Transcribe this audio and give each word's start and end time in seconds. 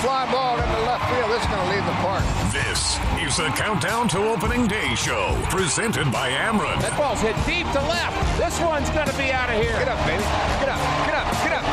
fly 0.00 0.30
ball 0.30 0.58
into 0.58 0.80
left 0.86 1.04
field. 1.10 1.30
This 1.30 1.42
is 1.42 1.48
going 1.48 1.64
to 1.66 1.70
leave 1.74 1.86
the 1.86 1.98
park. 2.02 2.22
This 2.52 2.98
is 3.18 3.36
the 3.36 3.48
Countdown 3.58 4.08
to 4.08 4.18
Opening 4.18 4.66
Day 4.66 4.94
show, 4.94 5.36
presented 5.50 6.10
by 6.12 6.30
Ameren. 6.30 6.80
That 6.80 6.96
ball's 6.96 7.20
hit 7.20 7.34
deep 7.46 7.66
to 7.74 7.82
left. 7.90 8.14
This 8.38 8.60
one's 8.60 8.90
going 8.90 9.08
to 9.08 9.16
be 9.18 9.32
out 9.32 9.50
of 9.50 9.58
here. 9.60 9.74
Get 9.78 9.88
up, 9.88 9.98
baby. 10.06 10.22
Get 10.62 10.70
up. 10.70 10.80
Get 11.06 11.16
up. 11.18 11.26
Get 11.42 11.52
up. 11.58 11.64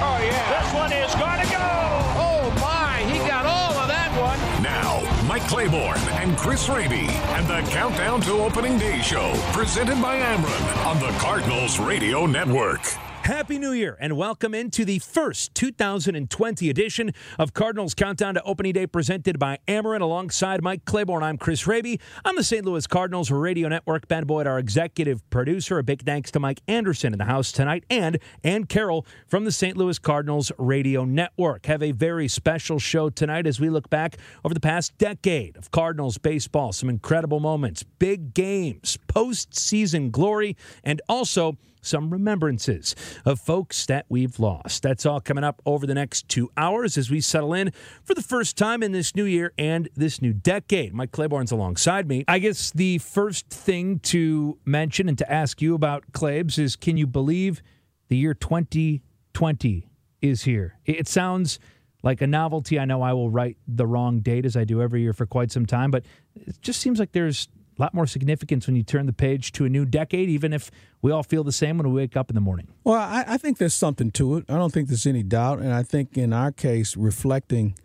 Oh, 0.00 0.18
yeah. 0.24 0.40
This 0.56 0.68
one 0.72 0.92
is 0.92 1.12
going 1.20 1.40
to 1.44 1.48
go. 1.52 1.68
Oh, 2.16 2.48
my. 2.60 3.04
He 3.12 3.18
got 3.28 3.44
all 3.44 3.76
of 3.76 3.88
that 3.88 4.10
one. 4.16 4.40
Now, 4.62 5.04
Mike 5.28 5.46
Claiborne 5.48 6.00
and 6.20 6.36
Chris 6.36 6.68
Raby 6.68 7.06
and 7.36 7.46
the 7.46 7.60
Countdown 7.70 8.20
to 8.22 8.32
Opening 8.32 8.78
Day 8.78 9.00
show, 9.02 9.32
presented 9.52 10.00
by 10.00 10.18
Ameren 10.20 10.86
on 10.86 10.98
the 11.00 11.12
Cardinals 11.18 11.78
Radio 11.78 12.24
Network. 12.26 12.96
Happy 13.24 13.58
New 13.58 13.72
Year 13.72 13.96
and 14.00 14.18
welcome 14.18 14.52
into 14.52 14.84
the 14.84 14.98
first 14.98 15.54
2020 15.54 16.68
edition 16.68 17.10
of 17.38 17.54
Cardinals 17.54 17.94
Countdown 17.94 18.34
to 18.34 18.42
Opening 18.42 18.74
Day 18.74 18.86
presented 18.86 19.38
by 19.38 19.58
Ameren 19.66 20.02
alongside 20.02 20.62
Mike 20.62 20.84
Claiborne. 20.84 21.22
I'm 21.22 21.38
Chris 21.38 21.66
Raby. 21.66 22.00
I'm 22.22 22.36
the 22.36 22.44
St. 22.44 22.66
Louis 22.66 22.86
Cardinals 22.86 23.30
Radio 23.30 23.70
Network. 23.70 24.08
Ben 24.08 24.24
Boyd, 24.24 24.46
our 24.46 24.58
executive 24.58 25.22
producer. 25.30 25.78
A 25.78 25.82
big 25.82 26.02
thanks 26.02 26.30
to 26.32 26.38
Mike 26.38 26.60
Anderson 26.68 27.14
in 27.14 27.18
the 27.18 27.24
house 27.24 27.50
tonight 27.50 27.84
and 27.88 28.18
Ann 28.44 28.64
Carroll 28.64 29.06
from 29.26 29.46
the 29.46 29.52
St. 29.52 29.74
Louis 29.74 29.98
Cardinals 29.98 30.52
Radio 30.58 31.06
Network. 31.06 31.64
Have 31.64 31.82
a 31.82 31.92
very 31.92 32.28
special 32.28 32.78
show 32.78 33.08
tonight 33.08 33.46
as 33.46 33.58
we 33.58 33.70
look 33.70 33.88
back 33.88 34.18
over 34.44 34.52
the 34.52 34.60
past 34.60 34.98
decade 34.98 35.56
of 35.56 35.70
Cardinals 35.70 36.18
baseball. 36.18 36.74
Some 36.74 36.90
incredible 36.90 37.40
moments, 37.40 37.84
big 37.84 38.34
games, 38.34 38.98
postseason 39.08 40.10
glory, 40.10 40.58
and 40.84 41.00
also 41.08 41.56
some 41.86 42.10
remembrances 42.10 42.94
of 43.24 43.40
folks 43.40 43.86
that 43.86 44.06
we've 44.08 44.38
lost. 44.38 44.82
That's 44.82 45.06
all 45.06 45.20
coming 45.20 45.44
up 45.44 45.60
over 45.66 45.86
the 45.86 45.94
next 45.94 46.28
two 46.28 46.50
hours 46.56 46.96
as 46.96 47.10
we 47.10 47.20
settle 47.20 47.54
in 47.54 47.72
for 48.02 48.14
the 48.14 48.22
first 48.22 48.56
time 48.56 48.82
in 48.82 48.92
this 48.92 49.14
new 49.14 49.24
year 49.24 49.52
and 49.58 49.88
this 49.94 50.20
new 50.20 50.32
decade. 50.32 50.94
Mike 50.94 51.12
Claiborne's 51.12 51.52
alongside 51.52 52.08
me. 52.08 52.24
I 52.28 52.38
guess 52.38 52.70
the 52.70 52.98
first 52.98 53.48
thing 53.48 53.98
to 54.00 54.58
mention 54.64 55.08
and 55.08 55.18
to 55.18 55.32
ask 55.32 55.60
you 55.62 55.74
about 55.74 56.12
Claibs 56.12 56.58
is 56.58 56.76
can 56.76 56.96
you 56.96 57.06
believe 57.06 57.62
the 58.08 58.16
year 58.16 58.34
2020 58.34 59.88
is 60.20 60.42
here? 60.42 60.78
It 60.84 61.08
sounds 61.08 61.58
like 62.02 62.20
a 62.20 62.26
novelty. 62.26 62.78
I 62.78 62.84
know 62.84 63.02
I 63.02 63.14
will 63.14 63.30
write 63.30 63.56
the 63.66 63.86
wrong 63.86 64.20
date 64.20 64.44
as 64.44 64.56
I 64.56 64.64
do 64.64 64.82
every 64.82 65.00
year 65.00 65.12
for 65.12 65.26
quite 65.26 65.50
some 65.50 65.66
time, 65.66 65.90
but 65.90 66.04
it 66.34 66.60
just 66.60 66.80
seems 66.80 66.98
like 66.98 67.12
there's 67.12 67.48
a 67.78 67.82
lot 67.82 67.94
more 67.94 68.06
significance 68.06 68.66
when 68.66 68.76
you 68.76 68.82
turn 68.82 69.06
the 69.06 69.12
page 69.12 69.52
to 69.52 69.64
a 69.64 69.68
new 69.68 69.84
decade, 69.84 70.28
even 70.28 70.52
if 70.52 70.70
we 71.02 71.10
all 71.10 71.22
feel 71.22 71.44
the 71.44 71.52
same 71.52 71.78
when 71.78 71.88
we 71.88 71.94
wake 71.94 72.16
up 72.16 72.30
in 72.30 72.34
the 72.34 72.40
morning. 72.40 72.68
Well, 72.84 73.00
I, 73.00 73.24
I, 73.26 73.36
think 73.36 73.58
there's 73.58 73.74
something 73.74 74.10
to 74.12 74.36
it. 74.36 74.44
I 74.48 74.54
don't 74.54 74.72
think 74.72 74.88
there's 74.88 75.06
any 75.06 75.22
doubt. 75.22 75.58
And 75.58 75.72
I 75.72 75.82
think 75.82 76.16
in 76.16 76.32
our 76.32 76.52
case, 76.52 76.96
reflecting 76.96 77.76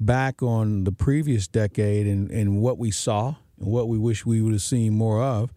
back 0.00 0.42
on 0.42 0.84
the 0.84 0.92
previous 0.92 1.46
decade 1.46 2.06
and, 2.06 2.30
and 2.30 2.60
what 2.60 2.78
we 2.78 2.90
saw 2.90 3.34
and 3.58 3.68
what 3.68 3.88
we 3.88 3.98
wish 3.98 4.24
we 4.24 4.40
would 4.40 4.52
have 4.52 4.62
seen 4.62 4.94
more 4.94 5.22
of, 5.22 5.52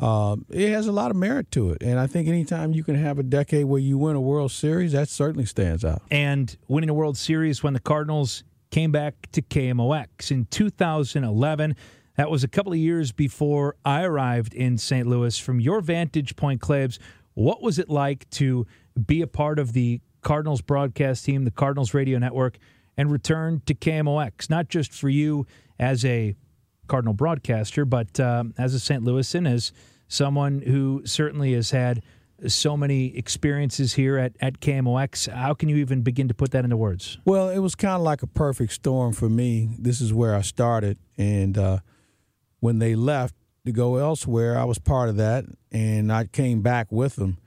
uh, 0.00 0.36
it 0.50 0.70
has 0.70 0.86
a 0.86 0.92
lot 0.92 1.10
of 1.10 1.16
merit 1.16 1.50
to 1.52 1.70
it. 1.70 1.82
And 1.82 1.98
I 1.98 2.06
think 2.06 2.28
anytime 2.28 2.72
you 2.72 2.84
can 2.84 2.94
have 2.94 3.18
a 3.18 3.22
decade 3.22 3.64
where 3.64 3.80
you 3.80 3.98
win 3.98 4.14
a 4.16 4.20
World 4.20 4.52
Series, 4.52 4.92
that 4.92 5.08
certainly 5.08 5.46
stands 5.46 5.84
out. 5.84 6.02
And 6.10 6.56
winning 6.68 6.90
a 6.90 6.94
World 6.94 7.16
Series 7.16 7.62
when 7.62 7.72
the 7.72 7.80
Cardinals 7.80 8.44
came 8.70 8.92
back 8.92 9.14
to 9.32 9.42
KMOX 9.42 10.30
in 10.30 10.44
2011 10.46 11.74
that 12.18 12.30
was 12.32 12.42
a 12.42 12.48
couple 12.48 12.72
of 12.72 12.78
years 12.78 13.12
before 13.12 13.76
I 13.84 14.02
arrived 14.02 14.52
in 14.52 14.76
St. 14.76 15.06
Louis. 15.06 15.38
From 15.38 15.60
your 15.60 15.80
vantage 15.80 16.34
point, 16.34 16.60
Claibs, 16.60 16.98
what 17.34 17.62
was 17.62 17.78
it 17.78 17.88
like 17.88 18.28
to 18.30 18.66
be 19.06 19.22
a 19.22 19.28
part 19.28 19.60
of 19.60 19.72
the 19.72 20.00
Cardinals 20.20 20.60
broadcast 20.60 21.24
team, 21.24 21.44
the 21.44 21.52
Cardinals 21.52 21.94
radio 21.94 22.18
network, 22.18 22.58
and 22.96 23.12
return 23.12 23.62
to 23.66 23.74
KMOX? 23.74 24.50
Not 24.50 24.68
just 24.68 24.92
for 24.92 25.08
you 25.08 25.46
as 25.78 26.04
a 26.04 26.34
Cardinal 26.88 27.14
broadcaster, 27.14 27.84
but 27.84 28.18
um, 28.18 28.52
as 28.58 28.74
a 28.74 28.80
St. 28.80 29.04
Louisan, 29.04 29.48
as 29.48 29.70
someone 30.08 30.60
who 30.62 31.02
certainly 31.04 31.52
has 31.52 31.70
had 31.70 32.02
so 32.48 32.76
many 32.76 33.16
experiences 33.16 33.94
here 33.94 34.18
at, 34.18 34.32
at 34.40 34.58
KMOX. 34.58 35.32
How 35.32 35.54
can 35.54 35.68
you 35.68 35.76
even 35.76 36.02
begin 36.02 36.26
to 36.26 36.34
put 36.34 36.50
that 36.50 36.64
into 36.64 36.76
words? 36.76 37.18
Well, 37.24 37.48
it 37.48 37.60
was 37.60 37.76
kind 37.76 37.94
of 37.94 38.00
like 38.00 38.24
a 38.24 38.26
perfect 38.26 38.72
storm 38.72 39.12
for 39.12 39.28
me. 39.28 39.76
This 39.78 40.00
is 40.00 40.12
where 40.12 40.34
I 40.34 40.40
started, 40.40 40.98
and 41.16 41.56
uh, 41.56 41.78
when 42.60 42.78
they 42.78 42.94
left 42.94 43.34
to 43.64 43.72
go 43.72 43.96
elsewhere, 43.96 44.58
I 44.58 44.64
was 44.64 44.78
part 44.78 45.08
of 45.08 45.16
that, 45.16 45.44
and 45.70 46.12
I 46.12 46.24
came 46.26 46.62
back 46.62 46.90
with 46.90 47.16
them. 47.16 47.38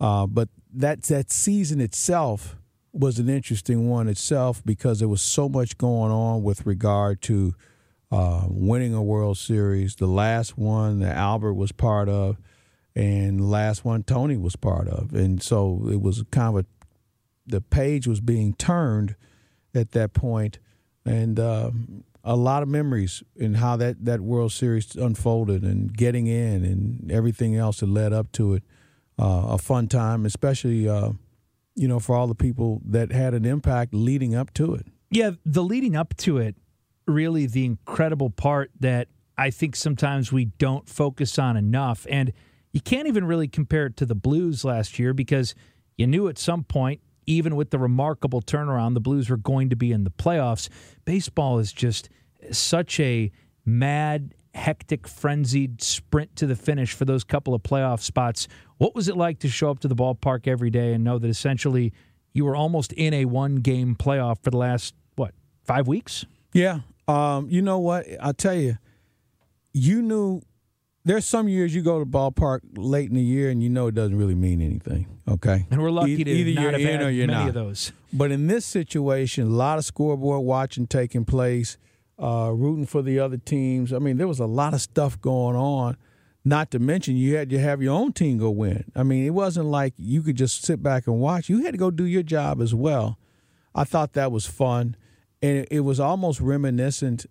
Uh, 0.00 0.26
but 0.26 0.48
that 0.72 1.02
that 1.04 1.30
season 1.30 1.80
itself 1.80 2.56
was 2.92 3.18
an 3.18 3.28
interesting 3.28 3.88
one 3.88 4.08
itself 4.08 4.62
because 4.64 5.00
there 5.00 5.08
was 5.08 5.22
so 5.22 5.48
much 5.48 5.76
going 5.78 6.12
on 6.12 6.42
with 6.42 6.64
regard 6.64 7.20
to 7.22 7.54
uh, 8.12 8.44
winning 8.48 8.94
a 8.94 9.02
World 9.02 9.36
Series. 9.38 9.96
The 9.96 10.06
last 10.06 10.56
one 10.56 11.00
that 11.00 11.16
Albert 11.16 11.54
was 11.54 11.72
part 11.72 12.08
of, 12.08 12.38
and 12.94 13.40
the 13.40 13.44
last 13.44 13.84
one 13.84 14.04
Tony 14.04 14.36
was 14.36 14.56
part 14.56 14.88
of, 14.88 15.12
and 15.12 15.42
so 15.42 15.88
it 15.90 16.00
was 16.00 16.22
kind 16.30 16.56
of 16.56 16.64
a 16.64 16.66
the 17.46 17.60
page 17.60 18.06
was 18.06 18.20
being 18.20 18.54
turned 18.54 19.16
at 19.74 19.90
that 19.92 20.12
point, 20.12 20.58
and 21.04 21.38
um, 21.38 22.04
a 22.24 22.36
lot 22.36 22.62
of 22.62 22.68
memories 22.68 23.22
in 23.36 23.54
how 23.54 23.76
that, 23.76 24.04
that 24.04 24.20
World 24.22 24.52
Series 24.52 24.96
unfolded 24.96 25.62
and 25.62 25.94
getting 25.94 26.26
in 26.26 26.64
and 26.64 27.12
everything 27.12 27.54
else 27.54 27.80
that 27.80 27.88
led 27.88 28.12
up 28.12 28.32
to 28.32 28.54
it. 28.54 28.62
Uh, 29.16 29.46
a 29.50 29.58
fun 29.58 29.86
time, 29.86 30.26
especially 30.26 30.88
uh, 30.88 31.10
you 31.76 31.86
know 31.86 32.00
for 32.00 32.16
all 32.16 32.26
the 32.26 32.34
people 32.34 32.82
that 32.84 33.12
had 33.12 33.32
an 33.32 33.44
impact 33.44 33.94
leading 33.94 34.34
up 34.34 34.52
to 34.54 34.74
it. 34.74 34.86
Yeah, 35.08 35.32
the 35.44 35.62
leading 35.62 35.94
up 35.94 36.16
to 36.18 36.38
it, 36.38 36.56
really 37.06 37.46
the 37.46 37.64
incredible 37.64 38.30
part 38.30 38.72
that 38.80 39.06
I 39.38 39.50
think 39.50 39.76
sometimes 39.76 40.32
we 40.32 40.46
don't 40.46 40.88
focus 40.88 41.38
on 41.38 41.56
enough, 41.56 42.08
and 42.10 42.32
you 42.72 42.80
can't 42.80 43.06
even 43.06 43.24
really 43.24 43.46
compare 43.46 43.86
it 43.86 43.96
to 43.98 44.06
the 44.06 44.16
Blues 44.16 44.64
last 44.64 44.98
year 44.98 45.14
because 45.14 45.54
you 45.96 46.08
knew 46.08 46.26
at 46.26 46.36
some 46.36 46.64
point 46.64 47.00
even 47.26 47.56
with 47.56 47.70
the 47.70 47.78
remarkable 47.78 48.42
turnaround, 48.42 48.94
the 48.94 49.00
Blues 49.00 49.30
were 49.30 49.36
going 49.36 49.70
to 49.70 49.76
be 49.76 49.92
in 49.92 50.04
the 50.04 50.10
playoffs. 50.10 50.68
Baseball 51.04 51.58
is 51.58 51.72
just 51.72 52.08
such 52.50 53.00
a 53.00 53.30
mad, 53.64 54.34
hectic, 54.54 55.08
frenzied 55.08 55.82
sprint 55.82 56.36
to 56.36 56.46
the 56.46 56.56
finish 56.56 56.92
for 56.92 57.04
those 57.04 57.24
couple 57.24 57.54
of 57.54 57.62
playoff 57.62 58.00
spots. 58.00 58.48
What 58.78 58.94
was 58.94 59.08
it 59.08 59.16
like 59.16 59.38
to 59.40 59.48
show 59.48 59.70
up 59.70 59.80
to 59.80 59.88
the 59.88 59.96
ballpark 59.96 60.46
every 60.46 60.70
day 60.70 60.92
and 60.92 61.04
know 61.04 61.18
that 61.18 61.28
essentially 61.28 61.92
you 62.32 62.44
were 62.44 62.56
almost 62.56 62.92
in 62.92 63.14
a 63.14 63.24
one 63.24 63.56
game 63.56 63.96
playoff 63.96 64.42
for 64.42 64.50
the 64.50 64.58
last, 64.58 64.94
what, 65.16 65.32
five 65.64 65.86
weeks? 65.86 66.26
Yeah. 66.52 66.80
Um, 67.08 67.48
you 67.50 67.62
know 67.62 67.78
what? 67.78 68.06
I'll 68.20 68.34
tell 68.34 68.54
you, 68.54 68.78
you 69.72 70.02
knew 70.02 70.42
there's 71.04 71.24
some 71.24 71.48
years 71.48 71.74
you 71.74 71.82
go 71.82 71.98
to 71.98 72.04
the 72.04 72.10
ballpark 72.10 72.60
late 72.76 73.08
in 73.10 73.14
the 73.16 73.22
year 73.22 73.50
and 73.50 73.62
you 73.62 73.68
know 73.68 73.88
it 73.88 73.94
doesn't 73.94 74.16
really 74.16 74.34
mean 74.34 74.60
anything. 74.62 75.06
Okay, 75.28 75.66
and 75.70 75.82
we're 75.82 75.90
lucky 75.90 76.12
e- 76.12 76.24
to 76.24 76.30
either 76.30 76.52
not 76.54 76.62
you're 76.62 76.72
have 76.72 76.80
in 76.80 76.86
had 76.86 77.02
or 77.02 77.10
you're 77.10 77.26
many 77.26 77.38
not. 77.40 77.48
of 77.48 77.54
those. 77.54 77.92
But 78.12 78.30
in 78.30 78.46
this 78.46 78.64
situation, 78.64 79.44
a 79.48 79.50
lot 79.50 79.78
of 79.78 79.84
scoreboard 79.84 80.44
watching 80.44 80.86
taking 80.86 81.24
place, 81.24 81.76
uh, 82.18 82.50
rooting 82.54 82.86
for 82.86 83.02
the 83.02 83.18
other 83.18 83.36
teams. 83.36 83.92
I 83.92 83.98
mean, 83.98 84.16
there 84.18 84.28
was 84.28 84.40
a 84.40 84.46
lot 84.46 84.74
of 84.74 84.80
stuff 84.80 85.20
going 85.20 85.56
on. 85.56 85.96
Not 86.46 86.70
to 86.72 86.78
mention, 86.78 87.16
you 87.16 87.36
had 87.36 87.48
to 87.50 87.58
have 87.58 87.82
your 87.82 87.94
own 87.94 88.12
team 88.12 88.36
go 88.36 88.50
win. 88.50 88.84
I 88.94 89.02
mean, 89.02 89.24
it 89.24 89.30
wasn't 89.30 89.66
like 89.66 89.94
you 89.96 90.20
could 90.22 90.36
just 90.36 90.62
sit 90.62 90.82
back 90.82 91.06
and 91.06 91.18
watch. 91.18 91.48
You 91.48 91.64
had 91.64 91.72
to 91.72 91.78
go 91.78 91.90
do 91.90 92.04
your 92.04 92.22
job 92.22 92.60
as 92.60 92.74
well. 92.74 93.18
I 93.74 93.84
thought 93.84 94.12
that 94.12 94.30
was 94.30 94.46
fun, 94.46 94.94
and 95.42 95.58
it, 95.58 95.68
it 95.70 95.80
was 95.80 95.98
almost 95.98 96.40
reminiscent 96.40 97.24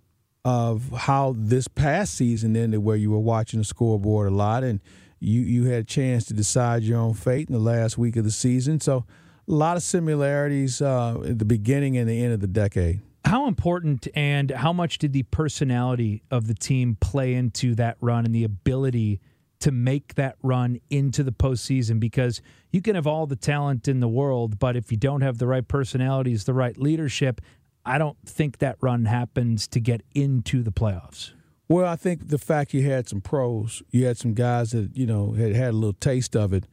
of 0.45 0.89
how 0.91 1.35
this 1.37 1.67
past 1.67 2.15
season 2.15 2.55
ended, 2.55 2.83
where 2.83 2.97
you 2.97 3.11
were 3.11 3.19
watching 3.19 3.59
the 3.59 3.63
scoreboard 3.65 4.31
a 4.31 4.35
lot, 4.35 4.63
and 4.63 4.81
you 5.19 5.41
you 5.41 5.65
had 5.65 5.81
a 5.81 5.83
chance 5.85 6.25
to 6.25 6.33
decide 6.33 6.83
your 6.83 6.99
own 6.99 7.13
fate 7.13 7.47
in 7.47 7.53
the 7.53 7.59
last 7.59 7.97
week 7.97 8.15
of 8.15 8.23
the 8.23 8.31
season. 8.31 8.79
So, 8.79 9.05
a 9.47 9.51
lot 9.51 9.77
of 9.77 9.83
similarities 9.83 10.81
uh, 10.81 11.21
at 11.25 11.39
the 11.39 11.45
beginning 11.45 11.97
and 11.97 12.09
the 12.09 12.23
end 12.23 12.33
of 12.33 12.39
the 12.41 12.47
decade. 12.47 13.01
How 13.25 13.47
important 13.47 14.07
and 14.15 14.51
how 14.51 14.73
much 14.73 14.97
did 14.97 15.13
the 15.13 15.23
personality 15.23 16.23
of 16.29 16.47
the 16.47 16.53
team 16.53 16.97
play 16.99 17.33
into 17.33 17.73
that 17.75 17.95
run 18.01 18.25
and 18.25 18.35
the 18.35 18.43
ability 18.43 19.21
to 19.61 19.71
make 19.71 20.15
that 20.15 20.35
run 20.43 20.81
into 20.89 21.23
the 21.23 21.31
postseason? 21.31 22.01
Because 22.01 22.41
you 22.71 22.81
can 22.81 22.95
have 22.95 23.07
all 23.07 23.25
the 23.25 23.37
talent 23.37 23.87
in 23.87 24.01
the 24.01 24.09
world, 24.09 24.59
but 24.59 24.75
if 24.75 24.91
you 24.91 24.97
don't 24.97 25.21
have 25.21 25.37
the 25.37 25.47
right 25.47 25.65
personalities, 25.65 26.43
the 26.43 26.53
right 26.53 26.77
leadership, 26.77 27.39
I 27.85 27.97
don't 27.97 28.17
think 28.25 28.59
that 28.59 28.77
run 28.81 29.05
happens 29.05 29.67
to 29.69 29.79
get 29.79 30.01
into 30.13 30.63
the 30.63 30.71
playoffs. 30.71 31.31
Well, 31.67 31.85
I 31.85 31.95
think 31.95 32.29
the 32.29 32.37
fact 32.37 32.73
you 32.73 32.83
had 32.83 33.07
some 33.07 33.21
pros, 33.21 33.81
you 33.89 34.05
had 34.05 34.17
some 34.17 34.33
guys 34.33 34.71
that 34.71 34.95
you 34.95 35.05
know 35.05 35.33
had 35.33 35.55
had 35.55 35.69
a 35.69 35.77
little 35.77 35.93
taste 35.93 36.35
of 36.35 36.53
it, 36.53 36.67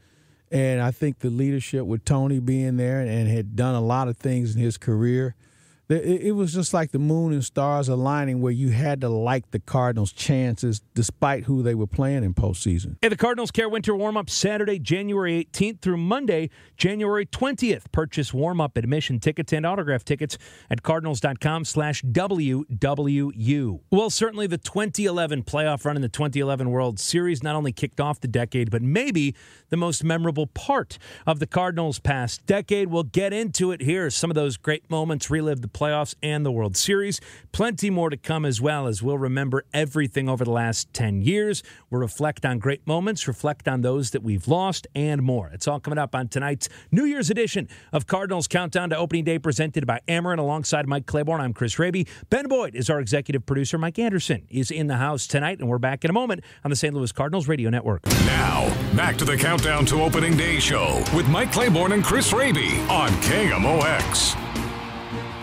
and 0.51 0.81
I 0.81 0.91
think 0.91 1.21
the 1.21 1.31
leadership 1.31 1.87
with 1.87 2.05
Tony 2.05 2.39
being 2.39 2.77
there 2.77 3.01
and 3.01 3.29
had 3.29 3.57
done 3.57 3.75
a 3.75 3.81
lot 3.81 4.09
of 4.09 4.17
things 4.17 4.55
in 4.55 4.61
his 4.61 4.77
career 4.77 5.35
it 5.91 6.33
was 6.33 6.53
just 6.53 6.73
like 6.73 6.93
the 6.93 6.99
moon 6.99 7.33
and 7.33 7.45
stars 7.45 7.89
aligning 7.89 8.41
where 8.41 8.53
you 8.53 8.71
had 8.71 9.01
to 9.01 9.09
like 9.09 9.51
the 9.51 9.59
Cardinals' 9.59 10.13
chances 10.13 10.83
despite 10.95 11.45
who 11.45 11.63
they 11.63 11.75
were 11.75 11.87
playing 11.87 12.23
in 12.25 12.35
postseason. 12.35 12.97
Hey, 13.03 13.09
the 13.09 13.17
Cardinals 13.17 13.51
Care 13.51 13.69
Winter 13.69 13.95
Warm 13.97 14.17
Up 14.17 14.31
Saturday, 14.31 14.79
January 14.79 15.45
18th 15.53 15.81
through 15.81 15.97
Monday, 15.97 16.51
January 16.77 17.27
20th. 17.27 17.91
Purchase 17.93 18.33
warm 18.33 18.61
up 18.61 18.77
admission 18.77 19.19
tickets 19.19 19.53
and 19.53 19.67
autograph 19.67 20.05
tickets 20.05 20.39
at 20.71 20.83
cardinals.com 20.83 21.65
slash 21.65 22.03
WWU. 22.03 23.81
Well, 23.91 24.11
certainly 24.11 24.47
the 24.47 24.59
2011 24.59 25.43
playoff 25.45 25.85
run 25.85 25.97
in 25.97 26.03
the 26.03 26.09
2011 26.09 26.71
World 26.71 27.01
Series 27.01 27.43
not 27.43 27.57
only 27.57 27.73
kicked 27.73 28.01
off 28.01 28.21
the 28.21 28.29
decade, 28.29 28.71
but 28.71 28.83
maybe 28.83 29.35
the 29.71 29.77
most 29.77 30.05
memorable 30.05 30.47
part 30.47 30.99
of 31.27 31.39
the 31.41 31.47
Cardinals' 31.47 31.99
past 31.99 32.47
decade. 32.47 32.89
We'll 32.89 33.03
get 33.03 33.33
into 33.33 33.73
it 33.73 33.81
here. 33.81 34.11
Some 34.11 34.31
of 34.31 34.35
those 34.35 34.57
great 34.57 34.89
moments 34.91 35.31
relive 35.31 35.63
the 35.63 35.69
playoffs 35.81 36.15
and 36.23 36.45
the 36.45 36.53
World 36.53 36.77
Series. 36.77 37.21
Plenty 37.53 37.89
more 37.89 38.11
to 38.11 38.17
come 38.17 38.45
as 38.45 38.61
well 38.61 38.87
as 38.87 39.03
we'll 39.03 39.19
remember 39.19 39.65
everything 39.73 40.29
over 40.29 40.45
the 40.45 40.51
last 40.51 40.93
10 40.93 41.23
years. 41.23 41.63
We'll 41.89 42.03
reflect 42.03 42.45
on 42.45 42.59
great 42.59 42.87
moments, 42.87 43.27
reflect 43.27 43.67
on 43.67 43.81
those 43.81 44.11
that 44.11 44.23
we've 44.23 44.47
lost, 44.47 44.87
and 44.95 45.23
more. 45.23 45.49
It's 45.49 45.67
all 45.67 45.81
coming 45.81 45.99
up 45.99 46.15
on 46.15 46.29
tonight's 46.29 46.69
New 46.93 47.05
Year's 47.05 47.31
edition 47.31 47.69
of 47.93 48.07
Cardinals 48.07 48.47
Countdown 48.47 48.91
to 48.91 48.97
Opening 48.97 49.25
Day 49.25 49.39
presented 49.39 49.87
by 49.87 50.01
Ameren 50.07 50.39
alongside 50.39 50.87
Mike 50.87 51.07
Claiborne. 51.07 51.41
I'm 51.41 51.55
Chris 51.55 51.79
Raby. 51.79 52.07
Ben 52.29 52.47
Boyd 52.47 52.75
is 52.75 52.91
our 52.91 53.01
executive 53.01 53.47
producer. 53.47 53.79
Mike 53.79 53.99
Anderson 53.99 54.47
is 54.51 54.71
in 54.71 54.87
the 54.87 54.97
house 54.97 55.27
tonight, 55.27 55.61
and 55.61 55.69
we're 55.69 55.79
back 55.79 56.05
in 56.05 56.11
a 56.11 56.15
moment 56.15 56.43
on 56.65 56.71
the 56.71 56.77
St. 56.77 56.93
Louis 56.95 57.11
Cardinals 57.13 57.49
Radio 57.49 57.71
Network. 57.71 58.05
Now, 58.27 58.69
back 58.95 59.17
to 59.17 59.25
the 59.25 59.37
Countdown 59.37 59.87
to 59.87 60.03
Opening 60.03 60.37
Day 60.37 60.61
show 60.61 61.03
with 61.15 61.27
Mike 61.29 61.53
Claiborne 61.53 61.93
and 61.93 62.05
Chris 62.05 62.33
Raby 62.33 62.79
on 62.91 63.09
KMOX. 63.23 64.50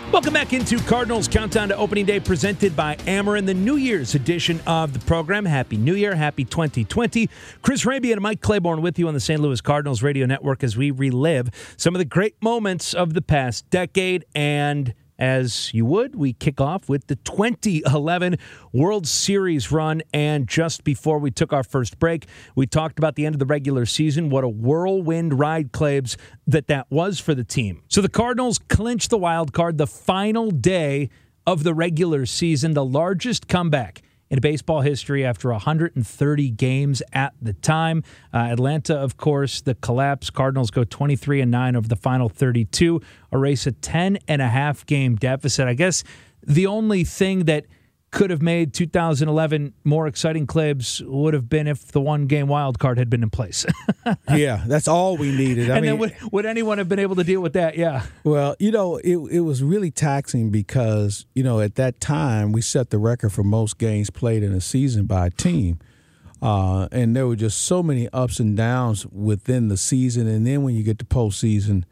Welcome 0.09 0.33
back 0.33 0.53
into 0.53 0.79
Cardinals 0.79 1.27
Countdown 1.27 1.67
to 1.67 1.75
Opening 1.75 2.05
Day 2.05 2.21
presented 2.21 2.77
by 2.77 2.95
Ameren, 2.95 3.45
the 3.45 3.53
New 3.53 3.75
Year's 3.75 4.15
edition 4.15 4.61
of 4.65 4.93
the 4.93 4.99
program. 4.99 5.43
Happy 5.43 5.75
New 5.75 5.95
Year, 5.95 6.15
happy 6.15 6.45
2020. 6.45 7.29
Chris 7.61 7.85
Raby 7.85 8.13
and 8.13 8.21
Mike 8.21 8.39
Claiborne 8.39 8.81
with 8.81 8.97
you 8.97 9.09
on 9.09 9.13
the 9.13 9.19
St. 9.19 9.41
Louis 9.41 9.59
Cardinals 9.59 10.01
Radio 10.01 10.25
Network 10.25 10.63
as 10.63 10.77
we 10.77 10.91
relive 10.91 11.49
some 11.75 11.93
of 11.93 11.99
the 11.99 12.05
great 12.05 12.41
moments 12.41 12.93
of 12.93 13.15
the 13.15 13.21
past 13.21 13.69
decade 13.69 14.23
and 14.33 14.93
as 15.19 15.73
you 15.73 15.85
would, 15.85 16.15
we 16.15 16.33
kick 16.33 16.61
off 16.61 16.87
with 16.87 17.07
the 17.07 17.15
2011 17.15 18.37
World 18.71 19.07
Series 19.07 19.71
run. 19.71 20.01
And 20.13 20.47
just 20.47 20.83
before 20.83 21.19
we 21.19 21.31
took 21.31 21.53
our 21.53 21.63
first 21.63 21.99
break, 21.99 22.27
we 22.55 22.67
talked 22.67 22.99
about 22.99 23.15
the 23.15 23.25
end 23.25 23.35
of 23.35 23.39
the 23.39 23.45
regular 23.45 23.85
season. 23.85 24.29
What 24.29 24.43
a 24.43 24.49
whirlwind 24.49 25.39
ride, 25.39 25.71
Claibs, 25.71 26.17
that 26.45 26.67
that 26.67 26.87
was 26.89 27.19
for 27.19 27.33
the 27.33 27.43
team. 27.43 27.83
So 27.87 28.01
the 28.01 28.09
Cardinals 28.09 28.59
clinched 28.59 29.09
the 29.09 29.17
wild 29.17 29.53
card 29.53 29.77
the 29.77 29.87
final 29.87 30.51
day 30.51 31.09
of 31.45 31.63
the 31.63 31.73
regular 31.73 32.25
season, 32.25 32.73
the 32.73 32.85
largest 32.85 33.47
comeback 33.47 34.01
in 34.29 34.39
baseball 34.39 34.81
history 34.81 35.25
after 35.25 35.51
130 35.51 36.49
games 36.51 37.01
at 37.13 37.33
the 37.41 37.53
time. 37.53 38.03
Uh, 38.33 38.37
Atlanta, 38.37 38.95
of 38.95 39.17
course, 39.17 39.61
the 39.61 39.75
collapse. 39.75 40.29
Cardinals 40.29 40.71
go 40.71 40.83
23 40.83 41.41
and 41.41 41.51
9 41.51 41.75
over 41.75 41.87
the 41.87 41.95
final 41.95 42.29
32, 42.29 43.01
erase 43.31 43.67
a 43.67 43.71
10 43.71 44.17
and 44.27 44.41
a 44.41 44.47
half 44.47 44.85
game 44.85 45.15
deficit. 45.15 45.67
I 45.67 45.73
guess 45.73 46.03
the 46.45 46.67
only 46.67 47.03
thing 47.03 47.45
that 47.45 47.65
could 48.11 48.29
have 48.29 48.41
made 48.41 48.73
2011 48.73 49.73
more 49.83 50.07
exciting 50.07 50.47
Claibs 50.47 51.01
would 51.05 51.33
have 51.33 51.49
been 51.49 51.67
if 51.67 51.87
the 51.91 51.99
one 51.99 52.25
game 52.25 52.47
wild 52.47 52.79
card 52.79 52.97
had 52.97 53.09
been 53.09 53.21
in 53.21 53.29
place. 53.29 53.65
yeah, 54.33 54.63
that's 54.65 54.87
all 54.87 55.17
we 55.17 55.35
needed. 55.35 55.69
I 55.69 55.77
and 55.77 55.85
mean, 55.85 55.91
then 55.91 55.99
would, 55.99 56.15
would 56.31 56.45
anyone 56.45 56.77
have 56.77 56.87
been 56.87 56.99
able 56.99 57.15
to 57.15 57.23
deal 57.23 57.41
with 57.41 57.53
that? 57.53 57.77
Yeah. 57.77 58.05
Well, 58.23 58.55
you 58.59 58.71
know, 58.71 58.97
it 58.97 59.17
it 59.17 59.41
was 59.41 59.61
really 59.61 59.91
taxing 59.91 60.51
because 60.51 61.25
you 61.35 61.43
know 61.43 61.59
at 61.59 61.75
that 61.75 61.99
time 61.99 62.53
we 62.53 62.61
set 62.61 62.91
the 62.91 62.97
record 62.97 63.33
for 63.33 63.43
most 63.43 63.77
games 63.77 64.09
played 64.09 64.41
in 64.41 64.53
a 64.53 64.61
season 64.61 65.05
by 65.05 65.27
a 65.27 65.31
team. 65.31 65.79
Uh, 66.39 66.87
and 66.91 67.15
there 67.15 67.25
were 67.25 67.35
just 67.35 67.63
so 67.63 67.81
many 67.81 68.07
ups 68.09 68.39
and 68.39 68.55
downs 68.55 69.07
within 69.07 69.69
the 69.69 69.77
season, 69.77 70.27
and 70.27 70.45
then 70.45 70.61
when 70.61 70.75
you 70.75 70.83
get 70.83 70.99
to 70.99 71.05
postseason, 71.05 71.83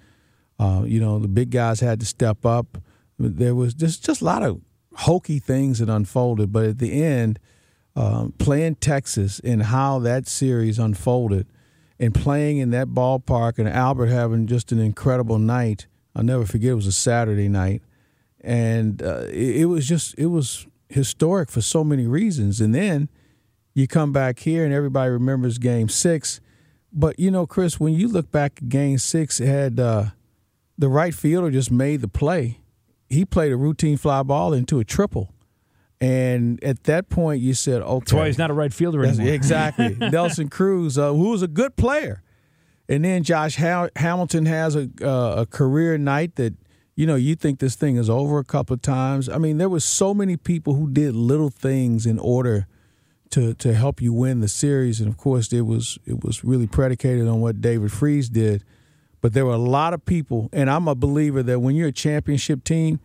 uh, 0.59 0.83
you 0.85 0.99
know 0.99 1.19
the 1.19 1.27
big 1.27 1.49
guys 1.49 1.79
had 1.79 1.99
to 1.99 2.05
step 2.05 2.45
up. 2.45 2.77
There 3.17 3.55
was 3.55 3.73
just 3.73 4.05
just 4.05 4.21
a 4.21 4.25
lot 4.25 4.43
of 4.43 4.61
hokey 4.95 5.39
things 5.39 5.79
that 5.79 5.89
unfolded. 5.89 6.51
But 6.51 6.65
at 6.65 6.77
the 6.79 7.03
end, 7.03 7.39
um, 7.95 8.33
playing 8.37 8.75
Texas 8.75 9.39
and 9.43 9.63
how 9.63 9.99
that 9.99 10.27
series 10.27 10.79
unfolded, 10.79 11.47
and 11.97 12.13
playing 12.13 12.57
in 12.57 12.71
that 12.71 12.89
ballpark, 12.89 13.57
and 13.57 13.69
Albert 13.69 14.07
having 14.07 14.47
just 14.47 14.71
an 14.71 14.79
incredible 14.79 15.39
night. 15.39 15.87
I'll 16.13 16.23
never 16.23 16.45
forget. 16.45 16.71
It 16.71 16.75
was 16.75 16.87
a 16.87 16.91
Saturday 16.91 17.47
night, 17.47 17.81
and 18.41 19.01
uh, 19.01 19.25
it, 19.29 19.61
it 19.61 19.65
was 19.65 19.87
just 19.87 20.15
it 20.17 20.27
was 20.27 20.67
historic 20.89 21.49
for 21.49 21.61
so 21.61 21.83
many 21.83 22.05
reasons. 22.05 22.59
And 22.59 22.75
then 22.75 23.09
you 23.73 23.87
come 23.87 24.11
back 24.11 24.39
here, 24.39 24.65
and 24.65 24.73
everybody 24.73 25.09
remembers 25.11 25.57
Game 25.57 25.87
Six. 25.87 26.41
But 26.91 27.17
you 27.17 27.31
know, 27.31 27.45
Chris, 27.45 27.79
when 27.79 27.93
you 27.93 28.09
look 28.09 28.29
back 28.29 28.59
at 28.61 28.69
Game 28.69 28.97
Six, 28.97 29.39
it 29.39 29.47
had 29.47 29.79
uh, 29.79 30.05
the 30.77 30.89
right 30.89 31.13
fielder 31.13 31.49
just 31.49 31.71
made 31.71 32.01
the 32.01 32.07
play 32.09 32.59
he 33.09 33.25
played 33.25 33.51
a 33.51 33.57
routine 33.57 33.97
fly 33.97 34.23
ball 34.23 34.53
into 34.53 34.79
a 34.79 34.83
triple. 34.83 35.31
And 36.01 36.61
at 36.63 36.83
that 36.83 37.09
point, 37.09 37.41
you 37.41 37.53
said, 37.53 37.81
okay. 37.81 37.99
That's 37.99 38.13
why 38.13 38.27
he's 38.27 38.37
not 38.37 38.51
a 38.51 38.53
right 38.53 38.73
fielder 38.73 39.05
anymore. 39.05 39.33
Exactly. 39.33 39.95
Nelson 39.99 40.49
Cruz, 40.49 40.97
uh, 40.97 41.13
who 41.13 41.29
was 41.29 41.41
a 41.41 41.47
good 41.47 41.75
player. 41.75 42.21
And 42.87 43.03
then 43.03 43.23
Josh 43.23 43.55
ha- 43.55 43.89
Hamilton 43.95 44.45
has 44.45 44.75
a, 44.75 44.89
uh, 45.01 45.41
a 45.41 45.45
career 45.45 45.97
night 45.97 46.35
that, 46.35 46.53
you 46.95 47.07
know, 47.07 47.15
you 47.15 47.35
think 47.35 47.59
this 47.59 47.75
thing 47.75 47.95
is 47.95 48.09
over 48.09 48.39
a 48.39 48.43
couple 48.43 48.73
of 48.73 48.81
times. 48.81 49.29
I 49.29 49.37
mean, 49.37 49.57
there 49.57 49.69
was 49.69 49.83
so 49.83 50.13
many 50.13 50.37
people 50.37 50.75
who 50.75 50.91
did 50.91 51.15
little 51.15 51.49
things 51.49 52.05
in 52.05 52.19
order 52.19 52.67
to 53.31 53.53
to 53.55 53.73
help 53.73 54.01
you 54.01 54.13
win 54.13 54.39
the 54.39 54.47
series. 54.47 55.01
And 55.01 55.09
of 55.09 55.17
course, 55.17 55.51
it 55.51 55.61
was 55.61 55.97
it 56.05 56.23
was 56.23 56.43
really 56.43 56.67
predicated 56.67 57.27
on 57.27 57.41
what 57.41 57.59
David 57.59 57.91
Freese 57.91 58.29
did 58.29 58.63
but 59.21 59.33
there 59.33 59.45
were 59.45 59.53
a 59.53 59.57
lot 59.57 59.93
of 59.93 60.05
people, 60.05 60.49
and 60.53 60.69
I'm 60.69 60.87
a 60.87 60.95
believer 60.95 61.43
that 61.43 61.59
when 61.59 61.75
you're 61.75 61.89
a 61.89 61.93
championship 61.93 62.63
team, 62.63 62.99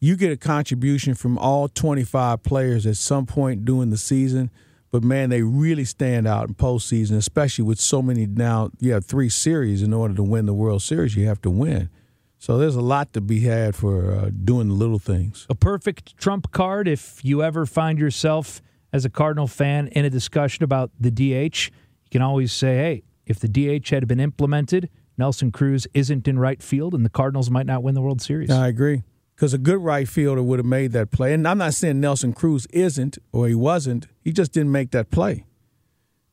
you 0.00 0.16
get 0.16 0.32
a 0.32 0.36
contribution 0.36 1.14
from 1.14 1.36
all 1.38 1.68
25 1.68 2.42
players 2.42 2.86
at 2.86 2.96
some 2.96 3.26
point 3.26 3.64
during 3.64 3.90
the 3.90 3.98
season. 3.98 4.50
But 4.90 5.04
man, 5.04 5.30
they 5.30 5.42
really 5.42 5.84
stand 5.84 6.26
out 6.26 6.48
in 6.48 6.54
postseason, 6.54 7.16
especially 7.16 7.64
with 7.64 7.78
so 7.78 8.02
many 8.02 8.26
now. 8.26 8.70
You 8.80 8.92
have 8.92 9.04
three 9.04 9.28
series 9.28 9.82
in 9.82 9.92
order 9.92 10.14
to 10.14 10.22
win 10.22 10.46
the 10.46 10.54
World 10.54 10.82
Series. 10.82 11.14
You 11.14 11.26
have 11.26 11.40
to 11.42 11.50
win. 11.50 11.90
So 12.38 12.56
there's 12.56 12.74
a 12.74 12.80
lot 12.80 13.12
to 13.12 13.20
be 13.20 13.40
had 13.40 13.76
for 13.76 14.12
uh, 14.12 14.30
doing 14.30 14.68
the 14.68 14.74
little 14.74 14.98
things. 14.98 15.46
A 15.50 15.54
perfect 15.54 16.16
trump 16.16 16.50
card 16.50 16.88
if 16.88 17.22
you 17.22 17.42
ever 17.42 17.66
find 17.66 17.98
yourself 17.98 18.62
as 18.92 19.04
a 19.04 19.10
Cardinal 19.10 19.46
fan 19.46 19.88
in 19.88 20.04
a 20.04 20.10
discussion 20.10 20.64
about 20.64 20.90
the 20.98 21.10
DH. 21.10 21.66
You 21.66 22.10
can 22.10 22.22
always 22.22 22.50
say, 22.50 22.76
hey, 22.76 23.02
if 23.26 23.38
the 23.38 23.46
DH 23.48 23.90
had 23.90 24.08
been 24.08 24.20
implemented, 24.20 24.88
Nelson 25.20 25.52
Cruz 25.52 25.86
isn't 25.92 26.26
in 26.26 26.38
right 26.38 26.62
field, 26.62 26.94
and 26.94 27.04
the 27.04 27.10
Cardinals 27.10 27.50
might 27.50 27.66
not 27.66 27.82
win 27.82 27.94
the 27.94 28.00
World 28.00 28.22
Series. 28.22 28.50
I 28.50 28.68
agree. 28.68 29.02
Because 29.36 29.52
a 29.52 29.58
good 29.58 29.78
right 29.78 30.08
fielder 30.08 30.42
would 30.42 30.58
have 30.58 30.66
made 30.66 30.92
that 30.92 31.10
play. 31.10 31.34
And 31.34 31.46
I'm 31.46 31.58
not 31.58 31.74
saying 31.74 32.00
Nelson 32.00 32.32
Cruz 32.32 32.66
isn't 32.70 33.18
or 33.30 33.46
he 33.46 33.54
wasn't. 33.54 34.08
He 34.22 34.32
just 34.32 34.52
didn't 34.52 34.72
make 34.72 34.92
that 34.92 35.10
play. 35.10 35.44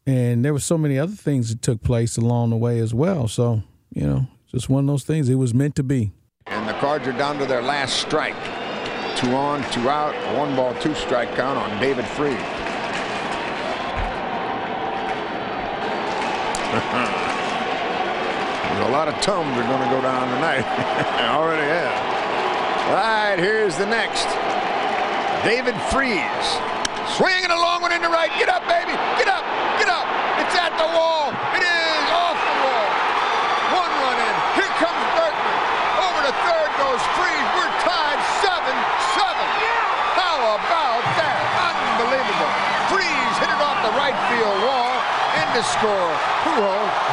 And 0.05 0.43
there 0.43 0.53
were 0.53 0.59
so 0.59 0.77
many 0.77 0.97
other 0.97 1.15
things 1.15 1.49
that 1.49 1.61
took 1.61 1.83
place 1.83 2.15
along 2.15 2.49
the 2.51 2.55
way 2.55 2.79
as 2.79 2.93
well. 2.93 3.27
So, 3.27 3.61
you 3.93 4.07
know, 4.07 4.27
just 4.49 4.69
one 4.69 4.85
of 4.85 4.87
those 4.87 5.03
things. 5.03 5.27
It 5.27 5.35
was 5.35 5.53
meant 5.53 5.75
to 5.75 5.83
be. 5.83 6.13
And 6.45 6.67
the 6.67 6.73
Cards 6.73 7.05
are 7.07 7.17
down 7.17 7.37
to 7.39 7.45
their 7.45 7.61
last 7.61 7.97
strike. 7.97 8.35
Two 9.17 9.35
on, 9.35 9.69
two 9.71 9.89
out, 9.89 10.15
one 10.37 10.55
ball, 10.55 10.73
two 10.75 10.95
strike 10.95 11.35
count 11.35 11.57
on 11.59 11.81
David 11.81 12.05
Freese. 12.05 12.37
a 18.83 18.91
lot 18.93 19.07
of 19.07 19.15
tums 19.25 19.57
are 19.57 19.65
going 19.65 19.81
to 19.81 19.89
go 19.89 20.01
down 20.01 20.29
tonight. 20.37 20.61
Already 21.33 21.65
have. 21.65 21.97
All 22.87 22.93
right, 22.93 23.39
here's 23.39 23.75
the 23.75 23.85
next. 23.85 24.29
David 25.41 25.73
Freese. 25.89 26.49
Swinging 27.17 27.49
a 27.49 27.57
long 27.57 27.81
one 27.81 27.91
into 27.91 28.09
right. 28.09 28.29
Get 28.37 28.49
up, 28.53 28.61
baby. 28.69 28.93
Get 29.17 29.29
up. 29.31 29.41
Get 29.81 29.89
up. 29.89 30.05
It's 30.43 30.53
at 30.53 30.75
the 30.77 30.87
wall. 30.93 31.33
It 31.57 31.63
is 31.65 32.05
off 32.13 32.37
the 32.37 32.57
wall. 32.61 32.87
One 33.81 33.91
run 34.03 34.17
in. 34.21 34.35
Here 34.61 34.73
comes 34.77 35.01
Berkman. 35.17 35.57
Over 36.03 36.19
to 36.29 36.33
third 36.45 36.71
goes 36.77 37.01
Freese. 37.17 37.49
We're 37.57 37.73
tied 37.81 38.19
7-7. 38.43 39.25
How 40.19 40.53
about 40.53 41.03
that? 41.17 41.41
Unbelievable. 41.71 42.51
Freese 42.93 43.35
hit 43.41 43.49
it 43.49 43.61
off 43.63 43.79
the 43.81 43.95
right 43.97 44.17
field 44.29 44.57
wall. 44.61 44.93
End 45.39 45.49
to 45.57 45.63
score. 45.65 46.11
Pujols 46.45 47.06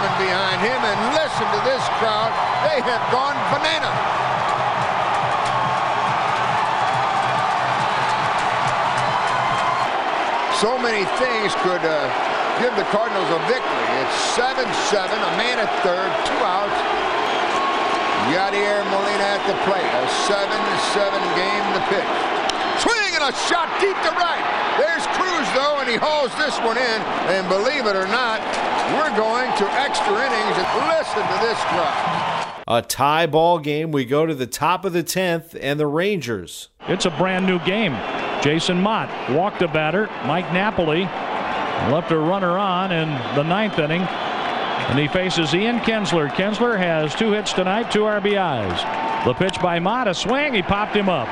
Berkman 0.00 0.26
behind 0.26 0.60
him, 0.64 0.80
and 0.80 0.98
listen 1.12 1.44
to 1.44 1.60
this 1.68 1.84
crowd. 2.00 2.32
They 2.64 2.80
have 2.80 3.04
gone 3.12 3.36
banana. 3.52 3.92
So 10.56 10.78
many 10.80 11.04
things 11.20 11.52
could 11.60 11.84
uh, 11.84 12.08
give 12.60 12.72
the 12.76 12.84
Cardinals 12.88 13.28
a 13.28 13.40
victory. 13.44 13.88
It's 14.00 14.16
7-7, 14.36 15.12
a 15.12 15.32
man 15.36 15.60
at 15.60 15.68
third, 15.84 16.08
two 16.24 16.40
outs. 16.44 16.80
Yadier 18.32 18.84
Molina 18.88 19.36
at 19.36 19.44
the 19.48 19.56
plate. 19.68 19.84
A 19.84 20.04
7-7 20.28 21.12
game 21.36 21.66
to 21.76 21.80
pitch. 21.92 22.16
Swing 22.80 23.20
and 23.20 23.24
a 23.28 23.36
shot 23.36 23.68
deep 23.80 23.96
to 24.04 24.12
right. 24.16 24.69
There's 24.80 25.04
Cruz, 25.12 25.46
though, 25.52 25.76
and 25.80 25.88
he 25.90 25.96
hauls 25.96 26.32
this 26.40 26.56
one 26.60 26.78
in. 26.78 27.00
And 27.28 27.46
believe 27.52 27.84
it 27.84 27.94
or 27.94 28.08
not, 28.08 28.40
we're 28.96 29.14
going 29.14 29.52
to 29.58 29.66
extra 29.76 30.08
innings. 30.08 30.56
And 30.56 30.88
listen 30.88 31.20
to 31.20 31.38
this 31.44 31.60
crowd. 31.68 32.62
A 32.66 32.80
tie 32.80 33.26
ball 33.26 33.58
game. 33.58 33.92
We 33.92 34.06
go 34.06 34.24
to 34.24 34.34
the 34.34 34.46
top 34.46 34.86
of 34.86 34.94
the 34.94 35.04
10th, 35.04 35.54
and 35.60 35.78
the 35.78 35.86
Rangers. 35.86 36.70
It's 36.88 37.04
a 37.04 37.10
brand 37.10 37.44
new 37.44 37.58
game. 37.58 37.92
Jason 38.42 38.80
Motte 38.80 39.10
walked 39.36 39.60
a 39.60 39.68
batter. 39.68 40.06
Mike 40.24 40.50
Napoli 40.50 41.02
left 41.92 42.10
a 42.10 42.18
runner 42.18 42.56
on 42.56 42.90
in 42.90 43.08
the 43.34 43.42
ninth 43.42 43.78
inning. 43.78 44.00
And 44.00 44.98
he 44.98 45.08
faces 45.08 45.54
Ian 45.54 45.80
Kinsler. 45.80 46.30
Kinsler 46.30 46.78
has 46.78 47.14
two 47.14 47.32
hits 47.32 47.52
tonight, 47.52 47.90
two 47.90 48.00
RBIs. 48.00 49.24
The 49.26 49.34
pitch 49.34 49.60
by 49.60 49.78
Motte, 49.78 50.08
a 50.08 50.14
swing, 50.14 50.54
he 50.54 50.62
popped 50.62 50.96
him 50.96 51.10
up. 51.10 51.28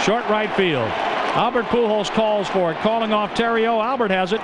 Short 0.00 0.26
right 0.30 0.50
field. 0.56 0.90
Albert 1.36 1.66
Pujols 1.66 2.10
calls 2.10 2.48
for 2.48 2.72
it, 2.72 2.78
calling 2.78 3.12
off 3.12 3.34
Theriot. 3.34 3.84
Albert 3.84 4.10
has 4.10 4.32
it. 4.32 4.40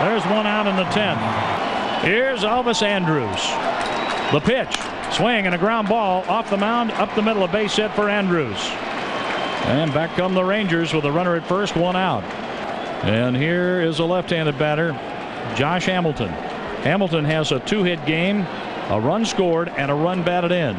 There's 0.00 0.22
one 0.24 0.46
out 0.46 0.66
in 0.66 0.76
the 0.76 0.84
10th. 0.84 2.02
Here's 2.02 2.40
Elvis 2.40 2.82
Andrus. 2.82 3.42
The 4.32 4.40
pitch, 4.40 4.76
swing 5.14 5.46
and 5.46 5.54
a 5.54 5.58
ground 5.58 5.88
ball 5.88 6.24
off 6.28 6.50
the 6.50 6.58
mound, 6.58 6.90
up 6.92 7.14
the 7.14 7.22
middle 7.22 7.42
of 7.42 7.50
base 7.50 7.74
hit 7.74 7.90
for 7.92 8.10
Andrus. 8.10 8.68
And 9.64 9.94
back 9.94 10.14
come 10.14 10.34
the 10.34 10.44
Rangers 10.44 10.92
with 10.92 11.06
a 11.06 11.10
runner 11.10 11.36
at 11.36 11.48
first, 11.48 11.74
one 11.74 11.96
out. 11.96 12.22
And 13.02 13.34
here 13.34 13.80
is 13.80 14.00
a 14.00 14.04
left-handed 14.04 14.58
batter, 14.58 14.92
Josh 15.56 15.86
Hamilton. 15.86 16.28
Hamilton 16.82 17.24
has 17.24 17.50
a 17.50 17.60
two-hit 17.60 18.04
game, 18.04 18.40
a 18.90 19.00
run 19.00 19.24
scored, 19.24 19.70
and 19.70 19.90
a 19.90 19.94
run 19.94 20.22
batted 20.22 20.52
in. 20.52 20.76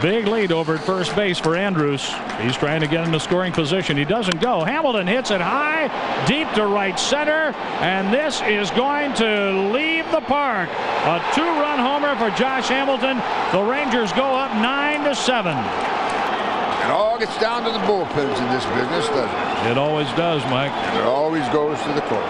Big 0.00 0.26
lead 0.26 0.50
over 0.50 0.76
at 0.76 0.80
first 0.80 1.14
base 1.14 1.38
for 1.38 1.56
Andrus. 1.56 2.10
He's 2.40 2.56
trying 2.56 2.80
to 2.80 2.86
get 2.86 3.04
into 3.04 3.20
scoring 3.20 3.52
position. 3.52 3.96
He 3.96 4.04
doesn't 4.04 4.40
go. 4.40 4.64
Hamilton 4.64 5.06
hits 5.06 5.30
it 5.30 5.40
high, 5.40 5.88
deep 6.26 6.50
to 6.54 6.66
right 6.66 6.98
center, 6.98 7.54
and 7.80 8.12
this 8.12 8.40
is 8.42 8.70
going 8.70 9.12
to 9.14 9.70
leave 9.72 10.10
the 10.10 10.22
park. 10.22 10.70
A 10.70 11.22
two-run 11.34 11.78
homer 11.78 12.16
for 12.16 12.34
Josh 12.36 12.68
Hamilton. 12.68 13.20
The 13.52 13.62
Rangers 13.62 14.12
go 14.12 14.24
up 14.24 14.52
nine 14.54 15.04
to 15.04 15.14
seven. 15.14 15.56
It 15.56 16.90
all 16.90 17.18
gets 17.18 17.38
down 17.38 17.64
to 17.64 17.70
the 17.70 17.78
bullpens 17.80 18.38
in 18.38 18.48
this 18.54 18.64
business, 18.66 19.06
doesn't 19.08 19.66
it? 19.66 19.70
It 19.72 19.78
always 19.78 20.08
does, 20.12 20.42
Mike. 20.44 20.72
And 20.72 20.98
it 20.98 21.04
always 21.04 21.46
goes 21.50 21.78
to 21.82 21.92
the 21.92 22.00
close. 22.02 22.24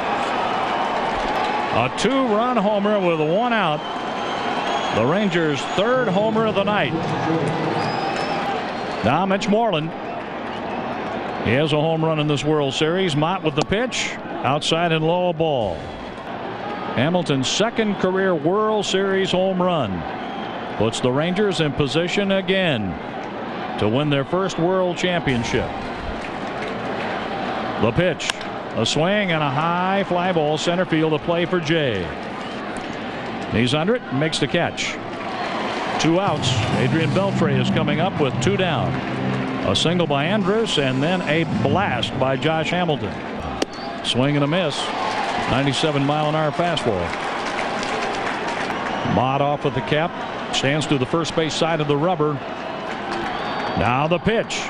A 1.72 1.88
two-run 1.96 2.56
homer 2.56 2.98
with 2.98 3.20
one 3.20 3.52
out. 3.52 3.80
The 4.96 5.06
Rangers' 5.06 5.60
third 5.76 6.08
homer 6.08 6.46
of 6.46 6.56
the 6.56 6.64
night. 6.64 6.92
Now 9.04 9.24
Mitch 9.24 9.48
Moreland. 9.48 9.90
He 11.44 11.52
has 11.52 11.72
a 11.72 11.80
home 11.80 12.04
run 12.04 12.18
in 12.18 12.26
this 12.26 12.44
World 12.44 12.74
Series. 12.74 13.14
Motte 13.14 13.44
with 13.44 13.54
the 13.54 13.64
pitch. 13.64 14.10
Outside 14.42 14.92
and 14.92 15.06
low 15.06 15.32
ball. 15.32 15.76
Hamilton's 16.96 17.48
second 17.48 17.94
career 17.96 18.34
World 18.34 18.84
Series 18.84 19.30
home 19.30 19.62
run. 19.62 20.02
Puts 20.76 21.00
the 21.00 21.10
Rangers 21.10 21.60
in 21.60 21.72
position 21.72 22.32
again 22.32 22.90
to 23.78 23.88
win 23.88 24.10
their 24.10 24.24
first 24.24 24.58
World 24.58 24.96
Championship. 24.98 25.70
The 27.80 27.92
pitch. 27.92 28.28
A 28.76 28.84
swing 28.84 29.32
and 29.32 29.42
a 29.42 29.50
high 29.50 30.04
fly 30.08 30.32
ball 30.32 30.58
center 30.58 30.84
field 30.84 31.12
to 31.12 31.18
play 31.20 31.46
for 31.46 31.60
Jay. 31.60 32.04
He's 33.52 33.74
under 33.74 33.96
it, 33.96 34.12
makes 34.12 34.38
the 34.38 34.46
catch. 34.46 34.92
Two 36.00 36.20
outs. 36.20 36.50
Adrian 36.78 37.10
Beltre 37.10 37.60
is 37.60 37.68
coming 37.70 38.00
up 38.00 38.20
with 38.20 38.40
two 38.42 38.56
down. 38.56 38.94
A 39.68 39.76
single 39.76 40.06
by 40.06 40.24
Andrus 40.24 40.78
and 40.78 41.02
then 41.02 41.20
a 41.22 41.44
blast 41.62 42.18
by 42.18 42.36
Josh 42.36 42.70
Hamilton. 42.70 43.12
Swing 44.04 44.36
and 44.36 44.44
a 44.44 44.46
miss. 44.46 44.78
97 45.50 46.04
mile 46.04 46.28
an 46.28 46.34
hour 46.34 46.52
fastball. 46.52 47.00
Motte 49.14 49.42
off 49.42 49.64
with 49.64 49.74
the 49.74 49.80
cap. 49.82 50.54
Stands 50.54 50.86
to 50.86 50.96
the 50.96 51.06
first 51.06 51.34
base 51.36 51.52
side 51.52 51.80
of 51.80 51.88
the 51.88 51.96
rubber. 51.96 52.34
Now 53.78 54.06
the 54.08 54.18
pitch. 54.18 54.62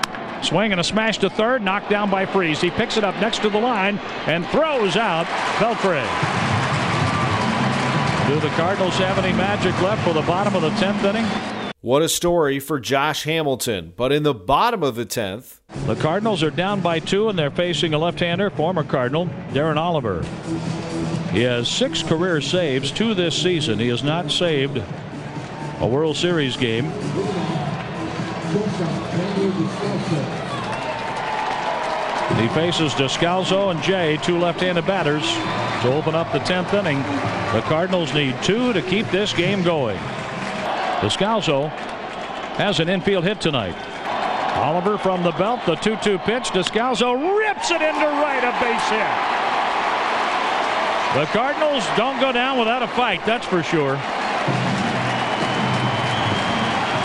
Swing 0.43 0.73
and 0.73 0.81
a 0.81 0.85
smash 0.85 1.19
to 1.19 1.29
third, 1.29 1.63
knocked 1.63 1.91
down 1.91 2.11
by 2.11 2.25
Freese. 2.25 2.61
He 2.61 2.71
picks 2.71 2.97
it 2.97 3.05
up 3.05 3.15
next 3.17 3.43
to 3.43 3.51
the 3.51 3.61
line 3.61 3.99
and 4.27 4.47
throws 4.47 4.97
out 4.97 5.27
Beltre. 5.59 6.50
Do 8.31 8.39
the 8.39 8.49
Cardinals 8.51 8.97
have 8.99 9.19
any 9.19 9.37
magic 9.37 9.75
left 9.83 10.07
for 10.07 10.15
the 10.15 10.23
bottom 10.23 10.55
of 10.55 10.63
the 10.63 10.71
10th 10.71 11.03
inning? 11.03 11.25
What 11.81 12.01
a 12.01 12.09
story 12.09 12.61
for 12.61 12.79
Josh 12.79 13.25
Hamilton. 13.25 13.93
But 13.97 14.13
in 14.13 14.23
the 14.23 14.33
bottom 14.33 14.85
of 14.85 14.95
the 14.95 15.05
10th, 15.05 15.59
The 15.85 15.97
Cardinals 15.97 16.41
are 16.45 16.53
down 16.53 16.81
by 16.81 17.01
two, 17.01 17.29
and 17.29 17.37
they're 17.37 17.51
facing 17.51 17.93
a 17.93 17.99
left-hander, 17.99 18.51
former 18.51 18.85
Cardinal, 18.85 19.27
Darren 19.49 19.79
Oliver. 19.79 20.23
He 21.33 21.43
has 21.43 21.67
six 21.67 22.05
career 22.05 22.41
saves, 22.41 22.93
two 22.93 23.15
this 23.15 23.35
season. 23.35 23.81
He 23.81 23.89
has 23.89 24.05
not 24.05 24.31
saved 24.31 24.81
a 25.81 25.87
World 25.89 26.17
Series 26.17 26.57
game. 26.57 26.85
He 32.39 32.49
faces 32.55 32.93
Descalso 32.93 33.73
and 33.73 33.83
Jay, 33.83 34.19
two 34.23 34.39
left-handed 34.39 34.87
batters, 34.87 35.25
to 35.83 35.93
open 35.93 36.15
up 36.15 36.31
the 36.33 36.39
10th 36.41 36.75
inning. 36.75 36.99
The 37.55 37.63
Cardinals 37.63 38.13
need 38.13 38.37
two 38.43 38.73
to 38.73 38.83
keep 38.83 39.07
this 39.09 39.33
game 39.33 39.63
going. 39.63 39.97
Descalso 41.01 41.71
has 42.57 42.81
an 42.81 42.89
infield 42.91 43.25
hit 43.25 43.41
tonight. 43.41 43.75
Oliver 44.57 44.99
from 44.99 45.23
the 45.23 45.33
belt, 45.33 45.61
the 45.65 45.77
2-2 45.77 46.23
pitch. 46.25 46.51
Descalso 46.51 47.15
rips 47.39 47.71
it 47.71 47.81
into 47.81 48.07
right, 48.07 48.45
a 48.45 48.53
base 48.61 48.89
hit. 48.91 49.41
The 51.19 51.27
Cardinals 51.33 51.85
don't 51.97 52.21
go 52.21 52.31
down 52.31 52.59
without 52.59 52.83
a 52.83 52.89
fight, 52.89 53.25
that's 53.25 53.47
for 53.47 53.63
sure. 53.63 53.97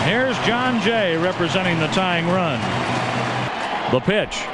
Here's 0.04 0.38
Jon 0.46 0.80
Jay 0.82 1.16
representing 1.16 1.78
the 1.78 1.88
tying 1.88 2.26
run. 2.26 2.60
The 3.90 4.00
pitch. 4.00 4.44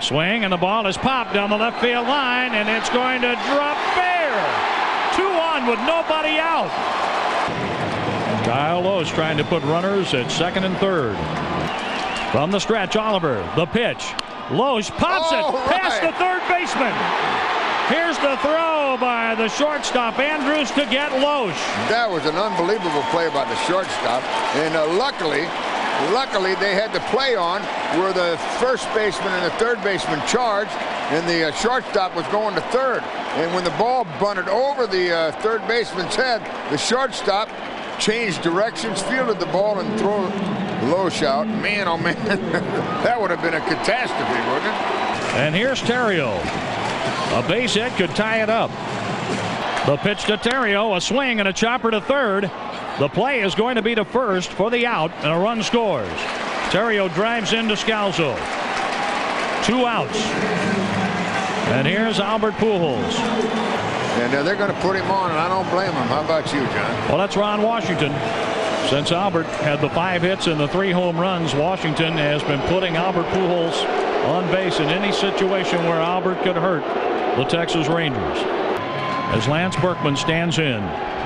Swing 0.00 0.44
and 0.44 0.52
the 0.52 0.56
ball 0.56 0.86
is 0.86 0.96
popped 0.96 1.34
down 1.34 1.50
the 1.50 1.56
left 1.56 1.80
field 1.80 2.06
line 2.06 2.54
and 2.54 2.68
it's 2.68 2.88
going 2.90 3.20
to 3.20 3.32
drop 3.50 3.76
fair. 3.94 4.30
Two 5.14 5.26
on 5.26 5.66
with 5.66 5.78
nobody 5.80 6.38
out. 6.38 6.70
Kyle 8.44 8.82
Lohse's 8.82 9.10
trying 9.10 9.36
to 9.36 9.44
put 9.44 9.62
runners 9.64 10.14
at 10.14 10.30
second 10.30 10.64
and 10.64 10.76
third. 10.78 11.16
From 12.30 12.50
the 12.50 12.58
stretch, 12.58 12.96
Oliver, 12.96 13.36
the 13.56 13.66
pitch. 13.66 14.14
Lohse 14.48 14.90
pops 14.90 15.32
it 15.32 15.44
past 15.68 16.00
the 16.00 16.12
third 16.16 16.40
baseman. 16.48 16.94
Here's 17.88 18.16
the 18.18 18.36
throw 18.44 18.96
by 19.00 19.34
the 19.34 19.48
shortstop, 19.48 20.18
Andrus, 20.18 20.70
to 20.72 20.84
get 20.86 21.10
Lohse. 21.20 21.56
That 21.88 22.08
was 22.08 22.24
an 22.26 22.36
unbelievable 22.36 23.02
play 23.10 23.28
by 23.28 23.44
the 23.48 23.56
shortstop. 23.64 24.22
And 24.56 24.76
uh, 24.76 24.86
luckily, 24.96 25.48
luckily 26.12 26.54
they 26.56 26.74
had 26.74 26.92
the 26.92 27.00
play 27.10 27.34
on 27.34 27.62
where 27.98 28.12
the 28.12 28.38
first 28.60 28.86
baseman 28.94 29.32
and 29.32 29.44
the 29.44 29.56
third 29.56 29.82
baseman 29.82 30.20
charged, 30.26 30.70
and 31.10 31.28
the 31.28 31.48
uh, 31.48 31.52
shortstop 31.52 32.14
was 32.14 32.26
going 32.28 32.54
to 32.54 32.60
third. 32.72 33.02
And 33.36 33.54
when 33.54 33.64
the 33.64 33.70
ball 33.70 34.04
bunted 34.20 34.48
over 34.48 34.86
the 34.86 35.12
uh, 35.12 35.32
third 35.40 35.66
baseman's 35.66 36.14
head, 36.14 36.40
the 36.70 36.78
shortstop 36.78 37.48
changed 37.98 38.42
directions, 38.42 39.02
fielded 39.02 39.40
the 39.40 39.46
ball, 39.46 39.80
and 39.80 39.98
threw 39.98 40.28
Lohse 40.90 41.24
out. 41.24 41.46
Man, 41.46 41.88
oh 41.88 41.96
man, 41.98 42.14
that 43.02 43.20
would 43.20 43.30
have 43.30 43.42
been 43.42 43.54
a 43.54 43.60
catastrophe, 43.60 44.40
wouldn't 44.50 44.66
it? 44.66 45.34
And 45.36 45.54
here's 45.54 45.80
Theriot. 45.82 46.40
A 47.38 47.46
base 47.46 47.74
hit 47.74 47.92
could 47.92 48.10
tie 48.10 48.42
it 48.42 48.48
up. 48.48 48.70
The 49.86 49.96
pitch 49.96 50.24
to 50.24 50.36
Theriot, 50.36 50.96
a 50.96 51.00
swing 51.00 51.40
and 51.40 51.48
a 51.48 51.52
chopper 51.52 51.90
to 51.90 52.00
third. 52.00 52.50
The 52.98 53.08
play 53.08 53.42
is 53.42 53.54
going 53.54 53.76
to 53.76 53.82
be 53.82 53.94
to 53.94 54.04
first 54.04 54.50
for 54.50 54.70
the 54.70 54.84
out, 54.84 55.12
and 55.18 55.32
a 55.32 55.38
run 55.38 55.62
scores. 55.62 56.08
Theriot 56.70 57.14
drives 57.14 57.52
in 57.52 57.66
Descalso. 57.66 58.34
Two 59.64 59.86
outs. 59.86 60.18
And 61.70 61.86
here's 61.86 62.18
Albert 62.18 62.54
Pujols. 62.54 63.14
And 64.18 64.34
uh, 64.34 64.42
they're 64.42 64.56
going 64.56 64.74
to 64.74 64.80
put 64.80 64.96
him 64.96 65.08
on, 65.12 65.30
and 65.30 65.38
I 65.38 65.48
don't 65.48 65.70
blame 65.70 65.92
him. 65.92 66.08
How 66.08 66.24
about 66.24 66.52
you, 66.52 66.58
John? 66.58 67.08
Well, 67.08 67.18
that's 67.18 67.36
Ron 67.36 67.62
Washington. 67.62 68.10
Since 68.88 69.12
Albert 69.12 69.46
had 69.46 69.80
the 69.80 69.90
five 69.90 70.22
hits 70.22 70.48
and 70.48 70.58
the 70.58 70.66
three 70.66 70.90
home 70.90 71.20
runs, 71.20 71.54
Washington 71.54 72.14
has 72.14 72.42
been 72.42 72.60
putting 72.62 72.96
Albert 72.96 73.26
Pujols 73.26 73.84
on 74.26 74.50
base 74.50 74.80
in 74.80 74.86
any 74.86 75.12
situation 75.12 75.84
where 75.84 76.00
Albert 76.00 76.42
could 76.42 76.56
hurt 76.56 76.82
the 77.36 77.44
Texas 77.44 77.86
Rangers. 77.86 78.38
As 79.30 79.46
Lance 79.46 79.76
Berkman 79.76 80.16
stands 80.16 80.58
in, 80.58 80.80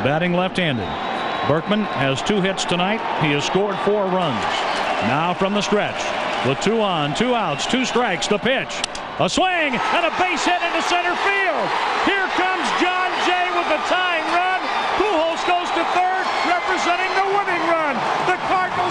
batting 0.05 0.35
left-handed. 0.35 1.22
Berkman 1.49 1.83
has 1.99 2.23
two 2.23 2.41
hits 2.41 2.65
tonight. 2.65 3.03
He 3.19 3.35
has 3.35 3.43
scored 3.43 3.75
four 3.83 4.07
runs. 4.07 4.47
Now 5.11 5.35
from 5.35 5.55
the 5.55 5.61
stretch. 5.61 5.99
With 6.47 6.61
two 6.63 6.79
on, 6.81 7.15
two 7.15 7.35
outs, 7.35 7.67
two 7.67 7.85
strikes, 7.85 8.29
the 8.29 8.39
pitch. 8.39 8.71
A 9.19 9.27
swing 9.27 9.75
and 9.75 10.05
a 10.07 10.15
base 10.23 10.47
hit 10.47 10.63
into 10.63 10.83
center 10.87 11.15
field. 11.27 11.67
Here 12.07 12.31
comes 12.39 12.67
Jon 12.79 13.11
Jay 13.27 13.47
with 13.59 13.69
the 13.75 13.83
tying 13.91 14.27
run. 14.31 14.63
Pujols 15.03 15.43
goes 15.51 15.67
to 15.75 15.83
third, 15.99 16.25
representing 16.47 17.11
the 17.19 17.29
winning 17.35 17.65
run. 17.67 17.99
The 18.31 18.39
Cardinals 18.47 18.83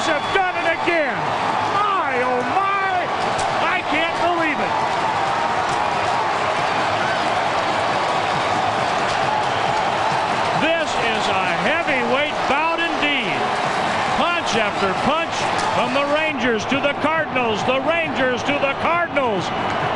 Rangers 16.41 16.65
to 16.65 16.75
the 16.77 16.93
Cardinals. 17.01 17.63
The 17.65 17.79
Rangers 17.81 18.41
to 18.43 18.53
the 18.53 18.73
Cardinals. 18.81 19.43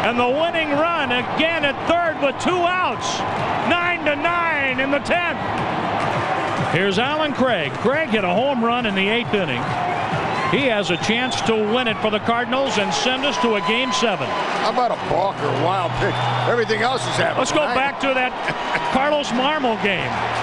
And 0.06 0.20
the 0.20 0.28
winning 0.28 0.70
run 0.70 1.12
again 1.12 1.66
at 1.66 1.74
third 1.90 2.22
with 2.24 2.40
two 2.40 2.62
outs. 2.62 3.18
Nine 3.68 4.06
to 4.06 4.16
nine 4.16 4.80
in 4.80 4.92
the 4.92 5.00
10th. 5.00 6.72
Here's 6.72 7.00
Allen 7.00 7.34
Craig. 7.34 7.72
Craig 7.82 8.10
hit 8.10 8.24
a 8.24 8.30
home 8.30 8.64
run 8.64 8.86
in 8.86 8.94
the 8.94 9.08
eighth 9.08 9.34
inning. 9.34 9.64
He 10.52 10.68
has 10.68 10.92
a 10.92 10.98
chance 10.98 11.42
to 11.42 11.56
win 11.56 11.88
it 11.88 11.98
for 11.98 12.12
the 12.12 12.20
Cardinals 12.20 12.78
and 12.78 12.94
send 12.94 13.26
us 13.26 13.36
to 13.42 13.56
a 13.56 13.62
game 13.68 13.92
seven. 13.92 14.28
How 14.62 14.72
about 14.72 14.92
a 14.92 15.10
balk 15.10 15.36
or 15.42 15.48
a 15.48 15.64
wild 15.66 15.92
pitch? 15.94 16.14
Everything 16.48 16.82
else 16.84 17.02
is 17.02 17.16
happening. 17.18 17.40
Let's 17.40 17.52
go 17.52 17.66
back 17.74 18.00
to 18.02 18.14
that 18.14 18.32
Carlos 18.94 19.30
Marmol 19.30 19.82
game. 19.82 20.35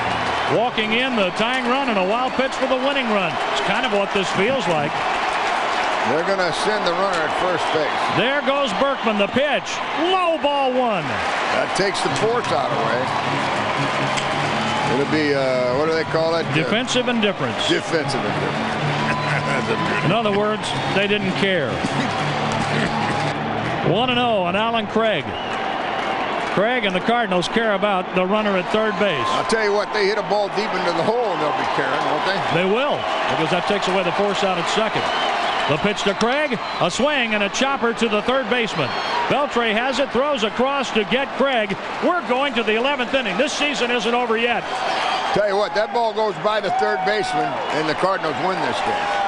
Walking 0.56 0.92
in 0.92 1.16
the 1.16 1.30
tying 1.40 1.64
run 1.64 1.88
and 1.88 1.98
a 1.98 2.04
wild 2.04 2.32
pitch 2.34 2.52
for 2.52 2.66
the 2.66 2.76
winning 2.76 3.08
run. 3.08 3.32
It's 3.52 3.62
kind 3.64 3.86
of 3.86 3.92
what 3.92 4.12
this 4.12 4.28
feels 4.36 4.66
like. 4.68 4.92
They're 6.10 6.26
going 6.26 6.42
to 6.42 6.52
send 6.66 6.84
the 6.84 6.92
runner 6.92 7.22
at 7.24 7.32
first 7.40 7.64
base. 7.72 7.88
There 8.18 8.42
goes 8.42 8.68
Berkman, 8.82 9.16
the 9.16 9.28
pitch. 9.32 9.64
Low 10.12 10.36
ball 10.42 10.74
one. 10.74 11.04
That 11.56 11.72
takes 11.78 12.02
the 12.02 12.10
force 12.20 12.50
out 12.52 12.68
away. 12.68 13.00
It'll 14.92 15.08
be, 15.14 15.32
uh, 15.32 15.78
what 15.78 15.86
do 15.86 15.94
they 15.94 16.04
call 16.10 16.34
it? 16.36 16.44
Uh, 16.44 16.54
Defensive 16.54 17.08
indifference. 17.08 17.56
defensive 17.68 18.20
indifference. 18.20 18.74
That's 19.48 19.70
a 19.70 19.76
good 19.78 20.04
In 20.04 20.12
other 20.12 20.36
words, 20.36 20.68
they 20.94 21.06
didn't 21.06 21.32
care. 21.40 21.70
1 23.88 24.08
0 24.08 24.18
on 24.20 24.56
Allen 24.56 24.86
Craig. 24.88 25.24
Craig 26.52 26.84
and 26.84 26.94
the 26.94 27.00
Cardinals 27.00 27.48
care 27.48 27.72
about 27.72 28.14
the 28.14 28.26
runner 28.26 28.58
at 28.58 28.70
third 28.72 28.92
base. 29.00 29.24
I'll 29.32 29.48
tell 29.48 29.64
you 29.64 29.72
what, 29.72 29.90
they 29.94 30.04
hit 30.06 30.18
a 30.18 30.28
ball 30.28 30.48
deep 30.48 30.68
into 30.68 30.92
the 30.92 31.02
hole 31.02 31.32
and 31.32 31.40
they'll 31.40 31.56
be 31.56 31.70
caring, 31.80 31.96
won't 32.12 32.26
they? 32.28 32.36
They 32.52 32.68
will, 32.68 33.00
because 33.32 33.48
that 33.56 33.64
takes 33.68 33.88
away 33.88 34.04
the 34.04 34.12
force 34.12 34.44
out 34.44 34.58
at 34.58 34.68
second. 34.76 35.00
The 35.72 35.80
pitch 35.80 36.02
to 36.02 36.12
Craig, 36.12 36.58
a 36.80 36.90
swing 36.90 37.32
and 37.32 37.42
a 37.42 37.48
chopper 37.48 37.94
to 37.94 38.08
the 38.08 38.20
third 38.22 38.50
baseman. 38.50 38.88
Beltre 39.32 39.72
has 39.72 39.98
it, 39.98 40.12
throws 40.12 40.42
across 40.42 40.90
to 40.90 41.04
get 41.04 41.28
Craig. 41.38 41.74
We're 42.04 42.26
going 42.28 42.52
to 42.54 42.62
the 42.62 42.72
11th 42.72 43.14
inning. 43.14 43.38
This 43.38 43.54
season 43.54 43.90
isn't 43.90 44.14
over 44.14 44.36
yet. 44.36 44.62
Tell 45.32 45.48
you 45.48 45.56
what, 45.56 45.74
that 45.74 45.94
ball 45.94 46.12
goes 46.12 46.34
by 46.44 46.60
the 46.60 46.70
third 46.72 47.00
baseman 47.06 47.48
and 47.80 47.88
the 47.88 47.94
Cardinals 47.94 48.36
win 48.44 48.60
this 48.60 48.78
game. 48.84 49.21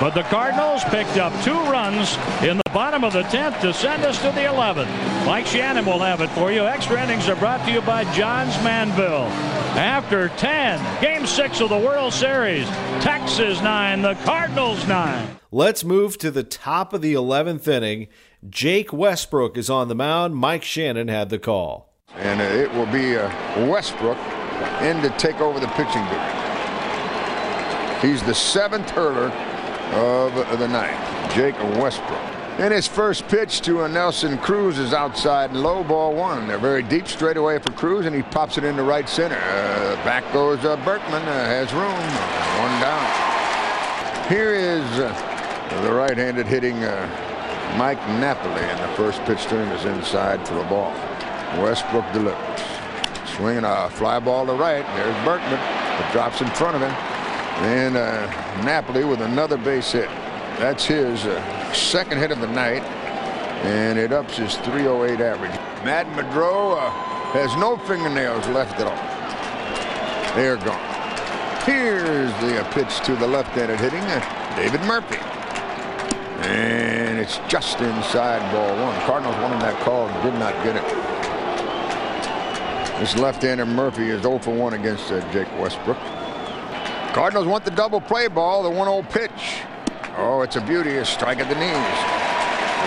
But 0.00 0.14
the 0.14 0.22
Cardinals 0.22 0.84
picked 0.84 1.16
up 1.16 1.32
two 1.42 1.58
runs 1.64 2.16
in 2.44 2.56
the 2.56 2.70
bottom 2.72 3.02
of 3.02 3.12
the 3.12 3.22
10th 3.22 3.60
to 3.62 3.74
send 3.74 4.04
us 4.04 4.16
to 4.18 4.28
the 4.28 4.42
11th. 4.42 4.86
Mike 5.26 5.46
Shannon 5.46 5.84
will 5.84 5.98
have 5.98 6.20
it 6.20 6.30
for 6.30 6.52
you. 6.52 6.64
Extra 6.64 7.02
innings 7.02 7.28
are 7.28 7.34
brought 7.34 7.66
to 7.66 7.72
you 7.72 7.80
by 7.80 8.04
Johns 8.14 8.54
Manville. 8.62 9.26
After 9.76 10.28
10, 10.28 11.02
Game 11.02 11.26
6 11.26 11.60
of 11.62 11.70
the 11.70 11.78
World 11.78 12.12
Series, 12.12 12.68
Texas 13.02 13.60
9, 13.60 14.02
the 14.02 14.14
Cardinals 14.24 14.86
9. 14.86 15.36
Let's 15.50 15.82
move 15.82 16.16
to 16.18 16.30
the 16.30 16.44
top 16.44 16.92
of 16.92 17.02
the 17.02 17.14
11th 17.14 17.66
inning. 17.66 18.06
Jake 18.48 18.92
Westbrook 18.92 19.58
is 19.58 19.68
on 19.68 19.88
the 19.88 19.96
mound. 19.96 20.36
Mike 20.36 20.62
Shannon 20.62 21.08
had 21.08 21.28
the 21.28 21.40
call. 21.40 21.92
And 22.14 22.40
uh, 22.40 22.44
it 22.44 22.72
will 22.72 22.86
be 22.86 23.16
uh, 23.16 23.28
Westbrook 23.66 24.18
in 24.80 25.02
to 25.02 25.12
take 25.18 25.40
over 25.40 25.58
the 25.58 25.66
pitching 25.68 26.04
duty. 26.04 26.38
He's 28.00 28.22
the 28.22 28.34
seventh 28.34 28.90
hurler 28.90 29.32
of 29.94 30.58
the 30.58 30.68
night, 30.68 31.32
Jake 31.34 31.58
Westbrook. 31.80 32.38
And 32.58 32.74
his 32.74 32.88
first 32.88 33.28
pitch 33.28 33.60
to 33.62 33.86
Nelson 33.86 34.36
Cruz 34.38 34.78
is 34.78 34.92
outside 34.92 35.50
and 35.50 35.62
low 35.62 35.84
ball 35.84 36.12
one. 36.12 36.48
They're 36.48 36.58
very 36.58 36.82
deep 36.82 37.06
straight 37.06 37.36
away 37.36 37.60
for 37.60 37.70
Cruz, 37.70 38.04
and 38.04 38.16
he 38.16 38.22
pops 38.22 38.58
it 38.58 38.64
into 38.64 38.82
right 38.82 39.08
center. 39.08 39.36
Uh, 39.36 39.94
back 40.04 40.24
goes 40.32 40.64
uh, 40.64 40.74
Berkman, 40.84 41.22
uh, 41.22 41.44
has 41.44 41.72
room, 41.72 41.92
one 42.58 42.80
down. 42.80 43.28
Here 44.28 44.54
is 44.54 44.82
uh, 44.98 45.82
the 45.84 45.92
right-handed 45.92 46.46
hitting 46.46 46.82
uh, 46.82 47.76
Mike 47.78 48.00
Napoli, 48.18 48.60
and 48.60 48.80
the 48.80 48.96
first 48.96 49.22
pitch 49.24 49.46
to 49.46 49.56
him 49.56 49.68
is 49.68 49.84
inside 49.84 50.44
for 50.48 50.58
a 50.58 50.64
ball. 50.64 50.92
Westbrook 51.62 52.10
delivers. 52.12 52.60
Swinging 53.36 53.62
a 53.64 53.88
fly 53.90 54.18
ball 54.18 54.46
to 54.46 54.52
right. 54.54 54.84
There's 54.96 55.24
Berkman. 55.24 55.60
It 55.60 56.12
drops 56.12 56.40
in 56.40 56.48
front 56.48 56.74
of 56.74 56.82
him. 56.82 57.17
And 57.60 57.96
uh, 57.96 58.26
Napoli 58.62 59.04
with 59.04 59.20
another 59.20 59.56
base 59.56 59.90
hit. 59.92 60.08
That's 60.58 60.84
his 60.84 61.24
uh, 61.24 61.72
second 61.72 62.18
hit 62.18 62.30
of 62.30 62.40
the 62.40 62.46
night. 62.46 62.82
And 63.64 63.98
it 63.98 64.12
ups 64.12 64.36
his 64.36 64.56
308 64.58 65.20
average. 65.20 65.50
Matt 65.84 66.06
Madro 66.08 66.76
uh, 66.78 66.90
has 67.32 67.54
no 67.56 67.76
fingernails 67.76 68.46
left 68.48 68.78
at 68.80 68.86
all. 68.86 70.36
They're 70.36 70.56
gone. 70.56 70.98
Here's 71.64 72.30
the 72.40 72.60
uh, 72.60 72.72
pitch 72.72 73.00
to 73.06 73.16
the 73.16 73.26
left-handed 73.26 73.80
hitting 73.80 74.00
uh, 74.00 74.54
David 74.56 74.80
Murphy. 74.82 75.18
And 76.48 77.18
it's 77.18 77.38
just 77.48 77.80
inside 77.80 78.40
ball 78.52 78.70
one. 78.80 78.94
Cardinals 79.02 79.36
wanted 79.36 79.60
that 79.62 79.80
call, 79.82 80.06
and 80.08 80.22
did 80.22 80.38
not 80.38 80.54
get 80.62 80.76
it. 80.76 80.84
This 83.00 83.16
left-hander 83.16 83.66
Murphy 83.66 84.10
is 84.10 84.22
0 84.22 84.38
for 84.38 84.54
1 84.54 84.74
against 84.74 85.10
uh, 85.10 85.20
Jake 85.32 85.50
Westbrook. 85.58 85.98
Cardinals 87.18 87.48
want 87.48 87.64
the 87.64 87.72
double 87.72 88.00
play 88.00 88.28
ball, 88.28 88.62
the 88.62 88.70
1-0 88.70 89.10
pitch. 89.10 89.64
Oh, 90.18 90.42
it's 90.42 90.54
a 90.54 90.60
beauty, 90.60 90.98
a 90.98 91.04
strike 91.04 91.40
at 91.40 91.48
the 91.48 91.56
knees. 91.56 91.98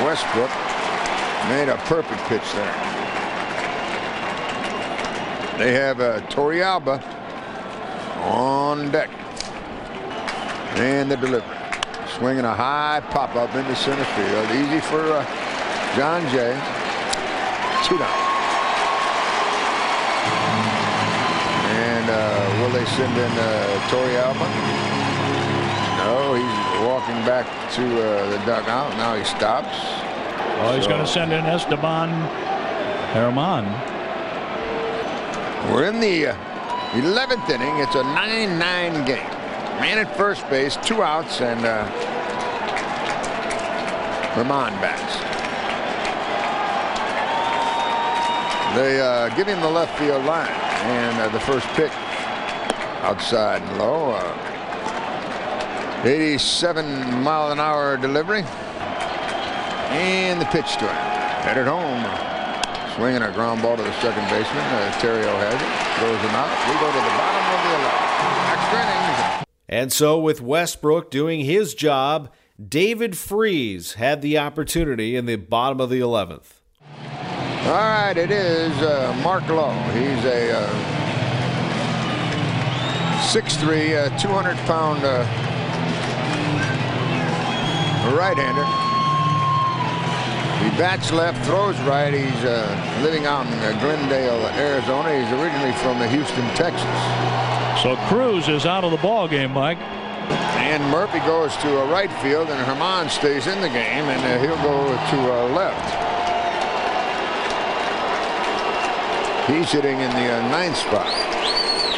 Westbrook 0.06 0.50
made 1.50 1.68
a 1.68 1.76
perfect 1.84 2.22
pitch 2.30 2.54
there. 2.54 2.74
They 5.58 5.74
have 5.74 6.00
uh, 6.00 6.22
Torrealba 6.30 7.04
on 8.22 8.90
deck. 8.90 9.10
And 10.78 11.12
the 11.12 11.18
delivery. 11.18 11.58
Swinging 12.18 12.46
a 12.46 12.54
high 12.54 13.02
pop 13.10 13.36
up 13.36 13.54
into 13.54 13.76
center 13.76 14.06
field. 14.06 14.50
Easy 14.52 14.80
for 14.80 15.12
uh, 15.12 15.26
Jon 15.98 16.22
Jay. 16.30 16.54
Two 17.84 17.98
down. 17.98 18.31
And 22.02 22.10
uh, 22.10 22.62
will 22.62 22.72
they 22.72 22.86
send 22.86 23.16
in 23.16 23.32
uh, 23.32 23.88
Torrealba? 23.90 24.48
No, 26.02 26.34
he's 26.34 26.88
walking 26.88 27.24
back 27.28 27.46
to 27.74 27.84
uh, 27.84 28.30
the 28.32 28.38
dugout. 28.40 28.90
Now 28.98 29.14
he 29.14 29.24
stops. 29.24 29.78
Oh, 30.64 30.74
he's 30.76 30.88
going 30.88 31.00
to 31.00 31.06
send 31.06 31.32
in 31.32 31.46
Esteban 31.46 32.10
German. 33.14 33.66
We're 35.72 35.90
in 35.90 36.00
the 36.00 36.30
uh, 36.30 36.36
11th 36.94 37.48
inning. 37.52 37.78
It's 37.78 37.94
a 37.94 38.02
9-9 38.02 39.06
game. 39.06 39.18
Man 39.80 40.00
at 40.00 40.18
first 40.18 40.50
base, 40.50 40.78
two 40.78 41.04
outs, 41.04 41.40
and 41.40 41.64
uh, 41.64 41.86
German 44.34 44.74
bats. 44.82 45.18
They 48.76 49.00
uh, 49.00 49.30
give 49.36 49.46
him 49.46 49.60
the 49.62 49.70
left 49.70 50.00
field 50.00 50.26
line, 50.26 50.50
and 50.84 51.20
uh, 51.20 51.30
the 51.30 51.40
first 51.40 51.68
pitch 51.70 51.92
outside 53.02 53.62
and 53.62 53.78
low. 53.78 54.12
Uh, 54.12 54.48
87 56.04 57.22
mile 57.22 57.52
an 57.52 57.60
hour 57.60 57.96
delivery, 57.98 58.42
and 59.92 60.42
the 60.42 60.46
pitch 60.46 60.78
to 60.78 60.88
him. 60.88 60.96
Headed 61.46 61.68
home. 61.68 62.02
Swinging 62.96 63.22
a 63.22 63.32
ground 63.32 63.62
ball 63.62 63.78
to 63.78 63.84
the 63.84 63.94
second 64.02 64.24
baseman. 64.30 64.64
Uh, 64.64 64.92
Theriot 65.00 65.34
has 65.36 65.54
it. 65.54 66.00
Throws 66.00 66.20
him 66.22 66.36
out. 66.36 66.50
We 66.68 66.74
go 66.80 66.88
to 66.88 67.02
the 67.02 67.16
bottom 67.18 67.46
of 67.54 67.62
the 67.66 67.74
11th. 67.82 68.12
Extra 68.58 68.82
innings. 68.82 69.46
And 69.70 69.94
so, 69.94 70.20
with 70.20 70.42
Westbrook 70.42 71.12
doing 71.12 71.42
his 71.42 71.74
job, 71.76 72.32
David 72.60 73.18
Freese 73.18 73.94
had 73.94 74.22
the 74.22 74.38
opportunity 74.38 75.16
in 75.16 75.26
the 75.26 75.36
bottom 75.36 75.80
of 75.80 75.90
the 75.90 76.00
11th. 76.00 76.61
All 77.64 77.78
right, 77.78 78.18
it 78.18 78.32
is 78.32 78.76
uh, 78.82 79.16
Mark 79.24 79.48
Lowe. 79.48 79.72
He's 79.94 80.26
a 80.26 80.52
uh, 80.52 80.92
6'3", 83.32 84.12
uh, 84.12 84.18
200 84.18 84.58
pound 84.66 85.04
uh, 85.06 85.24
right-hander. 88.18 88.66
He 90.66 90.70
bats 90.78 91.12
left, 91.12 91.46
throws 91.46 91.80
right. 91.82 92.12
He's 92.12 92.44
uh, 92.44 93.00
living 93.04 93.28
out 93.28 93.46
in 93.46 93.54
uh, 93.54 93.80
Glendale, 93.80 94.48
Arizona. 94.58 95.24
He's 95.24 95.32
originally 95.40 95.74
from 95.74 96.02
uh, 96.02 96.08
Houston, 96.08 96.46
Texas. 96.56 97.82
So 97.84 97.96
Cruz 98.08 98.50
is 98.50 98.66
out 98.66 98.84
of 98.84 98.92
the 98.92 98.98
ball 98.98 99.28
game, 99.28 99.52
Mike. 99.52 99.78
And 99.78 100.84
Murphy 100.90 101.20
goes 101.20 101.56
to 101.58 101.78
a 101.78 101.86
right 101.92 102.12
field, 102.22 102.50
and 102.50 102.66
German 102.66 103.08
stays 103.10 103.46
in 103.46 103.62
the 103.62 103.70
game, 103.70 104.06
and 104.06 104.22
uh, 104.22 104.42
he'll 104.42 104.64
go 104.64 104.88
to 104.88 105.34
uh, 105.34 105.56
left. 105.56 106.11
He's 109.48 109.72
hitting 109.72 110.00
in 110.00 110.10
the 110.12 110.32
uh, 110.32 110.50
ninth 110.50 110.78
spot. 110.78 111.08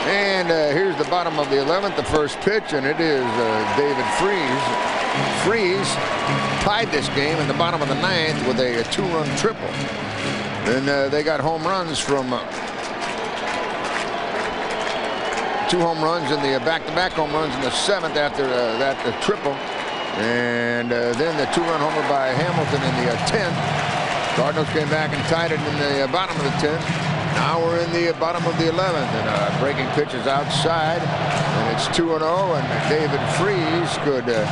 And 0.08 0.50
uh, 0.50 0.70
here's 0.70 0.98
the 0.98 1.04
bottom 1.06 1.38
of 1.40 1.50
the 1.50 1.58
11th, 1.58 1.98
the 1.98 2.04
first 2.04 2.40
pitch, 2.40 2.72
and 2.72 2.86
it 2.86 3.02
is 3.02 3.26
uh, 3.26 3.78
David 3.78 4.06
Freese. 4.16 4.66
Freese 5.44 5.94
tied 6.64 6.90
this 6.90 7.10
game 7.10 7.38
in 7.40 7.48
the 7.50 7.54
bottom 7.56 7.82
of 7.82 7.90
the 7.90 8.00
ninth 8.02 8.48
with 8.48 8.60
a, 8.62 8.80
a 8.80 8.84
two-run 8.86 9.28
triple. 9.38 9.68
Then 10.64 10.88
uh, 10.88 11.10
they 11.10 11.22
got 11.22 11.42
home 11.42 11.64
runs 11.64 12.00
from 12.00 12.32
uh, 12.32 12.40
two 15.68 15.80
home 15.80 16.02
runs 16.02 16.32
in 16.32 16.42
the 16.42 16.56
uh, 16.56 16.60
back-to-back 16.64 17.12
home 17.12 17.34
runs 17.34 17.54
in 17.56 17.62
the 17.62 17.72
seventh 17.72 18.16
after 18.16 18.48
that 18.48 18.96
triple. 19.22 19.54
And 20.24 20.90
then 20.92 21.38
the 21.38 21.52
two-run 21.54 21.82
homer 21.82 22.08
by 22.08 22.28
Hamilton 22.28 22.82
in 22.82 23.06
the 23.06 23.12
10th. 23.28 24.36
Cardinals 24.38 24.70
came 24.70 24.90
back 24.90 25.14
and 25.14 25.22
tied 25.26 25.52
it 25.52 25.60
in 25.60 26.02
the 26.02 26.08
bottom 26.12 26.38
of 26.38 26.44
the 26.44 26.68
10th. 26.68 27.13
Now 27.36 27.60
we're 27.62 27.80
in 27.80 27.92
the 27.92 28.14
bottom 28.20 28.46
of 28.46 28.58
the 28.58 28.66
11th, 28.66 29.10
and 29.10 29.30
uh, 29.30 29.60
breaking 29.60 29.88
pitches 29.92 30.28
outside, 30.28 31.02
and 31.02 31.76
it's 31.76 31.88
2 31.96 32.08
0. 32.08 32.20
And 32.20 32.90
David 32.90 33.22
Freese 33.38 33.98
could 34.06 34.30
uh, 34.30 34.46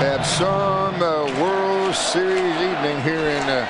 have 0.00 0.24
some 0.26 1.02
uh, 1.02 1.24
World 1.40 1.94
Series 1.94 2.54
evening 2.60 3.00
here 3.02 3.28
in 3.28 3.42
uh, 3.48 3.64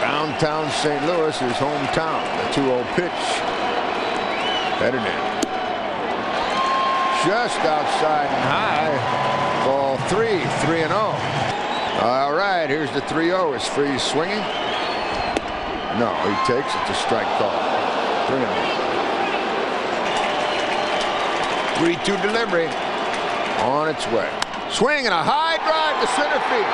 downtown 0.00 0.70
St. 0.70 1.04
Louis, 1.06 1.36
his 1.38 1.52
hometown. 1.54 2.20
The 2.48 2.54
2 2.54 2.62
0 2.62 2.84
pitch 2.94 3.22
headed 4.80 5.00
in. 5.00 5.30
Just 7.26 7.60
outside 7.60 8.26
and 8.26 8.44
high. 8.48 9.64
Ball 9.66 9.96
three, 10.08 10.40
3 10.66 10.82
and 10.82 10.92
0. 10.92 11.00
All 12.02 12.32
right, 12.32 12.66
here's 12.68 12.90
the 12.92 13.02
3 13.02 13.26
0. 13.26 13.52
Is 13.52 13.66
Freese 13.66 14.02
swinging? 14.02 14.42
No, 15.98 16.14
he 16.22 16.30
takes 16.46 16.70
it 16.70 16.86
to 16.86 16.94
strike 16.94 17.26
call. 17.34 17.50
3 18.30 18.38
0. 18.38 18.46
3 21.82 21.98
2 22.06 22.14
delivery 22.22 22.70
on 23.66 23.90
its 23.90 24.06
way. 24.14 24.30
Swing 24.70 25.10
and 25.10 25.14
a 25.14 25.18
high 25.18 25.58
drive 25.66 25.98
to 25.98 26.06
center 26.14 26.38
field. 26.46 26.70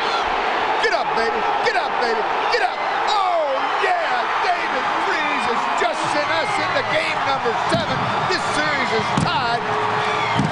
Get 0.84 0.92
up, 0.92 1.08
baby. 1.16 1.32
Get 1.64 1.80
up, 1.80 1.88
baby. 2.04 2.20
Get 2.52 2.60
up. 2.60 2.76
Oh, 3.08 3.56
yeah. 3.80 4.20
David 4.44 4.84
Freese 5.08 5.46
has 5.48 5.64
just 5.80 6.00
sent 6.12 6.28
us 6.36 6.52
into 6.60 6.84
game 6.92 7.16
number 7.24 7.56
seven. 7.72 7.96
This 8.28 8.44
series 8.52 8.90
is 9.00 9.06
tied 9.24 9.64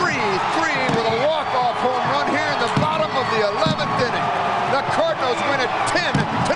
3 0.01 0.09
3 0.09 0.73
with 0.97 1.05
a 1.05 1.17
walk-off 1.29 1.77
home 1.85 2.07
run 2.17 2.33
here 2.33 2.49
in 2.49 2.61
the 2.65 2.73
bottom 2.81 3.13
of 3.13 3.29
the 3.29 3.45
11th 3.45 4.09
inning. 4.09 4.29
The 4.73 4.81
Cardinals 4.97 5.37
win 5.53 5.61
it 5.61 5.73
10 5.93 6.17
to 6.49 6.55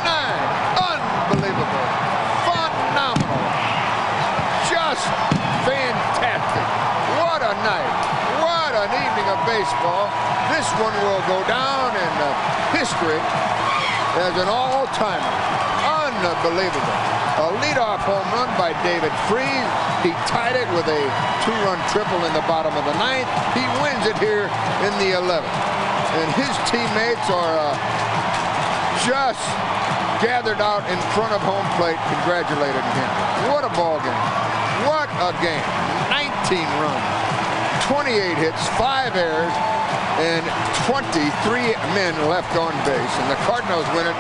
baseball. 9.58 10.06
This 10.54 10.70
one 10.78 10.94
will 11.02 11.18
go 11.26 11.42
down 11.50 11.90
in 11.90 12.12
uh, 12.22 12.30
history 12.78 13.18
as 14.22 14.38
an 14.38 14.46
all-timer. 14.46 15.34
Unbelievable. 15.82 16.98
A 17.42 17.50
leadoff 17.58 17.98
home 18.06 18.22
run 18.30 18.46
by 18.54 18.70
David 18.86 19.10
Freese. 19.26 19.70
He 20.06 20.14
tied 20.30 20.54
it 20.54 20.70
with 20.78 20.86
a 20.86 21.02
two-run 21.42 21.78
triple 21.90 22.22
in 22.22 22.32
the 22.38 22.46
bottom 22.46 22.70
of 22.78 22.86
the 22.86 22.94
ninth. 23.02 23.26
He 23.58 23.66
wins 23.82 24.06
it 24.06 24.14
here 24.22 24.46
in 24.86 24.92
the 25.02 25.18
11th. 25.18 25.42
And 25.42 26.28
his 26.38 26.54
teammates 26.70 27.26
are 27.26 27.58
uh, 27.58 27.74
just 29.02 29.42
gathered 30.22 30.62
out 30.62 30.86
in 30.86 30.98
front 31.18 31.34
of 31.34 31.42
home 31.42 31.66
plate 31.74 31.98
congratulating 32.14 32.86
him. 32.94 33.10
What 33.50 33.66
a 33.66 33.72
ball 33.74 33.98
game. 34.06 34.22
What 34.86 35.10
a 35.18 35.34
game. 35.42 35.66
19 36.14 36.62
runs, 36.78 37.37
28 37.88 38.36
hits, 38.36 38.68
5 38.76 39.16
errors, 39.16 39.52
and 40.20 40.44
23 40.84 41.72
men 41.96 42.28
left 42.28 42.54
on 42.54 42.72
base. 42.84 43.14
And 43.16 43.30
the 43.30 43.40
Cardinals 43.48 43.86
win 43.96 44.06
it 44.06 44.18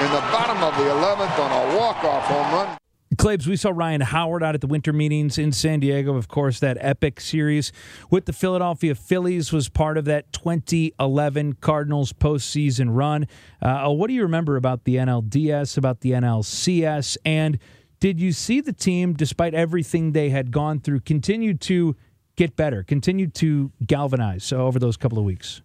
in 0.00 0.10
the 0.10 0.24
bottom 0.32 0.62
of 0.62 0.74
the 0.76 0.84
11th 0.84 1.38
on 1.38 1.52
a 1.52 1.76
walk-off 1.78 2.24
home 2.24 2.54
run. 2.54 2.78
Claibs, 3.16 3.46
we 3.46 3.56
saw 3.56 3.70
Ryan 3.74 4.00
Howard 4.00 4.42
out 4.42 4.54
at 4.54 4.62
the 4.62 4.66
winter 4.66 4.94
meetings 4.94 5.36
in 5.36 5.52
San 5.52 5.80
Diego. 5.80 6.16
Of 6.16 6.28
course, 6.28 6.60
that 6.60 6.78
epic 6.80 7.20
series 7.20 7.72
with 8.08 8.24
the 8.24 8.32
Philadelphia 8.32 8.94
Phillies 8.94 9.52
was 9.52 9.68
part 9.68 9.98
of 9.98 10.06
that 10.06 10.32
2011 10.32 11.54
Cardinals 11.60 12.14
postseason 12.14 12.96
run. 12.96 13.26
Uh, 13.60 13.90
what 13.90 14.06
do 14.06 14.14
you 14.14 14.22
remember 14.22 14.56
about 14.56 14.84
the 14.84 14.96
NLDS, 14.96 15.76
about 15.76 16.00
the 16.00 16.12
NLCS, 16.12 17.18
and 17.26 17.58
did 17.98 18.18
you 18.18 18.32
see 18.32 18.62
the 18.62 18.72
team, 18.72 19.12
despite 19.12 19.52
everything 19.52 20.12
they 20.12 20.30
had 20.30 20.50
gone 20.50 20.80
through, 20.80 21.00
continue 21.00 21.52
to 21.52 21.96
get 22.40 22.56
better, 22.56 22.82
continue 22.82 23.26
to 23.26 23.70
galvanize 23.86 24.50
over 24.50 24.78
those 24.78 24.96
couple 24.96 25.18
of 25.18 25.24
weeks? 25.24 25.60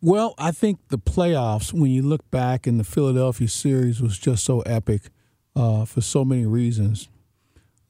Well, 0.00 0.34
I 0.38 0.50
think 0.50 0.78
the 0.88 0.96
playoffs, 0.96 1.70
when 1.70 1.90
you 1.90 2.00
look 2.00 2.28
back 2.30 2.66
in 2.66 2.78
the 2.78 2.84
Philadelphia 2.84 3.46
series, 3.46 4.00
was 4.00 4.18
just 4.18 4.42
so 4.42 4.62
epic 4.62 5.10
uh, 5.54 5.84
for 5.84 6.00
so 6.00 6.24
many 6.24 6.46
reasons. 6.46 7.08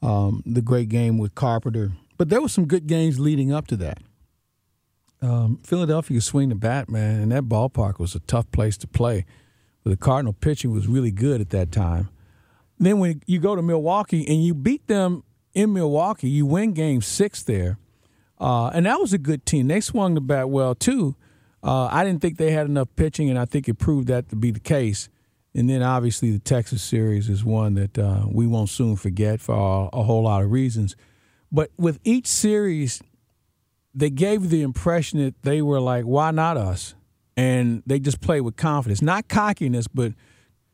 Um, 0.03 0.43
the 0.45 0.62
great 0.62 0.88
game 0.88 1.17
with 1.17 1.37
Carpenter, 1.37 1.93
but 2.19 2.29
there 2.29 2.43
were 2.43 2.49
some 2.49 2.67
good 2.67 2.88
games 2.88 3.21
leading 3.21 3.53
up 3.53 3.69
to 3.69 3.77
that. 3.77 3.99
Um, 5.23 5.61
Philadelphia 5.62 6.21
swing 6.21 6.49
the 6.49 6.57
bat, 6.57 6.88
man, 6.88 7.21
and 7.21 7.31
that 7.31 7.45
ballpark 7.45 8.01
was 8.01 8.17
a 8.17 8.21
tough 8.21 8.51
place 8.51 8.77
to 8.79 8.88
play. 8.88 9.25
The 9.85 9.97
Cardinal 9.97 10.33
pitching 10.33 10.73
was 10.73 10.88
really 10.88 11.12
good 11.12 11.41
at 11.41 11.51
that 11.51 11.71
time. 11.71 12.09
Then 12.81 12.99
when 12.99 13.23
you 13.27 13.38
go 13.38 13.55
to 13.55 13.62
Milwaukee 13.62 14.27
and 14.27 14.45
you 14.45 14.55
beat 14.55 14.88
them 14.88 15.23
in 15.55 15.73
Milwaukee, 15.73 16.29
you 16.29 16.47
win 16.47 16.73
Game 16.73 17.01
Six 17.01 17.45
there, 17.45 17.79
uh, 18.42 18.70
and 18.74 18.87
that 18.87 19.00
was 19.00 19.12
a 19.12 19.18
good 19.18 19.46
team. 19.46 19.68
They 19.68 19.81
swung 19.81 20.14
the 20.14 20.20
bat 20.20 20.50
well 20.50 20.74
too. 20.74 21.14
Uh, 21.62 21.85
I 21.92 22.02
didn't 22.02 22.20
think 22.20 22.38
they 22.38 22.50
had 22.50 22.66
enough 22.66 22.88
pitching, 22.96 23.31
and 23.31 23.38
I 23.38 23.44
think 23.44 23.68
it 23.68 23.74
proved 23.74 24.09
that 24.09 24.28
to 24.31 24.37
be 24.37 24.50
the 24.50 24.59
case. 24.59 25.09
And 25.55 25.70
then 25.70 25.81
obviously 25.81 26.33
the 26.33 26.40
Texas 26.40 26.83
series 26.83 27.28
is 27.28 27.44
one 27.44 27.74
that 27.74 27.96
uh, 27.96 28.24
we 28.28 28.48
won't 28.48 28.68
soon 28.68 28.96
forget 28.96 29.40
for 29.40 29.55
a, 29.55 29.96
a, 29.96 30.02
whole 30.02 30.24
lot 30.24 30.42
of 30.42 30.50
reasons. 30.50 30.96
But 31.52 31.70
with 31.76 32.00
each 32.02 32.26
series, 32.26 33.00
they 33.94 34.11
gave 34.11 34.50
the 34.50 34.62
impression 34.62 35.22
that 35.22 35.40
they 35.42 35.62
were 35.62 35.78
like, 35.78 36.05
why 36.05 36.33
not 36.33 36.57
us? 36.57 36.94
And 37.37 37.85
they 37.87 38.00
just 38.00 38.20
played 38.20 38.40
with 38.40 38.57
confidence, 38.57 39.02
not 39.02 39.28
cockiness, 39.28 39.87
but 39.87 40.14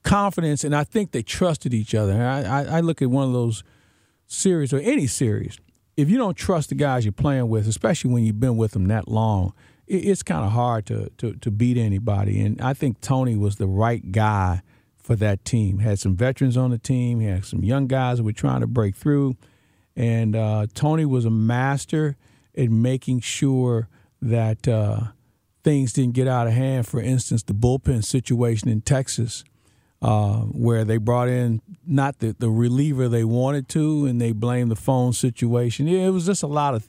confidence. 0.05 0.65
And 0.65 0.75
I 0.75 0.85
think 0.85 1.11
they 1.11 1.23
trusted 1.23 1.75
each 1.75 1.95
other. 1.95 2.15
I, 2.23 2.43
I, 2.43 2.65
I 2.65 2.81
look 2.81 3.03
at 3.03 3.11
one 3.11 3.27
of 3.27 3.35
those 3.35 3.63
series 4.27 4.73
or 4.73 4.79
any 4.79 5.07
series. 5.07 5.59
If 5.99 6.09
you 6.09 6.17
don't 6.17 6.37
trust 6.37 6.69
the 6.69 6.77
guys 6.77 7.05
you're 7.05 7.11
playing 7.11 7.49
with, 7.49 7.67
especially 7.67 8.13
when 8.13 8.23
you've 8.23 8.39
been 8.39 8.57
with 8.57 8.71
them 8.71 8.87
that 8.87 9.09
long, 9.09 9.53
it's 9.89 10.23
kind 10.23 10.45
of 10.45 10.53
hard 10.53 10.87
to, 10.87 11.11
to, 11.19 11.33
to 11.35 11.51
beat 11.51 11.77
anybody. 11.77 12.41
And 12.41 12.61
I 12.61 12.73
think 12.73 13.01
Tony 13.01 13.35
was 13.35 13.57
the 13.57 13.67
right 13.67 14.13
guy 14.13 14.63
for 14.97 15.17
that 15.17 15.45
team. 15.45 15.81
Had 15.81 15.99
some 15.99 16.15
veterans 16.15 16.57
on 16.57 16.71
the 16.71 16.79
team. 16.79 17.19
He 17.19 17.27
had 17.27 17.45
some 17.45 17.65
young 17.65 17.89
guys 17.89 18.19
that 18.19 18.23
were 18.23 18.33
trying 18.33 18.61
to 18.61 18.69
break 18.69 18.95
through. 18.95 19.37
And 19.97 20.37
uh, 20.37 20.69
Tony 20.73 21.05
was 21.05 21.25
a 21.25 21.31
master 21.31 22.17
at 22.57 22.71
making 22.71 23.19
sure 23.19 23.89
that 24.23 24.69
uh, 24.69 25.01
things 25.65 25.93
didn't 25.93 26.15
get 26.15 26.29
out 26.29 26.47
of 26.47 26.53
hand. 26.53 26.87
For 26.87 27.01
instance, 27.01 27.43
the 27.43 27.55
bullpen 27.55 28.05
situation 28.05 28.69
in 28.69 28.83
Texas, 28.83 29.43
uh, 30.01 30.41
where 30.43 30.85
they 30.85 30.97
brought 30.97 31.29
in 31.29 31.61
not 31.87 32.19
the, 32.19 32.35
the 32.39 32.51
reliever 32.51 33.09
they 33.09 33.25
wanted 33.25 33.69
to, 33.71 34.07
and 34.07 34.21
they 34.21 34.33
blamed 34.33 34.71
the 34.71 34.77
phone 34.77 35.13
situation. 35.13 35.89
It 35.89 36.11
was 36.11 36.27
just 36.27 36.43
a 36.43 36.47
lot 36.47 36.75
of 36.75 36.89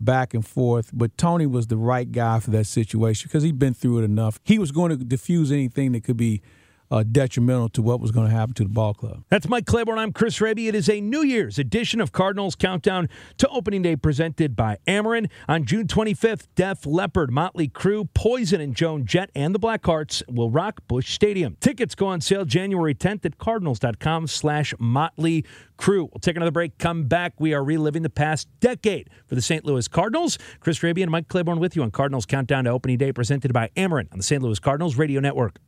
back 0.00 0.34
and 0.34 0.46
forth. 0.46 0.90
But 0.92 1.16
Tony 1.18 1.46
was 1.46 1.66
the 1.66 1.76
right 1.76 2.10
guy 2.10 2.40
for 2.40 2.50
that 2.50 2.64
situation 2.64 3.28
because 3.28 3.42
he'd 3.42 3.58
been 3.58 3.74
through 3.74 4.00
it 4.00 4.04
enough. 4.04 4.40
He 4.44 4.58
was 4.58 4.72
going 4.72 4.90
to 4.90 4.96
diffuse 4.96 5.52
anything 5.52 5.92
that 5.92 6.04
could 6.04 6.16
be 6.16 6.42
uh, 6.90 7.02
detrimental 7.02 7.68
to 7.70 7.82
what 7.82 8.00
was 8.00 8.10
going 8.10 8.28
to 8.28 8.34
happen 8.34 8.54
to 8.54 8.62
the 8.62 8.68
ball 8.68 8.94
club. 8.94 9.24
That's 9.28 9.48
Mike 9.48 9.66
Claiborne. 9.66 9.98
I'm 9.98 10.12
Chris 10.12 10.40
Raby. 10.40 10.68
It 10.68 10.74
is 10.74 10.88
a 10.88 11.00
New 11.00 11.22
Year's 11.22 11.58
edition 11.58 12.00
of 12.00 12.12
Cardinals 12.12 12.54
Countdown 12.54 13.08
to 13.38 13.48
Opening 13.48 13.82
Day 13.82 13.96
presented 13.96 14.56
by 14.56 14.78
Ameren. 14.86 15.28
On 15.48 15.64
June 15.64 15.86
25th, 15.86 16.46
Def 16.54 16.86
Leppard, 16.86 17.30
Motley 17.30 17.68
Crue, 17.68 18.08
Poison, 18.14 18.60
and 18.60 18.74
Joan 18.74 19.04
Jett 19.04 19.30
and 19.34 19.54
the 19.54 19.58
Blackhearts 19.58 20.22
will 20.28 20.50
rock 20.50 20.80
Busch 20.88 21.12
Stadium. 21.12 21.56
Tickets 21.60 21.94
go 21.94 22.06
on 22.06 22.20
sale 22.20 22.44
January 22.44 22.94
10th 22.94 23.24
at 23.24 23.38
cardinals.com 23.38 24.26
slash 24.26 24.74
Motley 24.78 25.44
Crue. 25.78 26.08
We'll 26.12 26.20
take 26.20 26.36
another 26.36 26.50
break, 26.50 26.78
come 26.78 27.04
back. 27.04 27.34
We 27.38 27.54
are 27.54 27.62
reliving 27.62 28.02
the 28.02 28.10
past 28.10 28.48
decade 28.60 29.10
for 29.26 29.34
the 29.34 29.42
St. 29.42 29.64
Louis 29.64 29.88
Cardinals. 29.88 30.38
Chris 30.60 30.82
Raby 30.82 31.02
and 31.02 31.10
Mike 31.10 31.28
Claiborne 31.28 31.58
with 31.58 31.76
you 31.76 31.82
on 31.82 31.90
Cardinals 31.90 32.26
Countdown 32.26 32.64
to 32.64 32.70
Opening 32.70 32.98
Day 32.98 33.12
presented 33.12 33.52
by 33.52 33.70
Ameren 33.76 34.10
on 34.12 34.18
the 34.18 34.24
St. 34.24 34.42
Louis 34.42 34.58
Cardinals 34.58 34.96
Radio 34.96 35.20
Network. 35.20 35.58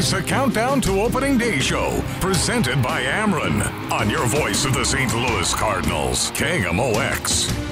Is 0.00 0.12
the 0.12 0.22
Countdown 0.22 0.80
to 0.80 1.02
Opening 1.02 1.36
Day 1.36 1.58
show, 1.58 2.02
presented 2.22 2.82
by 2.82 3.02
Ameren, 3.02 3.60
on 3.92 4.08
your 4.08 4.24
voice 4.24 4.64
of 4.64 4.72
the 4.72 4.82
St. 4.82 5.14
Louis 5.14 5.52
Cardinals, 5.52 6.30
KMOX. 6.30 7.69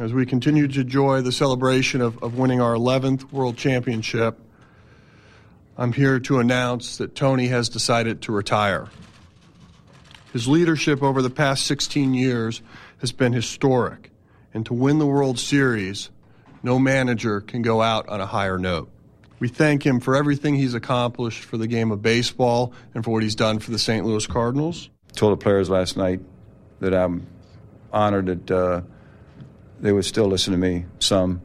As 0.00 0.12
we 0.12 0.26
continue 0.26 0.66
to 0.66 0.80
enjoy 0.80 1.20
the 1.20 1.30
celebration 1.30 2.00
of, 2.00 2.20
of 2.22 2.36
winning 2.36 2.60
our 2.60 2.74
11th 2.74 3.30
World 3.30 3.56
Championship, 3.56 4.38
I'm 5.78 5.92
here 5.92 6.18
to 6.20 6.40
announce 6.40 6.98
that 6.98 7.14
Tony 7.14 7.46
has 7.48 7.68
decided 7.68 8.22
to 8.22 8.32
retire. 8.32 8.88
His 10.32 10.48
leadership 10.48 11.02
over 11.02 11.22
the 11.22 11.30
past 11.30 11.66
16 11.66 12.12
years 12.12 12.60
has 12.98 13.12
been 13.12 13.32
historic, 13.32 14.10
and 14.52 14.66
to 14.66 14.74
win 14.74 14.98
the 14.98 15.06
World 15.06 15.38
Series, 15.38 16.10
no 16.62 16.78
manager 16.78 17.40
can 17.40 17.62
go 17.62 17.80
out 17.80 18.08
on 18.08 18.20
a 18.20 18.26
higher 18.26 18.58
note. 18.58 18.90
We 19.38 19.48
thank 19.48 19.84
him 19.84 20.00
for 20.00 20.16
everything 20.16 20.56
he's 20.56 20.74
accomplished 20.74 21.44
for 21.44 21.56
the 21.56 21.68
game 21.68 21.92
of 21.92 22.02
baseball 22.02 22.72
and 22.94 23.04
for 23.04 23.12
what 23.12 23.22
he's 23.22 23.34
done 23.36 23.60
for 23.60 23.70
the 23.70 23.78
St. 23.78 24.04
Louis 24.04 24.26
Cardinals. 24.26 24.90
I 25.10 25.12
told 25.12 25.38
the 25.38 25.42
players 25.42 25.70
last 25.70 25.96
night 25.96 26.20
that 26.80 26.94
I'm 26.94 27.26
honored 27.92 28.26
that 28.26 28.50
uh, 28.50 28.80
they 29.84 29.92
would 29.92 30.06
still 30.06 30.26
listen 30.26 30.50
to 30.52 30.58
me 30.58 30.86
some, 30.98 31.42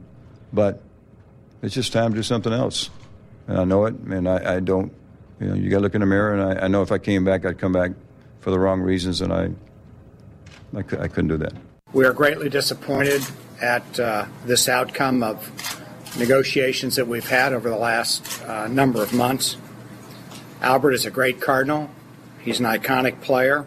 but 0.50 0.80
it's 1.60 1.74
just 1.74 1.92
time 1.92 2.12
to 2.12 2.16
do 2.16 2.22
something 2.22 2.54
else. 2.54 2.88
And 3.46 3.58
I 3.58 3.64
know 3.64 3.84
it, 3.84 3.92
and 3.92 4.26
I, 4.26 4.56
I 4.56 4.60
don't, 4.60 4.90
you 5.38 5.48
know, 5.48 5.54
you 5.54 5.68
got 5.68 5.76
to 5.76 5.82
look 5.82 5.94
in 5.94 6.00
the 6.00 6.06
mirror, 6.06 6.32
and 6.32 6.58
I, 6.58 6.64
I, 6.64 6.68
know 6.68 6.80
if 6.80 6.90
I 6.90 6.96
came 6.96 7.22
back, 7.22 7.44
I'd 7.44 7.58
come 7.58 7.74
back 7.74 7.90
for 8.38 8.50
the 8.50 8.58
wrong 8.58 8.80
reasons, 8.80 9.20
and 9.20 9.30
I, 9.30 9.50
I, 10.74 10.78
I 10.78 11.08
couldn't 11.08 11.28
do 11.28 11.36
that. 11.36 11.52
We 11.92 12.06
are 12.06 12.14
greatly 12.14 12.48
disappointed 12.48 13.22
at 13.60 14.00
uh, 14.00 14.24
this 14.46 14.70
outcome 14.70 15.22
of 15.22 16.16
negotiations 16.18 16.96
that 16.96 17.06
we've 17.06 17.28
had 17.28 17.52
over 17.52 17.68
the 17.68 17.76
last 17.76 18.42
uh, 18.44 18.68
number 18.68 19.02
of 19.02 19.12
months. 19.12 19.58
Albert 20.62 20.92
is 20.92 21.04
a 21.04 21.10
great 21.10 21.42
Cardinal. 21.42 21.90
He's 22.40 22.58
an 22.58 22.64
iconic 22.64 23.20
player. 23.20 23.66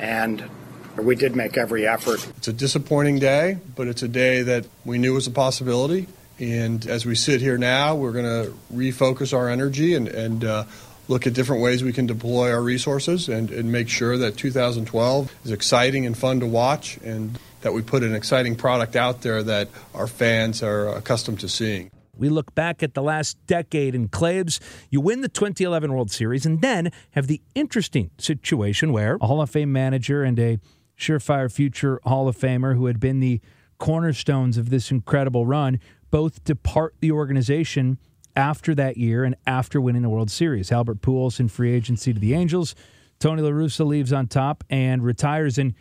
And 0.00 0.50
we 0.98 1.16
did 1.16 1.36
make 1.36 1.56
every 1.56 1.86
effort. 1.86 2.26
It's 2.36 2.48
a 2.48 2.52
disappointing 2.52 3.18
day, 3.18 3.58
but 3.74 3.88
it's 3.88 4.02
a 4.02 4.08
day 4.08 4.42
that 4.42 4.66
we 4.84 4.98
knew 4.98 5.14
was 5.14 5.26
a 5.26 5.30
possibility. 5.30 6.06
And 6.38 6.86
as 6.86 7.06
we 7.06 7.14
sit 7.14 7.40
here 7.40 7.56
now, 7.56 7.94
we're 7.94 8.12
going 8.12 8.24
to 8.24 8.54
refocus 8.72 9.32
our 9.32 9.48
energy 9.48 9.94
and, 9.94 10.08
and 10.08 10.44
uh, 10.44 10.64
look 11.08 11.26
at 11.26 11.32
different 11.32 11.62
ways 11.62 11.82
we 11.82 11.92
can 11.92 12.06
deploy 12.06 12.52
our 12.52 12.62
resources 12.62 13.28
and, 13.28 13.50
and 13.50 13.72
make 13.72 13.88
sure 13.88 14.18
that 14.18 14.36
2012 14.36 15.34
is 15.44 15.50
exciting 15.50 16.04
and 16.04 16.16
fun 16.16 16.40
to 16.40 16.46
watch 16.46 16.98
and 17.04 17.38
that 17.62 17.72
we 17.72 17.82
put 17.82 18.02
an 18.02 18.14
exciting 18.14 18.54
product 18.54 18.96
out 18.96 19.22
there 19.22 19.42
that 19.42 19.68
our 19.94 20.06
fans 20.06 20.62
are 20.62 20.88
accustomed 20.88 21.40
to 21.40 21.48
seeing. 21.48 21.90
We 22.18 22.28
look 22.28 22.54
back 22.54 22.82
at 22.82 22.94
the 22.94 23.02
last 23.02 23.36
decade 23.46 23.94
in 23.94 24.08
Claibs. 24.08 24.58
You 24.90 25.00
win 25.00 25.20
the 25.20 25.28
2011 25.28 25.92
World 25.92 26.10
Series 26.10 26.46
and 26.46 26.62
then 26.62 26.90
have 27.10 27.26
the 27.26 27.42
interesting 27.54 28.10
situation 28.18 28.92
where 28.92 29.18
a 29.20 29.26
Hall 29.26 29.42
of 29.42 29.50
Fame 29.50 29.72
manager 29.72 30.22
and 30.22 30.38
a 30.38 30.58
surefire 30.98 31.52
future 31.52 32.00
Hall 32.04 32.28
of 32.28 32.36
Famer 32.36 32.74
who 32.74 32.86
had 32.86 33.00
been 33.00 33.20
the 33.20 33.40
cornerstones 33.78 34.56
of 34.56 34.70
this 34.70 34.90
incredible 34.90 35.46
run, 35.46 35.78
both 36.10 36.44
depart 36.44 36.94
the 37.00 37.12
organization 37.12 37.98
after 38.34 38.74
that 38.74 38.96
year 38.96 39.24
and 39.24 39.34
after 39.46 39.80
winning 39.80 40.02
the 40.02 40.08
World 40.08 40.30
Series. 40.30 40.70
Albert 40.70 41.00
Pujols 41.00 41.40
in 41.40 41.48
free 41.48 41.72
agency 41.72 42.12
to 42.12 42.20
the 42.20 42.34
Angels. 42.34 42.74
Tony 43.18 43.42
La 43.42 43.50
Russa 43.50 43.86
leaves 43.86 44.12
on 44.12 44.26
top 44.26 44.62
and 44.68 45.02
retires. 45.02 45.56
And 45.58 45.74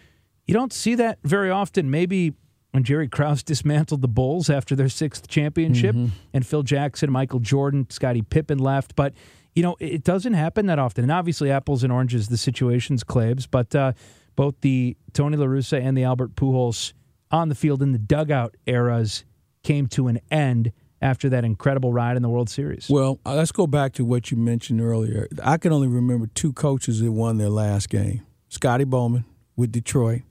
you 0.45 0.53
don't 0.53 0.71
see 0.71 0.95
that 0.95 1.19
very 1.23 1.49
often. 1.49 1.91
Maybe 1.91 2.33
when 2.71 2.83
Jerry 2.83 3.07
Krause 3.07 3.43
dismantled 3.43 4.01
the 4.01 4.07
Bulls 4.07 4.49
after 4.49 4.75
their 4.75 4.89
sixth 4.89 5.27
championship 5.27 5.95
mm-hmm. 5.95 6.15
and 6.33 6.45
Phil 6.45 6.63
Jackson, 6.63 7.11
Michael 7.11 7.39
Jordan, 7.39 7.87
Scottie 7.89 8.21
Pippen 8.21 8.57
left. 8.57 8.95
But, 8.95 9.13
you 9.53 9.63
know, 9.63 9.75
it 9.79 10.03
doesn't 10.03 10.33
happen 10.33 10.67
that 10.67 10.79
often. 10.79 11.03
And 11.03 11.11
obviously, 11.11 11.51
apples 11.51 11.83
and 11.83 11.91
oranges, 11.91 12.29
the 12.29 12.37
situation's 12.37 13.03
Claibs. 13.03 13.47
But, 13.47 13.75
uh, 13.75 13.93
both 14.35 14.55
the 14.61 14.97
Tony 15.13 15.37
La 15.37 15.45
Russa 15.45 15.81
and 15.81 15.97
the 15.97 16.03
Albert 16.03 16.35
Pujols 16.35 16.93
on 17.31 17.49
the 17.49 17.55
field 17.55 17.81
in 17.81 17.91
the 17.91 17.97
dugout 17.97 18.55
eras 18.65 19.23
came 19.63 19.87
to 19.87 20.07
an 20.07 20.19
end 20.29 20.71
after 21.01 21.29
that 21.29 21.43
incredible 21.43 21.91
ride 21.91 22.15
in 22.15 22.21
the 22.21 22.29
World 22.29 22.49
Series. 22.49 22.89
Well, 22.89 23.19
uh, 23.25 23.35
let's 23.35 23.51
go 23.51 23.67
back 23.67 23.93
to 23.93 24.05
what 24.05 24.31
you 24.31 24.37
mentioned 24.37 24.81
earlier. 24.81 25.27
I 25.43 25.57
can 25.57 25.71
only 25.71 25.87
remember 25.87 26.27
two 26.27 26.53
coaches 26.53 27.01
that 27.01 27.11
won 27.11 27.37
their 27.37 27.49
last 27.49 27.89
game 27.89 28.25
Scotty 28.49 28.85
Bowman 28.85 29.25
with 29.55 29.71
Detroit 29.71 30.21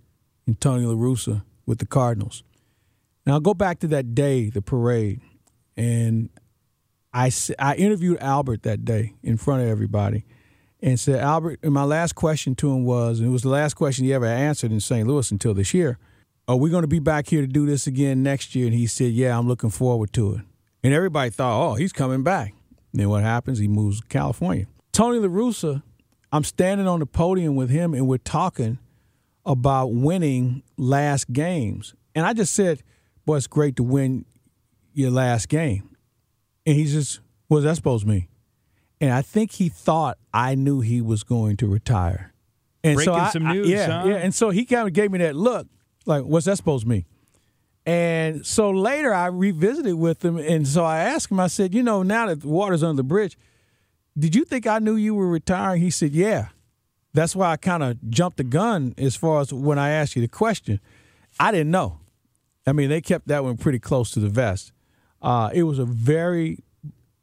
and 0.47 0.61
Tony 0.61 0.85
La 0.85 0.95
Russa 0.95 1.43
with 1.67 1.79
the 1.79 1.87
Cardinals. 1.87 2.43
Now, 3.27 3.35
I'll 3.35 3.41
go 3.41 3.55
back 3.55 3.81
to 3.81 3.87
that 3.89 4.15
day, 4.15 4.51
the 4.51 4.63
parade, 4.63 5.21
and 5.77 6.29
I, 7.13 7.31
I 7.59 7.75
interviewed 7.77 8.19
Albert 8.19 8.65
that 8.65 8.85
day 8.85 9.15
in 9.23 9.37
front 9.37 9.63
of 9.63 9.69
everybody 9.69 10.25
and 10.85 11.01
said, 11.01 11.19
Albert, 11.19 11.61
and 11.63 11.73
my 11.73 11.83
last 11.83 12.15
question 12.15 12.55
to 12.57 12.71
him 12.71 12.85
was, 12.85 13.19
and 13.19 13.29
it 13.31 13.33
was 13.33 13.41
the 13.41 13.49
last 13.49 13.73
question 13.73 14.05
he 14.05 14.13
ever 14.13 14.27
answered 14.27 14.71
in 14.71 14.81
St. 14.81 15.09
Louis 15.09 15.31
until 15.31 15.55
this 15.55 15.73
year, 15.73 15.99
are 16.47 16.57
we 16.57 16.69
going 16.69 16.83
to 16.83 16.89
be 16.89 16.99
back 16.99 17.27
here 17.27 17.41
to 17.41 17.47
do 17.47 17.65
this 17.65 17.87
again 17.87 18.23
next 18.23 18.55
year? 18.55 18.67
And 18.67 18.75
he 18.75 18.87
said, 18.87 19.13
yeah, 19.13 19.37
I'm 19.37 19.49
looking 19.49 19.71
forward 19.71 20.13
to 20.13 20.35
it. 20.35 20.41
And 20.83 20.93
everybody 20.93 21.31
thought, 21.31 21.71
oh, 21.71 21.75
he's 21.75 21.95
coming 21.95 22.23
back. 22.23 22.53
And 22.93 23.01
then 23.01 23.09
what 23.09 23.23
happens? 23.23 23.59
He 23.59 23.67
moves 23.67 24.03
to 24.03 24.07
California. 24.09 24.67
Tony 24.93 25.19
La 25.19 25.29
Russa, 25.29 25.83
I'm 26.31 26.45
standing 26.45 26.87
on 26.87 27.01
the 27.01 27.07
podium 27.07 27.57
with 27.57 27.71
him 27.71 27.95
and 27.95 28.07
we're 28.07 28.19
talking 28.19 28.79
about 29.47 29.87
winning 29.87 30.63
last 30.77 31.33
games. 31.33 31.95
And 32.15 32.27
I 32.27 32.35
just 32.35 32.53
said, 32.53 32.83
boy, 33.25 33.37
it's 33.37 33.47
great 33.47 33.77
to 33.77 33.83
win 33.83 34.27
your 34.93 35.11
last 35.11 35.49
game. 35.49 35.97
And 36.67 36.77
he 36.77 36.85
just, 36.85 37.21
what 37.49 37.59
does 37.59 37.65
that 37.65 37.77
supposed 37.77 38.05
to 38.05 38.11
mean? 38.11 38.29
And 39.05 39.13
I 39.13 39.21
think 39.21 39.53
he 39.53 39.69
thought 39.69 40.17
I 40.33 40.55
knew 40.55 40.81
he 40.81 41.03
was 41.03 41.25
going 41.25 41.59
to 41.59 41.67
retire. 41.67 42.33
And 42.83 42.97
Breaking 42.97 43.13
so 43.13 43.21
I, 43.21 43.29
some 43.29 43.47
news, 43.47 43.69
I, 43.69 43.71
yeah, 43.71 44.01
huh? 44.01 44.09
yeah. 44.09 44.15
And 44.17 44.35
so 44.35 44.49
he 44.49 44.65
kind 44.65 44.89
of 44.89 44.95
gave 44.95 45.11
me 45.11 45.19
that 45.19 45.37
look, 45.37 45.67
like, 46.07 46.25
what's 46.25 46.47
that 46.47 46.57
supposed 46.57 46.85
to 46.85 46.89
mean? 46.89 47.05
And 47.85 48.47
so 48.47 48.71
later 48.71 49.13
I 49.13 49.27
revisited 49.27 49.97
with 49.97 50.25
him, 50.25 50.39
and 50.39 50.67
so 50.67 50.87
I 50.87 51.01
asked 51.01 51.31
him. 51.31 51.39
I 51.39 51.49
said, 51.49 51.75
you 51.75 51.83
know, 51.83 52.03
now 52.03 52.29
that 52.29 52.41
the 52.41 52.49
water's 52.49 52.83
under 52.83 52.97
the 52.97 53.03
bridge, 53.03 53.37
did 54.19 54.35
you 54.35 54.43
think 54.47 54.67
I 54.67 54.79
knew 54.79 54.97
you 54.97 55.15
were 55.15 55.29
retiring? 55.29 55.83
He 55.83 55.91
said, 55.91 56.13
yeah. 56.13 56.49
That's 57.13 57.37
why 57.37 57.51
I 57.51 57.59
kind 57.59 57.83
of 57.83 57.99
jumped 58.09 58.39
the 58.39 58.45
gun 58.45 58.95
as 58.97 59.17
far 59.17 59.43
as 59.43 59.53
when 59.53 59.79
I 59.79 59.91
asked 59.91 60.17
you 60.17 60.23
the 60.23 60.29
question. 60.29 60.81
I 61.39 61.53
didn't 61.53 61.71
know. 61.71 62.01
I 62.67 62.73
mean, 62.73 62.89
they 62.89 63.03
kept 63.03 63.29
that 63.29 63.45
one 63.45 63.59
pretty 63.59 63.81
close 63.81 64.13
to 64.13 64.21
the 64.21 64.31
vest. 64.31 64.73
Uh, 65.21 65.51
it 65.53 65.65
was 65.65 65.79
a 65.79 65.85
very 65.85 66.61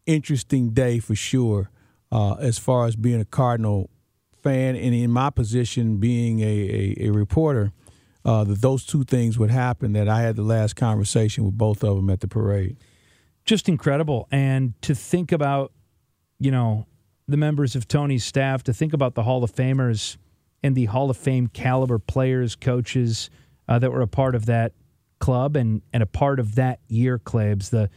interesting 0.05 0.69
day 0.69 0.99
for 0.99 1.15
sure 1.15 1.70
uh, 2.11 2.33
as 2.33 2.57
far 2.57 2.85
as 2.85 2.95
being 2.95 3.21
a 3.21 3.25
Cardinal 3.25 3.89
fan 4.41 4.75
and 4.75 4.93
in 4.93 5.11
my 5.11 5.29
position 5.29 5.97
being 5.97 6.39
a, 6.41 6.95
a, 6.99 7.07
a 7.07 7.09
reporter. 7.11 7.71
Uh, 8.23 8.43
that 8.43 8.61
those 8.61 8.85
two 8.85 9.03
things 9.03 9.39
would 9.39 9.49
happen. 9.49 9.93
That 9.93 10.07
I 10.07 10.21
had 10.21 10.35
the 10.35 10.43
last 10.43 10.75
conversation 10.75 11.43
with 11.43 11.57
both 11.57 11.83
of 11.83 11.95
them 11.95 12.07
at 12.11 12.19
the 12.19 12.27
parade. 12.27 12.77
Just 13.45 13.67
incredible, 13.67 14.27
and 14.31 14.79
to 14.83 14.93
think 14.93 15.31
about, 15.31 15.71
you 16.37 16.51
know, 16.51 16.85
the 17.27 17.37
members 17.37 17.75
of 17.75 17.87
Tony's 17.87 18.23
staff, 18.23 18.61
to 18.65 18.73
think 18.73 18.93
about 18.93 19.15
the 19.15 19.23
Hall 19.23 19.43
of 19.43 19.51
Famers 19.51 20.17
and 20.61 20.75
the 20.75 20.85
Hall 20.85 21.09
of 21.09 21.17
Fame 21.17 21.47
caliber 21.47 21.97
players, 21.97 22.55
coaches 22.55 23.31
uh, 23.67 23.79
that 23.79 23.91
were 23.91 24.01
a 24.01 24.07
part 24.07 24.35
of 24.35 24.45
that 24.45 24.73
club 25.17 25.55
and 25.55 25.81
and 25.91 26.03
a 26.03 26.05
part 26.05 26.39
of 26.39 26.55
that 26.55 26.79
year, 26.87 27.17
Claibs. 27.17 27.69
The 27.71 27.89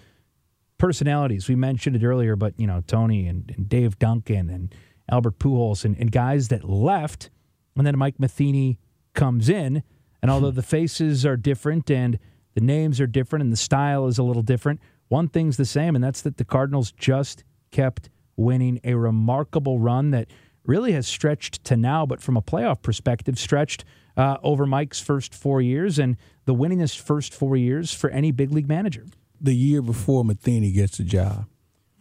personalities. 0.85 1.49
We 1.49 1.57
mentioned 1.57 1.97
it 1.97 2.05
earlier, 2.05 2.37
but 2.37 2.53
you 2.59 2.66
know 2.66 2.83
Tony 2.87 3.27
and, 3.27 3.51
and 3.57 3.66
Dave 3.70 3.99
Duncan 3.99 4.51
and 4.51 4.75
Albert 5.11 5.38
Pujols 5.38 5.83
and, 5.83 5.97
and, 5.97 6.12
guys 6.12 6.49
that 6.49 6.62
left, 6.62 7.31
and 7.75 7.87
then 7.87 7.97
Mike 7.97 8.20
Matheny 8.20 8.79
comes 9.14 9.49
in. 9.49 9.83
And 10.20 10.31
although 10.31 10.51
the 10.51 10.62
faces 10.62 11.25
are 11.25 11.38
different 11.38 11.90
and 11.90 12.18
the 12.53 12.61
names 12.61 13.01
are 13.01 13.07
different 13.07 13.44
and 13.44 13.51
the 13.51 13.57
style 13.57 14.07
is 14.09 14.18
a 14.18 14.23
little 14.23 14.42
different, 14.42 14.79
one 15.09 15.27
thing's 15.27 15.57
the 15.57 15.64
same, 15.64 15.94
and 15.94 16.05
that's 16.05 16.20
that 16.20 16.37
the 16.37 16.44
Cardinals 16.44 16.92
just 16.92 17.44
kept 17.70 18.11
winning 18.37 18.79
a 18.85 18.92
remarkable 18.92 19.79
run 19.79 20.11
that 20.11 20.29
really 20.66 20.92
has 20.92 21.07
stretched 21.07 21.64
to 21.64 21.79
now, 21.79 22.05
but 22.05 22.20
from 22.20 22.37
a 22.37 22.42
playoff 22.42 22.83
perspective, 22.83 23.38
stretched 23.38 23.87
uh, 24.18 24.37
over 24.42 24.66
Mike's 24.66 25.01
first 25.01 25.35
four 25.35 25.62
years 25.62 25.99
and 25.99 26.18
the 26.44 26.55
winningest 26.55 27.01
first 27.01 27.33
four 27.33 27.57
years 27.57 27.94
for 27.94 28.11
any 28.11 28.33
big 28.33 28.53
league 28.53 28.68
manager 28.68 29.07
the 29.44 29.54
year 29.54 29.83
before 29.83 30.24
Matheny 30.24 30.72
gets 30.72 30.98
the 30.98 31.04
job. 31.04 31.46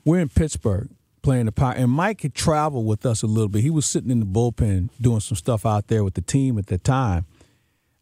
We're 0.06 0.20
in 0.20 0.30
Pittsburgh 0.30 0.90
playing 1.22 1.46
the 1.46 1.52
power, 1.52 1.74
and 1.74 1.92
Mike 1.92 2.22
had 2.22 2.34
traveled 2.34 2.86
with 2.86 3.06
us 3.06 3.22
a 3.24 3.28
little 3.28 3.50
bit. 3.50 3.62
He 3.62 3.70
was 3.70 3.86
sitting 3.86 4.12
in 4.12 4.20
the 4.20 4.26
bullpen 4.26 4.90
doing 5.00 5.20
some 5.20 5.38
stuff 5.38 5.66
out 5.66 5.88
there 5.88 6.04
with 6.04 6.16
the 6.16 6.22
team 6.22 6.58
at 6.58 6.68
the 6.68 6.78
time. 6.78 7.26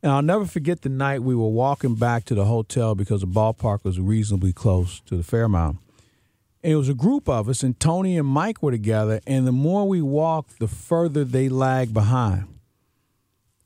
And 0.04 0.12
I'll 0.12 0.24
never 0.24 0.46
forget 0.46 0.82
the 0.82 0.90
night 0.90 1.22
we 1.22 1.36
were 1.36 1.48
walking 1.48 1.96
back 1.96 2.26
to 2.26 2.36
the 2.36 2.46
hotel 2.46 2.96
because 2.96 3.22
the 3.22 3.28
ballpark 3.28 3.84
was 3.84 4.00
reasonably 4.00 4.52
close 4.52 5.00
to 5.02 5.16
the 5.16 5.24
Fairmont. 5.24 5.78
And 6.64 6.74
it 6.74 6.76
was 6.76 6.90
a 6.90 6.96
group 6.96 7.30
of 7.30 7.50
us, 7.50 7.62
and 7.64 7.80
Tony 7.80 8.18
and 8.18 8.28
Mike 8.28 8.64
were 8.64 8.72
together. 8.72 9.22
And 9.28 9.46
the 9.46 9.52
more 9.52 9.88
we 9.88 10.02
walked, 10.02 10.60
the 10.60 10.68
further 10.68 11.24
they 11.24 11.50
lagged 11.50 11.94
behind. 11.94 12.48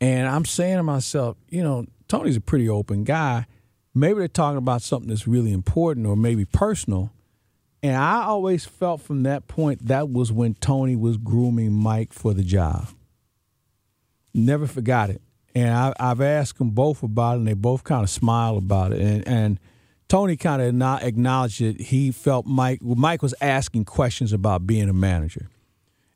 And 0.02 0.28
I'm 0.28 0.46
saying 0.46 0.78
to 0.78 0.84
myself, 0.84 1.38
you 1.50 1.64
know, 1.64 1.86
Tony's 2.08 2.36
a 2.36 2.42
pretty 2.42 2.68
open 2.68 3.06
guy 3.06 3.46
maybe 3.96 4.20
they're 4.20 4.28
talking 4.28 4.58
about 4.58 4.82
something 4.82 5.10
that's 5.10 5.28
really 5.28 5.52
important 5.52 6.06
or 6.06 6.16
maybe 6.16 6.46
personal. 6.46 7.12
And 7.82 7.96
I 7.96 8.24
always 8.24 8.66
felt 8.66 9.02
from 9.02 9.24
that 9.24 9.48
point 9.48 9.88
that 9.88 10.10
was 10.10 10.32
when 10.32 10.56
Tony 10.56 10.96
was 10.96 11.18
grooming 11.18 11.72
Mike 11.72 12.14
for 12.14 12.34
the 12.34 12.44
job. 12.44 12.90
Never 14.34 14.68
forgot 14.68 15.10
it. 15.10 15.22
And 15.54 15.74
I, 15.74 15.94
I've 16.00 16.20
asked 16.20 16.58
them 16.58 16.72
both 16.72 17.02
about 17.02 17.36
it, 17.36 17.40
and 17.40 17.48
they 17.48 17.54
both 17.54 17.84
kind 17.84 18.04
of 18.04 18.10
smile 18.10 18.58
about 18.58 18.92
it. 18.92 19.00
And, 19.00 19.28
and 19.28 19.60
Tony 20.08 20.36
kind 20.36 20.62
of 20.62 20.74
not 20.74 21.04
acknowledged 21.04 21.62
that 21.62 21.80
he 21.80 22.12
felt 22.12 22.46
Mike 22.46 22.82
Mike 22.82 23.22
was 23.22 23.34
asking 23.40 23.86
questions 23.86 24.34
about 24.34 24.68
being 24.68 24.90
a 24.90 24.94
manager, 24.94 25.50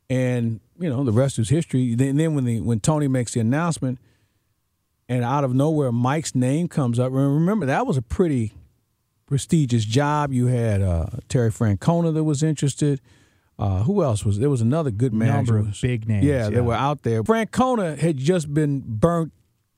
and 0.10 0.60
you 0.80 0.90
know 0.90 1.04
the 1.04 1.12
rest 1.12 1.40
is 1.40 1.50
history. 1.50 1.96
Then, 1.96 2.18
then 2.18 2.36
when 2.36 2.44
the 2.44 2.60
when 2.60 2.82
Tony 2.82 3.08
makes 3.08 3.34
the 3.34 3.40
announcement, 3.40 4.00
and 5.10 5.26
out 5.26 5.44
of 5.44 5.54
nowhere 5.54 5.92
Mike's 5.92 6.36
name 6.36 6.68
comes 6.68 7.00
up. 7.00 7.12
Remember 7.12 7.66
that 7.66 7.86
was 7.86 7.98
a 7.98 8.02
pretty 8.02 8.54
prestigious 9.26 9.84
job. 9.84 10.32
You 10.32 10.46
had 10.46 10.82
uh, 10.82 11.08
Terry 11.28 11.50
Francona 11.50 12.14
that 12.14 12.24
was 12.24 12.44
interested. 12.44 13.02
Uh, 13.58 13.84
who 13.84 14.04
else 14.04 14.24
was 14.24 14.40
there? 14.40 14.50
Was 14.50 14.62
another 14.62 14.92
good 14.92 15.14
manager. 15.14 15.56
Number 15.56 15.70
of 15.70 15.82
big 15.82 16.08
names. 16.08 16.24
Yeah, 16.24 16.50
they 16.50 16.62
were 16.62 16.76
out 16.76 17.02
there. 17.02 17.24
Francona 17.24 17.98
had 17.98 18.16
just 18.16 18.54
been 18.54 18.84
burnt 18.86 19.34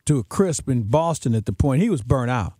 to 0.05 0.19
a 0.19 0.23
crisp 0.23 0.69
in 0.69 0.83
Boston 0.83 1.33
at 1.33 1.45
the 1.45 1.53
point 1.53 1.81
he 1.81 1.89
was 1.89 2.03
burnt 2.03 2.29
out. 2.29 2.53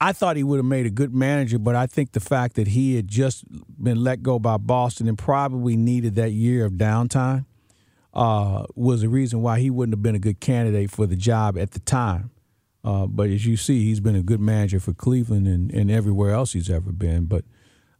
I 0.00 0.12
thought 0.12 0.36
he 0.36 0.42
would 0.42 0.58
have 0.58 0.66
made 0.66 0.84
a 0.84 0.90
good 0.90 1.14
manager, 1.14 1.58
but 1.58 1.76
I 1.76 1.86
think 1.86 2.12
the 2.12 2.20
fact 2.20 2.56
that 2.56 2.68
he 2.68 2.96
had 2.96 3.08
just 3.08 3.44
been 3.82 4.02
let 4.02 4.22
go 4.22 4.38
by 4.38 4.58
Boston 4.58 5.08
and 5.08 5.16
probably 5.16 5.76
needed 5.76 6.16
that 6.16 6.32
year 6.32 6.66
of 6.66 6.72
downtime 6.72 7.46
uh, 8.14 8.64
was 8.74 9.02
the 9.02 9.08
reason 9.08 9.42
why 9.42 9.60
he 9.60 9.70
wouldn't 9.70 9.94
have 9.94 10.02
been 10.02 10.14
a 10.14 10.20
good 10.20 10.40
candidate 10.40 10.90
for 10.90 11.06
the 11.06 11.16
job 11.16 11.58
at 11.58 11.72
the 11.72 11.80
time. 11.80 12.30
Uh, 12.84 13.06
but 13.06 13.30
as 13.30 13.46
you 13.46 13.56
see, 13.56 13.84
he's 13.84 14.00
been 14.00 14.14
a 14.14 14.22
good 14.22 14.40
manager 14.40 14.78
for 14.78 14.92
Cleveland 14.92 15.48
and, 15.48 15.72
and 15.72 15.90
everywhere 15.90 16.32
else 16.32 16.52
he's 16.52 16.70
ever 16.70 16.92
been. 16.92 17.24
But 17.24 17.44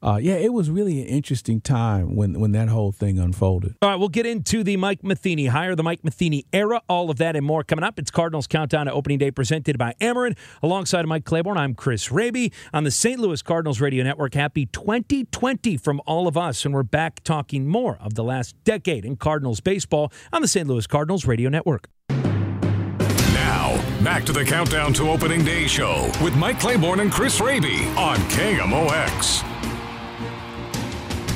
uh, 0.05 0.19
yeah, 0.19 0.35
it 0.35 0.53
was 0.53 0.69
really 0.69 1.01
an 1.01 1.07
interesting 1.07 1.63
time 1.63 2.15
when 2.15 2.39
when 2.39 2.53
that 2.53 2.69
whole 2.69 2.93
thing 2.93 3.19
unfolded. 3.19 3.75
All 3.81 3.89
right, 3.89 3.97
we'll 3.97 4.11
get 4.11 4.27
into 4.27 4.63
the 4.63 4.77
Mike 4.77 5.03
Matheny 5.03 5.47
hire, 5.47 5.75
the 5.75 5.83
Mike 5.83 6.05
Matheny 6.05 6.45
era, 6.53 6.83
all 6.91 7.09
of 7.09 7.17
that 7.17 7.37
and 7.37 7.47
more 7.47 7.65
coming 7.65 7.83
up. 7.83 7.99
It's 7.99 8.11
Cardinals 8.11 8.47
Countdown 8.47 8.85
to 8.85 8.93
Opening 8.93 9.17
Day 9.17 9.31
presented 9.31 9.79
by 9.79 9.95
Ameren. 10.03 10.37
Alongside 10.63 11.07
Mike 11.07 11.25
Claiborne, 11.25 11.57
I'm 11.57 11.75
Chris 11.75 12.13
Raby 12.13 12.53
on 12.75 12.85
the 12.85 12.91
St. 12.91 13.19
Louis 13.19 13.41
Cardinals 13.41 13.81
Radio 13.81 14.05
Network. 14.05 14.35
Happy 14.35 14.67
2020 14.67 15.79
from 15.79 16.03
all 16.05 16.29
of 16.29 16.37
us, 16.37 16.67
and 16.67 16.75
we're 16.75 16.83
back 16.83 17.25
talking 17.25 17.67
more 17.67 17.97
of 17.99 18.13
the 18.13 18.25
last 18.25 18.63
decade 18.65 19.07
in 19.07 19.17
Cardinals 19.17 19.61
baseball 19.61 20.13
on 20.35 20.43
the 20.43 20.49
St. 20.49 20.69
Louis 20.69 20.87
Cardinals 20.87 21.25
Radio 21.25 21.49
Network. 21.49 21.89
Now, 23.33 23.83
back 24.05 24.25
to 24.25 24.33
the 24.33 24.45
Countdown 24.45 24.93
to 24.95 25.09
Opening 25.09 25.47
Day 25.47 25.67
show 25.67 26.13
with 26.23 26.37
Mike 26.37 26.61
Claiborne 26.61 27.01
and 27.01 27.11
Chris 27.11 27.41
Raby 27.41 27.87
on 27.97 28.19
KMOX. 28.29 29.54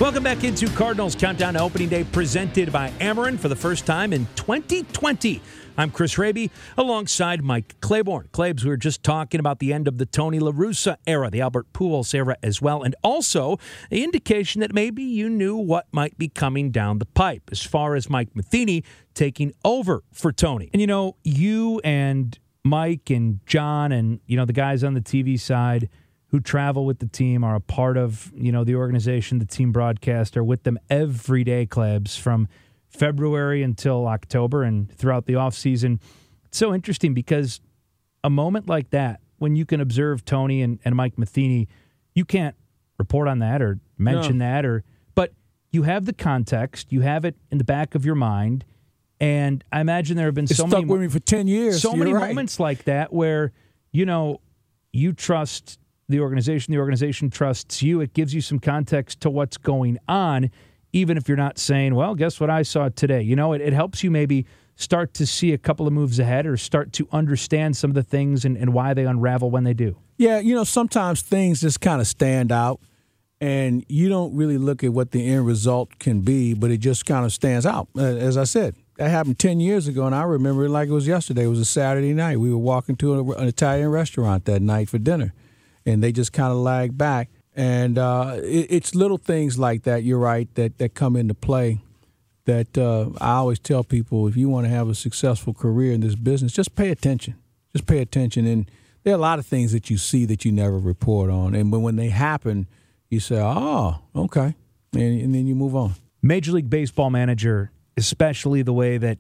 Welcome 0.00 0.22
back 0.22 0.44
into 0.44 0.68
Cardinals 0.68 1.16
Countdown 1.16 1.54
to 1.54 1.60
Opening 1.60 1.88
Day 1.88 2.04
presented 2.04 2.70
by 2.70 2.90
Ameren 3.00 3.36
for 3.36 3.48
the 3.48 3.56
first 3.56 3.84
time 3.84 4.12
in 4.12 4.28
2020. 4.36 5.42
I'm 5.76 5.90
Chris 5.90 6.16
Raby 6.16 6.52
alongside 6.76 7.42
Mike 7.42 7.74
Claiborne. 7.80 8.28
Claibs, 8.30 8.62
we 8.62 8.70
were 8.70 8.76
just 8.76 9.02
talking 9.02 9.40
about 9.40 9.58
the 9.58 9.72
end 9.72 9.88
of 9.88 9.98
the 9.98 10.06
Tony 10.06 10.38
La 10.38 10.52
Russa 10.52 10.98
era, 11.04 11.30
the 11.30 11.40
Albert 11.40 11.72
Pujols 11.72 12.14
era 12.14 12.36
as 12.44 12.62
well, 12.62 12.84
and 12.84 12.94
also 13.02 13.58
the 13.90 14.04
indication 14.04 14.60
that 14.60 14.72
maybe 14.72 15.02
you 15.02 15.28
knew 15.28 15.56
what 15.56 15.88
might 15.90 16.16
be 16.16 16.28
coming 16.28 16.70
down 16.70 17.00
the 17.00 17.06
pipe 17.06 17.42
as 17.50 17.64
far 17.64 17.96
as 17.96 18.08
Mike 18.08 18.36
Matheny 18.36 18.84
taking 19.14 19.52
over 19.64 20.04
for 20.12 20.30
Tony. 20.30 20.70
And 20.72 20.80
you 20.80 20.86
know, 20.86 21.16
you 21.24 21.80
and 21.82 22.38
Mike 22.62 23.10
and 23.10 23.40
John 23.46 23.90
and 23.90 24.20
you 24.26 24.36
know 24.36 24.44
the 24.44 24.52
guys 24.52 24.84
on 24.84 24.94
the 24.94 25.00
TV 25.00 25.40
side– 25.40 25.88
who 26.28 26.40
travel 26.40 26.84
with 26.84 26.98
the 26.98 27.06
team 27.06 27.42
are 27.42 27.54
a 27.54 27.60
part 27.60 27.96
of 27.96 28.32
you 28.36 28.52
know 28.52 28.64
the 28.64 28.74
organization, 28.74 29.38
the 29.38 29.46
team 29.46 29.72
broadcast 29.72 30.36
are 30.36 30.44
with 30.44 30.62
them 30.62 30.78
every 30.90 31.44
day, 31.44 31.66
Claibs, 31.66 32.16
from 32.16 32.48
February 32.88 33.62
until 33.62 34.06
October 34.06 34.62
and 34.62 34.90
throughout 34.92 35.26
the 35.26 35.34
off 35.34 35.54
season. 35.54 36.00
It's 36.46 36.58
so 36.58 36.74
interesting 36.74 37.14
because 37.14 37.60
a 38.24 38.30
moment 38.30 38.68
like 38.68 38.90
that, 38.90 39.20
when 39.38 39.56
you 39.56 39.66
can 39.66 39.80
observe 39.80 40.24
Tony 40.24 40.62
and, 40.62 40.78
and 40.84 40.94
Mike 40.94 41.18
Matheny, 41.18 41.68
you 42.14 42.24
can't 42.24 42.56
report 42.98 43.28
on 43.28 43.38
that 43.38 43.62
or 43.62 43.78
mention 43.96 44.38
no. 44.38 44.44
that 44.44 44.64
or 44.64 44.84
but 45.14 45.32
you 45.70 45.82
have 45.84 46.04
the 46.04 46.12
context, 46.12 46.92
you 46.92 47.02
have 47.02 47.24
it 47.24 47.36
in 47.50 47.58
the 47.58 47.64
back 47.64 47.94
of 47.94 48.04
your 48.04 48.14
mind. 48.14 48.64
And 49.20 49.64
I 49.72 49.80
imagine 49.80 50.16
there 50.16 50.26
have 50.26 50.34
been 50.34 50.44
it's 50.44 50.56
so 50.56 50.66
stuck 50.66 50.80
many 50.80 50.84
with 50.86 51.00
me 51.00 51.08
for 51.08 51.18
ten 51.18 51.48
years. 51.48 51.82
So 51.82 51.90
You're 51.90 51.98
many 51.98 52.12
right. 52.12 52.28
moments 52.28 52.60
like 52.60 52.84
that 52.84 53.12
where, 53.12 53.52
you 53.90 54.06
know, 54.06 54.40
you 54.92 55.12
trust 55.12 55.78
the 56.08 56.20
organization, 56.20 56.72
the 56.72 56.78
organization 56.78 57.30
trusts 57.30 57.82
you. 57.82 58.00
It 58.00 58.14
gives 58.14 58.34
you 58.34 58.40
some 58.40 58.58
context 58.58 59.20
to 59.20 59.30
what's 59.30 59.56
going 59.56 59.98
on, 60.08 60.50
even 60.92 61.16
if 61.16 61.28
you're 61.28 61.36
not 61.36 61.58
saying, 61.58 61.94
well, 61.94 62.14
guess 62.14 62.40
what 62.40 62.50
I 62.50 62.62
saw 62.62 62.88
today. 62.88 63.22
You 63.22 63.36
know, 63.36 63.52
it, 63.52 63.60
it 63.60 63.72
helps 63.72 64.02
you 64.02 64.10
maybe 64.10 64.46
start 64.76 65.12
to 65.14 65.26
see 65.26 65.52
a 65.52 65.58
couple 65.58 65.86
of 65.86 65.92
moves 65.92 66.18
ahead 66.18 66.46
or 66.46 66.56
start 66.56 66.92
to 66.94 67.08
understand 67.12 67.76
some 67.76 67.90
of 67.90 67.94
the 67.94 68.02
things 68.02 68.44
and, 68.44 68.56
and 68.56 68.72
why 68.72 68.94
they 68.94 69.04
unravel 69.04 69.50
when 69.50 69.64
they 69.64 69.74
do. 69.74 69.96
Yeah, 70.16 70.38
you 70.38 70.54
know, 70.54 70.64
sometimes 70.64 71.20
things 71.20 71.60
just 71.60 71.80
kind 71.80 72.00
of 72.00 72.06
stand 72.06 72.52
out 72.52 72.80
and 73.40 73.84
you 73.88 74.08
don't 74.08 74.34
really 74.34 74.58
look 74.58 74.82
at 74.82 74.92
what 74.92 75.10
the 75.10 75.28
end 75.28 75.46
result 75.46 75.98
can 75.98 76.22
be, 76.22 76.54
but 76.54 76.70
it 76.70 76.78
just 76.78 77.06
kind 77.06 77.24
of 77.24 77.32
stands 77.32 77.66
out. 77.66 77.88
Uh, 77.96 78.02
as 78.02 78.36
I 78.36 78.44
said, 78.44 78.74
that 78.96 79.10
happened 79.10 79.38
10 79.38 79.60
years 79.60 79.86
ago, 79.86 80.06
and 80.06 80.14
I 80.14 80.22
remember 80.22 80.64
it 80.64 80.70
like 80.70 80.88
it 80.88 80.92
was 80.92 81.06
yesterday. 81.06 81.44
It 81.44 81.48
was 81.48 81.60
a 81.60 81.64
Saturday 81.64 82.14
night. 82.14 82.40
We 82.40 82.50
were 82.50 82.58
walking 82.58 82.96
to 82.96 83.32
an 83.34 83.46
Italian 83.46 83.90
restaurant 83.90 84.44
that 84.46 84.60
night 84.60 84.88
for 84.88 84.98
dinner 84.98 85.34
and 85.88 86.02
they 86.02 86.12
just 86.12 86.32
kind 86.32 86.52
of 86.52 86.58
lag 86.58 86.96
back. 86.96 87.30
And 87.56 87.98
uh, 87.98 88.36
it, 88.42 88.66
it's 88.70 88.94
little 88.94 89.18
things 89.18 89.58
like 89.58 89.82
that. 89.84 90.04
You're 90.04 90.18
right 90.18 90.52
that 90.54 90.78
that 90.78 90.94
come 90.94 91.16
into 91.16 91.34
play. 91.34 91.80
That 92.44 92.78
uh, 92.78 93.10
I 93.20 93.34
always 93.34 93.58
tell 93.58 93.84
people, 93.84 94.26
if 94.26 94.36
you 94.36 94.48
want 94.48 94.66
to 94.66 94.70
have 94.70 94.88
a 94.88 94.94
successful 94.94 95.52
career 95.52 95.92
in 95.92 96.00
this 96.00 96.14
business, 96.14 96.52
just 96.52 96.74
pay 96.74 96.90
attention. 96.90 97.34
Just 97.74 97.86
pay 97.86 97.98
attention. 97.98 98.46
And 98.46 98.70
there 99.02 99.12
are 99.12 99.16
a 99.16 99.20
lot 99.20 99.38
of 99.38 99.46
things 99.46 99.72
that 99.72 99.90
you 99.90 99.98
see 99.98 100.24
that 100.26 100.44
you 100.44 100.52
never 100.52 100.78
report 100.78 101.30
on, 101.30 101.54
and 101.54 101.70
when, 101.72 101.82
when 101.82 101.96
they 101.96 102.08
happen, 102.08 102.66
you 103.10 103.20
say, 103.20 103.38
"Oh, 103.38 103.98
okay," 104.14 104.54
and, 104.92 105.02
and 105.02 105.34
then 105.34 105.46
you 105.46 105.54
move 105.54 105.76
on. 105.76 105.94
Major 106.22 106.52
League 106.52 106.70
Baseball 106.70 107.10
manager, 107.10 107.70
especially 107.96 108.62
the 108.62 108.72
way 108.72 108.98
that 108.98 109.18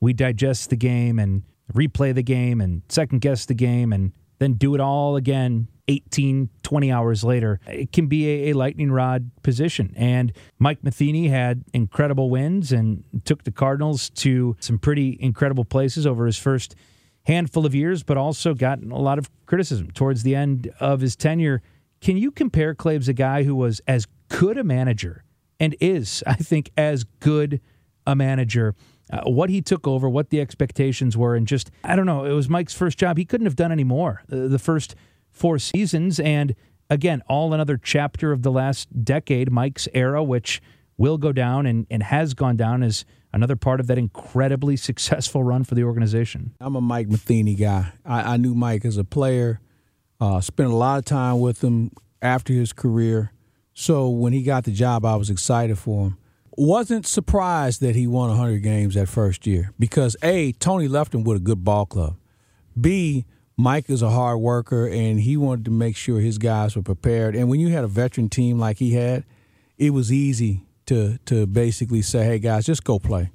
we 0.00 0.12
digest 0.12 0.70
the 0.70 0.76
game 0.76 1.18
and 1.18 1.42
replay 1.72 2.14
the 2.14 2.22
game 2.22 2.60
and 2.60 2.82
second 2.88 3.20
guess 3.20 3.46
the 3.46 3.54
game 3.54 3.92
and 3.92 4.12
then 4.38 4.54
do 4.54 4.74
it 4.74 4.80
all 4.80 5.16
again 5.16 5.68
18, 5.90 6.48
20 6.62 6.92
hours 6.92 7.24
later. 7.24 7.58
It 7.66 7.90
can 7.90 8.06
be 8.06 8.28
a, 8.28 8.50
a, 8.50 8.52
lightning 8.52 8.92
rod 8.92 9.32
position. 9.42 9.92
And 9.96 10.32
Mike 10.60 10.84
Matheny 10.84 11.26
had 11.26 11.64
incredible 11.74 12.30
wins 12.30 12.70
and 12.70 13.02
took 13.24 13.42
the 13.42 13.50
Cardinals 13.50 14.08
to 14.10 14.56
some 14.60 14.78
pretty 14.78 15.18
incredible 15.20 15.64
places 15.64 16.06
over 16.06 16.26
his 16.26 16.38
first 16.38 16.76
handful 17.24 17.66
of 17.66 17.74
years, 17.74 18.04
but 18.04 18.16
also 18.16 18.54
got 18.54 18.80
a 18.80 18.98
lot 18.98 19.18
of 19.18 19.28
criticism 19.46 19.90
towards 19.90 20.22
the 20.22 20.36
end 20.36 20.72
of 20.78 21.00
his 21.00 21.16
tenure. 21.16 21.60
Can 22.00 22.16
you 22.16 22.30
compare 22.30 22.72
Claibs, 22.72 23.08
a 23.08 23.12
guy 23.12 23.42
who 23.42 23.56
was 23.56 23.80
as 23.88 24.06
good 24.28 24.56
a 24.58 24.64
manager 24.64 25.24
and 25.58 25.74
is, 25.80 26.22
I 26.24 26.34
think, 26.34 26.70
as 26.76 27.02
good 27.02 27.60
a 28.06 28.14
manager? 28.14 28.76
Uh, 29.12 29.22
what 29.28 29.50
he 29.50 29.60
took 29.60 29.88
over, 29.88 30.08
what 30.08 30.30
the 30.30 30.40
expectations 30.40 31.16
were, 31.16 31.34
and 31.34 31.48
just, 31.48 31.72
I 31.82 31.96
don't 31.96 32.06
know, 32.06 32.26
it 32.26 32.32
was 32.32 32.48
Mike's 32.48 32.74
first 32.74 32.96
job. 32.96 33.18
He 33.18 33.24
couldn't 33.24 33.46
have 33.46 33.56
done 33.56 33.72
any 33.72 33.82
more. 33.82 34.22
Uh, 34.30 34.46
the 34.46 34.58
first 34.60 34.94
four 35.40 35.58
seasons. 35.58 36.20
And 36.20 36.54
again, 36.90 37.22
all 37.26 37.54
another 37.54 37.78
chapter 37.82 38.30
of 38.30 38.42
the 38.42 38.52
last 38.52 39.04
decade, 39.04 39.50
Mike's 39.50 39.88
era, 39.94 40.22
which 40.22 40.60
will 40.98 41.16
go 41.16 41.32
down 41.32 41.64
and, 41.64 41.86
and 41.90 42.02
has 42.02 42.34
gone 42.34 42.56
down 42.56 42.82
as 42.82 43.06
another 43.32 43.56
part 43.56 43.80
of 43.80 43.86
that 43.86 43.96
incredibly 43.96 44.76
successful 44.88 45.42
run 45.42 45.64
for 45.64 45.74
the 45.74 45.82
organization. 45.82 46.52
I'm 46.60 46.76
a 46.76 46.80
Mike 46.80 47.08
Matheny 47.08 47.54
guy. 47.54 47.92
I, 48.04 48.34
I 48.34 48.36
knew 48.36 48.54
Mike 48.54 48.84
as 48.84 48.98
a 48.98 49.04
player, 49.04 49.60
uh, 50.20 50.42
spent 50.42 50.70
a 50.70 50.76
lot 50.76 50.98
of 50.98 51.06
time 51.06 51.40
with 51.40 51.64
him 51.64 51.92
after 52.20 52.52
his 52.52 52.74
career. 52.74 53.32
So 53.72 54.10
when 54.10 54.34
he 54.34 54.42
got 54.42 54.64
the 54.64 54.72
job, 54.72 55.06
I 55.06 55.16
was 55.16 55.30
excited 55.30 55.78
for 55.78 56.08
him. 56.08 56.18
Wasn't 56.58 57.06
surprised 57.06 57.80
that 57.80 57.96
he 57.96 58.06
won 58.06 58.28
100 58.28 58.58
games 58.58 58.94
that 58.94 59.08
first 59.08 59.46
year 59.46 59.72
because 59.78 60.16
A, 60.22 60.52
Tony 60.52 60.88
left 60.88 61.14
him 61.14 61.24
with 61.24 61.38
a 61.38 61.40
good 61.40 61.64
ball 61.64 61.86
club. 61.86 62.16
B, 62.78 63.24
Mike 63.60 63.90
is 63.90 64.00
a 64.02 64.10
hard 64.10 64.38
worker, 64.40 64.86
and 64.88 65.20
he 65.20 65.36
wanted 65.36 65.64
to 65.66 65.70
make 65.70 65.94
sure 65.96 66.18
his 66.20 66.38
guys 66.38 66.74
were 66.76 66.82
prepared. 66.82 67.36
And 67.36 67.48
when 67.50 67.60
you 67.60 67.68
had 67.68 67.84
a 67.84 67.88
veteran 67.88 68.28
team 68.28 68.58
like 68.58 68.78
he 68.78 68.94
had, 68.94 69.24
it 69.76 69.90
was 69.90 70.10
easy 70.12 70.64
to 70.86 71.18
to 71.26 71.46
basically 71.46 72.02
say, 72.02 72.24
"Hey 72.24 72.38
guys, 72.38 72.64
just 72.64 72.84
go 72.84 72.98
play." 72.98 73.30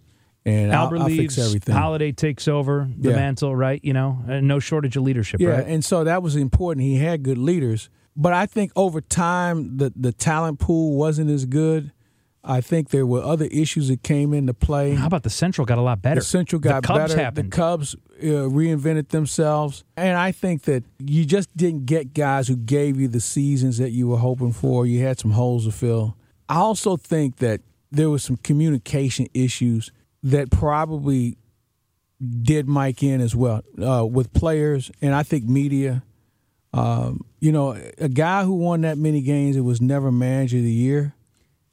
And 0.48 0.72
Albert 0.72 0.98
I'll, 0.98 1.04
I'll 1.04 1.10
fix 1.10 1.38
everything. 1.38 1.76
Holliday 1.76 2.12
takes 2.12 2.48
over 2.48 2.88
the 2.98 3.10
Yeah. 3.10 3.16
mantle, 3.16 3.56
right? 3.56 3.80
You 3.84 3.94
know, 3.94 4.20
and 4.28 4.48
no 4.48 4.60
shortage 4.60 4.96
of 4.98 5.04
leadership, 5.04 5.40
Yeah, 5.42 5.50
right? 5.50 5.68
and 5.68 5.84
so 5.84 6.04
that 6.04 6.22
was 6.22 6.36
important. 6.36 6.84
He 6.86 6.96
had 6.98 7.24
good 7.24 7.38
leaders, 7.40 7.90
but 8.16 8.32
I 8.34 8.46
think 8.46 8.72
over 8.76 9.02
time 9.02 9.78
the 9.78 9.92
the 9.96 10.12
talent 10.12 10.60
pool 10.60 10.96
wasn't 10.98 11.30
as 11.32 11.46
good. 11.46 11.92
I 12.48 12.62
think 12.62 12.90
there 12.90 13.06
were 13.06 13.24
other 13.24 13.46
issues 13.46 13.88
that 13.88 14.04
came 14.04 14.34
into 14.34 14.54
play. 14.54 14.94
How 14.94 15.08
about 15.08 15.24
the 15.24 15.30
Central 15.32 15.66
got 15.66 15.80
a 15.80 15.82
lot 15.82 16.02
better? 16.02 16.20
The 16.20 16.26
Central 16.26 16.60
got 16.60 16.84
the 16.84 16.88
Cubs 16.88 17.00
better. 17.00 17.22
Happened. 17.22 17.52
The 17.52 17.56
Cubs 17.56 17.96
uh, 17.96 18.26
reinvented 18.26 19.10
themselves, 19.10 19.84
and 19.98 20.16
I 20.16 20.32
think 20.32 20.64
that 20.64 20.84
you 21.00 21.26
just 21.26 21.56
didn't 21.58 21.86
get 21.86 22.14
guys 22.14 22.48
who 22.48 22.56
gave 22.56 23.00
you 23.00 23.08
the 23.08 23.20
seasons 23.20 23.80
that 23.80 23.90
you 23.90 24.08
were 24.08 24.18
hoping 24.18 24.54
for. 24.54 24.86
You 24.86 25.04
had 25.04 25.20
some 25.20 25.32
holes 25.32 25.66
to 25.66 25.72
fill. 25.72 26.16
I 26.48 26.58
also 26.58 26.98
think 26.98 27.38
that 27.38 27.62
there 27.92 28.10
was 28.10 28.24
some 28.24 28.38
communication 28.38 29.28
issues 29.34 29.92
that 30.22 30.52
probably 30.52 31.38
did 32.42 32.68
Mike 32.68 33.02
in 33.02 33.22
as 33.22 33.36
well 33.36 33.64
uh, 33.82 34.06
with 34.06 34.34
players, 34.34 34.92
and 35.02 35.16
I 35.16 35.24
think 35.24 35.46
media. 35.46 36.04
Um, 36.74 37.26
you 37.40 37.54
know, 37.54 37.78
a 37.98 38.10
guy 38.10 38.44
who 38.44 38.54
won 38.54 38.82
that 38.82 38.98
many 38.98 39.22
games, 39.22 39.56
it 39.56 39.62
was 39.62 39.80
never 39.80 40.12
manager 40.12 40.58
of 40.58 40.64
the 40.64 40.72
year. 40.72 41.16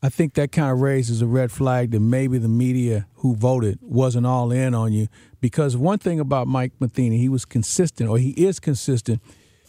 I 0.03 0.09
think 0.09 0.35
that 0.35 0.51
kind 0.51 0.73
of 0.73 0.81
raises 0.81 1.23
a 1.23 1.27
red 1.27 1.53
flag 1.53 1.93
that 1.93 2.01
maybe 2.01 2.39
the 2.39 2.49
media 2.49 3.07
who 3.17 3.37
voted 3.37 3.79
wasn't 3.81 4.27
all 4.27 4.51
in 4.51 4.75
on 4.75 4.93
you. 4.93 5.09
Because 5.41 5.77
one 5.77 5.99
thing 5.99 6.19
about 6.19 6.49
Mike 6.49 6.73
Matheny, 6.81 7.19
he 7.19 7.29
was 7.29 7.45
consistent, 7.45 8.11
or 8.11 8.19
he 8.19 8.31
is 8.31 8.59
consistent. 8.59 9.21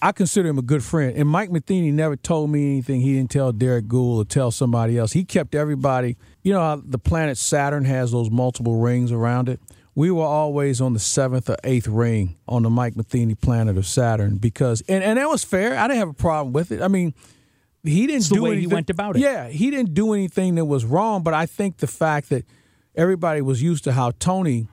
I 0.01 0.11
consider 0.11 0.49
him 0.49 0.57
a 0.57 0.63
good 0.63 0.83
friend. 0.83 1.15
And 1.15 1.29
Mike 1.29 1.51
Matheny 1.51 1.91
never 1.91 2.15
told 2.15 2.49
me 2.49 2.71
anything 2.71 3.01
he 3.01 3.13
didn't 3.13 3.31
tell 3.31 3.51
Derek 3.51 3.87
Goold 3.87 4.17
or 4.17 4.25
tell 4.25 4.51
somebody 4.51 4.97
else. 4.97 5.13
He 5.13 5.23
kept 5.23 5.55
everybody, 5.55 6.17
you 6.41 6.51
know 6.51 6.81
the 6.83 6.99
planet 6.99 7.37
Saturn 7.37 7.85
has 7.85 8.11
those 8.11 8.29
multiple 8.29 8.75
rings 8.77 9.11
around 9.11 9.49
it? 9.49 9.59
we 9.95 10.09
were 10.09 10.25
always 10.25 10.81
on 10.81 10.93
the 10.93 10.99
seventh 10.99 11.49
or 11.49 11.57
eighth 11.63 11.87
ring 11.87 12.35
on 12.47 12.63
the 12.63 12.69
Mike 12.69 12.95
Matheny 12.95 13.35
planet 13.35 13.77
of 13.77 13.85
Saturn 13.85 14.37
because, 14.37 14.81
and, 14.87 15.03
and 15.03 15.17
that 15.17 15.29
was 15.29 15.43
fair. 15.43 15.77
I 15.77 15.87
didn't 15.87 15.99
have 15.99 16.09
a 16.09 16.13
problem 16.13 16.53
with 16.53 16.71
it. 16.71 16.81
I 16.81 16.87
mean, 16.87 17.13
he 17.83 18.07
didn't 18.07 18.17
it's 18.17 18.29
do 18.29 18.35
the 18.35 18.41
way 18.41 18.51
anything. 18.51 18.69
he 18.69 18.73
went 18.73 18.89
about 18.89 19.15
it. 19.15 19.19
Yeah, 19.19 19.49
he 19.49 19.69
didn't 19.69 19.93
do 19.93 20.13
anything 20.13 20.55
that 20.55 20.65
was 20.65 20.85
wrong, 20.85 21.21
but 21.23 21.33
I 21.33 21.45
think 21.45 21.77
the 21.77 21.87
fact 21.87 22.29
that 22.29 22.45
everybody 22.95 23.41
was 23.41 23.61
used 23.61 23.83
to 23.85 23.91
how 23.93 24.11
Tony 24.11 24.67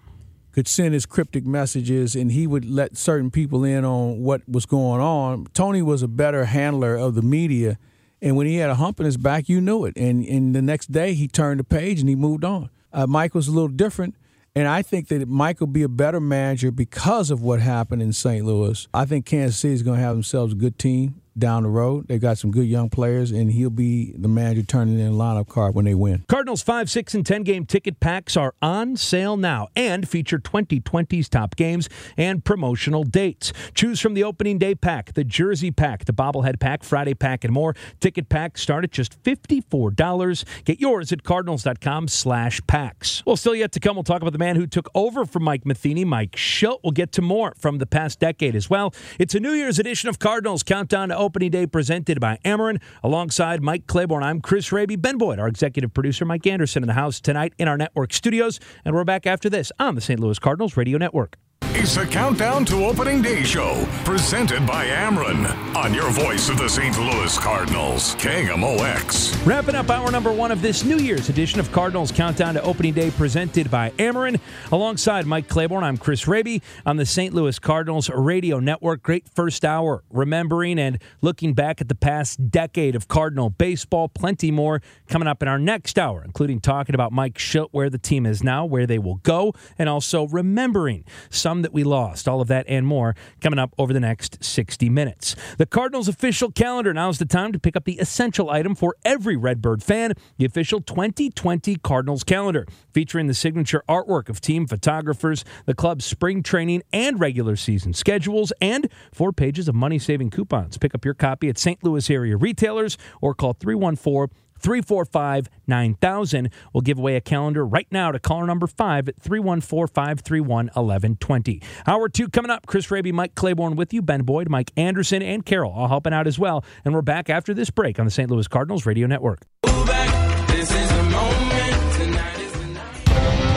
could 0.52 0.68
send 0.68 0.94
his 0.94 1.06
cryptic 1.06 1.44
messages 1.44 2.14
and 2.14 2.32
he 2.32 2.46
would 2.46 2.64
let 2.64 2.96
certain 2.96 3.30
people 3.30 3.64
in 3.64 3.84
on 3.84 4.20
what 4.20 4.48
was 4.48 4.66
going 4.66 5.00
on. 5.00 5.46
Tony 5.54 5.82
was 5.82 6.02
a 6.02 6.08
better 6.08 6.46
handler 6.46 6.96
of 6.96 7.14
the 7.14 7.22
media. 7.22 7.78
And 8.22 8.36
when 8.36 8.46
he 8.46 8.56
had 8.56 8.68
a 8.68 8.74
hump 8.74 9.00
in 9.00 9.06
his 9.06 9.16
back, 9.16 9.48
you 9.48 9.60
knew 9.60 9.84
it. 9.84 9.96
And, 9.96 10.24
and 10.24 10.54
the 10.54 10.60
next 10.60 10.92
day, 10.92 11.14
he 11.14 11.26
turned 11.28 11.60
the 11.60 11.64
page 11.64 12.00
and 12.00 12.08
he 12.08 12.16
moved 12.16 12.44
on. 12.44 12.68
Uh, 12.92 13.06
Mike 13.06 13.34
was 13.34 13.48
a 13.48 13.52
little 13.52 13.68
different. 13.68 14.16
And 14.54 14.66
I 14.66 14.82
think 14.82 15.08
that 15.08 15.28
Mike 15.28 15.60
will 15.60 15.68
be 15.68 15.84
a 15.84 15.88
better 15.88 16.20
manager 16.20 16.72
because 16.72 17.30
of 17.30 17.40
what 17.40 17.60
happened 17.60 18.02
in 18.02 18.12
St. 18.12 18.44
Louis. 18.44 18.88
I 18.92 19.04
think 19.04 19.24
Kansas 19.24 19.58
City 19.60 19.74
is 19.74 19.84
going 19.84 19.98
to 19.98 20.04
have 20.04 20.16
themselves 20.16 20.52
a 20.52 20.56
good 20.56 20.78
team 20.78 21.19
down 21.40 21.64
the 21.64 21.68
road. 21.68 22.06
They've 22.08 22.20
got 22.20 22.38
some 22.38 22.50
good 22.50 22.66
young 22.66 22.90
players, 22.90 23.32
and 23.32 23.50
he'll 23.50 23.70
be 23.70 24.12
the 24.16 24.28
manager 24.28 24.62
turning 24.62 24.98
in 24.98 25.08
a 25.08 25.10
lineup 25.10 25.48
card 25.48 25.74
when 25.74 25.84
they 25.84 25.94
win. 25.94 26.24
Cardinals 26.28 26.62
5, 26.62 26.88
6, 26.88 27.14
and 27.14 27.26
10 27.26 27.42
game 27.42 27.66
ticket 27.66 27.98
packs 27.98 28.36
are 28.36 28.54
on 28.62 28.96
sale 28.96 29.36
now 29.36 29.68
and 29.74 30.08
feature 30.08 30.38
2020's 30.38 31.28
top 31.28 31.56
games 31.56 31.88
and 32.16 32.44
promotional 32.44 33.02
dates. 33.02 33.52
Choose 33.74 34.00
from 34.00 34.14
the 34.14 34.22
opening 34.22 34.58
day 34.58 34.74
pack, 34.74 35.14
the 35.14 35.24
jersey 35.24 35.70
pack, 35.70 36.04
the 36.04 36.12
bobblehead 36.12 36.60
pack, 36.60 36.84
Friday 36.84 37.14
pack, 37.14 37.44
and 37.44 37.52
more. 37.52 37.74
Ticket 38.00 38.28
packs 38.28 38.62
start 38.62 38.84
at 38.84 38.92
just 38.92 39.20
$54. 39.22 40.44
Get 40.64 40.80
yours 40.80 41.12
at 41.12 41.24
cardinals.com 41.24 42.08
slash 42.08 42.60
packs. 42.66 43.22
Well, 43.26 43.36
still 43.36 43.54
yet 43.54 43.72
to 43.72 43.80
come, 43.80 43.96
we'll 43.96 44.04
talk 44.04 44.22
about 44.22 44.32
the 44.32 44.38
man 44.38 44.56
who 44.56 44.66
took 44.66 44.88
over 44.94 45.24
from 45.24 45.44
Mike 45.44 45.64
Matheny, 45.64 46.04
Mike 46.04 46.32
Shildt. 46.32 46.80
We'll 46.84 46.92
get 46.92 47.12
to 47.12 47.22
more 47.22 47.54
from 47.58 47.78
the 47.78 47.86
past 47.86 48.20
decade 48.20 48.54
as 48.54 48.68
well. 48.68 48.94
It's 49.18 49.34
a 49.34 49.40
New 49.40 49.52
Year's 49.52 49.78
edition 49.78 50.08
of 50.08 50.18
Cardinals 50.18 50.62
Countdown 50.62 51.08
to 51.08 51.16
Opening 51.30 51.52
Day 51.52 51.64
presented 51.64 52.18
by 52.18 52.40
Ameren. 52.44 52.82
Alongside 53.04 53.62
Mike 53.62 53.86
Claiborne, 53.86 54.24
I'm 54.24 54.40
Chris 54.40 54.72
Raby. 54.72 54.96
Ben 54.96 55.16
Boyd, 55.16 55.38
our 55.38 55.46
executive 55.46 55.94
producer, 55.94 56.24
Mike 56.24 56.44
Anderson 56.44 56.82
in 56.82 56.88
the 56.88 56.94
house 56.94 57.20
tonight 57.20 57.54
in 57.56 57.68
our 57.68 57.76
network 57.76 58.12
studios. 58.12 58.58
And 58.84 58.96
we're 58.96 59.04
back 59.04 59.28
after 59.28 59.48
this 59.48 59.70
on 59.78 59.94
the 59.94 60.00
St. 60.00 60.18
Louis 60.18 60.40
Cardinals 60.40 60.76
Radio 60.76 60.98
Network. 60.98 61.36
It's 61.72 61.94
the 61.94 62.04
Countdown 62.04 62.64
to 62.64 62.84
Opening 62.84 63.22
Day 63.22 63.44
show, 63.44 63.86
presented 64.04 64.66
by 64.66 64.86
Ameren, 64.86 65.46
on 65.76 65.94
your 65.94 66.10
voice 66.10 66.48
of 66.48 66.58
the 66.58 66.68
St. 66.68 66.98
Louis 66.98 67.38
Cardinals, 67.38 68.16
KMOX. 68.16 69.46
Wrapping 69.46 69.76
up 69.76 69.88
hour 69.88 70.10
number 70.10 70.32
one 70.32 70.50
of 70.50 70.62
this 70.62 70.84
New 70.84 70.96
Year's 70.96 71.28
edition 71.28 71.60
of 71.60 71.70
Cardinals 71.70 72.10
Countdown 72.10 72.54
to 72.54 72.62
Opening 72.62 72.92
Day, 72.92 73.12
presented 73.12 73.70
by 73.70 73.90
Ameren. 73.90 74.40
Alongside 74.72 75.26
Mike 75.26 75.46
Claiborne, 75.46 75.84
I'm 75.84 75.96
Chris 75.96 76.26
Raby 76.26 76.60
on 76.84 76.96
the 76.96 77.06
St. 77.06 77.32
Louis 77.32 77.56
Cardinals 77.60 78.10
Radio 78.10 78.58
Network. 78.58 79.04
Great 79.04 79.28
first 79.28 79.64
hour, 79.64 80.02
remembering 80.10 80.76
and 80.76 80.98
looking 81.22 81.54
back 81.54 81.80
at 81.80 81.88
the 81.88 81.94
past 81.94 82.50
decade 82.50 82.96
of 82.96 83.06
Cardinal 83.06 83.48
baseball. 83.48 84.08
Plenty 84.08 84.50
more 84.50 84.82
coming 85.08 85.28
up 85.28 85.40
in 85.40 85.46
our 85.46 85.58
next 85.58 86.00
hour, 86.00 86.24
including 86.24 86.60
talking 86.60 86.96
about 86.96 87.12
Mike 87.12 87.38
Shildt, 87.38 87.68
where 87.70 87.88
the 87.88 87.96
team 87.96 88.26
is 88.26 88.42
now, 88.42 88.64
where 88.64 88.88
they 88.88 88.98
will 88.98 89.20
go, 89.22 89.54
and 89.78 89.88
also 89.88 90.26
remembering 90.26 91.04
some 91.30 91.59
that 91.62 91.72
we 91.72 91.84
lost. 91.84 92.28
All 92.28 92.40
of 92.40 92.48
that 92.48 92.66
and 92.68 92.86
more 92.86 93.14
coming 93.40 93.58
up 93.58 93.74
over 93.78 93.92
the 93.92 94.00
next 94.00 94.42
60 94.42 94.88
minutes. 94.88 95.36
The 95.58 95.66
Cardinals 95.66 96.08
official 96.08 96.50
calendar. 96.50 96.92
Now's 96.92 97.18
the 97.18 97.24
time 97.24 97.52
to 97.52 97.58
pick 97.58 97.76
up 97.76 97.84
the 97.84 97.98
essential 97.98 98.50
item 98.50 98.74
for 98.74 98.96
every 99.04 99.36
Redbird 99.36 99.82
fan 99.82 100.14
the 100.38 100.44
official 100.44 100.80
2020 100.80 101.76
Cardinals 101.76 102.24
calendar, 102.24 102.66
featuring 102.92 103.26
the 103.26 103.34
signature 103.34 103.82
artwork 103.88 104.28
of 104.28 104.40
team 104.40 104.66
photographers, 104.66 105.44
the 105.66 105.74
club's 105.74 106.04
spring 106.04 106.42
training 106.42 106.82
and 106.92 107.20
regular 107.20 107.56
season 107.56 107.92
schedules, 107.92 108.52
and 108.60 108.90
four 109.12 109.32
pages 109.32 109.68
of 109.68 109.74
money 109.74 109.98
saving 109.98 110.30
coupons. 110.30 110.78
Pick 110.78 110.94
up 110.94 111.04
your 111.04 111.14
copy 111.14 111.48
at 111.48 111.58
St. 111.58 111.82
Louis 111.84 112.08
area 112.10 112.36
retailers 112.36 112.96
or 113.20 113.34
call 113.34 113.52
314 113.52 114.28
345 114.60 115.48
9000. 115.66 116.50
We'll 116.72 116.80
give 116.82 116.98
away 116.98 117.16
a 117.16 117.20
calendar 117.20 117.64
right 117.66 117.86
now 117.90 118.12
to 118.12 118.18
caller 118.18 118.46
number 118.46 118.66
5 118.66 119.08
at 119.08 119.20
314 119.20 119.92
531 119.92 120.66
1120. 120.66 121.62
Hour 121.86 122.08
2 122.08 122.28
coming 122.28 122.50
up. 122.50 122.66
Chris 122.66 122.90
Raby, 122.90 123.12
Mike 123.12 123.34
Claiborne 123.34 123.76
with 123.76 123.92
you, 123.92 124.02
Ben 124.02 124.22
Boyd, 124.22 124.48
Mike 124.48 124.72
Anderson, 124.76 125.22
and 125.22 125.44
Carol 125.44 125.72
all 125.72 125.88
helping 125.88 126.12
out 126.12 126.26
as 126.26 126.38
well. 126.38 126.64
And 126.84 126.94
we're 126.94 127.02
back 127.02 127.30
after 127.30 127.54
this 127.54 127.70
break 127.70 127.98
on 127.98 128.04
the 128.04 128.10
St. 128.10 128.30
Louis 128.30 128.48
Cardinals 128.48 128.86
Radio 128.86 129.06
Network. 129.06 129.46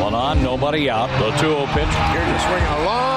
One 0.01 0.13
on, 0.13 0.43
nobody 0.43 0.89
out. 0.89 1.09
The 1.19 1.31
2 1.31 1.37
0 1.37 1.65
pitch. 1.67 1.85
Here 1.85 2.25
to 2.25 2.39
swing 2.39 2.63
a 2.63 3.12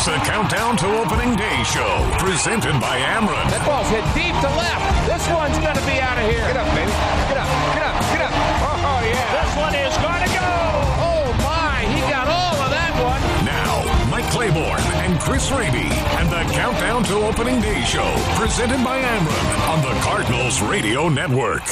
is 0.00 0.06
the 0.06 0.16
Countdown 0.24 0.76
to 0.78 0.86
Opening 1.00 1.36
Day 1.36 1.62
show, 1.64 2.08
presented 2.18 2.72
by 2.80 2.96
Ameren. 3.00 3.44
That 3.52 3.64
ball's 3.68 3.88
hit 3.92 4.04
deep 4.16 4.32
to 4.40 4.50
left. 4.56 4.80
This 5.04 5.24
one's 5.28 5.58
going 5.60 5.76
to 5.76 5.84
be 5.84 6.00
out 6.00 6.16
of 6.16 6.24
here. 6.24 6.40
Get 6.48 6.56
up, 6.56 6.68
baby. 6.72 6.92
Get 7.28 7.36
up. 7.36 7.48
Get 7.76 7.84
up. 7.84 7.96
Get 8.08 8.22
up. 8.24 8.34
Oh, 8.64 9.00
yeah. 9.04 9.28
This 9.36 9.52
one 9.60 9.74
is 9.76 9.92
going 10.00 10.22
to 10.24 10.30
go. 10.32 10.48
Oh, 11.04 11.24
my. 11.44 11.84
He 11.92 12.00
got 12.08 12.28
all 12.32 12.56
of 12.64 12.70
that 12.72 12.92
one. 12.96 13.20
Now, 13.44 13.84
Mike 14.08 14.28
Claiborne 14.32 14.80
and 15.04 15.20
Chris 15.20 15.50
Raby 15.52 15.88
and 16.16 16.28
the 16.32 16.48
Countdown 16.54 17.04
to 17.04 17.14
Opening 17.28 17.60
Day 17.60 17.84
show, 17.84 18.08
presented 18.40 18.80
by 18.84 19.00
Ameren 19.00 19.58
on 19.68 19.84
the 19.84 19.92
Cardinals 20.00 20.62
Radio 20.62 21.08
Network. 21.08 21.66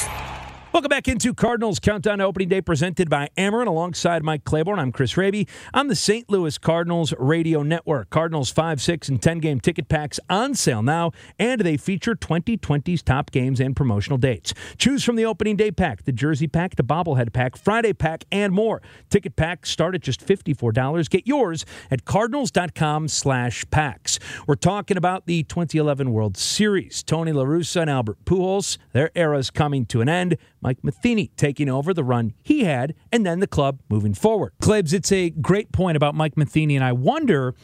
Welcome 0.79 0.91
back 0.91 1.09
into 1.09 1.35
Cardinals 1.35 1.81
Countdown 1.81 2.21
Opening 2.21 2.49
Day 2.51 2.61
presented 2.61 3.11
by 3.11 3.31
Ameren 3.37 3.67
alongside 3.67 4.23
Mike 4.23 4.45
Claiborne. 4.45 4.79
I'm 4.79 4.93
Chris 4.93 5.17
Raby 5.17 5.49
on 5.75 5.89
the 5.89 5.97
St. 5.97 6.31
Louis 6.31 6.57
Cardinals 6.57 7.13
Radio 7.19 7.65
Network. 7.65 8.11
Cardinals 8.11 8.51
5, 8.51 8.81
6, 8.81 9.09
and 9.09 9.21
10 9.21 9.39
game 9.41 9.59
ticket 9.59 9.89
packs 9.89 10.21
on 10.31 10.55
sale 10.55 10.81
now, 10.81 11.11
and 11.37 11.63
they 11.63 11.77
feature 11.77 12.15
2020's 12.15 13.03
top 13.03 13.33
games 13.33 13.59
and 13.59 13.75
promotional 13.75 14.19
dates. 14.19 14.55
Choose 14.77 15.03
from 15.03 15.17
the 15.17 15.25
opening 15.25 15.57
day 15.57 15.73
pack, 15.73 16.05
the 16.05 16.13
jersey 16.13 16.47
pack, 16.47 16.77
the 16.77 16.85
bobblehead 16.85 17.33
pack, 17.33 17.57
Friday 17.57 17.93
pack, 17.93 18.23
and 18.31 18.53
more. 18.53 18.81
Ticket 19.11 19.35
packs 19.35 19.73
start 19.73 19.97
at 19.97 20.03
just 20.03 20.25
$54. 20.25 21.11
Get 21.11 21.27
yours 21.27 21.67
at 21.91 22.05
cardinals.com 22.05 23.09
slash 23.09 23.65
packs. 23.73 24.21
We're 24.47 24.55
talking 24.55 24.97
about 24.97 25.27
the 25.27 25.43
2011 25.43 26.13
World 26.13 26.37
Series. 26.37 27.03
Tony 27.03 27.33
La 27.33 27.43
Russa 27.43 27.81
and 27.81 27.91
Albert 27.91 28.25
Pujols, 28.25 28.79
their 28.93 29.11
era's 29.17 29.51
coming 29.51 29.85
to 29.87 30.01
an 30.01 30.09
end. 30.09 30.37
Mike 30.69 30.85
Matheny 30.85 31.31
taking 31.35 31.71
over 31.71 31.95
the 31.95 32.05
run 32.05 32.35
he 32.43 32.65
had, 32.65 32.95
and 33.11 33.25
then 33.25 33.41
the 33.41 33.47
club 33.47 33.81
moving 33.89 34.13
forward. 34.13 34.53
Claibs, 34.61 34.93
it's 34.93 35.11
a 35.11 35.31
great 35.31 35.73
point 35.73 35.97
about 35.97 36.15
Mike 36.15 36.37
Matheny, 36.37 36.77
and 36.77 36.85
I 36.85 36.93
wonder 36.93 37.55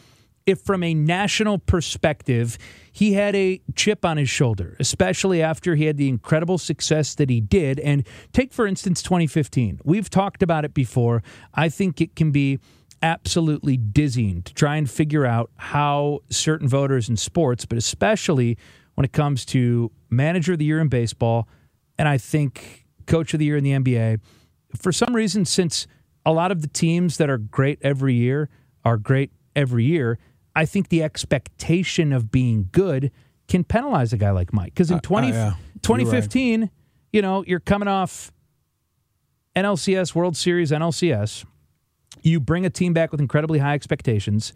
if, 0.46 0.62
from 0.62 0.82
a 0.82 0.94
national 0.94 1.58
perspective, 1.58 2.56
he 2.90 3.12
had 3.12 3.36
a 3.36 3.60
chip 3.76 4.06
on 4.06 4.16
his 4.16 4.30
shoulder, 4.30 4.74
especially 4.80 5.42
after 5.42 5.74
he 5.74 5.84
had 5.84 5.98
the 5.98 6.08
incredible 6.08 6.56
success 6.56 7.14
that 7.16 7.28
he 7.28 7.42
did. 7.42 7.78
And 7.80 8.06
take, 8.32 8.54
for 8.54 8.66
instance, 8.66 9.02
2015. 9.02 9.80
We've 9.84 10.08
talked 10.08 10.42
about 10.42 10.64
it 10.64 10.72
before. 10.72 11.22
I 11.52 11.68
think 11.68 12.00
it 12.00 12.16
can 12.16 12.30
be 12.30 12.58
absolutely 13.02 13.76
dizzying 13.76 14.40
to 14.44 14.54
try 14.54 14.76
and 14.76 14.88
figure 14.88 15.26
out 15.26 15.50
how 15.56 16.20
certain 16.30 16.68
voters 16.68 17.10
in 17.10 17.18
sports, 17.18 17.66
but 17.66 17.76
especially 17.76 18.56
when 18.94 19.04
it 19.04 19.12
comes 19.12 19.44
to 19.44 19.92
manager 20.08 20.54
of 20.54 20.58
the 20.58 20.64
year 20.64 20.80
in 20.80 20.88
baseball, 20.88 21.46
and 21.98 22.08
I 22.08 22.18
think 22.18 22.83
coach 23.06 23.34
of 23.34 23.38
the 23.38 23.46
year 23.46 23.56
in 23.56 23.64
the 23.64 23.72
NBA. 23.72 24.20
For 24.76 24.92
some 24.92 25.14
reason, 25.14 25.44
since 25.44 25.86
a 26.26 26.32
lot 26.32 26.50
of 26.50 26.62
the 26.62 26.68
teams 26.68 27.16
that 27.18 27.30
are 27.30 27.38
great 27.38 27.78
every 27.82 28.14
year 28.14 28.48
are 28.84 28.96
great 28.96 29.30
every 29.54 29.84
year, 29.84 30.18
I 30.56 30.64
think 30.66 30.88
the 30.88 31.02
expectation 31.02 32.12
of 32.12 32.30
being 32.30 32.68
good 32.72 33.10
can 33.48 33.64
penalize 33.64 34.12
a 34.12 34.16
guy 34.16 34.30
like 34.30 34.52
Mike. 34.52 34.74
Because 34.74 34.90
in 34.90 35.00
20, 35.00 35.28
uh, 35.28 35.32
yeah. 35.32 35.54
2015, 35.82 36.60
right. 36.60 36.70
you 37.12 37.22
know, 37.22 37.44
you're 37.46 37.60
coming 37.60 37.88
off 37.88 38.32
NLCS, 39.54 40.14
World 40.14 40.36
Series, 40.36 40.70
NLCS. 40.70 41.44
You 42.22 42.40
bring 42.40 42.64
a 42.64 42.70
team 42.70 42.92
back 42.92 43.12
with 43.12 43.20
incredibly 43.20 43.58
high 43.58 43.74
expectations. 43.74 44.52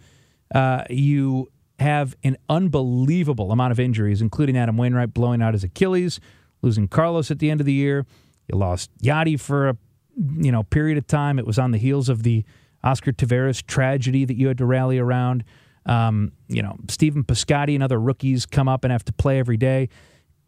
Uh, 0.54 0.84
you 0.88 1.48
have 1.78 2.16
an 2.24 2.36
unbelievable 2.48 3.52
amount 3.52 3.72
of 3.72 3.78
injuries, 3.78 4.20
including 4.20 4.56
Adam 4.56 4.76
Wainwright 4.76 5.14
blowing 5.14 5.42
out 5.42 5.54
his 5.54 5.64
Achilles, 5.64 6.18
losing 6.62 6.88
Carlos 6.88 7.30
at 7.30 7.38
the 7.38 7.50
end 7.50 7.60
of 7.60 7.66
the 7.66 7.72
year. 7.72 8.06
You 8.48 8.58
lost 8.58 8.90
Yadi 9.02 9.38
for 9.38 9.68
a 9.68 9.76
you 10.36 10.50
know 10.50 10.62
period 10.64 10.98
of 10.98 11.06
time. 11.06 11.38
It 11.38 11.46
was 11.46 11.58
on 11.58 11.70
the 11.70 11.78
heels 11.78 12.08
of 12.08 12.22
the 12.22 12.44
Oscar 12.82 13.12
Taveras 13.12 13.64
tragedy 13.64 14.24
that 14.24 14.36
you 14.36 14.48
had 14.48 14.58
to 14.58 14.66
rally 14.66 14.98
around. 14.98 15.44
Um, 15.86 16.32
you 16.48 16.62
know, 16.62 16.76
Stephen 16.88 17.24
Piscotty 17.24 17.74
and 17.74 17.82
other 17.82 18.00
rookies 18.00 18.46
come 18.46 18.68
up 18.68 18.84
and 18.84 18.92
have 18.92 19.04
to 19.06 19.12
play 19.12 19.38
every 19.38 19.56
day. 19.56 19.88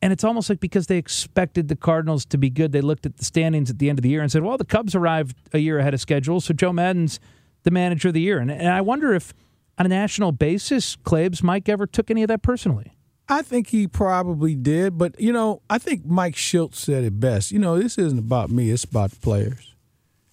And 0.02 0.12
it's 0.12 0.24
almost 0.24 0.48
like 0.48 0.60
because 0.60 0.86
they 0.86 0.96
expected 0.96 1.68
the 1.68 1.76
Cardinals 1.76 2.24
to 2.26 2.38
be 2.38 2.48
good, 2.48 2.72
they 2.72 2.80
looked 2.80 3.04
at 3.04 3.16
the 3.16 3.24
standings 3.24 3.70
at 3.70 3.78
the 3.78 3.90
end 3.90 3.98
of 3.98 4.02
the 4.02 4.08
year 4.08 4.22
and 4.22 4.32
said, 4.32 4.42
well, 4.42 4.56
the 4.56 4.64
Cubs 4.64 4.94
arrived 4.94 5.36
a 5.52 5.58
year 5.58 5.78
ahead 5.78 5.92
of 5.92 6.00
schedule, 6.00 6.40
so 6.40 6.54
Joe 6.54 6.72
Maddon's 6.72 7.20
the 7.64 7.70
manager 7.70 8.08
of 8.08 8.14
the 8.14 8.20
year. 8.20 8.38
And, 8.38 8.50
and 8.50 8.68
I 8.68 8.80
wonder 8.80 9.12
if, 9.12 9.34
on 9.78 9.86
a 9.86 9.88
national 9.90 10.32
basis, 10.32 10.96
Claibs, 10.96 11.42
Mike 11.42 11.68
ever 11.68 11.86
took 11.86 12.10
any 12.10 12.22
of 12.22 12.28
that 12.28 12.42
personally. 12.42 12.92
I 13.30 13.42
think 13.42 13.68
he 13.68 13.86
probably 13.86 14.56
did, 14.56 14.98
but 14.98 15.18
you 15.20 15.32
know, 15.32 15.62
I 15.70 15.78
think 15.78 16.04
Mike 16.04 16.34
Shildt 16.34 16.74
said 16.74 17.04
it 17.04 17.20
best. 17.20 17.52
You 17.52 17.60
know, 17.60 17.78
this 17.78 17.96
isn't 17.96 18.18
about 18.18 18.50
me; 18.50 18.70
it's 18.70 18.84
about 18.84 19.12
the 19.12 19.20
players. 19.20 19.74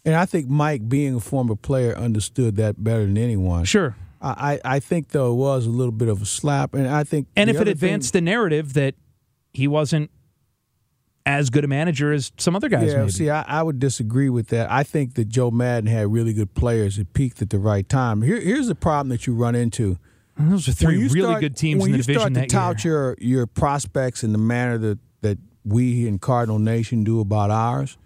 And 0.04 0.16
I 0.16 0.26
think 0.26 0.50
Mike, 0.50 0.90
being 0.90 1.16
a 1.16 1.20
former 1.20 1.56
player, 1.56 1.96
understood 1.96 2.56
that 2.56 2.84
better 2.84 3.06
than 3.06 3.18
anyone. 3.18 3.66
Sure. 3.66 3.96
I, 4.20 4.60
I 4.66 4.80
think 4.80 5.10
though 5.10 5.32
it 5.32 5.36
was 5.36 5.68
a 5.68 5.70
little 5.70 5.92
bit 5.92 6.08
of 6.08 6.22
a 6.22 6.26
slap, 6.26 6.74
and 6.74 6.88
I 6.88 7.04
think 7.04 7.28
and 7.36 7.50
if 7.50 7.62
it 7.62 7.68
advanced 7.68 8.14
thing, 8.14 8.26
the 8.26 8.32
narrative 8.32 8.74
that 8.74 8.96
he 9.54 9.68
wasn't 9.68 10.10
as 11.28 11.50
good 11.50 11.66
a 11.66 11.68
manager 11.68 12.12
as 12.14 12.32
some 12.38 12.56
other 12.56 12.70
guys. 12.70 12.92
Yeah, 12.92 13.00
maybe. 13.00 13.12
see, 13.12 13.30
I, 13.30 13.44
I, 13.44 13.62
would 13.62 13.80
disagree 13.80 14.30
with 14.30 14.48
that. 14.48 14.72
I 14.72 14.84
think 14.84 15.16
that 15.16 15.28
Joe 15.28 15.52
Maddon 15.52 15.88
had 15.88 16.12
really 16.12 16.34
good 16.34 16.56
players 16.56 16.96
that 16.96 17.14
peaked 17.14 17.42
at 17.42 17.50
the 17.50 17.60
right 17.60 17.88
time. 17.88 18.22
Here, 18.22 18.40
here's 18.40 18.68
the 18.68 18.76
problem 18.76 19.10
that 19.10 19.28
you 19.28 19.36
run 19.36 19.54
into. 19.54 19.98
Those 20.40 20.68
are 20.68 20.72
three 20.72 21.08
really 21.08 21.22
start, 21.22 21.42
good 21.42 21.56
teams 21.56 21.86
in 21.86 21.92
the 21.92 21.98
division. 21.98 22.34
When 22.34 22.34
you 22.36 22.50
start 22.50 22.50
to 22.50 22.56
tout 22.56 22.84
your 22.84 23.18
your 23.20 23.48
prospects 23.48 24.24
in 24.24 24.32
the 24.32 24.38
manner 24.38 24.78
that 24.78 25.00
that 25.22 25.38
we 25.64 26.08
in 26.08 26.20
Cardinal 26.20 26.60
Nation 26.60 27.04
do 27.04 27.20
about 27.20 27.50
ours, 27.50 27.98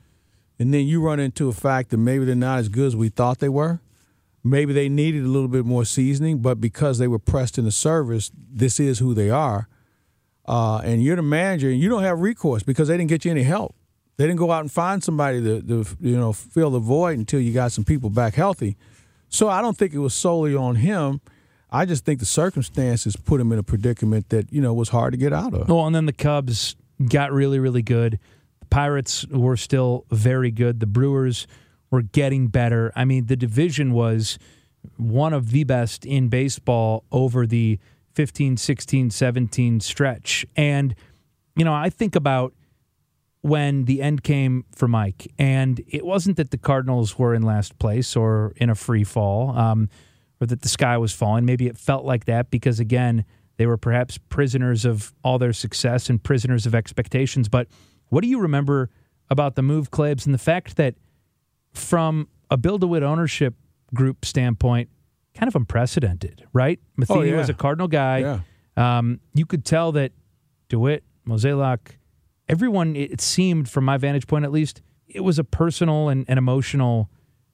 and 0.59 0.73
then 0.73 0.85
you 0.87 1.01
run 1.01 1.19
into 1.19 1.49
a 1.49 1.53
fact 1.53 1.89
that 1.89 1.97
maybe 1.97 2.25
they're 2.25 2.35
not 2.35 2.59
as 2.59 2.69
good 2.69 2.87
as 2.87 2.95
we 2.95 3.09
thought 3.09 3.39
they 3.39 3.49
were. 3.49 3.79
Maybe 4.43 4.73
they 4.73 4.89
needed 4.89 5.23
a 5.23 5.27
little 5.27 5.47
bit 5.47 5.65
more 5.65 5.85
seasoning, 5.85 6.39
but 6.39 6.59
because 6.59 6.97
they 6.97 7.07
were 7.07 7.19
pressed 7.19 7.59
in 7.59 7.65
the 7.65 7.71
service, 7.71 8.31
this 8.33 8.79
is 8.79 8.97
who 8.97 9.13
they 9.13 9.29
are 9.29 9.67
uh, 10.45 10.79
and 10.79 11.03
you're 11.03 11.15
the 11.15 11.21
manager, 11.21 11.69
and 11.69 11.79
you 11.79 11.89
don't 11.89 12.03
have 12.03 12.19
recourse 12.19 12.63
because 12.63 12.87
they 12.87 12.97
didn't 12.97 13.09
get 13.09 13.25
you 13.25 13.31
any 13.31 13.43
help. 13.43 13.75
They 14.17 14.25
didn't 14.25 14.39
go 14.39 14.51
out 14.51 14.61
and 14.61 14.71
find 14.71 15.03
somebody 15.03 15.41
to, 15.41 15.61
to 15.61 15.85
you 15.99 16.17
know 16.17 16.33
fill 16.33 16.71
the 16.71 16.79
void 16.79 17.17
until 17.17 17.39
you 17.39 17.53
got 17.53 17.71
some 17.71 17.83
people 17.83 18.09
back 18.09 18.35
healthy. 18.35 18.77
So 19.29 19.47
I 19.47 19.61
don't 19.61 19.77
think 19.77 19.93
it 19.93 19.99
was 19.99 20.13
solely 20.13 20.55
on 20.55 20.75
him. 20.75 21.21
I 21.71 21.85
just 21.85 22.03
think 22.03 22.19
the 22.19 22.25
circumstances 22.25 23.15
put 23.15 23.39
him 23.39 23.51
in 23.51 23.59
a 23.59 23.63
predicament 23.63 24.29
that 24.29 24.51
you 24.51 24.61
know 24.61 24.73
was 24.73 24.89
hard 24.89 25.13
to 25.13 25.17
get 25.17 25.33
out 25.33 25.53
of. 25.53 25.69
Well, 25.69 25.85
and 25.85 25.95
then 25.95 26.05
the 26.05 26.13
Cubs 26.13 26.75
got 27.09 27.31
really, 27.31 27.59
really 27.59 27.81
good. 27.81 28.19
The 28.59 28.65
Pirates 28.65 29.25
were 29.27 29.57
still 29.57 30.05
very 30.11 30.51
good. 30.51 30.79
The 30.79 30.85
Brewers 30.85 31.47
were 31.89 32.01
getting 32.01 32.47
better. 32.47 32.91
I 32.95 33.05
mean, 33.05 33.27
the 33.27 33.35
division 33.35 33.93
was 33.93 34.37
one 34.97 35.33
of 35.33 35.51
the 35.51 35.63
best 35.63 36.05
in 36.05 36.29
baseball 36.29 37.03
over 37.11 37.45
the 37.45 37.79
15, 38.15 38.57
16, 38.57 39.09
17 39.09 39.79
stretch. 39.79 40.45
And, 40.55 40.95
you 41.55 41.65
know, 41.65 41.73
I 41.73 41.89
think 41.89 42.15
about 42.15 42.53
when 43.41 43.85
the 43.85 44.01
end 44.01 44.23
came 44.23 44.65
for 44.75 44.87
Mike, 44.87 45.31
and 45.37 45.83
it 45.87 46.05
wasn't 46.05 46.37
that 46.37 46.51
the 46.51 46.57
Cardinals 46.57 47.17
were 47.17 47.33
in 47.33 47.41
last 47.41 47.77
place 47.79 48.15
or 48.15 48.53
in 48.55 48.69
a 48.69 48.75
free 48.75 49.03
fall 49.03 49.57
um, 49.57 49.89
or 50.41 50.47
that 50.47 50.63
the 50.63 50.69
sky 50.69 50.97
was 50.97 51.13
falling. 51.13 51.45
Maybe 51.45 51.67
it 51.67 51.77
felt 51.77 52.03
like 52.03 52.25
that 52.25 52.49
because, 52.49 52.79
again, 52.79 53.23
they 53.57 53.67
were 53.67 53.77
perhaps 53.77 54.17
prisoners 54.17 54.83
of 54.85 55.13
all 55.23 55.37
their 55.37 55.53
success 55.53 56.09
and 56.09 56.21
prisoners 56.21 56.65
of 56.65 56.73
expectations. 56.73 57.47
But 57.47 57.67
what 58.09 58.21
do 58.21 58.27
you 58.27 58.39
remember 58.39 58.89
about 59.29 59.55
the 59.55 59.61
move, 59.61 59.91
Claibs, 59.91 60.25
and 60.25 60.33
the 60.33 60.39
fact 60.39 60.77
that 60.77 60.95
from 61.73 62.27
a 62.49 62.57
Bill 62.57 62.77
DeWitt 62.77 63.03
ownership 63.03 63.53
group 63.93 64.25
standpoint, 64.25 64.89
kind 65.35 65.47
of 65.47 65.55
unprecedented, 65.55 66.45
right? 66.51 66.79
Matheny 66.97 67.19
oh, 67.19 67.23
yeah. 67.23 67.37
was 67.37 67.49
a 67.49 67.53
Cardinal 67.53 67.87
guy. 67.87 68.17
Yeah. 68.17 68.39
Um, 68.75 69.19
you 69.33 69.45
could 69.45 69.63
tell 69.63 69.91
that 69.93 70.11
DeWitt, 70.69 71.03
Mozeliak, 71.27 71.97
everyone, 72.49 72.95
it 72.95 73.21
seemed, 73.21 73.69
from 73.69 73.85
my 73.85 73.97
vantage 73.97 74.27
point 74.27 74.43
at 74.43 74.51
least, 74.51 74.81
it 75.07 75.21
was 75.21 75.37
a 75.37 75.43
personal 75.43 76.09
and, 76.09 76.25
and 76.27 76.37
emotional 76.37 77.09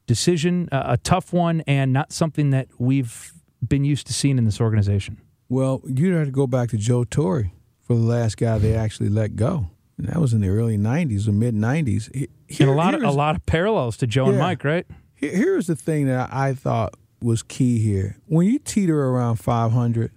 decision, 0.08 0.70
uh, 0.72 0.84
a 0.88 0.97
tough 0.97 1.32
one, 1.32 1.62
and 1.68 1.93
not 1.93 2.12
something 2.12 2.49
that 2.49 2.68
we've 2.80 3.32
been 3.66 3.84
used 3.84 4.08
to 4.08 4.14
seeing 4.14 4.38
in 4.38 4.45
this 4.45 4.60
organization. 4.60 5.22
Well, 5.49 5.82
you'd 5.86 6.16
have 6.16 6.26
to 6.26 6.32
go 6.32 6.47
back 6.47 6.70
to 6.70 6.78
Joe 6.78 7.03
Torre 7.03 7.51
for 7.84 7.95
the 7.95 8.01
last 8.01 8.38
guy 8.38 8.58
they 8.58 8.76
actually 8.76 9.10
let 9.10 9.36
go. 9.36 9.70
And 9.97 10.08
that 10.08 10.20
was 10.20 10.34
in 10.34 10.41
the 10.41 10.49
early 10.49 10.78
'90s 10.78 11.28
or 11.28 11.32
mid 11.32 11.55
'90s. 11.55 12.14
Here, 12.14 12.28
and 12.60 12.70
a 12.70 12.74
lot 12.74 12.93
of 12.93 13.03
a 13.03 13.12
lot 13.12 13.36
of 13.36 13.45
parallels 13.45 13.97
to 13.97 14.08
Joe 14.08 14.26
yeah, 14.26 14.32
and 14.32 14.39
Mike, 14.39 14.64
right? 14.64 14.86
Here's 15.16 15.66
the 15.66 15.76
thing 15.76 16.05
that 16.08 16.32
I 16.32 16.53
thought 16.53 16.93
was 17.22 17.41
key 17.41 17.80
here. 17.80 18.18
When 18.28 18.45
you 18.45 18.60
teeter 18.60 19.05
around 19.05 19.38
500, 19.38 20.12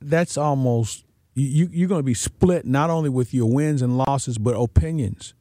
that's 0.00 0.38
almost 0.38 1.04
you, 1.34 1.68
you're 1.70 1.88
going 1.88 2.00
to 2.00 2.04
be 2.04 2.14
split 2.14 2.64
not 2.64 2.88
only 2.88 3.10
with 3.10 3.34
your 3.34 3.52
wins 3.52 3.82
and 3.82 3.98
losses, 3.98 4.38
but 4.38 4.52
opinions. 4.52 5.34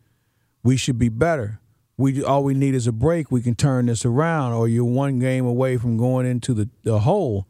We 0.64 0.76
should 0.76 1.00
be 1.00 1.10
better. 1.10 1.62
We 1.98 2.24
all 2.24 2.44
we 2.44 2.54
need 2.54 2.76
is 2.76 2.88
a 2.88 2.92
break. 2.92 3.32
We 3.32 3.42
can 3.42 3.56
turn 3.56 3.88
this 3.88 4.06
around, 4.06 4.54
or 4.54 4.68
you're 4.68 4.86
one 4.86 5.20
game 5.20 5.46
away 5.46 5.78
from 5.78 5.98
going 5.98 6.26
into 6.28 6.54
the, 6.54 6.70
the 6.84 7.00
hole. 7.00 7.48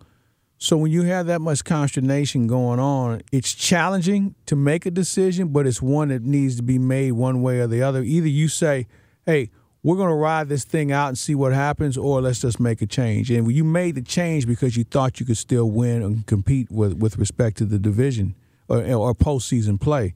So 0.57 0.77
when 0.77 0.91
you 0.91 1.03
have 1.03 1.27
that 1.27 1.41
much 1.41 1.63
consternation 1.63 2.47
going 2.47 2.79
on, 2.79 3.21
it's 3.31 3.53
challenging 3.53 4.35
to 4.47 4.55
make 4.55 4.85
a 4.85 4.91
decision, 4.91 5.49
but 5.49 5.67
it's 5.67 5.81
one 5.81 6.07
that 6.07 6.23
needs 6.23 6.55
to 6.55 6.63
be 6.63 6.79
made 6.79 7.11
one 7.11 7.41
way 7.41 7.59
or 7.59 7.67
the 7.67 7.83
other. 7.83 8.01
Either 8.01 8.27
you 8.27 8.47
say, 8.47 8.87
"Hey, 9.25 9.51
we're 9.83 9.95
going 9.95 10.09
to 10.09 10.15
ride 10.15 10.49
this 10.49 10.65
thing 10.65 10.91
out 10.91 11.07
and 11.07 11.17
see 11.17 11.33
what 11.35 11.53
happens, 11.53 11.97
or 11.97 12.21
let's 12.21 12.41
just 12.41 12.59
make 12.59 12.81
a 12.81 12.85
change. 12.85 13.31
And 13.31 13.49
you 13.49 13.63
made 13.63 13.95
the 13.95 14.01
change 14.01 14.45
because 14.45 14.75
you 14.75 14.83
thought 14.83 15.19
you 15.19 15.25
could 15.25 15.37
still 15.37 15.71
win 15.71 16.01
and 16.01 16.25
compete 16.25 16.69
with, 16.69 16.97
with 16.97 17.17
respect 17.17 17.57
to 17.59 17.65
the 17.65 17.79
division 17.79 18.35
or, 18.67 18.83
or 18.83 19.13
postseason 19.13 19.79
play. 19.79 20.13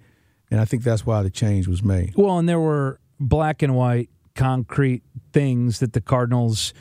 And 0.49 0.59
I 0.59 0.65
think 0.65 0.83
that's 0.83 1.05
why 1.05 1.23
the 1.23 1.29
change 1.29 1.67
was 1.69 1.81
made. 1.83 2.13
Well, 2.17 2.37
and 2.37 2.49
there 2.49 2.59
were 2.59 2.99
black 3.17 3.61
and 3.61 3.75
white, 3.75 4.09
concrete 4.35 5.03
things 5.33 5.79
that 5.79 5.93
the 5.93 6.01
Cardinals 6.01 6.73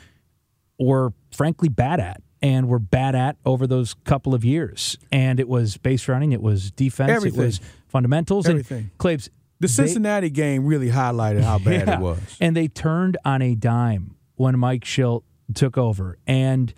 were 0.79 1.13
frankly 1.31 1.69
bad 1.69 1.99
at 1.99 2.21
and 2.41 2.67
were 2.67 2.79
bad 2.79 3.15
at 3.15 3.37
over 3.45 3.67
those 3.67 3.93
couple 4.03 4.33
of 4.33 4.43
years. 4.43 4.97
And 5.11 5.39
it 5.39 5.47
was 5.47 5.77
base 5.77 6.07
running, 6.07 6.31
it 6.31 6.41
was 6.41 6.71
defense, 6.71 7.11
Everything. 7.11 7.41
it 7.41 7.45
was 7.45 7.61
fundamentals. 7.87 8.47
Everything. 8.47 8.77
And 8.77 8.97
Claibs, 8.97 9.29
the 9.59 9.67
Cincinnati 9.67 10.27
they, 10.27 10.31
game 10.31 10.65
really 10.65 10.89
highlighted 10.89 11.43
how 11.43 11.59
bad 11.59 11.87
yeah, 11.87 11.95
it 11.95 11.99
was. 12.01 12.37
And 12.39 12.55
they 12.55 12.67
turned 12.67 13.17
on 13.23 13.41
a 13.41 13.53
dime 13.53 14.15
when 14.35 14.57
Mike 14.57 14.83
Shildt 14.83 15.23
took 15.53 15.77
over. 15.77 16.17
And, 16.25 16.73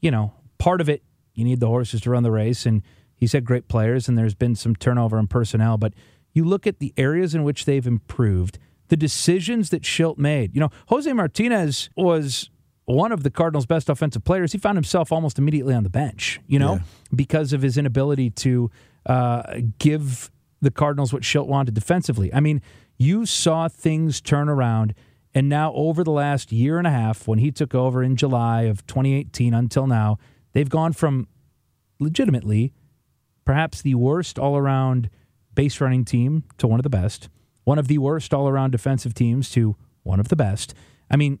you 0.00 0.10
know, 0.10 0.34
part 0.58 0.82
of 0.82 0.88
it, 0.88 1.02
you 1.34 1.44
need 1.44 1.60
the 1.60 1.68
horses 1.68 2.02
to 2.02 2.10
run 2.10 2.22
the 2.22 2.30
race. 2.30 2.66
And 2.66 2.82
he's 3.16 3.32
had 3.32 3.44
great 3.44 3.68
players, 3.68 4.08
and 4.08 4.18
there's 4.18 4.34
been 4.34 4.54
some 4.54 4.76
turnover 4.76 5.18
in 5.18 5.26
personnel. 5.26 5.78
But 5.78 5.94
you 6.32 6.44
look 6.44 6.66
at 6.66 6.78
the 6.78 6.92
areas 6.96 7.34
in 7.34 7.42
which 7.42 7.64
they've 7.64 7.86
improved, 7.86 8.58
the 8.88 8.96
decisions 8.96 9.70
that 9.70 9.82
Shildt 9.82 10.18
made. 10.18 10.54
You 10.54 10.60
know, 10.60 10.70
Jose 10.88 11.12
Martinez 11.12 11.90
was 11.96 12.50
one 12.86 13.12
of 13.12 13.22
the 13.22 13.30
Cardinals' 13.30 13.66
best 13.66 13.88
offensive 13.88 14.24
players. 14.24 14.52
He 14.52 14.58
found 14.58 14.76
himself 14.76 15.10
almost 15.12 15.38
immediately 15.38 15.74
on 15.74 15.82
the 15.82 15.90
bench, 15.90 16.40
you 16.46 16.58
know, 16.58 16.74
yeah. 16.74 16.82
because 17.14 17.52
of 17.52 17.62
his 17.62 17.76
inability 17.76 18.30
to 18.30 18.70
uh, 19.06 19.60
give 19.78 20.30
the 20.60 20.70
Cardinals 20.70 21.12
what 21.12 21.22
Shildt 21.22 21.46
wanted 21.46 21.74
defensively. 21.74 22.32
I 22.32 22.40
mean, 22.40 22.62
you 22.96 23.26
saw 23.26 23.68
things 23.68 24.20
turn 24.20 24.48
around, 24.48 24.94
and 25.34 25.48
now 25.48 25.72
over 25.74 26.02
the 26.02 26.12
last 26.12 26.52
year 26.52 26.78
and 26.78 26.86
a 26.86 26.90
half, 26.90 27.28
when 27.28 27.40
he 27.40 27.50
took 27.50 27.74
over 27.74 28.02
in 28.02 28.16
July 28.16 28.62
of 28.62 28.86
2018 28.86 29.52
until 29.52 29.86
now, 29.86 30.18
they've 30.52 30.68
gone 30.68 30.92
from 30.92 31.28
legitimately 31.98 32.72
perhaps 33.44 33.82
the 33.82 33.94
worst 33.94 34.38
all 34.38 34.56
around 34.56 35.10
base 35.54 35.80
running 35.80 36.04
team 36.04 36.44
to 36.58 36.66
one 36.66 36.78
of 36.78 36.84
the 36.84 36.90
best, 36.90 37.28
one 37.66 37.78
of 37.78 37.88
the 37.88 37.98
worst 37.98 38.32
all 38.32 38.48
around 38.48 38.70
defensive 38.70 39.12
teams 39.12 39.50
to 39.50 39.74
one 40.04 40.20
of 40.20 40.28
the 40.28 40.36
best. 40.36 40.72
I 41.10 41.16
mean, 41.16 41.40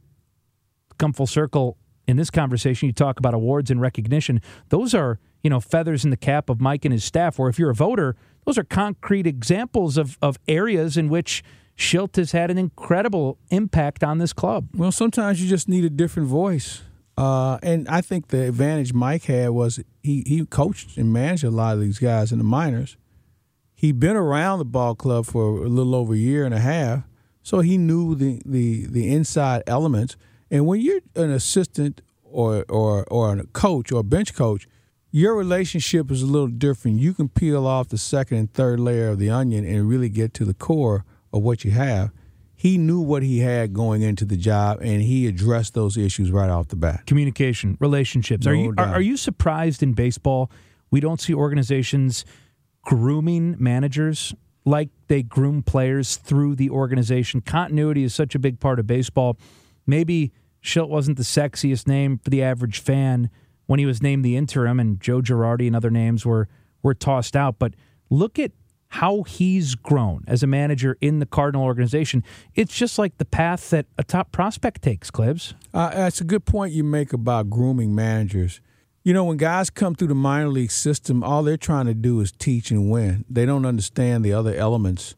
come 0.98 1.12
full 1.12 1.28
circle 1.28 1.78
in 2.08 2.16
this 2.16 2.30
conversation, 2.30 2.86
you 2.86 2.92
talk 2.92 3.18
about 3.18 3.32
awards 3.32 3.70
and 3.70 3.80
recognition. 3.80 4.40
Those 4.68 4.92
are, 4.92 5.18
you 5.42 5.50
know, 5.50 5.60
feathers 5.60 6.04
in 6.04 6.10
the 6.10 6.16
cap 6.16 6.50
of 6.50 6.60
Mike 6.60 6.84
and 6.84 6.92
his 6.92 7.04
staff, 7.04 7.38
or 7.38 7.48
if 7.48 7.58
you're 7.58 7.70
a 7.70 7.74
voter, 7.74 8.16
those 8.44 8.58
are 8.58 8.64
concrete 8.64 9.26
examples 9.26 9.96
of, 9.96 10.18
of 10.20 10.36
areas 10.48 10.96
in 10.96 11.08
which 11.08 11.44
Shildt 11.76 12.16
has 12.16 12.32
had 12.32 12.50
an 12.50 12.58
incredible 12.58 13.38
impact 13.50 14.02
on 14.02 14.18
this 14.18 14.32
club. 14.32 14.68
Well, 14.74 14.92
sometimes 14.92 15.40
you 15.40 15.48
just 15.48 15.68
need 15.68 15.84
a 15.84 15.90
different 15.90 16.28
voice. 16.28 16.82
Uh, 17.16 17.58
and 17.62 17.88
I 17.88 18.00
think 18.00 18.28
the 18.28 18.48
advantage 18.48 18.92
Mike 18.92 19.24
had 19.24 19.50
was 19.50 19.80
he, 20.02 20.22
he 20.26 20.44
coached 20.44 20.96
and 20.96 21.12
managed 21.12 21.44
a 21.44 21.50
lot 21.50 21.74
of 21.74 21.80
these 21.80 21.98
guys 21.98 22.32
in 22.32 22.38
the 22.38 22.44
minors. 22.44 22.96
He'd 23.76 24.00
been 24.00 24.16
around 24.16 24.58
the 24.58 24.64
ball 24.64 24.94
club 24.94 25.26
for 25.26 25.62
a 25.62 25.68
little 25.68 25.94
over 25.94 26.14
a 26.14 26.16
year 26.16 26.46
and 26.46 26.54
a 26.54 26.58
half, 26.58 27.02
so 27.42 27.60
he 27.60 27.76
knew 27.76 28.14
the, 28.14 28.40
the, 28.46 28.86
the 28.86 29.12
inside 29.14 29.62
elements. 29.66 30.16
And 30.50 30.66
when 30.66 30.80
you're 30.80 31.00
an 31.14 31.30
assistant 31.30 32.00
or, 32.24 32.64
or, 32.70 33.04
or 33.10 33.34
a 33.34 33.46
coach 33.48 33.92
or 33.92 34.00
a 34.00 34.02
bench 34.02 34.34
coach, 34.34 34.66
your 35.10 35.34
relationship 35.34 36.10
is 36.10 36.22
a 36.22 36.26
little 36.26 36.48
different. 36.48 37.00
You 37.00 37.12
can 37.12 37.28
peel 37.28 37.66
off 37.66 37.90
the 37.90 37.98
second 37.98 38.38
and 38.38 38.52
third 38.52 38.80
layer 38.80 39.10
of 39.10 39.18
the 39.18 39.28
onion 39.28 39.66
and 39.66 39.86
really 39.86 40.08
get 40.08 40.32
to 40.34 40.46
the 40.46 40.54
core 40.54 41.04
of 41.30 41.42
what 41.42 41.62
you 41.62 41.70
have. 41.72 42.12
He 42.54 42.78
knew 42.78 43.00
what 43.00 43.22
he 43.22 43.40
had 43.40 43.74
going 43.74 44.00
into 44.00 44.24
the 44.24 44.38
job, 44.38 44.78
and 44.80 45.02
he 45.02 45.26
addressed 45.26 45.74
those 45.74 45.98
issues 45.98 46.30
right 46.32 46.48
off 46.48 46.68
the 46.68 46.76
bat. 46.76 47.02
Communication, 47.06 47.76
relationships. 47.78 48.46
No 48.46 48.52
are 48.52 48.54
you 48.54 48.70
are, 48.70 48.74
doubt. 48.74 48.94
are 48.94 49.00
you 49.02 49.18
surprised 49.18 49.82
in 49.82 49.92
baseball 49.92 50.50
we 50.90 51.00
don't 51.00 51.20
see 51.20 51.34
organizations 51.34 52.24
grooming 52.86 53.56
managers 53.58 54.32
like 54.64 54.88
they 55.08 55.22
groom 55.22 55.62
players 55.62 56.16
through 56.16 56.54
the 56.54 56.70
organization? 56.70 57.42
Continuity 57.42 58.04
is 58.04 58.14
such 58.14 58.34
a 58.34 58.38
big 58.38 58.60
part 58.60 58.78
of 58.78 58.86
baseball. 58.86 59.36
Maybe 59.86 60.32
Shildt 60.62 60.88
wasn't 60.88 61.18
the 61.18 61.24
sexiest 61.24 61.86
name 61.86 62.18
for 62.18 62.30
the 62.30 62.42
average 62.42 62.78
fan 62.78 63.28
when 63.66 63.78
he 63.78 63.86
was 63.86 64.00
named 64.00 64.24
the 64.24 64.36
interim, 64.36 64.78
and 64.78 65.00
Joe 65.00 65.20
Girardi 65.20 65.66
and 65.66 65.76
other 65.76 65.90
names 65.90 66.24
were 66.24 66.48
were 66.82 66.94
tossed 66.94 67.34
out. 67.36 67.58
But 67.58 67.74
look 68.08 68.38
at 68.38 68.52
how 68.88 69.24
he's 69.24 69.74
grown 69.74 70.22
as 70.28 70.44
a 70.44 70.46
manager 70.46 70.96
in 71.00 71.18
the 71.18 71.26
Cardinal 71.26 71.64
organization. 71.64 72.22
It's 72.54 72.74
just 72.74 72.98
like 72.98 73.18
the 73.18 73.24
path 73.24 73.70
that 73.70 73.86
a 73.98 74.04
top 74.04 74.30
prospect 74.30 74.82
takes, 74.82 75.10
Claibs. 75.10 75.54
Uh, 75.74 75.90
that's 75.90 76.20
a 76.20 76.24
good 76.24 76.44
point 76.44 76.72
you 76.72 76.84
make 76.84 77.12
about 77.12 77.50
grooming 77.50 77.94
managers. 77.94 78.60
You 79.06 79.12
know, 79.12 79.22
when 79.22 79.36
guys 79.36 79.70
come 79.70 79.94
through 79.94 80.08
the 80.08 80.16
minor 80.16 80.48
league 80.48 80.72
system, 80.72 81.22
all 81.22 81.44
they're 81.44 81.56
trying 81.56 81.86
to 81.86 81.94
do 81.94 82.18
is 82.18 82.32
teach 82.32 82.72
and 82.72 82.90
win. 82.90 83.24
They 83.30 83.46
don't 83.46 83.64
understand 83.64 84.24
the 84.24 84.32
other 84.32 84.52
elements 84.52 85.14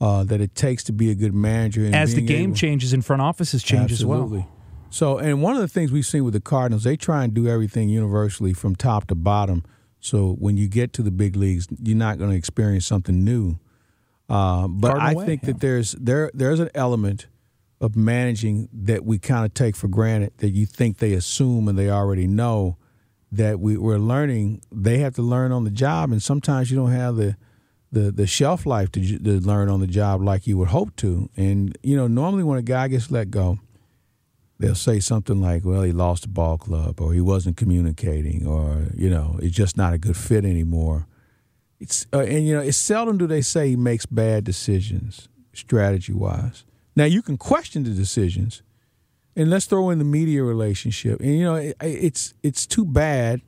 uh, 0.00 0.22
that 0.22 0.40
it 0.40 0.54
takes 0.54 0.84
to 0.84 0.92
be 0.92 1.10
a 1.10 1.16
good 1.16 1.34
manager. 1.34 1.84
And 1.84 1.96
As 1.96 2.14
the 2.14 2.20
game 2.20 2.50
able- 2.50 2.54
changes 2.54 2.92
and 2.92 3.04
front 3.04 3.22
offices 3.22 3.64
change 3.64 3.90
Absolutely. 3.90 4.38
as 4.38 4.44
well. 4.44 4.52
So, 4.90 5.18
and 5.18 5.42
one 5.42 5.56
of 5.56 5.62
the 5.62 5.66
things 5.66 5.90
we've 5.90 6.06
seen 6.06 6.22
with 6.22 6.34
the 6.34 6.40
Cardinals, 6.40 6.84
they 6.84 6.96
try 6.96 7.24
and 7.24 7.34
do 7.34 7.48
everything 7.48 7.88
universally 7.88 8.52
from 8.52 8.76
top 8.76 9.08
to 9.08 9.16
bottom. 9.16 9.64
So 9.98 10.34
when 10.38 10.56
you 10.56 10.68
get 10.68 10.92
to 10.92 11.02
the 11.02 11.10
big 11.10 11.34
leagues, 11.34 11.66
you're 11.82 11.96
not 11.96 12.18
going 12.18 12.30
to 12.30 12.36
experience 12.36 12.86
something 12.86 13.24
new. 13.24 13.58
Uh, 14.28 14.68
but 14.68 14.92
Cardinal 14.92 15.08
I 15.08 15.14
way, 15.14 15.26
think 15.26 15.42
yeah. 15.42 15.46
that 15.46 15.60
there's 15.60 15.90
there 15.98 16.30
there's 16.34 16.60
an 16.60 16.70
element 16.72 17.26
of 17.80 17.96
managing 17.96 18.68
that 18.72 19.04
we 19.04 19.18
kind 19.18 19.44
of 19.44 19.54
take 19.54 19.74
for 19.74 19.88
granted 19.88 20.34
that 20.36 20.50
you 20.50 20.66
think 20.66 20.98
they 20.98 21.14
assume 21.14 21.66
and 21.66 21.76
they 21.76 21.90
already 21.90 22.28
know 22.28 22.76
that 23.36 23.60
we, 23.60 23.76
we're 23.76 23.98
learning. 23.98 24.62
They 24.72 24.98
have 24.98 25.14
to 25.14 25.22
learn 25.22 25.52
on 25.52 25.64
the 25.64 25.70
job, 25.70 26.12
and 26.12 26.22
sometimes 26.22 26.70
you 26.70 26.76
don't 26.76 26.92
have 26.92 27.16
the 27.16 27.36
the, 27.92 28.10
the 28.10 28.26
shelf 28.26 28.66
life 28.66 28.90
to, 28.90 29.18
to 29.18 29.40
learn 29.40 29.68
on 29.68 29.78
the 29.78 29.86
job 29.86 30.20
like 30.20 30.48
you 30.48 30.58
would 30.58 30.68
hope 30.68 30.96
to. 30.96 31.30
And 31.36 31.78
you 31.82 31.96
know, 31.96 32.08
normally 32.08 32.42
when 32.42 32.58
a 32.58 32.62
guy 32.62 32.88
gets 32.88 33.10
let 33.10 33.30
go, 33.30 33.60
they'll 34.58 34.74
say 34.74 35.00
something 35.00 35.40
like, 35.40 35.64
"Well, 35.64 35.82
he 35.82 35.92
lost 35.92 36.22
the 36.22 36.28
ball 36.28 36.58
club, 36.58 37.00
or 37.00 37.12
he 37.12 37.20
wasn't 37.20 37.56
communicating, 37.56 38.46
or 38.46 38.88
you 38.96 39.10
know, 39.10 39.38
it's 39.42 39.54
just 39.54 39.76
not 39.76 39.92
a 39.92 39.98
good 39.98 40.16
fit 40.16 40.44
anymore." 40.44 41.06
It's 41.80 42.06
uh, 42.12 42.20
and 42.20 42.46
you 42.46 42.54
know, 42.54 42.62
it's 42.62 42.78
seldom 42.78 43.18
do 43.18 43.26
they 43.26 43.42
say 43.42 43.70
he 43.70 43.76
makes 43.76 44.06
bad 44.06 44.44
decisions 44.44 45.28
strategy 45.52 46.12
wise. 46.12 46.64
Now 46.96 47.04
you 47.04 47.22
can 47.22 47.36
question 47.36 47.84
the 47.84 47.90
decisions, 47.90 48.62
and 49.36 49.50
let's 49.50 49.66
throw 49.66 49.90
in 49.90 49.98
the 49.98 50.04
media 50.04 50.42
relationship. 50.42 51.20
And 51.20 51.38
you 51.38 51.44
know, 51.44 51.54
it, 51.56 51.76
it's 51.80 52.34
it's 52.42 52.66
too 52.66 52.84
bad 52.84 53.40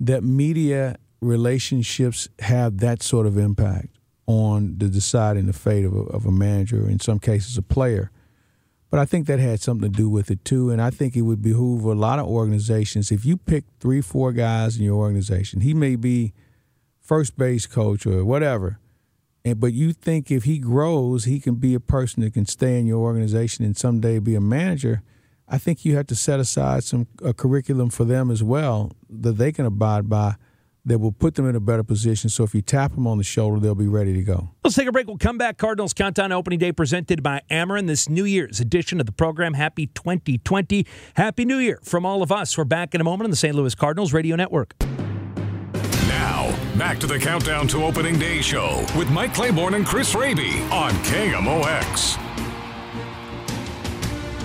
that 0.00 0.22
media 0.22 0.96
relationships 1.20 2.28
have 2.40 2.78
that 2.78 3.02
sort 3.02 3.26
of 3.26 3.38
impact 3.38 3.88
on 4.26 4.78
the 4.78 4.88
deciding 4.88 5.46
the 5.46 5.52
fate 5.52 5.84
of 5.84 5.94
a, 5.94 6.00
of 6.00 6.26
a 6.26 6.32
manager, 6.32 6.88
in 6.88 7.00
some 7.00 7.18
cases, 7.18 7.56
a 7.58 7.62
player. 7.62 8.10
But 8.90 9.00
I 9.00 9.06
think 9.06 9.26
that 9.26 9.40
had 9.40 9.60
something 9.60 9.90
to 9.90 9.96
do 9.96 10.08
with 10.08 10.30
it 10.30 10.44
too. 10.44 10.70
And 10.70 10.80
I 10.80 10.90
think 10.90 11.16
it 11.16 11.22
would 11.22 11.42
behoove 11.42 11.84
a 11.84 11.94
lot 11.94 12.18
of 12.18 12.26
organizations 12.26 13.10
if 13.10 13.24
you 13.24 13.36
pick 13.36 13.64
three, 13.80 14.00
four 14.00 14.32
guys 14.32 14.76
in 14.76 14.84
your 14.84 14.96
organization. 14.96 15.60
He 15.60 15.74
may 15.74 15.96
be 15.96 16.32
first 17.00 17.36
base 17.36 17.66
coach 17.66 18.06
or 18.06 18.24
whatever, 18.24 18.78
and 19.44 19.60
but 19.60 19.72
you 19.72 19.92
think 19.92 20.30
if 20.30 20.44
he 20.44 20.58
grows, 20.58 21.24
he 21.24 21.38
can 21.38 21.56
be 21.56 21.74
a 21.74 21.80
person 21.80 22.22
that 22.22 22.32
can 22.32 22.46
stay 22.46 22.78
in 22.78 22.86
your 22.86 22.98
organization 22.98 23.64
and 23.64 23.76
someday 23.76 24.18
be 24.18 24.34
a 24.34 24.40
manager. 24.40 25.02
I 25.46 25.58
think 25.58 25.84
you 25.84 25.96
have 25.96 26.06
to 26.06 26.16
set 26.16 26.40
aside 26.40 26.84
some 26.84 27.06
a 27.22 27.34
curriculum 27.34 27.90
for 27.90 28.04
them 28.04 28.30
as 28.30 28.42
well 28.42 28.92
that 29.10 29.32
they 29.32 29.52
can 29.52 29.66
abide 29.66 30.08
by 30.08 30.36
that 30.86 30.98
will 30.98 31.12
put 31.12 31.34
them 31.34 31.48
in 31.48 31.56
a 31.56 31.60
better 31.60 31.82
position. 31.82 32.28
So 32.28 32.44
if 32.44 32.54
you 32.54 32.60
tap 32.60 32.94
them 32.94 33.06
on 33.06 33.18
the 33.18 33.24
shoulder, 33.24 33.58
they'll 33.58 33.74
be 33.74 33.86
ready 33.86 34.12
to 34.14 34.22
go. 34.22 34.50
Let's 34.62 34.76
take 34.76 34.86
a 34.86 34.92
break. 34.92 35.06
We'll 35.06 35.16
come 35.18 35.38
back. 35.38 35.56
Cardinals 35.56 35.94
Countdown 35.94 36.30
Opening 36.32 36.58
Day 36.58 36.72
presented 36.72 37.22
by 37.22 37.40
Ameren. 37.50 37.86
This 37.86 38.08
New 38.08 38.24
Year's 38.24 38.60
edition 38.60 39.00
of 39.00 39.06
the 39.06 39.12
program. 39.12 39.54
Happy 39.54 39.86
2020. 39.88 40.86
Happy 41.16 41.44
New 41.44 41.58
Year 41.58 41.78
from 41.82 42.04
all 42.04 42.22
of 42.22 42.30
us. 42.30 42.56
We're 42.56 42.64
back 42.64 42.94
in 42.94 43.00
a 43.00 43.04
moment 43.04 43.26
on 43.26 43.30
the 43.30 43.36
St. 43.36 43.54
Louis 43.54 43.74
Cardinals 43.74 44.12
Radio 44.12 44.36
Network. 44.36 44.74
Back 46.78 46.98
to 46.98 47.06
the 47.06 47.20
Countdown 47.20 47.68
to 47.68 47.84
Opening 47.84 48.18
Day 48.18 48.40
show 48.40 48.84
with 48.98 49.08
Mike 49.08 49.32
Claiborne 49.32 49.74
and 49.74 49.86
Chris 49.86 50.16
Raby 50.16 50.60
on 50.72 50.90
KMOX. 51.04 52.16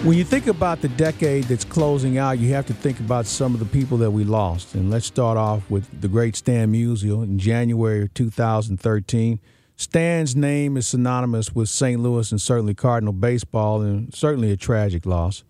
When 0.05 0.15
you 0.15 0.23
think 0.23 0.45
about 0.45 0.79
the 0.81 0.89
decade 0.89 1.45
that's 1.45 1.65
closing 1.65 2.19
out, 2.19 2.37
you 2.37 2.53
have 2.53 2.67
to 2.67 2.73
think 2.73 2.99
about 2.99 3.25
some 3.25 3.55
of 3.55 3.59
the 3.59 3.65
people 3.65 3.97
that 3.97 4.11
we 4.11 4.25
lost. 4.25 4.75
And 4.75 4.91
let's 4.91 5.07
start 5.07 5.39
off 5.39 5.67
with 5.71 6.01
the 6.01 6.07
great 6.07 6.35
Stan 6.35 6.71
Musial 6.71 7.23
in 7.23 7.39
January 7.39 8.03
of 8.03 8.13
2013. 8.13 9.39
Stan's 9.75 10.35
name 10.35 10.77
is 10.77 10.85
synonymous 10.85 11.55
with 11.55 11.67
St. 11.67 11.99
Louis 11.99 12.31
and 12.31 12.39
certainly 12.39 12.75
Cardinal 12.75 13.11
baseball, 13.11 13.81
and 13.81 14.13
certainly 14.13 14.51
a 14.51 14.57
tragic 14.57 15.07
loss. 15.07 15.43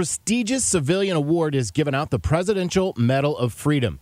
Prestigious 0.00 0.64
civilian 0.64 1.14
award 1.14 1.54
is 1.54 1.70
given 1.70 1.94
out 1.94 2.08
the 2.08 2.18
Presidential 2.18 2.94
Medal 2.96 3.36
of 3.36 3.52
Freedom. 3.52 4.00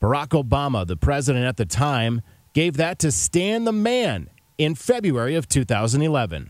Barack 0.00 0.28
Obama, 0.28 0.86
the 0.86 0.96
president 0.96 1.44
at 1.44 1.56
the 1.56 1.66
time, 1.66 2.22
gave 2.52 2.76
that 2.76 3.00
to 3.00 3.10
Stan 3.10 3.64
the 3.64 3.72
Man 3.72 4.30
in 4.56 4.76
February 4.76 5.34
of 5.34 5.48
2011. 5.48 6.48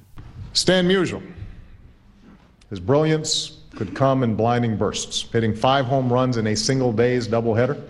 Stan 0.53 0.87
Musial. 0.87 1.23
His 2.69 2.81
brilliance 2.81 3.61
could 3.77 3.97
come 3.97 4.23
in 4.23 4.35
blinding 4.37 4.77
bursts, 4.77 5.23
hitting 5.23 5.55
five 5.55 5.87
home 5.87 6.13
runs 6.13 6.37
in 6.37 6.49
a 6.49 6.55
single 6.55 6.93
day's 6.93 7.27
doubleheader, 7.27 7.83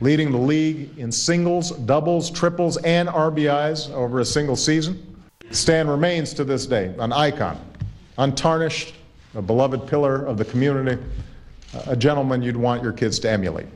leading 0.00 0.32
the 0.32 0.38
league 0.38 0.96
in 0.96 1.12
singles, 1.12 1.72
doubles, 1.72 2.30
triples, 2.30 2.78
and 2.78 3.06
RBIs 3.10 3.90
over 3.90 4.20
a 4.20 4.24
single 4.24 4.56
season. 4.56 5.20
Stan 5.50 5.86
remains 5.86 6.32
to 6.32 6.42
this 6.42 6.64
day 6.64 6.94
an 6.98 7.12
icon, 7.12 7.60
untarnished, 8.16 8.94
a 9.34 9.42
beloved 9.42 9.86
pillar 9.86 10.24
of 10.24 10.38
the 10.38 10.44
community, 10.44 11.02
a 11.86 11.96
gentleman 11.96 12.42
you'd 12.42 12.56
want 12.56 12.82
your 12.82 12.92
kids 12.92 13.18
to 13.20 13.30
emulate. 13.30 13.66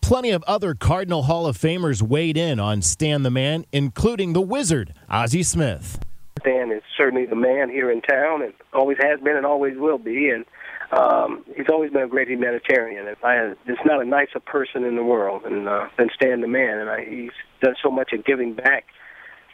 Plenty 0.00 0.30
of 0.30 0.44
other 0.46 0.74
Cardinal 0.74 1.24
Hall 1.24 1.46
of 1.46 1.58
Famers 1.58 2.00
weighed 2.00 2.36
in 2.36 2.60
on 2.60 2.80
Stan 2.80 3.22
the 3.22 3.30
Man, 3.30 3.64
including 3.72 4.32
the 4.34 4.40
Wizard, 4.40 4.94
Ozzie 5.10 5.42
Smith. 5.42 5.98
Stan 6.40 6.70
is 6.70 6.82
certainly 6.96 7.26
the 7.26 7.34
man 7.34 7.70
here 7.70 7.90
in 7.90 8.00
town, 8.02 8.42
and 8.42 8.52
always 8.72 8.98
has 9.00 9.18
been, 9.20 9.36
and 9.36 9.44
always 9.44 9.76
will 9.76 9.98
be. 9.98 10.30
And 10.30 10.44
um, 10.92 11.44
he's 11.56 11.66
always 11.68 11.90
been 11.90 12.02
a 12.02 12.08
great 12.08 12.28
humanitarian. 12.28 13.08
And 13.08 13.16
I, 13.24 13.54
there's 13.66 13.78
not 13.84 14.00
a 14.00 14.04
nicer 14.04 14.38
person 14.38 14.84
in 14.84 14.94
the 14.94 15.02
world 15.02 15.42
than 15.44 15.66
uh, 15.66 15.88
than 15.98 16.08
Stan 16.14 16.40
the 16.40 16.46
man, 16.46 16.78
and 16.78 16.88
I, 16.88 17.04
he's 17.04 17.32
done 17.60 17.74
so 17.82 17.90
much 17.90 18.12
in 18.12 18.22
giving 18.24 18.54
back 18.54 18.84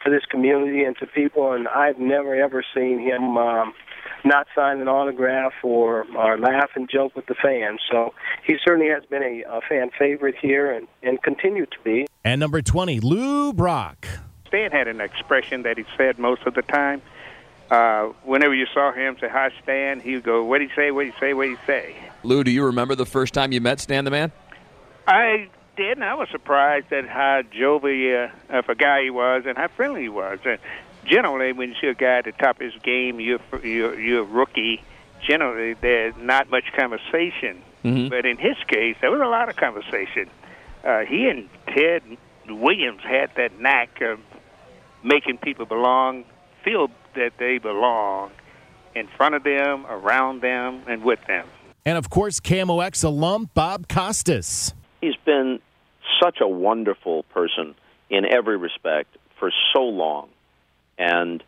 to 0.05 0.11
this 0.11 0.25
community 0.29 0.83
and 0.83 0.95
to 0.97 1.07
people. 1.07 1.53
And 1.53 1.67
I've 1.67 1.97
never 1.97 2.35
ever 2.35 2.63
seen 2.75 2.99
him 2.99 3.37
um, 3.37 3.73
not 4.25 4.47
sign 4.55 4.79
an 4.79 4.87
autograph 4.87 5.53
or 5.63 6.05
or 6.15 6.37
laugh 6.37 6.71
and 6.75 6.89
joke 6.89 7.15
with 7.15 7.25
the 7.25 7.35
fans. 7.35 7.79
So 7.91 8.13
he 8.45 8.57
certainly 8.65 8.89
has 8.89 9.03
been 9.05 9.23
a, 9.23 9.43
a 9.49 9.61
fan 9.61 9.89
favorite 9.97 10.35
here, 10.41 10.71
and 10.71 10.87
and 11.01 11.21
continue 11.21 11.65
to 11.65 11.77
be. 11.83 12.07
And 12.23 12.39
number 12.39 12.61
20, 12.61 12.99
Lou 13.01 13.53
Brock. 13.53 14.07
Stan 14.47 14.71
had 14.71 14.87
an 14.87 15.01
expression 15.01 15.63
that 15.63 15.77
he 15.77 15.85
said 15.97 16.19
most 16.19 16.43
of 16.43 16.53
the 16.53 16.61
time. 16.61 17.01
Uh, 17.71 18.13
whenever 18.23 18.53
you 18.53 18.67
saw 18.71 18.91
him 18.91 19.17
say, 19.19 19.27
Hi, 19.27 19.49
Stan, 19.63 19.99
he 19.99 20.15
would 20.15 20.23
go, 20.23 20.43
What'd 20.43 20.69
he 20.69 20.75
say? 20.75 20.91
What'd 20.91 21.13
he 21.13 21.19
say? 21.19 21.33
What'd 21.33 21.57
he 21.57 21.65
say? 21.65 21.95
Lou, 22.21 22.43
do 22.43 22.51
you 22.51 22.65
remember 22.65 22.93
the 22.93 23.05
first 23.05 23.33
time 23.33 23.51
you 23.51 23.61
met 23.61 23.79
Stan 23.79 24.05
the 24.05 24.11
Man? 24.11 24.31
I 25.07 25.49
did, 25.75 25.97
and 25.97 26.03
I 26.03 26.13
was 26.13 26.29
surprised 26.29 26.91
at 26.93 27.07
how 27.07 27.41
jovial 27.51 28.29
uh, 28.49 28.57
of 28.57 28.69
a 28.69 28.75
guy 28.75 29.03
he 29.03 29.09
was 29.09 29.43
and 29.47 29.57
how 29.57 29.67
friendly 29.69 30.03
he 30.03 30.09
was. 30.09 30.39
Uh, 30.45 30.57
generally, 31.05 31.53
when 31.53 31.69
you 31.69 31.75
see 31.81 31.87
a 31.87 31.93
guy 31.93 32.19
at 32.19 32.25
the 32.25 32.31
top 32.31 32.61
of 32.61 32.71
his 32.71 32.81
game, 32.81 33.19
you're, 33.19 33.39
you're, 33.63 33.99
you're 33.99 34.21
a 34.21 34.25
rookie, 34.25 34.81
generally 35.27 35.73
there's 35.73 36.15
not 36.17 36.49
much 36.49 36.65
conversation. 36.77 37.61
Mhm. 37.83 38.09
But 38.09 38.25
in 38.25 38.37
his 38.37 38.55
case, 38.67 38.95
there 39.01 39.11
was 39.11 39.21
a 39.21 39.27
lot 39.27 39.49
of 39.49 39.55
conversation. 39.55 40.29
Uh, 40.83 41.01
he 41.01 41.27
and 41.27 41.49
Ted 41.67 42.01
Williams 42.47 43.01
had 43.03 43.31
that 43.35 43.59
knack 43.59 44.01
of 44.01 44.19
making 45.03 45.37
people 45.37 45.65
belong, 45.65 46.23
feel 46.63 46.89
that 47.15 47.33
they 47.37 47.57
belong 47.57 48.31
in 48.95 49.07
front 49.17 49.35
of 49.35 49.43
them, 49.43 49.85
around 49.87 50.41
them, 50.41 50.81
and 50.87 51.03
with 51.03 51.19
them. 51.27 51.45
And 51.85 51.97
of 51.97 52.09
course, 52.09 52.39
KMOX 52.39 53.03
alum 53.03 53.49
Bob 53.53 53.87
Costas. 53.89 54.73
He's 55.01 55.15
been 55.25 55.59
such 56.21 56.39
a 56.39 56.47
wonderful 56.47 57.23
person 57.23 57.75
in 58.09 58.25
every 58.25 58.57
respect 58.57 59.17
for 59.39 59.51
so 59.73 59.81
long. 59.83 60.29
And 60.97 61.43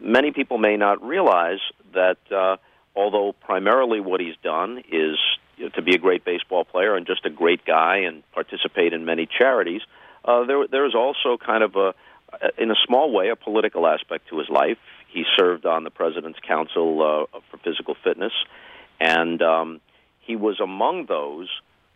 many 0.00 0.32
people 0.32 0.58
may 0.58 0.76
not 0.76 1.02
realize 1.04 1.60
that 1.94 2.18
uh, 2.30 2.56
although 2.94 3.32
primarily 3.32 4.00
what 4.00 4.20
he's 4.20 4.36
done 4.42 4.78
is 4.90 5.18
you 5.56 5.64
know, 5.64 5.70
to 5.70 5.82
be 5.82 5.94
a 5.94 5.98
great 5.98 6.24
baseball 6.24 6.64
player 6.64 6.94
and 6.96 7.06
just 7.06 7.24
a 7.24 7.30
great 7.30 7.64
guy 7.64 7.98
and 7.98 8.22
participate 8.32 8.92
in 8.92 9.04
many 9.04 9.26
charities, 9.26 9.82
uh, 10.24 10.44
there, 10.44 10.66
there 10.68 10.86
is 10.86 10.94
also 10.94 11.36
kind 11.36 11.62
of 11.62 11.76
a, 11.76 11.94
in 12.58 12.70
a 12.70 12.76
small 12.86 13.12
way, 13.12 13.28
a 13.28 13.36
political 13.36 13.86
aspect 13.86 14.28
to 14.28 14.38
his 14.38 14.48
life. 14.48 14.78
He 15.08 15.24
served 15.36 15.66
on 15.66 15.84
the 15.84 15.90
President's 15.90 16.38
Council 16.46 17.28
uh, 17.32 17.38
for 17.50 17.58
Physical 17.58 17.96
Fitness, 18.02 18.32
and 19.00 19.42
um, 19.42 19.80
he 20.20 20.36
was 20.36 20.60
among 20.60 21.06
those 21.06 21.48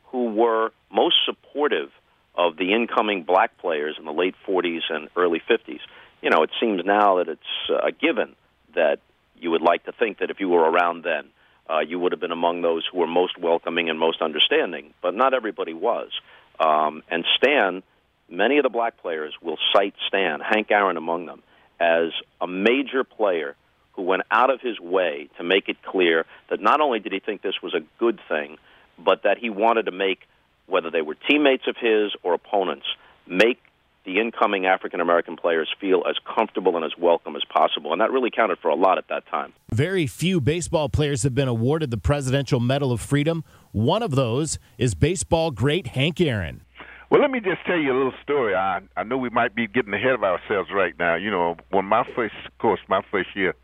who 0.07 0.31
were 0.33 0.73
most 0.93 1.17
supportive 1.25 1.91
of 2.35 2.57
the 2.57 2.73
incoming 2.75 3.23
black 3.23 3.57
players 3.59 3.97
in 3.99 4.05
the 4.05 4.13
late 4.13 4.35
40s 4.47 4.83
and 4.91 5.09
early 5.17 5.41
50s. 5.49 5.81
You 6.27 6.31
know, 6.31 6.43
it 6.43 6.51
seems 6.59 6.85
now 6.85 7.19
that 7.19 7.29
it's 7.29 7.71
uh, 7.71 7.87
a 7.87 7.93
given 7.93 8.35
that 8.75 8.99
you 9.39 9.53
would 9.53 9.63
like 9.63 9.85
to 9.85 9.93
think 9.93 10.19
that 10.19 10.29
if 10.29 10.41
you 10.41 10.49
were 10.49 10.69
around 10.69 11.05
then, 11.05 11.27
uh, 11.71 11.79
you 11.79 12.01
would 12.01 12.11
have 12.11 12.21
been 12.21 12.33
among 12.33 12.63
those 12.63 12.85
who 12.91 12.99
were 12.99 13.07
most 13.07 13.39
welcoming 13.39 13.89
and 13.89 13.97
most 13.97 14.21
understanding, 14.21 14.93
but 15.01 15.15
not 15.15 15.35
everybody 15.35 15.73
was. 15.73 16.11
Um, 16.59 17.05
and 17.09 17.25
Stan, 17.37 17.85
many 18.29 18.59
of 18.59 18.65
the 18.65 18.71
black 18.71 19.01
players 19.01 19.35
will 19.41 19.57
cite 19.73 19.95
Stan, 20.09 20.41
Hank 20.41 20.73
Aaron 20.73 20.97
among 20.97 21.27
them, 21.27 21.45
as 21.79 22.11
a 22.41 22.49
major 22.49 23.05
player 23.05 23.55
who 23.93 24.03
went 24.03 24.23
out 24.29 24.51
of 24.51 24.61
his 24.61 24.81
way 24.81 25.29
to 25.37 25.45
make 25.45 25.69
it 25.69 25.81
clear 25.85 26.27
that 26.51 26.61
not 26.61 26.81
only 26.81 26.99
did 26.99 27.13
he 27.13 27.21
think 27.21 27.41
this 27.41 27.63
was 27.63 27.73
a 27.73 27.85
good 28.01 28.19
thing, 28.29 28.59
but 28.99 29.23
that 29.23 29.39
he 29.39 29.49
wanted 29.49 29.85
to 29.85 29.93
make, 29.93 30.23
whether 30.67 30.91
they 30.91 31.03
were 31.03 31.15
teammates 31.15 31.69
of 31.69 31.77
his 31.77 32.11
or 32.25 32.35
opponents, 32.35 32.87
make 33.29 33.61
the 34.07 34.21
incoming 34.21 34.65
African 34.67 35.01
American 35.01 35.37
players 35.37 35.69
feel 35.81 36.05
as 36.09 36.17
comfortable 36.35 36.77
and 36.77 36.85
as 36.85 36.93
welcome 36.97 37.37
as 37.37 37.43
possible. 37.45 37.93
And 37.93 38.01
that 38.01 38.11
really 38.13 38.31
counted 38.31 38.59
for 38.61 38.69
a 38.69 38.75
lot 38.75 38.97
at 38.97 39.09
that 39.09 39.27
time. 39.27 39.53
Very 39.71 40.07
few 40.07 40.41
baseball 40.41 40.89
players 40.89 41.25
have 41.25 41.35
been 41.35 41.49
awarded 41.49 41.91
the 41.91 41.99
Presidential 41.99 42.61
Medal 42.61 42.93
of 42.93 43.01
Freedom. 43.01 43.45
One 43.73 44.03
of 44.03 44.13
those 44.13 44.59
is 44.79 44.95
baseball 44.95 45.51
great 45.51 45.89
Hank 45.89 46.21
Aaron. 46.21 46.63
Well, 47.11 47.21
let 47.21 47.31
me 47.31 47.41
just 47.41 47.65
tell 47.67 47.77
you 47.79 47.93
a 47.93 47.97
little 47.97 48.15
story. 48.23 48.55
I 48.55 48.81
I 48.97 49.03
know 49.03 49.19
we 49.19 49.31
might 49.31 49.55
be 49.55 49.67
getting 49.67 49.93
ahead 49.93 50.15
of 50.15 50.25
ourselves 50.25 50.71
right 50.73 50.95
now. 50.99 51.17
You 51.17 51.31
know, 51.31 51.57
when 51.71 51.85
my 51.85 52.05
first, 52.15 52.35
of 52.47 52.59
course, 52.59 52.81
my 52.89 53.03
first 53.11 53.29
year 53.35 53.55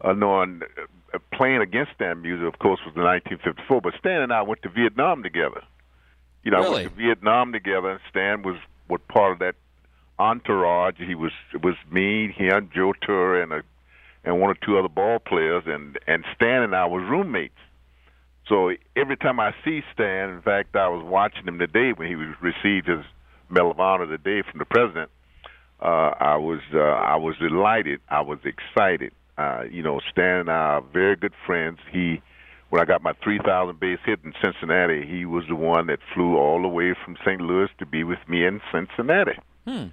uh, 0.00 0.12
knowing 0.12 0.62
uh, 1.12 1.18
playing 1.32 1.60
against 1.60 1.92
Stan 1.94 2.22
Musial, 2.22 2.48
of 2.48 2.58
course, 2.58 2.80
was 2.84 2.94
in 2.96 3.02
1954. 3.02 3.80
But 3.80 3.94
Stan 3.98 4.22
and 4.22 4.32
I 4.32 4.42
went 4.42 4.62
to 4.62 4.68
Vietnam 4.68 5.22
together. 5.22 5.62
You 6.42 6.50
know, 6.50 6.58
really? 6.58 6.68
I 6.68 6.82
went 6.84 6.96
to 6.96 7.02
Vietnam 7.02 7.52
together. 7.52 7.90
and 7.90 8.00
Stan 8.10 8.42
was 8.42 8.56
was 8.88 9.00
part 9.08 9.32
of 9.32 9.38
that 9.38 9.54
entourage. 10.30 10.96
He 10.98 11.14
was 11.14 11.32
was 11.62 11.74
me, 11.90 12.32
him, 12.32 12.70
Joe 12.74 12.92
Torre, 13.04 13.42
and 13.42 13.52
a 13.52 13.62
and 14.24 14.40
one 14.40 14.50
or 14.50 14.56
two 14.64 14.78
other 14.78 14.88
ball 14.88 15.18
players, 15.18 15.64
and 15.66 15.98
and 16.06 16.24
Stan 16.34 16.62
and 16.62 16.74
I 16.74 16.86
was 16.86 17.02
roommates. 17.08 17.58
So 18.48 18.72
every 18.96 19.16
time 19.16 19.40
I 19.40 19.52
see 19.64 19.82
Stan, 19.92 20.30
in 20.30 20.42
fact, 20.42 20.74
I 20.76 20.88
was 20.88 21.04
watching 21.04 21.46
him 21.46 21.58
today 21.58 21.92
when 21.94 22.08
he 22.08 22.16
was 22.16 22.34
received 22.40 22.88
his 22.88 23.04
Medal 23.48 23.70
of 23.70 23.80
Honor 23.80 24.06
today 24.06 24.42
from 24.48 24.58
the 24.58 24.64
president. 24.64 25.10
Uh, 25.80 26.14
I 26.20 26.36
was 26.36 26.60
uh, 26.74 26.78
I 26.78 27.16
was 27.16 27.36
delighted. 27.38 28.00
I 28.08 28.20
was 28.20 28.38
excited. 28.44 29.12
Uh, 29.36 29.64
you 29.70 29.82
know, 29.82 30.00
Stan 30.10 30.40
and 30.40 30.50
I 30.50 30.76
are 30.76 30.80
very 30.92 31.16
good 31.16 31.32
friends. 31.46 31.78
He, 31.90 32.22
when 32.70 32.80
I 32.80 32.84
got 32.84 33.02
my 33.02 33.14
3,000 33.24 33.80
base 33.80 33.98
hit 34.04 34.20
in 34.24 34.32
Cincinnati, 34.42 35.06
he 35.06 35.24
was 35.24 35.44
the 35.48 35.56
one 35.56 35.86
that 35.86 35.98
flew 36.14 36.36
all 36.36 36.62
the 36.62 36.68
way 36.68 36.94
from 37.04 37.16
St. 37.24 37.40
Louis 37.40 37.68
to 37.78 37.86
be 37.86 38.04
with 38.04 38.18
me 38.28 38.44
in 38.46 38.60
Cincinnati. 38.70 39.38
Hmm. 39.66 39.86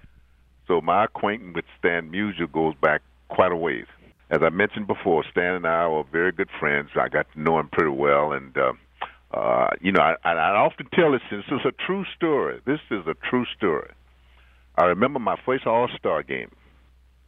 So 0.70 0.82
my 0.82 1.06
acquaintance 1.06 1.56
with 1.56 1.66
Stan 1.80 2.12
Musial 2.12 2.50
goes 2.50 2.76
back 2.80 3.02
quite 3.28 3.52
a 3.52 3.56
ways. 3.56 3.88
As 4.30 4.44
I 4.44 4.50
mentioned 4.50 4.86
before, 4.86 5.26
Stan 5.32 5.56
and 5.56 5.66
I 5.66 5.88
were 5.88 6.04
very 6.04 6.32
good 6.32 6.50
friends. 6.60 6.90
I 6.96 7.10
got 7.10 7.26
to 7.34 7.42
know 7.42 7.60
him 7.60 7.70
pretty 7.70 7.90
well, 7.90 8.34
and 8.34 8.56
uh, 8.56 8.74
uh, 9.34 9.70
you 9.82 9.92
know, 9.92 10.02
I, 10.02 10.16
I, 10.24 10.56
often 10.56 10.88
tell 10.94 11.14
this. 11.14 11.22
This 11.32 11.46
is 11.50 11.66
a 11.66 11.72
true 11.72 12.06
story. 12.16 12.62
This 12.66 12.80
is 12.92 13.08
a 13.08 13.16
true 13.32 13.48
story. 13.58 13.90
I 14.78 14.86
remember 14.86 15.18
my 15.18 15.38
first 15.44 15.66
All 15.66 15.90
Star 15.98 16.22
game 16.22 16.52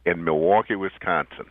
in 0.06 0.22
Milwaukee, 0.22 0.76
Wisconsin. 0.76 1.46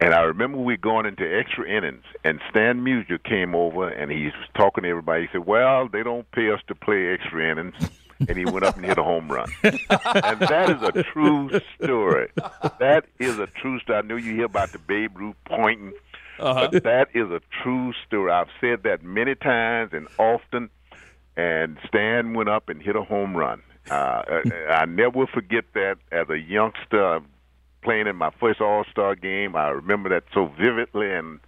And 0.00 0.14
I 0.14 0.22
remember 0.22 0.58
we 0.58 0.76
going 0.76 1.06
into 1.06 1.22
extra 1.22 1.68
innings, 1.68 2.04
and 2.24 2.40
Stan 2.50 2.82
Musial 2.84 3.22
came 3.22 3.54
over 3.54 3.88
and 3.88 4.10
he 4.10 4.24
was 4.24 4.48
talking 4.56 4.82
to 4.82 4.90
everybody. 4.90 5.22
He 5.22 5.28
said, 5.30 5.46
"Well, 5.46 5.88
they 5.88 6.02
don't 6.02 6.28
pay 6.32 6.50
us 6.50 6.60
to 6.66 6.74
play 6.74 7.12
extra 7.12 7.48
innings," 7.48 7.74
and 8.28 8.36
he 8.38 8.44
went 8.44 8.64
up 8.64 8.76
and 8.76 8.84
hit 8.84 8.98
a 8.98 9.02
home 9.02 9.30
run. 9.30 9.50
and 9.62 10.40
that 10.40 10.70
is 10.70 10.82
a 10.82 11.02
true 11.02 11.50
story. 11.82 12.28
That 12.78 13.04
is 13.18 13.38
a 13.38 13.46
true 13.46 13.80
story. 13.80 13.98
I 13.98 14.02
know 14.02 14.16
you 14.16 14.34
hear 14.34 14.44
about 14.46 14.72
the 14.72 14.78
Babe 14.78 15.16
Ruth 15.16 15.36
pointing, 15.46 15.92
Uh-huh. 16.38 16.68
but 16.72 16.82
that 16.84 17.08
is 17.14 17.30
a 17.30 17.40
true 17.62 17.92
story. 18.06 18.30
I've 18.32 18.48
said 18.60 18.82
that 18.84 19.02
many 19.02 19.34
times 19.34 19.90
and 19.92 20.08
often. 20.18 20.70
And 21.36 21.78
Stan 21.86 22.34
went 22.34 22.48
up 22.50 22.68
and 22.68 22.82
hit 22.82 22.96
a 22.96 23.02
home 23.02 23.34
run. 23.36 23.62
Uh, 23.90 24.22
I 24.70 24.84
never 24.84 25.10
will 25.20 25.26
forget 25.32 25.64
that 25.74 25.96
as 26.12 26.28
a 26.28 26.36
youngster 26.38 27.20
playing 27.82 28.08
in 28.08 28.16
my 28.16 28.30
first 28.38 28.60
All 28.60 28.84
Star 28.90 29.14
game. 29.14 29.56
I 29.56 29.68
remember 29.68 30.10
that 30.10 30.24
so 30.34 30.46
vividly, 30.60 31.10
and 31.10 31.40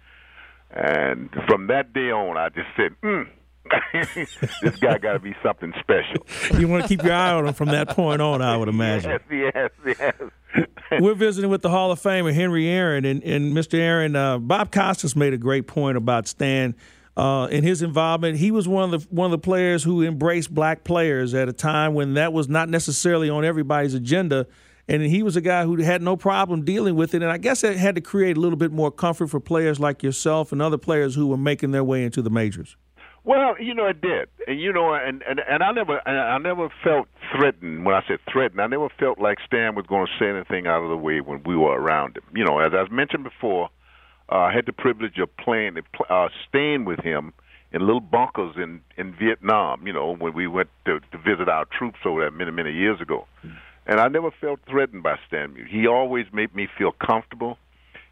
and 0.71 1.29
from 1.47 1.67
that 1.67 1.93
day 1.93 2.09
on, 2.11 2.37
I 2.37 2.49
just 2.49 2.69
said, 2.75 2.95
mm, 3.03 3.27
"This 3.93 4.75
guy 4.79 4.97
got 4.97 5.13
to 5.13 5.19
be 5.19 5.35
something 5.43 5.73
special." 5.79 6.25
You 6.59 6.67
want 6.67 6.83
to 6.83 6.89
keep 6.89 7.03
your 7.03 7.13
eye 7.13 7.31
on 7.31 7.47
him 7.47 7.53
from 7.53 7.69
that 7.69 7.89
point 7.89 8.21
on, 8.21 8.41
I 8.41 8.57
would 8.57 8.67
imagine. 8.69 9.19
Yes, 9.29 9.71
yes, 9.85 9.97
yes. 9.99 10.13
We're 10.99 11.15
visiting 11.15 11.49
with 11.49 11.61
the 11.61 11.69
Hall 11.69 11.91
of 11.91 11.99
Famer 12.01 12.33
Henry 12.33 12.67
Aaron, 12.67 13.05
and, 13.05 13.23
and 13.23 13.53
Mr. 13.53 13.75
Aaron, 13.75 14.15
uh, 14.15 14.37
Bob 14.37 14.71
Costas 14.71 15.15
made 15.15 15.33
a 15.33 15.37
great 15.37 15.67
point 15.67 15.97
about 15.97 16.27
Stan. 16.27 16.75
Uh, 17.15 17.47
in 17.51 17.63
his 17.63 17.81
involvement, 17.81 18.37
he 18.37 18.51
was 18.51 18.67
one 18.67 18.91
of 18.91 19.01
the 19.01 19.07
one 19.09 19.25
of 19.25 19.31
the 19.31 19.37
players 19.37 19.83
who 19.83 20.03
embraced 20.03 20.53
black 20.53 20.83
players 20.83 21.33
at 21.33 21.47
a 21.47 21.53
time 21.53 21.93
when 21.93 22.15
that 22.15 22.33
was 22.33 22.49
not 22.49 22.69
necessarily 22.69 23.29
on 23.29 23.45
everybody's 23.45 23.93
agenda, 23.93 24.47
and 24.87 25.03
he 25.03 25.21
was 25.21 25.35
a 25.35 25.41
guy 25.41 25.63
who 25.63 25.75
had 25.77 26.01
no 26.01 26.15
problem 26.15 26.65
dealing 26.65 26.95
with 26.95 27.13
it. 27.13 27.21
And 27.21 27.31
I 27.31 27.37
guess 27.37 27.63
it 27.63 27.77
had 27.77 27.95
to 27.95 28.01
create 28.01 28.35
a 28.35 28.39
little 28.39 28.57
bit 28.57 28.71
more 28.71 28.91
comfort 28.91 29.27
for 29.27 29.39
players 29.39 29.79
like 29.79 30.01
yourself 30.01 30.51
and 30.51 30.61
other 30.61 30.77
players 30.77 31.13
who 31.13 31.27
were 31.27 31.37
making 31.37 31.71
their 31.71 31.83
way 31.83 32.03
into 32.03 32.21
the 32.21 32.31
majors. 32.31 32.75
Well, 33.25 33.55
you 33.57 33.73
know, 33.73 33.85
it 33.87 34.01
did, 34.01 34.27
and 34.47 34.59
you 34.59 34.73
know, 34.73 34.93
and 34.93 35.23
and, 35.23 35.39
and 35.47 35.63
I 35.63 35.71
never, 35.71 35.97
and 36.05 36.19
I 36.19 36.37
never 36.39 36.67
felt 36.83 37.07
threatened. 37.33 37.85
When 37.85 37.95
I 37.95 38.01
said 38.05 38.19
threatened, 38.29 38.59
I 38.59 38.67
never 38.67 38.89
felt 38.99 39.17
like 39.17 39.37
Stan 39.47 39.75
was 39.75 39.85
going 39.87 40.07
to 40.07 40.11
say 40.19 40.29
anything 40.29 40.67
out 40.67 40.83
of 40.83 40.89
the 40.89 40.97
way 40.97 41.21
when 41.21 41.41
we 41.45 41.55
were 41.55 41.79
around 41.79 42.17
him. 42.17 42.23
You 42.35 42.43
know, 42.43 42.59
as 42.59 42.73
I've 42.73 42.91
mentioned 42.91 43.23
before, 43.23 43.69
uh, 44.29 44.35
I 44.35 44.53
had 44.53 44.65
the 44.65 44.73
privilege 44.73 45.19
of 45.19 45.35
playing, 45.37 45.77
uh, 46.09 46.27
staying 46.49 46.83
with 46.83 46.99
him 46.99 47.31
in 47.71 47.79
little 47.81 48.01
bunkers 48.01 48.55
in 48.57 48.81
in 48.97 49.15
Vietnam. 49.15 49.87
You 49.87 49.93
know, 49.93 50.15
when 50.17 50.33
we 50.33 50.47
went 50.47 50.69
to, 50.85 50.99
to 50.99 51.17
visit 51.17 51.47
our 51.47 51.63
troops 51.65 51.99
over 52.05 52.19
there 52.19 52.31
many 52.31 52.51
many 52.51 52.73
years 52.73 52.99
ago, 52.99 53.25
and 53.87 54.01
I 54.01 54.09
never 54.09 54.31
felt 54.41 54.59
threatened 54.69 55.03
by 55.03 55.15
Stan. 55.27 55.55
He 55.69 55.87
always 55.87 56.25
made 56.33 56.53
me 56.53 56.67
feel 56.77 56.91
comfortable 56.91 57.57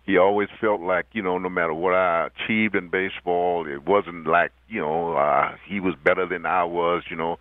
he 0.05 0.17
always 0.17 0.49
felt 0.59 0.81
like 0.81 1.05
you 1.13 1.21
know 1.21 1.37
no 1.37 1.49
matter 1.49 1.73
what 1.73 1.93
I 1.93 2.27
achieved 2.27 2.75
in 2.75 2.89
baseball, 2.89 3.67
it 3.67 3.85
wasn't 3.85 4.27
like 4.27 4.51
you 4.67 4.81
know 4.81 5.13
uh, 5.15 5.55
he 5.67 5.79
was 5.79 5.95
better 6.03 6.27
than 6.27 6.45
I 6.45 6.63
was. 6.63 7.03
You 7.09 7.15
know, 7.15 7.37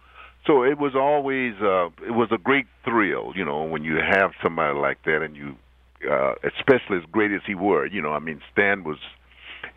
so 0.46 0.62
it 0.62 0.78
was 0.78 0.94
always 0.94 1.54
uh, 1.60 1.86
it 2.06 2.14
was 2.14 2.28
a 2.32 2.38
great 2.38 2.66
thrill. 2.84 3.32
You 3.34 3.44
know, 3.44 3.64
when 3.64 3.84
you 3.84 3.96
have 3.96 4.32
somebody 4.42 4.78
like 4.78 5.02
that, 5.04 5.22
and 5.22 5.36
you, 5.36 5.56
uh, 6.10 6.34
especially 6.44 6.98
as 6.98 7.04
great 7.10 7.32
as 7.32 7.42
he 7.46 7.54
were. 7.54 7.86
You 7.86 8.02
know, 8.02 8.12
I 8.12 8.18
mean, 8.18 8.40
Stan 8.52 8.84
was. 8.84 8.98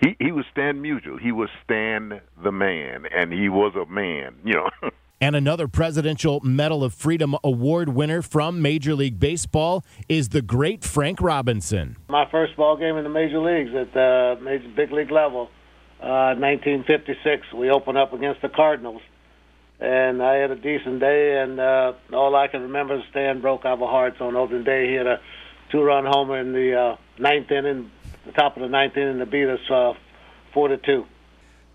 He 0.02 0.16
he 0.20 0.32
was 0.32 0.46
Stan 0.52 0.82
Musial. 0.82 1.20
He 1.20 1.32
was 1.32 1.50
Stan 1.64 2.22
the 2.44 2.52
man, 2.52 3.06
and 3.16 3.32
he 3.32 3.50
was 3.50 3.74
a 3.76 3.90
man. 3.90 4.36
You 4.44 4.56
know. 4.56 4.70
And 5.24 5.38
another 5.38 5.69
Presidential 5.69 6.41
Medal 6.41 6.84
of 6.84 6.93
Freedom 6.93 7.34
Award 7.45 7.88
winner 7.88 8.21
from 8.21 8.61
Major 8.61 8.93
League 8.93 9.21
Baseball 9.21 9.86
is 10.09 10.28
the 10.28 10.41
great 10.41 10.84
Frank 10.84 11.21
Robinson. 11.21 11.95
My 12.09 12.30
first 12.30 12.57
ball 12.57 12.76
game 12.76 12.97
in 12.97 13.05
the 13.05 13.09
major 13.09 13.39
leagues 13.39 13.74
at 13.74 13.93
the 13.93 14.38
major 14.41 14.67
big 14.76 14.91
league 14.91 15.11
level, 15.11 15.49
uh, 16.01 16.36
1956. 16.36 17.53
We 17.53 17.69
opened 17.69 17.97
up 17.97 18.11
against 18.11 18.41
the 18.41 18.49
Cardinals, 18.49 19.01
and 19.80 20.21
I 20.21 20.34
had 20.34 20.51
a 20.51 20.57
decent 20.57 20.99
day. 20.99 21.41
And 21.41 21.57
uh, 21.57 21.93
all 22.11 22.36
I 22.36 22.49
can 22.49 22.63
remember 22.63 22.95
is 22.97 23.03
Stan 23.11 23.39
broke 23.39 23.63
our 23.63 23.78
hearts 23.78 24.17
on 24.19 24.36
opening 24.36 24.65
day. 24.65 24.89
He 24.89 24.95
had 24.95 25.07
a 25.07 25.21
two-run 25.71 26.03
homer 26.05 26.38
in 26.38 26.51
the 26.51 26.78
uh, 26.78 26.97
ninth 27.17 27.49
inning, 27.49 27.91
the 28.26 28.34
top 28.34 28.57
of 28.57 28.61
the 28.61 28.67
ninth 28.67 28.97
inning, 28.97 29.19
to 29.19 29.26
beat 29.26 29.47
us 29.47 29.71
uh, 29.71 29.93
four 30.53 30.67
to 30.67 30.76
two. 30.76 31.05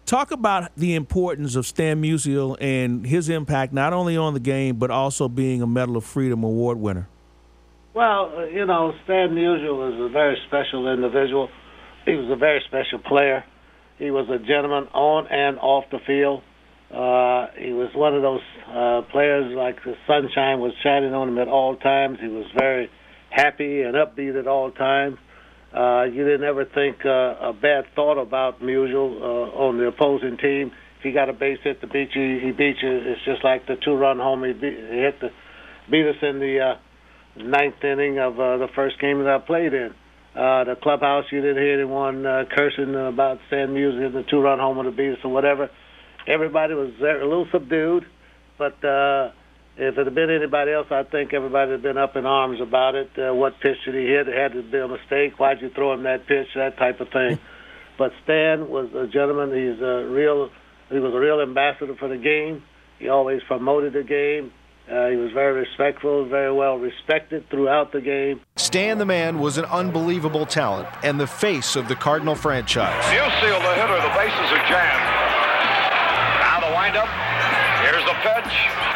Talk 0.09 0.31
about 0.31 0.75
the 0.75 0.95
importance 0.95 1.55
of 1.55 1.67
Stan 1.67 2.01
Musial 2.01 2.57
and 2.63 3.05
his 3.05 3.29
impact 3.29 3.75
not 3.75 3.93
only 3.93 4.17
on 4.17 4.33
the 4.33 4.41
game 4.41 4.77
but 4.77 4.91
also 4.91 5.29
being 5.29 5.61
a 5.61 5.67
Medal 5.67 5.99
of 5.99 6.05
Freedom 6.05 6.43
award 6.45 6.79
winner. 6.79 7.07
Well, 7.93 8.33
uh, 8.35 8.45
you 8.45 8.65
know, 8.65 8.95
Stan 9.05 9.33
Musial 9.33 9.77
was 9.77 10.01
a 10.01 10.11
very 10.11 10.39
special 10.47 10.91
individual. 10.91 11.51
He 12.07 12.15
was 12.15 12.31
a 12.31 12.37
very 12.37 12.63
special 12.67 13.01
player. 13.01 13.45
He 13.99 14.11
was 14.11 14.27
a 14.31 14.39
gentleman 14.39 14.89
on 14.95 15.27
and 15.27 15.59
off 15.59 15.85
the 15.91 15.99
field. 16.07 16.43
Uh, 16.91 17.49
he 17.59 17.75
was 17.75 17.91
one 17.95 18.15
of 18.15 18.23
those 18.23 18.41
uh, 18.67 19.03
players 19.13 19.55
like 19.55 19.77
the 19.85 19.95
sunshine 20.07 20.61
was 20.61 20.73
shining 20.83 21.13
on 21.13 21.29
him 21.29 21.37
at 21.37 21.49
all 21.49 21.77
times. 21.77 22.19
He 22.19 22.29
was 22.29 22.47
very 22.57 22.91
happy 23.29 23.83
and 23.83 23.95
upbeat 23.95 24.41
at 24.41 24.47
all 24.47 24.71
times. 24.71 25.19
Uh, 25.75 26.05
you 26.05 26.25
didn't 26.25 26.45
ever 26.45 26.65
think 26.65 27.05
uh, 27.05 27.51
a 27.51 27.53
bad 27.53 27.85
thought 27.95 28.21
about 28.21 28.61
Musial 28.61 29.21
uh, 29.21 29.65
on 29.65 29.77
the 29.77 29.87
opposing 29.87 30.39
team. 30.39 30.73
If 30.99 31.03
he 31.03 31.13
got 31.13 31.29
a 31.29 31.33
base 31.33 31.59
hit 31.63 31.81
to 31.83 31.87
beat 31.87 32.09
you, 32.15 32.41
he 32.41 32.53
beat 32.53 32.77
you. 32.83 32.91
It's 32.91 33.25
just 33.25 33.45
like 33.45 33.67
the 33.67 33.77
two-run 33.85 34.19
home 34.19 34.45
he, 34.45 34.53
beat, 34.53 34.75
he 34.75 34.99
hit 34.99 35.21
the 35.21 35.29
beat 35.91 36.07
us 36.09 36.17
in 36.23 36.39
the 36.39 36.59
uh, 36.61 37.43
ninth 37.43 37.83
inning 37.85 38.19
of 38.19 38.35
uh, 38.35 38.57
the 38.59 38.69
first 38.75 39.01
game 39.01 39.19
that 39.19 39.29
I 39.29 39.39
played 39.39 39.73
in. 39.75 39.91
Uh, 40.35 40.65
the 40.65 40.77
clubhouse, 40.83 41.25
you 41.31 41.41
didn't 41.41 41.63
hear 41.63 41.75
anyone 41.75 42.25
uh, 42.25 42.45
cursing 42.55 42.95
about 42.95 43.39
Stan 43.49 43.69
Musial, 43.69 44.07
in 44.07 44.13
the 44.13 44.25
two-run 44.31 44.59
homer 44.59 44.85
to 44.85 44.91
beat 44.91 45.13
us 45.13 45.19
or 45.25 45.33
whatever. 45.33 45.71
Everybody 46.27 46.75
was 46.75 46.93
there, 47.01 47.21
a 47.21 47.29
little 47.29 47.49
subdued, 47.53 48.05
but 48.59 48.83
uh, 48.85 49.31
if 49.79 49.97
it 49.97 50.07
had 50.07 50.15
been 50.15 50.29
anybody 50.29 50.73
else, 50.73 50.89
I 50.91 51.05
think 51.05 51.33
everybody 51.33 51.71
had 51.71 51.83
been 51.83 51.97
up 51.97 52.17
in 52.17 52.27
arms 52.27 52.61
about 52.61 52.97
it. 52.97 53.11
Uh, 53.17 53.33
what 53.33 53.61
pitch 53.61 53.77
did 53.85 53.95
he 53.95 54.07
hit? 54.07 54.27
It 54.27 54.37
had 54.37 54.53
to 54.53 54.63
be 54.63 54.77
a 54.77 54.89
mistake. 54.89 55.39
Why'd 55.39 55.63
you 55.63 55.71
throw 55.71 55.93
him 55.93 56.03
that 56.03 56.27
pitch? 56.27 56.49
That 56.57 56.77
type 56.77 57.01
of 57.01 57.09
thing. 57.11 57.39
but 57.99 58.11
Stan 58.25 58.69
was 58.69 58.93
a 58.93 59.07
gentleman. 59.07 59.51
He's 59.51 59.81
a 59.81 60.05
real. 60.11 60.51
He 60.91 60.99
was 60.99 61.15
a 61.15 61.19
real 61.19 61.41
ambassador 61.41 61.95
for 61.95 62.09
the 62.09 62.17
game. 62.17 62.65
He 62.99 63.09
always 63.09 63.41
promoted 63.47 63.93
the 63.93 64.03
game. 64.03 64.53
Uh, 64.91 65.09
he 65.09 65.17
was 65.17 65.31
very 65.33 65.61
respectful, 65.61 66.27
very 66.27 66.53
well 66.53 66.79
respected 66.79 67.49
throughout 67.51 67.93
the 67.93 68.01
game. 68.01 68.41
Stan 68.57 68.99
the 68.99 69.05
Man 69.05 69.39
was 69.39 69.59
an 69.59 69.67
unbelievable 69.67 70.47
talent 70.47 70.89
and 71.05 71.21
the 71.21 71.27
face 71.27 71.77
of 71.77 71.87
the 71.89 71.95
Cardinal 71.95 72.35
franchise. 72.35 73.05
Musial 73.05 73.61
the 73.61 73.75
hitter. 73.75 74.01
The 74.01 74.15
bases 74.17 74.51
are 74.51 74.67
jammed. 74.67 75.05
Now 76.41 76.61
the 76.67 76.75
windup. 76.75 77.09
Here's 77.85 78.05
the 78.07 78.17
pitch. 78.25 78.88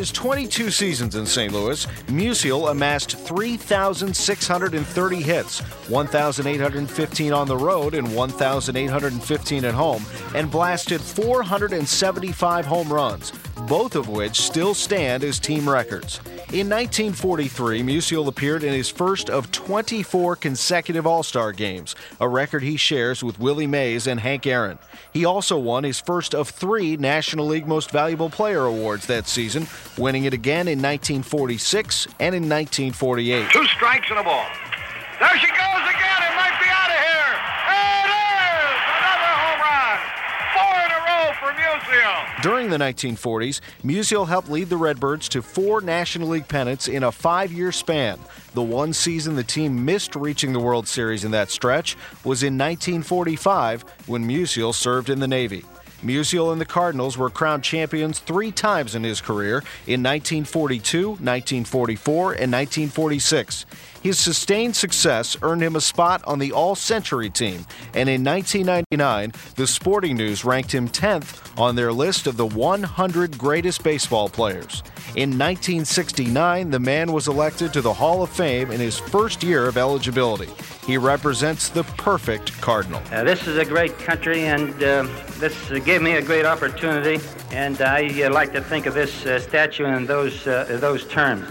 His 0.00 0.10
22 0.12 0.70
seasons 0.70 1.14
in 1.14 1.26
St. 1.26 1.52
Louis, 1.52 1.84
Musial 2.06 2.70
amassed 2.70 3.18
3,630 3.18 5.20
hits, 5.20 5.60
1,815 5.60 7.32
on 7.34 7.46
the 7.46 7.54
road 7.54 7.92
and 7.92 8.16
1,815 8.16 9.64
at 9.66 9.74
home, 9.74 10.02
and 10.34 10.50
blasted 10.50 11.02
475 11.02 12.64
home 12.64 12.90
runs, 12.90 13.34
both 13.60 13.96
of 13.96 14.08
which 14.08 14.40
still 14.40 14.74
stand 14.74 15.24
as 15.24 15.38
team 15.38 15.68
records. 15.68 16.20
In 16.52 16.68
1943, 16.68 17.82
Musial 17.82 18.26
appeared 18.26 18.64
in 18.64 18.72
his 18.72 18.88
first 18.88 19.30
of 19.30 19.52
24 19.52 20.36
consecutive 20.36 21.06
All 21.06 21.22
Star 21.22 21.52
games, 21.52 21.94
a 22.20 22.28
record 22.28 22.62
he 22.62 22.76
shares 22.76 23.22
with 23.22 23.38
Willie 23.38 23.68
Mays 23.68 24.06
and 24.06 24.18
Hank 24.18 24.46
Aaron. 24.46 24.78
He 25.12 25.24
also 25.24 25.58
won 25.58 25.84
his 25.84 26.00
first 26.00 26.34
of 26.34 26.48
three 26.48 26.96
National 26.96 27.46
League 27.46 27.68
Most 27.68 27.90
Valuable 27.90 28.30
Player 28.30 28.64
awards 28.64 29.06
that 29.06 29.28
season, 29.28 29.66
winning 29.96 30.24
it 30.24 30.34
again 30.34 30.66
in 30.66 30.78
1946 30.78 32.06
and 32.18 32.34
in 32.34 32.48
1948. 32.48 33.50
Two 33.50 33.64
strikes 33.66 34.10
and 34.10 34.18
a 34.18 34.24
ball. 34.24 34.46
There 35.20 35.38
she 35.38 35.46
goes 35.48 35.59
Musial. 42.00 42.42
During 42.42 42.70
the 42.70 42.78
1940s, 42.78 43.60
Musial 43.84 44.26
helped 44.26 44.48
lead 44.48 44.68
the 44.68 44.76
Redbirds 44.76 45.28
to 45.30 45.42
four 45.42 45.80
National 45.80 46.28
League 46.28 46.48
pennants 46.48 46.88
in 46.88 47.02
a 47.02 47.12
five 47.12 47.52
year 47.52 47.72
span. 47.72 48.18
The 48.54 48.62
one 48.62 48.92
season 48.92 49.36
the 49.36 49.44
team 49.44 49.84
missed 49.84 50.16
reaching 50.16 50.52
the 50.52 50.60
World 50.60 50.88
Series 50.88 51.24
in 51.24 51.30
that 51.32 51.50
stretch 51.50 51.96
was 52.24 52.42
in 52.42 52.56
1945 52.56 53.82
when 54.06 54.26
Musial 54.26 54.74
served 54.74 55.10
in 55.10 55.20
the 55.20 55.28
Navy. 55.28 55.64
Musial 56.02 56.50
and 56.52 56.60
the 56.60 56.66
Cardinals 56.66 57.18
were 57.18 57.28
crowned 57.28 57.62
champions 57.62 58.20
three 58.20 58.50
times 58.50 58.94
in 58.94 59.04
his 59.04 59.20
career 59.20 59.58
in 59.86 60.02
1942, 60.02 61.08
1944, 61.08 62.22
and 62.32 62.50
1946. 62.50 63.66
His 64.02 64.18
sustained 64.18 64.76
success 64.76 65.36
earned 65.42 65.62
him 65.62 65.76
a 65.76 65.80
spot 65.80 66.22
on 66.26 66.38
the 66.38 66.52
All 66.52 66.74
Century 66.74 67.28
team, 67.28 67.66
and 67.92 68.08
in 68.08 68.24
1999, 68.24 69.32
the 69.56 69.66
Sporting 69.66 70.16
News 70.16 70.42
ranked 70.42 70.72
him 70.72 70.88
10th 70.88 71.58
on 71.60 71.76
their 71.76 71.92
list 71.92 72.26
of 72.26 72.38
the 72.38 72.46
100 72.46 73.36
greatest 73.36 73.84
baseball 73.84 74.30
players. 74.30 74.82
In 75.16 75.36
1969, 75.36 76.70
the 76.70 76.80
man 76.80 77.12
was 77.12 77.28
elected 77.28 77.74
to 77.74 77.82
the 77.82 77.92
Hall 77.92 78.22
of 78.22 78.30
Fame 78.30 78.70
in 78.70 78.80
his 78.80 78.98
first 78.98 79.42
year 79.42 79.66
of 79.66 79.76
eligibility. 79.76 80.48
He 80.86 80.96
represents 80.96 81.68
the 81.68 81.82
perfect 81.82 82.58
Cardinal. 82.62 83.02
Uh, 83.12 83.22
this 83.24 83.46
is 83.46 83.58
a 83.58 83.66
great 83.66 83.98
country, 83.98 84.44
and 84.44 84.82
uh, 84.82 85.06
this 85.38 85.68
gave 85.84 86.00
me 86.00 86.12
a 86.12 86.22
great 86.22 86.46
opportunity. 86.46 87.22
And 87.50 87.78
I 87.82 88.22
uh, 88.22 88.32
like 88.32 88.54
to 88.54 88.62
think 88.62 88.86
of 88.86 88.94
this 88.94 89.26
uh, 89.26 89.40
statue 89.40 89.84
in 89.84 90.06
those 90.06 90.46
uh, 90.46 90.78
those 90.80 91.06
terms. 91.06 91.46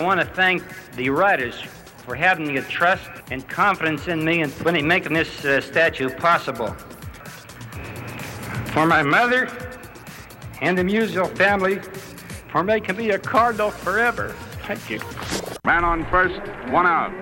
I 0.00 0.02
want 0.02 0.20
to 0.20 0.26
thank 0.26 0.62
the 0.96 1.08
writers 1.08 1.54
for 2.04 2.14
having 2.14 2.50
your 2.50 2.62
trust 2.64 3.08
and 3.30 3.48
confidence 3.48 4.08
in 4.08 4.24
me 4.24 4.42
and 4.42 4.86
making 4.86 5.14
this 5.14 5.44
uh, 5.44 5.60
statue 5.60 6.10
possible. 6.10 6.70
For 8.72 8.86
my 8.86 9.02
mother 9.02 9.48
and 10.60 10.76
the 10.76 10.82
Musial 10.82 11.34
family, 11.36 11.80
for 12.50 12.62
making 12.62 12.96
me 12.96 13.10
a 13.10 13.18
Cardinal 13.18 13.70
forever. 13.70 14.34
Thank 14.66 14.90
you. 14.90 15.00
Man 15.64 15.84
on 15.84 16.04
first, 16.10 16.40
one 16.70 16.86
out. 16.86 17.12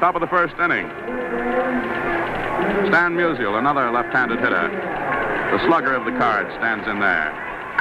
Top 0.00 0.14
of 0.14 0.20
the 0.20 0.26
first 0.26 0.54
inning. 0.58 0.88
Stan 2.90 3.14
Musial, 3.14 3.58
another 3.58 3.90
left-handed 3.90 4.38
hitter. 4.40 4.68
The 5.52 5.64
slugger 5.66 5.94
of 5.94 6.04
the 6.04 6.12
card 6.18 6.46
stands 6.58 6.86
in 6.88 7.00
there. 7.00 7.32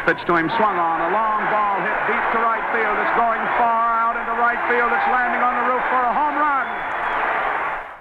Pitch 0.06 0.24
to 0.24 0.36
him, 0.40 0.48
swung 0.56 0.80
on, 0.80 1.02
a 1.04 1.12
long 1.12 1.44
ball 1.52 1.84
hit 1.84 1.98
deep 2.08 2.26
to 2.32 2.40
right 2.40 2.64
field. 2.72 2.96
It's 2.96 3.16
going 3.20 3.44
far 3.60 3.92
out 4.00 4.16
into 4.16 4.40
right 4.40 4.62
field. 4.72 4.88
It's 4.88 5.10
landing 5.12 5.44
on 5.44 5.54
the 5.60 5.66
roof 5.68 5.84
for 5.92 6.00
a 6.00 6.14
home 6.16 6.40
run. 6.40 6.64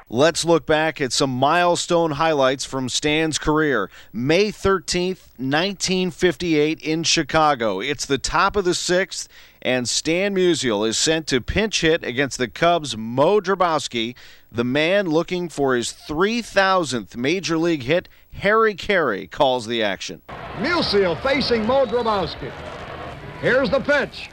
Let's 0.09 0.45
look 0.45 0.67
back 0.67 1.01
at 1.01 1.13
some 1.13 1.31
milestone 1.31 2.13
highlights 2.13 2.65
from 2.65 2.89
Stan's 2.89 3.39
career. 3.39 3.91
May 4.13 4.53
13th, 4.53 5.35
1958, 5.37 6.81
in 6.81 7.03
Chicago. 7.03 7.81
It's 7.81 8.07
the 8.07 8.17
top 8.17 8.55
of 8.55 8.65
the 8.65 8.73
sixth, 8.73 9.27
and 9.63 9.89
Stan 9.89 10.33
Musial 10.33 10.89
is 10.89 10.97
sent 10.97 11.27
to 11.27 11.41
pinch 11.41 11.81
hit 11.81 12.05
against 12.05 12.39
the 12.39 12.47
Cubs' 12.47 12.97
Moe 12.97 13.41
Drabowsky, 13.41 14.15
the 14.53 14.63
man 14.63 15.09
looking 15.09 15.49
for 15.49 15.75
his 15.75 15.93
3,000th 15.93 17.17
major 17.17 17.59
league 17.59 17.83
hit. 17.83 18.09
Harry 18.35 18.77
Caray 18.77 19.27
calls 19.27 19.67
the 19.67 19.83
action. 19.83 20.23
Musial 20.59 21.21
facing 21.21 21.67
Moe 21.67 21.85
Drabowsky. 21.85 22.53
Here's 23.41 23.71
the 23.71 23.81
pitch. 23.81 24.31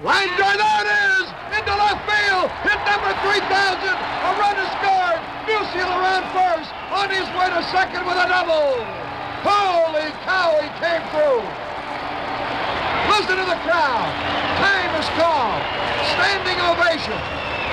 Line 0.00 0.32
drive, 0.32 0.56
it 0.56 0.88
is! 0.88 1.28
Into 1.60 1.76
left 1.76 2.00
field! 2.08 2.48
Hit 2.64 2.80
number 2.88 3.12
3,000! 3.20 3.44
A 3.44 4.30
run 4.40 4.56
is 4.56 4.70
scored! 4.80 5.20
Musial 5.44 5.92
around 5.92 6.24
first! 6.32 6.72
On 6.88 7.04
his 7.12 7.28
way 7.36 7.52
to 7.52 7.60
second 7.68 8.08
with 8.08 8.16
a 8.16 8.24
double! 8.24 8.80
Holy 9.44 10.08
cow, 10.24 10.56
he 10.56 10.72
came 10.80 11.04
through! 11.12 11.44
Listen 13.12 13.44
to 13.44 13.44
the 13.44 13.60
crowd! 13.60 14.08
Time 14.56 14.92
is 14.96 15.08
called! 15.20 15.60
Standing 16.16 16.56
ovation! 16.64 17.20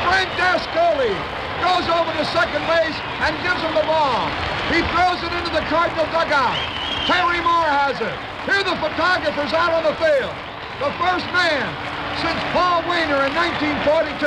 Frank 0.04 0.28
Dascoli 0.36 1.16
goes 1.64 1.88
over 1.88 2.12
to 2.12 2.28
second 2.36 2.60
base 2.68 3.00
and 3.24 3.40
gives 3.40 3.64
him 3.64 3.72
the 3.72 3.88
ball. 3.88 4.28
He 4.68 4.84
throws 4.92 5.24
it 5.24 5.32
into 5.32 5.56
the 5.56 5.64
Cardinal 5.72 6.04
dugout. 6.12 6.60
Terry 7.08 7.40
Moore 7.40 7.72
has 7.72 7.96
it. 8.04 8.20
Here 8.44 8.68
the 8.68 8.76
photographers 8.84 9.56
out 9.56 9.72
on 9.72 9.88
the 9.88 9.96
field. 9.96 10.36
The 10.84 10.92
first 11.00 11.26
man 11.32 11.87
since 12.22 12.42
Paul 12.52 12.82
Waner 12.90 13.26
in 13.26 13.34
1942. 13.36 14.26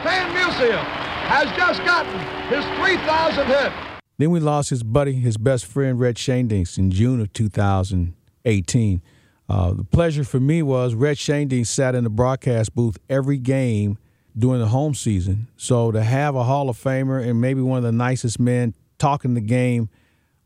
Stan 0.00 0.34
Musial 0.34 0.82
has 1.28 1.50
just 1.56 1.84
gotten 1.84 2.18
his 2.48 2.64
3,000 2.78 3.46
hit. 3.46 3.72
Then 4.18 4.30
we 4.30 4.40
lost 4.40 4.70
his 4.70 4.82
buddy, 4.82 5.12
his 5.12 5.36
best 5.36 5.66
friend, 5.66 5.98
Red 5.98 6.16
Schoendienst, 6.16 6.78
in 6.78 6.90
June 6.90 7.20
of 7.20 7.32
2018. 7.32 9.02
Uh, 9.48 9.72
the 9.74 9.84
pleasure 9.84 10.24
for 10.24 10.40
me 10.40 10.62
was 10.62 10.94
Red 10.94 11.16
Schoendienst 11.16 11.66
sat 11.66 11.94
in 11.94 12.04
the 12.04 12.10
broadcast 12.10 12.74
booth 12.74 12.98
every 13.08 13.38
game 13.38 13.98
during 14.36 14.60
the 14.60 14.68
home 14.68 14.94
season. 14.94 15.48
So 15.56 15.92
to 15.92 16.02
have 16.02 16.34
a 16.34 16.44
Hall 16.44 16.68
of 16.68 16.76
Famer 16.78 17.22
and 17.26 17.40
maybe 17.40 17.60
one 17.60 17.78
of 17.78 17.84
the 17.84 17.92
nicest 17.92 18.40
men 18.40 18.74
talking 18.98 19.34
the 19.34 19.40
game, 19.40 19.90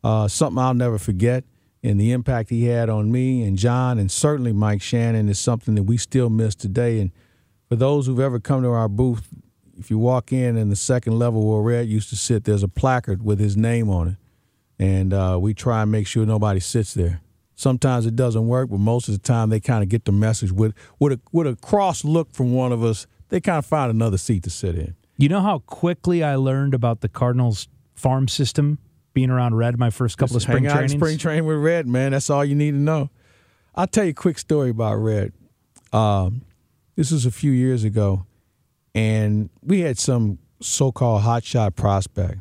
uh, 0.03 0.27
something 0.27 0.61
I'll 0.61 0.73
never 0.73 0.97
forget. 0.97 1.43
And 1.83 1.99
the 1.99 2.11
impact 2.11 2.49
he 2.49 2.65
had 2.65 2.89
on 2.89 3.11
me 3.11 3.43
and 3.43 3.57
John 3.57 3.99
and 3.99 4.11
certainly 4.11 4.51
Mike 4.51 4.81
Shannon 4.81 5.29
is 5.29 5.39
something 5.39 5.75
that 5.75 5.83
we 5.83 5.97
still 5.97 6.29
miss 6.29 6.55
today. 6.55 6.99
And 6.99 7.11
for 7.69 7.75
those 7.75 8.07
who've 8.07 8.19
ever 8.19 8.39
come 8.39 8.63
to 8.63 8.69
our 8.69 8.89
booth, 8.89 9.27
if 9.77 9.91
you 9.91 9.97
walk 9.97 10.33
in 10.33 10.57
in 10.57 10.69
the 10.69 10.75
second 10.75 11.19
level 11.19 11.47
where 11.47 11.61
Red 11.61 11.87
used 11.87 12.09
to 12.09 12.15
sit, 12.15 12.45
there's 12.45 12.63
a 12.63 12.67
placard 12.67 13.23
with 13.23 13.39
his 13.39 13.55
name 13.55 13.89
on 13.89 14.07
it. 14.07 14.15
And 14.83 15.13
uh, 15.13 15.37
we 15.39 15.53
try 15.53 15.83
and 15.83 15.91
make 15.91 16.07
sure 16.07 16.25
nobody 16.25 16.59
sits 16.59 16.93
there. 16.93 17.21
Sometimes 17.55 18.05
it 18.05 18.15
doesn't 18.15 18.47
work, 18.47 18.69
but 18.69 18.79
most 18.79 19.07
of 19.07 19.13
the 19.13 19.19
time 19.19 19.49
they 19.49 19.59
kind 19.59 19.83
of 19.83 19.89
get 19.89 20.05
the 20.05 20.11
message 20.11 20.51
with 20.51 20.75
with 20.99 21.13
a 21.13 21.19
with 21.31 21.47
a 21.47 21.55
cross 21.55 22.03
look 22.03 22.31
from 22.31 22.53
one 22.53 22.71
of 22.71 22.83
us. 22.83 23.07
They 23.29 23.39
kind 23.39 23.57
of 23.57 23.65
find 23.65 23.89
another 23.89 24.17
seat 24.17 24.43
to 24.43 24.51
sit 24.51 24.75
in. 24.75 24.95
You 25.17 25.29
know 25.29 25.41
how 25.41 25.59
quickly 25.59 26.23
I 26.23 26.35
learned 26.35 26.75
about 26.75 27.01
the 27.01 27.09
Cardinals 27.09 27.67
farm 27.95 28.27
system 28.27 28.77
being 29.17 29.31
around 29.31 29.55
Red 29.55 29.79
my 29.79 29.89
first 29.89 30.15
couple 30.19 30.35
Just 30.35 30.45
of 30.45 30.51
spring 30.51 30.65
hang 30.65 30.71
out 30.71 30.83
in 30.83 30.87
trainings? 30.89 31.01
spring 31.01 31.17
training 31.17 31.45
with 31.45 31.57
Red, 31.57 31.87
man. 31.87 32.11
That's 32.11 32.29
all 32.29 32.45
you 32.45 32.53
need 32.53 32.71
to 32.71 32.77
know. 32.77 33.09
I'll 33.73 33.87
tell 33.87 34.03
you 34.03 34.11
a 34.11 34.13
quick 34.13 34.37
story 34.37 34.69
about 34.69 34.93
Red. 34.97 35.33
Um, 35.91 36.41
this 36.95 37.09
was 37.11 37.25
a 37.25 37.31
few 37.31 37.51
years 37.51 37.83
ago, 37.83 38.27
and 38.93 39.49
we 39.63 39.79
had 39.79 39.97
some 39.97 40.37
so-called 40.61 41.23
hotshot 41.23 41.75
prospect, 41.75 42.37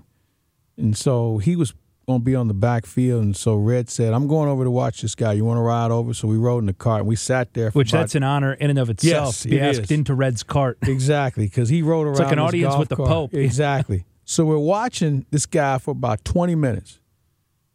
and 0.76 0.94
so 0.94 1.38
he 1.38 1.56
was 1.56 1.72
going 2.06 2.20
to 2.20 2.24
be 2.24 2.34
on 2.34 2.46
the 2.48 2.54
backfield, 2.54 3.22
and 3.24 3.34
so 3.36 3.54
Red 3.56 3.88
said, 3.88 4.12
"I'm 4.12 4.26
going 4.28 4.48
over 4.50 4.62
to 4.64 4.70
watch 4.70 5.00
this 5.00 5.14
guy. 5.14 5.32
You 5.32 5.44
want 5.46 5.56
to 5.58 5.62
ride 5.62 5.90
over?" 5.90 6.12
So 6.12 6.28
we 6.28 6.36
rode 6.36 6.58
in 6.58 6.66
the 6.66 6.72
cart, 6.74 7.00
and 7.00 7.08
we 7.08 7.16
sat 7.16 7.54
there. 7.54 7.70
For 7.70 7.78
Which 7.78 7.90
about- 7.92 8.00
that's 8.00 8.14
an 8.14 8.22
honor 8.22 8.52
in 8.52 8.68
and 8.68 8.78
of 8.78 8.90
itself. 8.90 9.26
Yes, 9.28 9.40
to 9.42 9.48
be 9.48 9.56
it 9.58 9.62
asked 9.62 9.80
is. 9.80 9.90
into 9.90 10.14
Red's 10.14 10.42
cart. 10.42 10.76
Exactly, 10.82 11.46
because 11.46 11.68
he 11.70 11.80
rode 11.80 12.02
around. 12.02 12.10
It's 12.12 12.20
like 12.20 12.32
an 12.32 12.38
audience 12.38 12.76
with 12.76 12.90
the 12.90 12.96
cart. 12.96 13.08
Pope. 13.08 13.34
Exactly. 13.34 14.04
So 14.28 14.44
we're 14.44 14.58
watching 14.58 15.24
this 15.30 15.46
guy 15.46 15.78
for 15.78 15.92
about 15.92 16.24
20 16.24 16.56
minutes, 16.56 16.98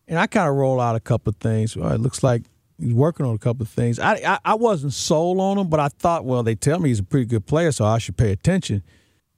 and 0.08 0.20
I 0.20 0.28
kind 0.28 0.50
of 0.50 0.56
roll 0.56 0.80
out 0.82 0.96
a 0.98 1.00
couple 1.00 1.32
of 1.32 1.38
things. 1.38 1.76
Well, 1.78 1.92
it 1.94 2.02
looks 2.02 2.22
like 2.24 2.44
he's 2.78 2.94
working 2.94 3.26
on 3.26 3.34
a 3.34 3.40
couple 3.40 3.64
of 3.64 3.70
things. 3.70 4.00
I, 4.00 4.16
I 4.16 4.40
I 4.44 4.56
wasn't 4.56 4.92
sold 4.94 5.40
on 5.40 5.58
him, 5.58 5.70
but 5.70 5.80
I 5.80 5.88
thought, 5.88 6.26
well, 6.26 6.44
they 6.44 6.54
tell 6.56 6.78
me 6.80 6.90
he's 6.90 7.00
a 7.00 7.04
pretty 7.04 7.26
good 7.26 7.46
player, 7.46 7.72
so 7.72 7.86
I 7.86 7.98
should 8.00 8.18
pay 8.18 8.32
attention. 8.34 8.84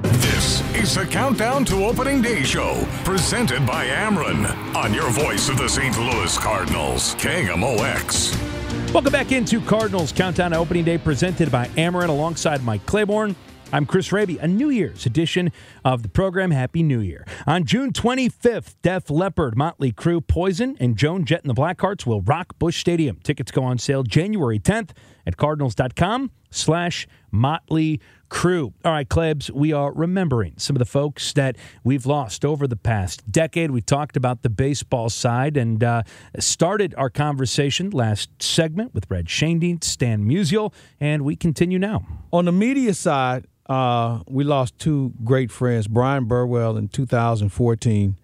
This 0.02 0.62
is 0.74 0.94
the 0.96 1.04
Countdown 1.04 1.64
to 1.66 1.84
Opening 1.84 2.22
Day 2.22 2.42
show, 2.42 2.86
presented 3.04 3.64
by 3.64 3.86
Ameren, 3.86 4.74
on 4.74 4.92
your 4.92 5.10
voice 5.10 5.48
of 5.48 5.58
the 5.58 5.68
St. 5.68 5.96
Louis 5.96 6.36
Cardinals, 6.38 7.14
KMOX. 7.16 8.92
Welcome 8.92 9.12
back 9.12 9.30
into 9.30 9.60
Cardinals 9.60 10.10
Countdown 10.10 10.50
to 10.50 10.58
Opening 10.58 10.84
Day 10.84 10.98
presented 10.98 11.52
by 11.52 11.68
Ameren 11.68 12.08
alongside 12.08 12.64
Mike 12.64 12.84
Claiborne. 12.86 13.36
I'm 13.72 13.84
Chris 13.84 14.12
Raby, 14.12 14.38
a 14.38 14.46
New 14.46 14.70
Year's 14.70 15.06
edition 15.06 15.50
of 15.84 16.04
the 16.04 16.08
program. 16.08 16.52
Happy 16.52 16.84
New 16.84 17.00
Year. 17.00 17.26
On 17.48 17.64
June 17.64 17.92
25th, 17.92 18.76
Def 18.80 19.10
Leppard, 19.10 19.56
Motley 19.56 19.90
Crue, 19.90 20.24
Poison, 20.24 20.76
and 20.78 20.96
Joan 20.96 21.24
Jett 21.24 21.40
and 21.42 21.50
the 21.50 21.54
Blackhearts 21.54 22.06
will 22.06 22.20
rock 22.20 22.56
Busch 22.60 22.78
Stadium. 22.78 23.18
Tickets 23.24 23.50
go 23.50 23.64
on 23.64 23.78
sale 23.78 24.04
January 24.04 24.60
10th 24.60 24.90
at 25.26 25.36
cardinals.com 25.36 26.30
slash 26.48 27.08
Motley 27.32 28.00
Crue. 28.30 28.72
All 28.84 28.92
right, 28.92 29.08
Claibs, 29.08 29.50
we 29.50 29.72
are 29.72 29.92
remembering 29.92 30.54
some 30.58 30.76
of 30.76 30.78
the 30.78 30.84
folks 30.86 31.32
that 31.32 31.56
we've 31.82 32.06
lost 32.06 32.44
over 32.44 32.68
the 32.68 32.76
past 32.76 33.30
decade. 33.30 33.72
We 33.72 33.80
talked 33.80 34.16
about 34.16 34.42
the 34.42 34.48
baseball 34.48 35.10
side 35.10 35.56
and 35.56 35.82
uh, 35.82 36.02
started 36.38 36.94
our 36.96 37.10
conversation 37.10 37.90
last 37.90 38.30
segment 38.40 38.94
with 38.94 39.10
Red 39.10 39.26
Schoendienst, 39.26 39.84
Stan 39.84 40.24
Musial, 40.24 40.72
and 41.00 41.24
we 41.24 41.34
continue 41.34 41.80
now. 41.80 42.06
On 42.32 42.44
the 42.44 42.52
media 42.52 42.94
side, 42.94 43.46
uh, 43.68 44.20
we 44.28 44.44
lost 44.44 44.78
two 44.78 45.12
great 45.24 45.50
friends, 45.50 45.88
Brian 45.88 46.26
Burwell 46.26 46.76
in 46.76 46.88
2014, 46.88 48.16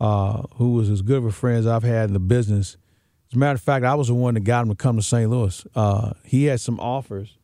uh, 0.00 0.42
who 0.56 0.72
was 0.72 0.88
as 0.88 1.02
good 1.02 1.18
of 1.18 1.26
a 1.26 1.32
friend 1.32 1.58
as 1.58 1.66
I've 1.66 1.82
had 1.82 2.08
in 2.08 2.14
the 2.14 2.20
business. 2.20 2.76
As 3.30 3.36
a 3.36 3.38
matter 3.38 3.56
of 3.56 3.60
fact, 3.60 3.84
I 3.84 3.94
was 3.94 4.08
the 4.08 4.14
one 4.14 4.34
that 4.34 4.40
got 4.40 4.62
him 4.62 4.70
to 4.70 4.74
come 4.74 4.96
to 4.96 5.02
St. 5.02 5.28
Louis. 5.28 5.66
Uh, 5.74 6.12
he 6.24 6.44
had 6.44 6.60
some 6.60 6.80
offers, 6.80 7.36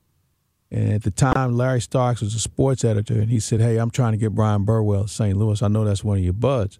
and 0.70 0.94
at 0.94 1.02
the 1.02 1.10
time, 1.10 1.56
Larry 1.56 1.82
Starks 1.82 2.22
was 2.22 2.34
a 2.34 2.40
sports 2.40 2.82
editor, 2.82 3.20
and 3.20 3.30
he 3.30 3.38
said, 3.38 3.60
"Hey, 3.60 3.76
I'm 3.76 3.90
trying 3.90 4.12
to 4.12 4.18
get 4.18 4.34
Brian 4.34 4.64
Burwell 4.64 5.02
to 5.02 5.08
St. 5.08 5.36
Louis. 5.36 5.62
I 5.62 5.68
know 5.68 5.84
that's 5.84 6.02
one 6.02 6.16
of 6.16 6.24
your 6.24 6.32
buds." 6.32 6.78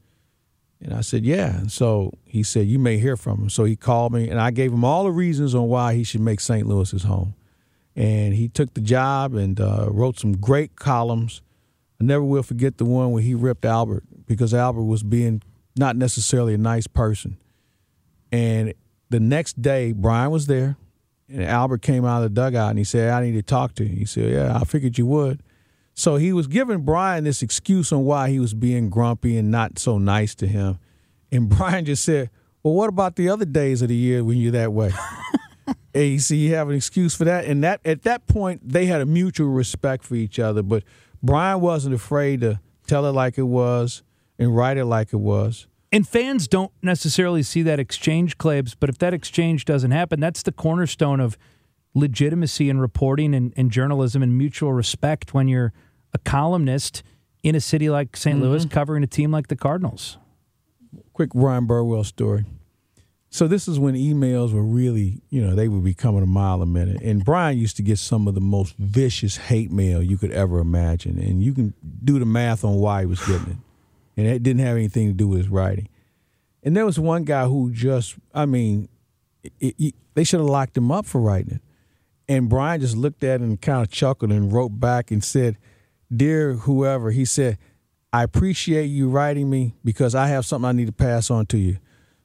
And 0.81 0.95
I 0.95 1.03
said, 1.03 1.27
"Yeah." 1.27 1.59
And 1.59 1.71
so 1.71 2.15
he 2.25 2.43
said, 2.43 2.67
"You 2.67 2.79
may 2.79 2.97
hear 2.97 3.19
from 3.19 3.43
him." 3.43 3.51
So 3.51 3.65
he 3.65 3.77
called 3.77 4.15
me, 4.15 4.31
and 4.31 4.41
I 4.41 4.51
gave 4.51 4.73
him 4.73 4.85
all 4.85 5.05
the 5.05 5.11
reasons 5.11 5.55
on 5.55 5.69
why 5.69 5.95
he 5.95 6.05
should 6.05 6.23
make 6.23 6.41
St. 6.41 6.67
Louis 6.67 6.91
his 6.91 7.03
home 7.03 7.35
and 7.97 8.35
he 8.35 8.49
took 8.49 8.75
the 8.75 8.81
job 8.81 9.35
and 9.35 9.61
uh, 9.61 9.87
wrote 9.91 10.19
some 10.19 10.37
great 10.37 10.77
columns. 10.77 11.43
I 12.01 12.05
never 12.05 12.25
will 12.25 12.43
forget 12.43 12.79
the 12.79 12.85
one 12.85 13.13
where 13.13 13.23
he 13.23 13.35
ripped 13.35 13.65
Albert 13.65 14.05
because 14.27 14.53
Albert 14.53 14.85
was 14.85 15.03
being 15.03 15.43
not 15.77 15.97
necessarily 15.97 16.55
a 16.55 16.59
nice 16.59 16.87
person. 16.87 17.37
And 18.33 18.75
the 19.11 19.21
next 19.21 19.63
day, 19.63 19.93
Brian 19.93 20.31
was 20.31 20.47
there, 20.47 20.77
and 21.29 21.43
Albert 21.43 21.83
came 21.83 22.05
out 22.05 22.25
of 22.25 22.35
the 22.35 22.41
dugout 22.41 22.71
and 22.71 22.79
he 22.79 22.85
said, 22.85 23.11
"I 23.11 23.25
need 23.25 23.33
to 23.33 23.43
talk 23.43 23.75
to 23.77 23.85
you." 23.85 23.97
He 23.97 24.05
said, 24.05 24.33
"Yeah, 24.33 24.59
I 24.61 24.65
figured 24.65 24.99
you 24.99 25.07
would." 25.07 25.41
So 25.95 26.17
he 26.17 26.33
was 26.33 26.49
giving 26.49 26.81
Brian 26.81 27.23
this 27.23 27.43
excuse 27.43 27.93
on 27.93 28.05
why 28.05 28.31
he 28.31 28.41
was 28.41 28.55
being 28.55 28.91
grumpy 28.91 29.37
and 29.37 29.51
not 29.51 29.79
so 29.79 29.99
nice 29.99 30.35
to 30.37 30.49
him, 30.49 30.79
and 31.31 31.49
Brian 31.57 31.85
just 31.85 32.05
said, 32.05 32.31
"Well, 32.63 32.75
what 32.75 32.89
about 32.89 33.15
the 33.15 33.29
other 33.29 33.45
days 33.45 33.83
of 33.83 33.89
the 33.89 33.95
year 33.95 34.25
when 34.25 34.39
you're 34.39 34.53
that 34.53 34.73
way?" 34.73 34.91
Hey, 35.95 36.09
you 36.09 36.19
see, 36.19 36.37
you 36.37 36.55
have 36.55 36.69
an 36.69 36.75
excuse 36.75 37.15
for 37.15 37.25
that. 37.25 37.45
And 37.45 37.65
that 37.65 37.81
at 37.85 38.03
that 38.03 38.27
point, 38.27 38.69
they 38.69 38.87
had 38.87 39.01
a 39.01 39.07
mutual 39.07 39.49
respect 39.49 40.05
for 40.05 40.17
each 40.17 40.39
other. 40.39 40.63
But 40.63 40.83
Brian 41.23 41.61
wasn't 41.61 41.95
afraid 41.95 42.41
to 42.43 42.61
tell 42.87 43.07
it 43.07 43.13
like 43.13 43.39
it 43.39 43.43
was 43.43 44.03
and 44.39 44.55
write 44.55 44.77
it 44.77 44.85
like 44.85 45.13
it 45.13 45.19
was. 45.19 45.67
And 45.93 46.07
fans 46.07 46.49
don't 46.49 46.73
necessarily 46.83 47.45
see 47.45 47.63
that 47.63 47.79
exchange, 47.79 48.37
Claibs, 48.37 48.75
but 48.79 48.91
if 48.91 48.99
that 48.99 49.15
exchange 49.15 49.65
doesn't 49.65 49.93
happen, 49.93 50.19
that's 50.19 50.43
the 50.43 50.51
cornerstone 50.51 51.21
of 51.21 51.39
legitimacy 51.95 52.69
in 52.69 52.81
reporting 52.81 53.33
and, 53.33 53.55
and 53.57 53.71
journalism 53.71 54.21
and 54.21 54.37
mutual 54.37 54.73
respect 54.73 55.33
when 55.33 55.47
you're 55.47 55.73
a 56.13 56.19
columnist 56.19 57.05
in 57.45 57.55
a 57.55 57.61
city 57.61 57.89
like 57.89 58.17
saint 58.17 58.41
Louis 58.41 58.65
mm-hmm. 58.65 58.75
covering 58.75 59.05
a 59.05 59.07
team 59.07 59.31
like 59.31 59.47
the 59.47 59.55
Cardinals. 59.57 60.19
Quick 61.13 61.31
Ryan 61.33 61.67
Burwell 61.67 62.03
story. 62.03 62.45
So 63.35 63.49
this 63.49 63.67
is 63.67 63.81
when 63.81 63.97
emails 63.97 64.53
were 64.53 64.63
really, 64.63 65.21
you 65.29 65.45
know, 65.45 65.57
they 65.57 65.67
were 65.67 65.81
becoming 65.81 66.23
a 66.23 66.27
mile 66.27 66.63
a 66.63 66.67
minute. 66.67 67.03
And 67.03 67.25
Brian 67.25 67.59
used 67.59 67.77
to 67.79 67.83
get 67.83 67.99
some 67.99 68.29
of 68.29 68.37
the 68.37 68.41
most 68.41 68.77
vicious 68.77 69.37
hate 69.37 69.73
mail 69.73 70.01
you 70.01 70.17
could 70.17 70.31
ever 70.31 70.61
imagine. 70.61 71.19
And 71.19 71.43
you 71.43 71.53
can 71.53 71.75
do 72.05 72.21
the 72.21 72.27
math 72.27 72.63
on 72.63 72.75
why 72.77 73.01
he 73.01 73.07
was 73.07 73.19
getting 73.27 73.49
it. 73.49 73.57
And 74.17 74.29
it 74.29 74.45
didn't 74.45 74.65
have 74.65 74.77
anything 74.77 75.09
to 75.09 75.15
do 75.15 75.27
with 75.27 75.39
his 75.39 75.49
writing. 75.49 75.89
And 76.63 76.77
there 76.77 76.87
was 76.87 77.01
one 77.01 77.25
guy 77.25 77.47
who 77.47 77.73
just, 77.73 78.15
I 78.33 78.47
mean, 78.47 78.89
it, 79.59 79.75
it, 79.81 79.95
they 80.15 80.23
should 80.23 80.39
have 80.39 80.49
locked 80.49 80.77
him 80.77 80.93
up 80.93 81.05
for 81.05 81.21
writing 81.21 81.55
it. 81.55 81.61
And 82.29 82.49
Brian 82.49 82.81
just 82.81 82.97
looked 82.97 83.25
at 83.25 83.41
it 83.41 83.45
and 83.45 83.61
kind 83.61 83.83
of 83.83 83.91
chuckled 83.91 84.31
and 84.31 84.53
wrote 84.53 84.79
back 84.79 85.11
and 85.11 85.25
said, 85.25 85.59
Dear 86.15 86.53
whoever, 86.53 87.11
he 87.11 87.25
said, 87.25 87.59
I 88.13 88.23
appreciate 88.23 88.87
you 88.87 89.09
writing 89.09 89.51
me 89.51 89.75
because 89.85 90.15
I 90.15 90.29
have 90.29 90.47
something 90.47 90.69
I 90.69 90.71
need 90.71 90.87
to 90.87 90.93
pass 90.93 91.33
on 91.33 91.47
to 91.47 91.59
you. 91.59 91.79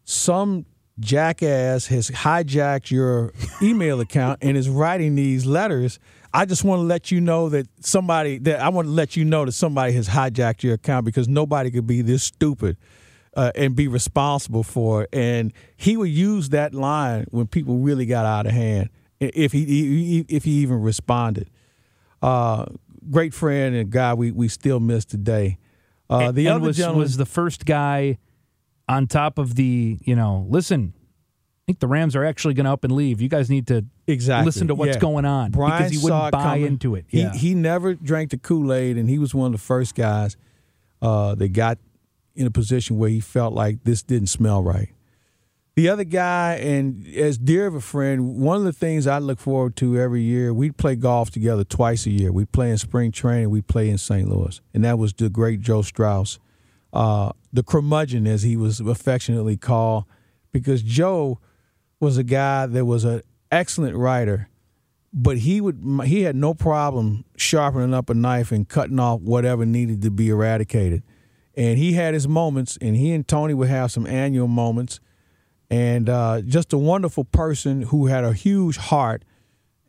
Some 0.04 0.66
jackass 1.00 1.88
has 1.88 2.10
hijacked 2.10 2.92
your 2.92 3.34
email 3.62 4.00
account 4.00 4.40
and 4.42 4.58
is 4.58 4.70
writing 4.70 5.16
these 5.16 5.46
letters. 5.46 6.00
I 6.34 6.46
just 6.46 6.64
want 6.64 6.80
to 6.82 6.84
let 6.84 7.12
you 7.12 7.22
know 7.22 7.50
that 7.50 7.68
somebody 7.80 8.38
that 8.40 8.60
I 8.60 8.70
want 8.70 8.88
to 8.88 8.92
let 8.92 9.16
you 9.16 9.26
know 9.26 9.46
that 9.46 9.54
somebody 9.54 9.94
has 9.94 10.08
hijacked 10.10 10.64
your 10.64 10.76
account 10.76 11.06
because 11.06 11.28
nobody 11.28 11.72
could 11.72 11.88
be 11.88 12.02
this 12.02 12.24
stupid 12.24 12.78
uh, 13.36 13.52
and 13.56 13.76
be 13.76 13.88
responsible 13.88 14.64
for 14.64 15.04
it. 15.04 15.10
And 15.14 15.54
he 15.76 15.98
would 15.98 16.10
use 16.10 16.50
that 16.50 16.74
line 16.74 17.26
when 17.32 17.48
people 17.48 17.78
really 17.78 18.06
got 18.06 18.26
out 18.26 18.46
of 18.46 18.52
hand, 18.52 18.90
if 19.20 19.52
he 19.52 20.26
if 20.30 20.44
he 20.44 20.52
even 20.52 20.82
responded. 20.82 21.50
Uh, 22.22 22.66
great 23.10 23.34
friend 23.34 23.76
and 23.76 23.90
guy 23.90 24.14
we, 24.14 24.32
we 24.32 24.48
still 24.48 24.80
miss 24.80 25.06
today. 25.06 25.58
Uh, 26.10 26.32
the 26.32 26.48
and 26.48 26.56
other 26.56 26.68
was, 26.68 26.78
gentleman 26.78 27.02
was 27.02 27.18
the 27.18 27.26
first 27.26 27.66
guy 27.66 28.18
on 28.90 29.08
top 29.08 29.38
of 29.38 29.56
the, 29.56 29.98
you 30.02 30.16
know, 30.16 30.46
listen, 30.50 30.94
I 30.98 31.62
think 31.68 31.80
the 31.80 31.88
Rams 31.88 32.16
are 32.16 32.26
actually 32.26 32.56
going 32.56 32.66
to 32.66 32.72
up 32.72 32.84
and 32.84 32.92
leave. 32.92 33.22
You 33.22 33.30
guys 33.30 33.50
need 33.50 33.68
to 33.68 33.86
exactly 34.08 34.46
listen 34.48 34.68
to 34.70 34.76
what's 34.76 34.96
yeah. 34.96 35.00
going 35.00 35.24
on 35.24 35.52
Brian 35.52 35.78
because 35.78 35.92
he 35.92 35.98
wouldn't 36.00 36.32
buy 36.32 36.42
coming. 36.42 36.66
into 36.66 36.96
it. 36.96 37.06
He 37.08 37.22
Yeah. 37.22 37.34
he 37.34 37.54
never 37.54 37.94
drank 37.94 38.32
the 38.32 38.38
Kool 38.38 38.74
Aid, 38.74 38.98
and 38.98 39.08
he 39.08 39.20
was 39.20 39.36
one 39.36 39.46
of 39.46 39.52
the 39.52 39.64
first 39.64 39.94
guys 39.94 40.36
uh, 41.02 41.36
that 41.36 41.50
got 41.50 41.78
in 42.36 42.48
a 42.48 42.52
position 42.52 42.98
where 42.98 43.10
he 43.10 43.20
felt 43.20 43.54
like 43.54 43.84
this 43.84 44.02
didn't 44.02 44.28
smell 44.28 44.64
right. 44.64 44.90
The 45.76 45.88
other 45.88 46.04
guy, 46.04 46.56
and 46.56 47.08
as 47.16 47.38
dear 47.38 47.68
of 47.68 47.76
a 47.76 47.82
friend, 47.82 48.38
one 48.38 48.58
of 48.58 48.64
the 48.64 48.74
things 48.74 49.08
I 49.08 49.20
look 49.20 49.40
forward 49.40 49.76
to 49.78 49.98
every 49.98 50.24
year, 50.24 50.54
we'd 50.54 50.76
play 50.76 50.96
golf 50.96 51.30
together 51.30 51.64
twice 51.64 52.06
a 52.06 52.10
year. 52.10 52.34
We'd 52.34 52.52
play 52.52 52.72
in 52.72 52.78
spring 52.78 53.12
training, 53.12 53.50
we'd 53.50 53.68
play 53.68 53.90
in 53.90 53.98
St. 53.98 54.28
Louis. 54.28 54.60
And 54.74 54.84
that 54.84 54.98
was 54.98 55.14
the 55.14 55.30
great 55.30 55.62
Joe 55.62 55.82
Strauss, 55.82 56.40
uh, 56.94 57.32
the 57.54 57.64
curmudgeon, 57.64 58.28
as 58.28 58.44
he 58.44 58.56
was 58.56 58.80
affectionately 58.80 59.58
called, 59.58 60.06
because 60.52 60.82
Joe 60.82 61.40
was 62.00 62.18
a 62.18 62.24
guy 62.24 62.66
that 62.66 62.86
was 62.86 63.04
an 63.04 63.22
excellent 63.52 63.96
writer, 63.96 64.50
but 65.12 65.40
he 65.40 65.62
would 65.62 65.82
he 66.06 66.22
had 66.24 66.36
no 66.36 66.54
problem 66.54 67.26
sharpening 67.36 67.94
up 67.94 68.10
a 68.10 68.14
knife 68.14 68.52
and 68.52 68.68
cutting 68.68 69.00
off 69.00 69.22
whatever 69.22 69.66
needed 69.66 70.02
to 70.04 70.12
be 70.12 70.30
eradicated. 70.30 71.04
And 71.56 71.78
he 71.78 71.94
had 71.94 72.14
his 72.14 72.28
moments, 72.28 72.78
and 72.80 72.96
he 72.96 73.12
and 73.12 73.28
Tony 73.28 73.54
would 73.54 73.70
have 73.70 73.92
some 73.92 74.08
annual 74.08 74.48
moments 74.48 75.00
and 75.70 76.10
uh, 76.10 76.42
just 76.42 76.74
a 76.74 76.78
wonderful 76.78 77.24
person 77.24 77.84
who 77.84 78.08
had 78.08 78.24
a 78.24 78.34
huge 78.34 78.78
heart 78.78 79.24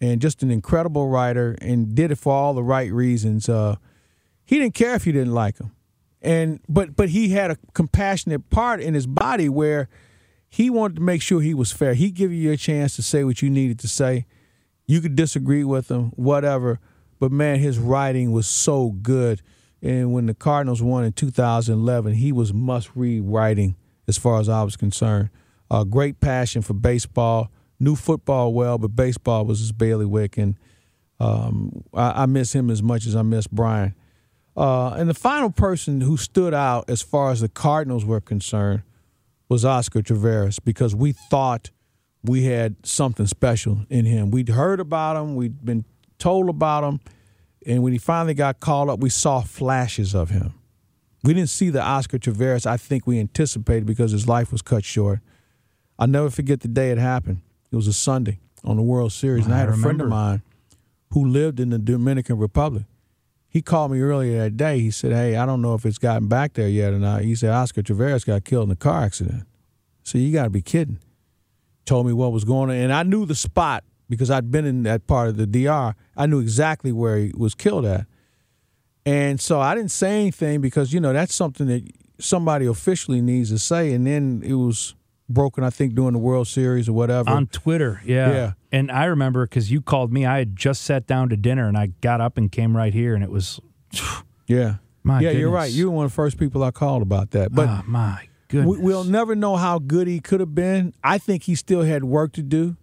and 0.00 0.20
just 0.20 0.42
an 0.42 0.50
incredible 0.50 1.08
writer 1.08 1.56
and 1.60 1.94
did 1.94 2.10
it 2.10 2.16
for 2.16 2.32
all 2.32 2.54
the 2.54 2.62
right 2.62 2.92
reasons. 2.92 3.48
Uh, 3.48 3.76
he 4.44 4.58
didn't 4.58 4.74
care 4.74 4.94
if 4.94 5.06
you 5.06 5.12
didn't 5.12 5.32
like 5.32 5.58
him, 5.58 5.72
and 6.22 6.60
but 6.68 6.96
but 6.96 7.10
he 7.10 7.30
had 7.30 7.50
a 7.50 7.56
compassionate 7.74 8.50
part 8.50 8.80
in 8.80 8.94
his 8.94 9.06
body 9.06 9.48
where 9.48 9.88
he 10.48 10.68
wanted 10.68 10.96
to 10.96 11.02
make 11.02 11.22
sure 11.22 11.40
he 11.40 11.54
was 11.54 11.72
fair. 11.72 11.94
He'd 11.94 12.14
give 12.14 12.32
you 12.32 12.50
a 12.50 12.56
chance 12.56 12.96
to 12.96 13.02
say 13.02 13.24
what 13.24 13.40
you 13.40 13.48
needed 13.48 13.78
to 13.80 13.88
say. 13.88 14.26
You 14.86 15.00
could 15.00 15.14
disagree 15.14 15.62
with 15.62 15.90
him, 15.90 16.06
whatever, 16.16 16.80
but 17.20 17.30
man, 17.30 17.60
his 17.60 17.78
writing 17.78 18.32
was 18.32 18.48
so 18.48 18.90
good. 18.90 19.40
And 19.82 20.12
when 20.12 20.26
the 20.26 20.34
Cardinals 20.34 20.82
won 20.82 21.04
in 21.04 21.12
2011, 21.12 22.14
he 22.14 22.32
was 22.32 22.52
must 22.52 22.90
read 22.94 23.22
writing 23.22 23.76
as 24.08 24.18
far 24.18 24.40
as 24.40 24.48
I 24.48 24.62
was 24.62 24.76
concerned. 24.76 25.30
A 25.70 25.84
great 25.84 26.20
passion 26.20 26.62
for 26.62 26.74
baseball, 26.74 27.50
knew 27.78 27.94
football 27.94 28.52
well, 28.52 28.76
but 28.76 28.88
baseball 28.88 29.46
was 29.46 29.60
his 29.60 29.72
bailiwick, 29.72 30.36
and 30.36 30.56
um, 31.20 31.84
I, 31.94 32.22
I 32.22 32.26
miss 32.26 32.52
him 32.52 32.70
as 32.70 32.82
much 32.82 33.06
as 33.06 33.14
I 33.14 33.22
miss 33.22 33.46
Brian. 33.46 33.94
Uh, 34.56 34.90
and 34.90 35.08
the 35.08 35.14
final 35.14 35.50
person 35.50 36.00
who 36.00 36.16
stood 36.16 36.52
out 36.52 36.88
as 36.90 37.02
far 37.02 37.30
as 37.30 37.40
the 37.40 37.48
Cardinals 37.48 38.04
were 38.04 38.20
concerned 38.20 38.82
was 39.48 39.64
Oscar 39.64 40.02
Taveras 40.02 40.58
because 40.62 40.94
we 40.94 41.12
thought 41.12 41.70
we 42.22 42.44
had 42.44 42.76
something 42.84 43.26
special 43.26 43.86
in 43.88 44.04
him. 44.04 44.30
We'd 44.30 44.48
heard 44.48 44.80
about 44.80 45.16
him, 45.16 45.36
we'd 45.36 45.64
been 45.64 45.84
told 46.18 46.48
about 46.48 46.84
him, 46.84 47.00
and 47.66 47.82
when 47.82 47.92
he 47.92 47.98
finally 47.98 48.34
got 48.34 48.60
called 48.60 48.88
up, 48.88 49.00
we 49.00 49.10
saw 49.10 49.40
flashes 49.40 50.14
of 50.14 50.30
him. 50.30 50.54
We 51.22 51.34
didn't 51.34 51.50
see 51.50 51.70
the 51.70 51.82
Oscar 51.82 52.18
Taveras 52.18 52.66
I 52.66 52.76
think 52.76 53.06
we 53.06 53.18
anticipated 53.18 53.86
because 53.86 54.12
his 54.12 54.26
life 54.26 54.52
was 54.52 54.62
cut 54.62 54.84
short. 54.84 55.20
I'll 55.98 56.06
never 56.06 56.30
forget 56.30 56.60
the 56.60 56.68
day 56.68 56.90
it 56.90 56.98
happened. 56.98 57.42
It 57.70 57.76
was 57.76 57.86
a 57.86 57.92
Sunday 57.92 58.40
on 58.64 58.76
the 58.76 58.82
World 58.82 59.12
Series, 59.12 59.44
and 59.44 59.54
I 59.54 59.58
I 59.58 59.60
had 59.60 59.68
a 59.68 59.76
friend 59.76 60.00
of 60.00 60.08
mine 60.08 60.42
who 61.12 61.26
lived 61.26 61.60
in 61.60 61.70
the 61.70 61.78
Dominican 61.78 62.38
Republic. 62.38 62.84
He 63.50 63.62
called 63.62 63.90
me 63.90 64.00
earlier 64.00 64.44
that 64.44 64.56
day. 64.56 64.78
He 64.78 64.92
said, 64.92 65.12
Hey, 65.12 65.36
I 65.36 65.44
don't 65.44 65.60
know 65.60 65.74
if 65.74 65.84
it's 65.84 65.98
gotten 65.98 66.28
back 66.28 66.54
there 66.54 66.68
yet 66.68 66.92
or 66.92 67.00
not. 67.00 67.22
He 67.22 67.34
said, 67.34 67.50
Oscar 67.50 67.82
Taveras 67.82 68.24
got 68.24 68.44
killed 68.44 68.68
in 68.68 68.72
a 68.72 68.76
car 68.76 69.02
accident. 69.02 69.44
So 70.04 70.18
you 70.18 70.32
got 70.32 70.44
to 70.44 70.50
be 70.50 70.62
kidding. 70.62 71.00
Told 71.84 72.06
me 72.06 72.12
what 72.12 72.32
was 72.32 72.44
going 72.44 72.70
on. 72.70 72.76
And 72.76 72.92
I 72.92 73.02
knew 73.02 73.26
the 73.26 73.34
spot 73.34 73.82
because 74.08 74.30
I'd 74.30 74.52
been 74.52 74.64
in 74.64 74.84
that 74.84 75.08
part 75.08 75.28
of 75.28 75.36
the 75.36 75.46
DR. 75.46 75.96
I 76.16 76.26
knew 76.26 76.38
exactly 76.38 76.92
where 76.92 77.18
he 77.18 77.32
was 77.36 77.56
killed 77.56 77.84
at. 77.84 78.06
And 79.04 79.40
so 79.40 79.60
I 79.60 79.74
didn't 79.74 79.90
say 79.90 80.20
anything 80.20 80.60
because, 80.60 80.92
you 80.92 81.00
know, 81.00 81.12
that's 81.12 81.34
something 81.34 81.66
that 81.66 81.90
somebody 82.20 82.66
officially 82.66 83.20
needs 83.20 83.50
to 83.50 83.58
say. 83.58 83.92
And 83.92 84.06
then 84.06 84.42
it 84.44 84.54
was 84.54 84.94
broken, 85.30 85.64
I 85.64 85.70
think, 85.70 85.94
during 85.94 86.12
the 86.12 86.18
World 86.18 86.48
Series 86.48 86.88
or 86.88 86.92
whatever. 86.92 87.30
on 87.30 87.46
Twitter. 87.46 88.02
Yeah. 88.04 88.32
Yeah. 88.32 88.52
And 88.72 88.90
I 88.90 89.06
remember 89.06 89.46
because 89.46 89.70
you 89.70 89.80
called 89.80 90.12
me, 90.12 90.26
I 90.26 90.38
had 90.38 90.56
just 90.56 90.82
sat 90.82 91.06
down 91.06 91.28
to 91.30 91.36
dinner 91.36 91.66
and 91.66 91.76
I 91.78 91.88
got 92.00 92.20
up 92.20 92.36
and 92.36 92.50
came 92.50 92.76
right 92.76 92.92
here 92.92 93.14
and 93.14 93.24
it 93.24 93.30
was, 93.30 93.60
Yeah. 94.46 94.74
My 95.02 95.20
yeah, 95.20 95.30
you're 95.30 95.50
right. 95.50 95.70
You 95.70 95.88
were 95.90 95.96
one 95.96 96.04
of 96.04 96.10
the 96.10 96.14
first 96.14 96.36
people 96.36 96.62
I 96.62 96.70
called 96.72 97.00
about 97.00 97.30
that. 97.30 97.54
But 97.54 97.68
oh, 97.70 97.82
my 97.86 98.20
we, 98.20 98.28
goodness. 98.48 98.78
we'll 98.80 99.04
never 99.04 99.34
know 99.34 99.56
how 99.56 99.78
good 99.78 100.06
he 100.06 100.20
could 100.20 100.40
have 100.40 100.54
been. 100.54 100.92
I 101.02 101.16
think 101.16 101.44
he 101.44 101.54
still 101.54 101.84
had 101.84 102.04
work 102.04 102.32
to 102.32 102.42
do 102.42 102.76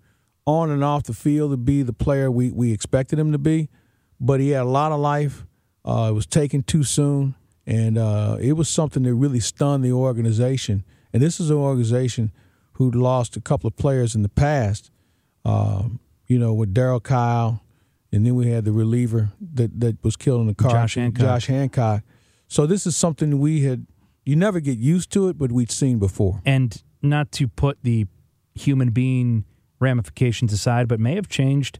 on 0.47 0.71
and 0.71 0.83
off 0.83 1.03
the 1.03 1.13
field 1.13 1.51
to 1.51 1.57
be 1.57 1.83
the 1.83 1.93
player 1.93 2.31
we, 2.31 2.51
we 2.51 2.71
expected 2.71 3.19
him 3.19 3.33
to 3.33 3.37
be. 3.37 3.69
But 4.19 4.39
he 4.39 4.49
had 4.49 4.63
a 4.63 4.69
lot 4.69 4.91
of 4.91 4.99
life. 4.99 5.45
Uh, 5.85 6.07
it 6.09 6.13
was 6.13 6.25
taken 6.25 6.63
too 6.63 6.83
soon. 6.83 7.35
And 7.67 7.99
uh, 7.99 8.37
it 8.39 8.53
was 8.53 8.67
something 8.67 9.03
that 9.03 9.13
really 9.13 9.39
stunned 9.39 9.83
the 9.83 9.91
organization. 9.91 10.85
And 11.13 11.21
this 11.21 11.39
is 11.39 11.49
an 11.49 11.57
organization 11.57 12.31
who'd 12.73 12.95
lost 12.95 13.35
a 13.35 13.41
couple 13.41 13.67
of 13.67 13.75
players 13.75 14.15
in 14.15 14.21
the 14.21 14.29
past, 14.29 14.91
um, 15.45 15.99
you 16.27 16.37
know, 16.37 16.53
with 16.53 16.73
Darryl 16.73 17.01
Kile. 17.01 17.61
And 18.11 18.25
then 18.25 18.35
we 18.35 18.49
had 18.49 18.65
the 18.65 18.71
reliever 18.71 19.29
that, 19.53 19.79
that 19.79 20.03
was 20.03 20.15
killed 20.15 20.41
in 20.41 20.47
the 20.47 20.55
car. 20.55 20.71
Josh 20.71 20.95
Hancock. 20.95 21.21
Josh 21.21 21.45
Hancock. 21.47 22.03
So 22.47 22.65
this 22.65 22.85
is 22.87 22.95
something 22.95 23.39
we 23.39 23.63
had. 23.63 23.85
You 24.23 24.35
never 24.35 24.59
get 24.59 24.77
used 24.77 25.11
to 25.11 25.27
it, 25.29 25.37
but 25.37 25.51
we'd 25.51 25.71
seen 25.71 25.99
before. 25.99 26.41
and 26.45 26.81
not 27.01 27.31
to 27.31 27.47
put 27.47 27.77
the 27.83 28.07
human 28.55 28.89
being 28.89 29.45
ramifications 29.79 30.51
aside, 30.51 30.87
but 30.87 30.99
may 30.99 31.15
have 31.15 31.27
changed 31.29 31.79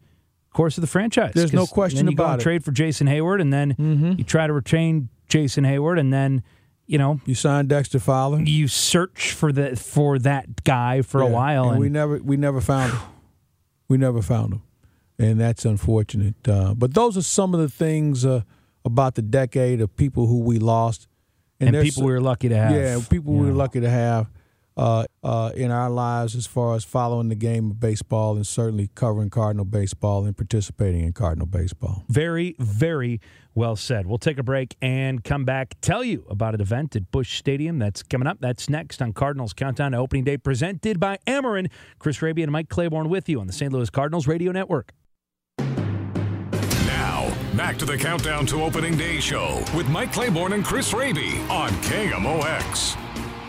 course 0.57 0.78
of 0.78 0.82
the 0.82 0.88
franchise. 0.88 1.34
There's 1.36 1.53
no 1.53 1.67
question 1.67 2.05
then 2.05 2.11
you 2.11 2.17
go 2.17 2.23
about 2.23 2.34
and 2.34 2.41
it. 2.41 2.43
trade 2.43 2.63
for 2.65 2.71
Jason 2.71 3.07
Heyward, 3.07 3.39
and 3.39 3.53
then 3.53 4.15
you 4.17 4.23
try 4.23 4.47
to 4.47 4.53
retain 4.53 5.09
Jason 5.30 5.63
Heyward, 5.63 5.99
and 5.99 6.11
then 6.11 6.41
you 6.88 6.97
know 6.97 7.19
You 7.25 7.35
signed 7.35 7.69
Dexter 7.69 7.99
Fowler 7.99 8.41
you 8.41 8.67
search 8.67 9.33
for 9.33 9.51
the 9.51 9.75
for 9.75 10.17
that 10.20 10.63
guy 10.63 11.01
for 11.01 11.21
a 11.21 11.28
while, 11.28 11.66
and, 11.66 11.74
and, 11.74 11.79
we 11.79 11.89
never 11.89 12.17
we 12.17 12.37
never 12.37 12.62
found 12.62 12.93
him. 12.93 13.01
We 13.89 13.97
never 13.97 14.21
found 14.21 14.53
him, 14.53 14.62
and 15.20 15.39
that's 15.39 15.66
unfortunate. 15.66 16.47
Uh, 16.47 16.74
but 16.74 16.93
those 16.93 17.17
are 17.17 17.21
some 17.21 17.53
of 17.53 17.59
the 17.59 17.70
things 17.70 18.25
uh, 18.25 18.41
about 18.83 19.16
the 19.16 19.21
decade 19.21 19.82
of 19.82 19.95
people 19.95 20.28
who 20.28 20.39
we 20.39 20.59
lost, 20.59 21.07
and 21.59 21.75
there's 21.75 21.86
people 21.86 22.03
we 22.03 22.12
were 22.12 22.21
lucky 22.21 22.49
to 22.49 22.57
have. 22.57 22.71
Yeah, 22.71 22.99
people 23.09 23.33
we 23.33 23.45
were 23.45 23.53
lucky 23.53 23.82
to 23.82 23.89
have 23.89 24.29
uh, 24.78 25.05
uh, 25.24 25.51
in 25.55 25.71
our 25.71 25.89
lives 25.89 26.36
as 26.36 26.45
far 26.45 26.75
as 26.75 26.83
following 26.83 27.29
the 27.29 27.36
game 27.36 27.71
of 27.71 27.79
baseball 27.79 28.36
and 28.36 28.45
certainly 28.45 28.89
covering 28.93 29.29
Cardinal 29.29 29.66
baseball 29.66 30.25
and 30.25 30.37
participating 30.37 31.01
in 31.01 31.13
Cardinal 31.13 31.47
baseball. 31.47 32.05
Very, 32.08 32.55
very 32.59 33.20
well 33.55 33.75
said. 33.75 34.05
We'll 34.05 34.20
take 34.20 34.37
a 34.37 34.43
break 34.43 34.78
and 34.82 35.24
come 35.24 35.43
back, 35.43 35.74
tell 35.82 36.04
you 36.04 36.25
about 36.29 36.54
an 36.54 36.62
event 36.62 36.95
at 36.95 37.09
Busch 37.12 37.39
Stadium 37.39 37.79
that's 37.79 38.04
coming 38.04 38.28
up. 38.28 38.37
That's 38.39 38.70
next 38.70 39.01
on 39.01 39.13
Cardinals 39.13 39.54
Countdown 39.54 39.93
to 39.93 39.97
Opening 39.97 40.24
Day, 40.24 40.37
presented 40.37 40.99
by 40.99 41.17
Ameren. 41.25 41.71
Chris 41.97 42.21
Raby 42.21 42.43
and 42.43 42.51
Mike 42.51 42.70
Claiborne 42.70 43.09
with 43.09 43.28
you 43.28 43.39
on 43.39 43.47
the 43.47 43.54
St. 43.54 43.74
Louis 43.74 43.89
Cardinals 43.89 44.28
Radio 44.28 44.51
Network. 44.51 44.93
Now, 45.58 47.33
back 47.55 47.78
to 47.79 47.86
the 47.86 47.97
Countdown 47.97 48.45
to 48.47 48.62
Opening 48.62 48.95
Day 48.95 49.20
show 49.20 49.63
with 49.75 49.89
Mike 49.89 50.13
Claiborne 50.13 50.54
and 50.54 50.63
Chris 50.63 50.93
Raby 50.93 51.39
on 51.49 51.71
KMOX. 51.82 53.07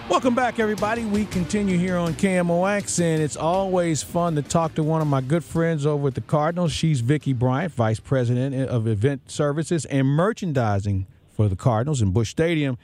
Welcome 0.09 0.35
back, 0.35 0.59
everybody. 0.59 1.05
We 1.05 1.26
continue 1.26 1.76
here 1.76 1.98
on 1.98 2.14
KMOX, 2.14 2.98
and 2.98 3.22
it's 3.22 3.36
always 3.36 4.02
fun 4.02 4.36
to 4.36 4.43
talk 4.43 4.74
to 4.76 4.82
one 4.82 5.02
of 5.02 5.06
my 5.06 5.20
good 5.20 5.44
friends 5.44 5.85
over 5.85 6.09
at 6.09 6.14
the 6.14 6.22
Cardinals. 6.22 6.72
She's 6.72 7.02
Vicki 7.02 7.35
Bryant, 7.35 7.74
Vice 7.74 8.01
President 8.01 8.55
of 8.70 8.89
Event 8.89 9.30
Services 9.30 9.85
and 9.85 10.06
Merchandising 10.06 11.06
for 11.36 11.47
the 11.51 11.56
Cardinals 11.56 12.01
in 12.01 12.12
Busch 12.12 12.30
Stadium. 12.30 12.78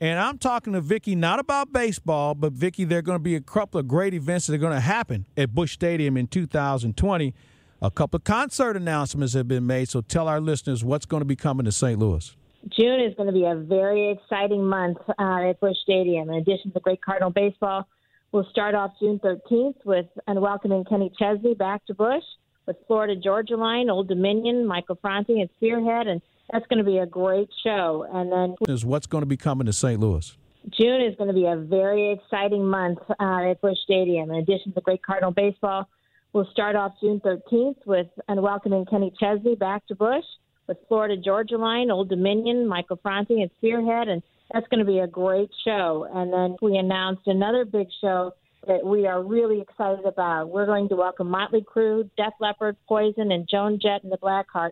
And 0.00 0.18
I'm 0.18 0.38
talking 0.38 0.72
to 0.72 0.80
Vicki 0.80 1.14
not 1.14 1.38
about 1.38 1.70
baseball, 1.70 2.34
but 2.34 2.54
Vicki, 2.54 2.84
there 2.84 3.00
are 3.00 3.02
going 3.02 3.18
to 3.18 3.22
be 3.22 3.36
a 3.36 3.42
couple 3.42 3.78
of 3.78 3.86
great 3.86 4.14
events 4.14 4.46
that 4.46 4.54
are 4.54 4.58
going 4.58 4.72
to 4.72 4.80
happen 4.80 5.26
at 5.36 5.54
Busch 5.54 5.74
Stadium 5.74 6.16
in 6.16 6.28
2020. 6.28 7.34
A 7.82 7.90
couple 7.90 8.16
of 8.16 8.24
concert 8.24 8.74
announcements 8.74 9.34
have 9.34 9.46
been 9.46 9.66
made, 9.66 9.90
so 9.90 10.00
tell 10.00 10.28
our 10.28 10.40
listeners 10.40 10.82
what's 10.82 11.04
going 11.04 11.20
to 11.20 11.26
be 11.26 11.36
coming 11.36 11.66
to 11.66 11.72
St. 11.72 11.98
Louis. 11.98 12.34
June 12.68 13.00
is 13.00 13.14
going 13.16 13.26
to 13.26 13.32
be 13.32 13.44
a 13.44 13.54
very 13.54 14.10
exciting 14.10 14.64
month 14.64 14.98
uh, 15.18 15.48
at 15.48 15.60
Busch 15.60 15.78
Stadium. 15.82 16.28
In 16.30 16.36
addition 16.36 16.72
to 16.72 16.80
great 16.80 17.02
Cardinal 17.02 17.30
baseball, 17.30 17.86
We'll 18.32 18.46
start 18.48 18.76
off 18.76 18.92
June 19.00 19.18
13th 19.18 19.84
with 19.84 20.06
and 20.28 20.40
welcoming 20.40 20.84
Kenny 20.84 21.10
Chesney 21.18 21.54
back 21.54 21.84
to 21.86 21.94
Busch 21.94 22.22
with 22.64 22.76
Florida 22.86 23.16
Georgia 23.16 23.56
Line, 23.56 23.90
Old 23.90 24.06
Dominion, 24.06 24.66
Michael 24.66 24.96
Franti, 25.02 25.40
and 25.40 25.50
Spearhead, 25.56 26.06
and 26.06 26.22
that's 26.52 26.64
going 26.68 26.78
to 26.78 26.84
be 26.84 26.98
a 26.98 27.06
great 27.06 27.48
show. 27.64 28.06
And 28.12 28.30
then 28.30 28.54
Is 28.72 28.84
what's 28.84 29.08
going 29.08 29.22
to 29.22 29.26
be 29.26 29.36
coming 29.36 29.66
to 29.66 29.72
St. 29.72 29.98
Louis? 29.98 30.36
June 30.78 31.02
is 31.02 31.16
going 31.16 31.26
to 31.26 31.34
be 31.34 31.46
a 31.46 31.56
very 31.56 32.12
exciting 32.12 32.64
month 32.64 32.98
uh, 33.18 33.50
at 33.50 33.60
Busch 33.60 33.78
Stadium. 33.82 34.30
In 34.30 34.36
addition 34.36 34.72
to 34.74 34.80
great 34.80 35.02
Cardinal 35.02 35.32
baseball, 35.32 35.88
we'll 36.32 36.48
start 36.52 36.76
off 36.76 36.92
June 37.00 37.20
13th 37.24 37.84
with 37.84 38.06
and 38.28 38.40
welcoming 38.40 38.86
Kenny 38.86 39.12
Chesney 39.18 39.56
back 39.56 39.84
to 39.88 39.96
Busch 39.96 40.24
with 40.70 40.78
Florida 40.86 41.16
Georgia 41.16 41.58
Line, 41.58 41.90
Old 41.90 42.08
Dominion, 42.08 42.64
Michael 42.64 42.96
Franti, 43.02 43.42
and 43.42 43.50
Spearhead, 43.58 44.06
and 44.06 44.22
that's 44.52 44.68
going 44.68 44.78
to 44.78 44.86
be 44.86 45.00
a 45.00 45.06
great 45.08 45.50
show. 45.64 46.06
And 46.14 46.32
then 46.32 46.56
we 46.62 46.78
announced 46.78 47.22
another 47.26 47.64
big 47.64 47.88
show 48.00 48.32
that 48.68 48.86
we 48.86 49.04
are 49.08 49.20
really 49.20 49.60
excited 49.60 50.04
about. 50.06 50.48
We're 50.48 50.66
going 50.66 50.88
to 50.90 50.94
welcome 50.94 51.28
Motley 51.28 51.62
Crue, 51.62 52.08
Def 52.16 52.34
Leppard, 52.38 52.76
Poison, 52.88 53.32
and 53.32 53.48
Joan 53.50 53.80
Jett 53.82 54.04
and 54.04 54.12
the 54.12 54.18
Blackhearts 54.18 54.70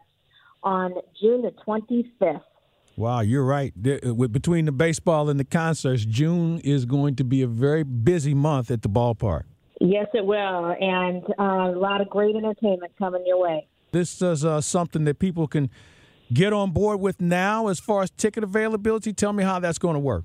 on 0.63 0.95
June 1.21 1.43
the 1.43 1.53
25th. 1.67 2.43
Wow, 2.97 3.21
you're 3.21 3.45
right. 3.45 3.73
Uh, 3.85 4.29
Between 4.29 4.67
the 4.67 4.73
baseball 4.73 5.29
and 5.29 5.41
the 5.41 5.45
concerts, 5.45 6.05
June 6.05 6.61
is 6.61 6.85
going 6.85 7.17
to 7.17 7.25
be 7.25 7.43
a 7.43 7.49
very 7.49 7.83
busy 7.83 8.35
month 8.35 8.71
at 8.71 8.83
the 8.83 8.89
ballpark. 8.89 9.43
Yes, 9.81 10.07
it 10.15 10.25
will, 10.25 10.77
and 10.81 11.25
uh, 11.39 11.73
a 11.75 11.79
lot 11.79 12.01
of 12.01 12.09
great 12.09 12.37
entertainment 12.37 12.93
coming 12.99 13.25
your 13.27 13.41
way. 13.41 13.67
This 13.91 14.21
is 14.21 14.45
uh, 14.45 14.61
something 14.61 15.05
that 15.05 15.19
people 15.19 15.47
can 15.47 15.71
get 16.33 16.53
on 16.53 16.73
board 16.73 17.01
with 17.01 17.21
now 17.21 17.69
as 17.69 17.81
far 17.81 18.03
as 18.03 18.11
ticket 18.11 18.45
availability. 18.45 19.13
Tell 19.13 19.33
me 19.33 19.45
how 19.45 19.59
that's 19.59 19.79
going 19.79 19.95
to 19.95 20.01
work. 20.01 20.25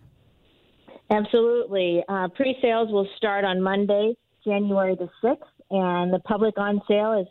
Absolutely. 1.10 2.04
Uh, 2.08 2.28
Pre 2.30 2.58
sales 2.62 2.92
will 2.92 3.08
start 3.18 3.46
on 3.46 3.62
Monday, 3.62 4.16
January 4.44 4.96
the 4.96 5.10
6th, 5.24 5.38
and 5.72 6.14
the 6.14 6.20
public 6.20 6.58
on 6.58 6.82
sale 6.88 7.14
is 7.14 7.28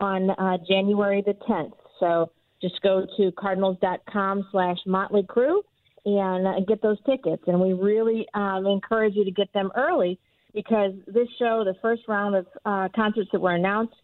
on 0.00 0.30
uh, 0.30 0.58
January 0.68 1.22
the 1.24 1.34
10th. 1.48 1.72
So 2.00 2.30
just 2.60 2.80
go 2.82 3.06
to 3.16 3.32
cardinals.com 3.32 4.48
slash 4.50 4.78
motley 4.86 5.22
crue 5.22 5.60
and 6.04 6.46
uh, 6.46 6.60
get 6.66 6.82
those 6.82 6.98
tickets. 7.04 7.42
And 7.46 7.60
we 7.60 7.72
really 7.72 8.26
um, 8.34 8.66
encourage 8.66 9.14
you 9.14 9.24
to 9.24 9.30
get 9.30 9.52
them 9.52 9.70
early 9.76 10.18
because 10.54 10.92
this 11.06 11.28
show, 11.38 11.64
the 11.64 11.74
first 11.82 12.02
round 12.08 12.36
of 12.36 12.46
uh, 12.64 12.88
concerts 12.94 13.28
that 13.32 13.40
were 13.40 13.54
announced, 13.54 13.94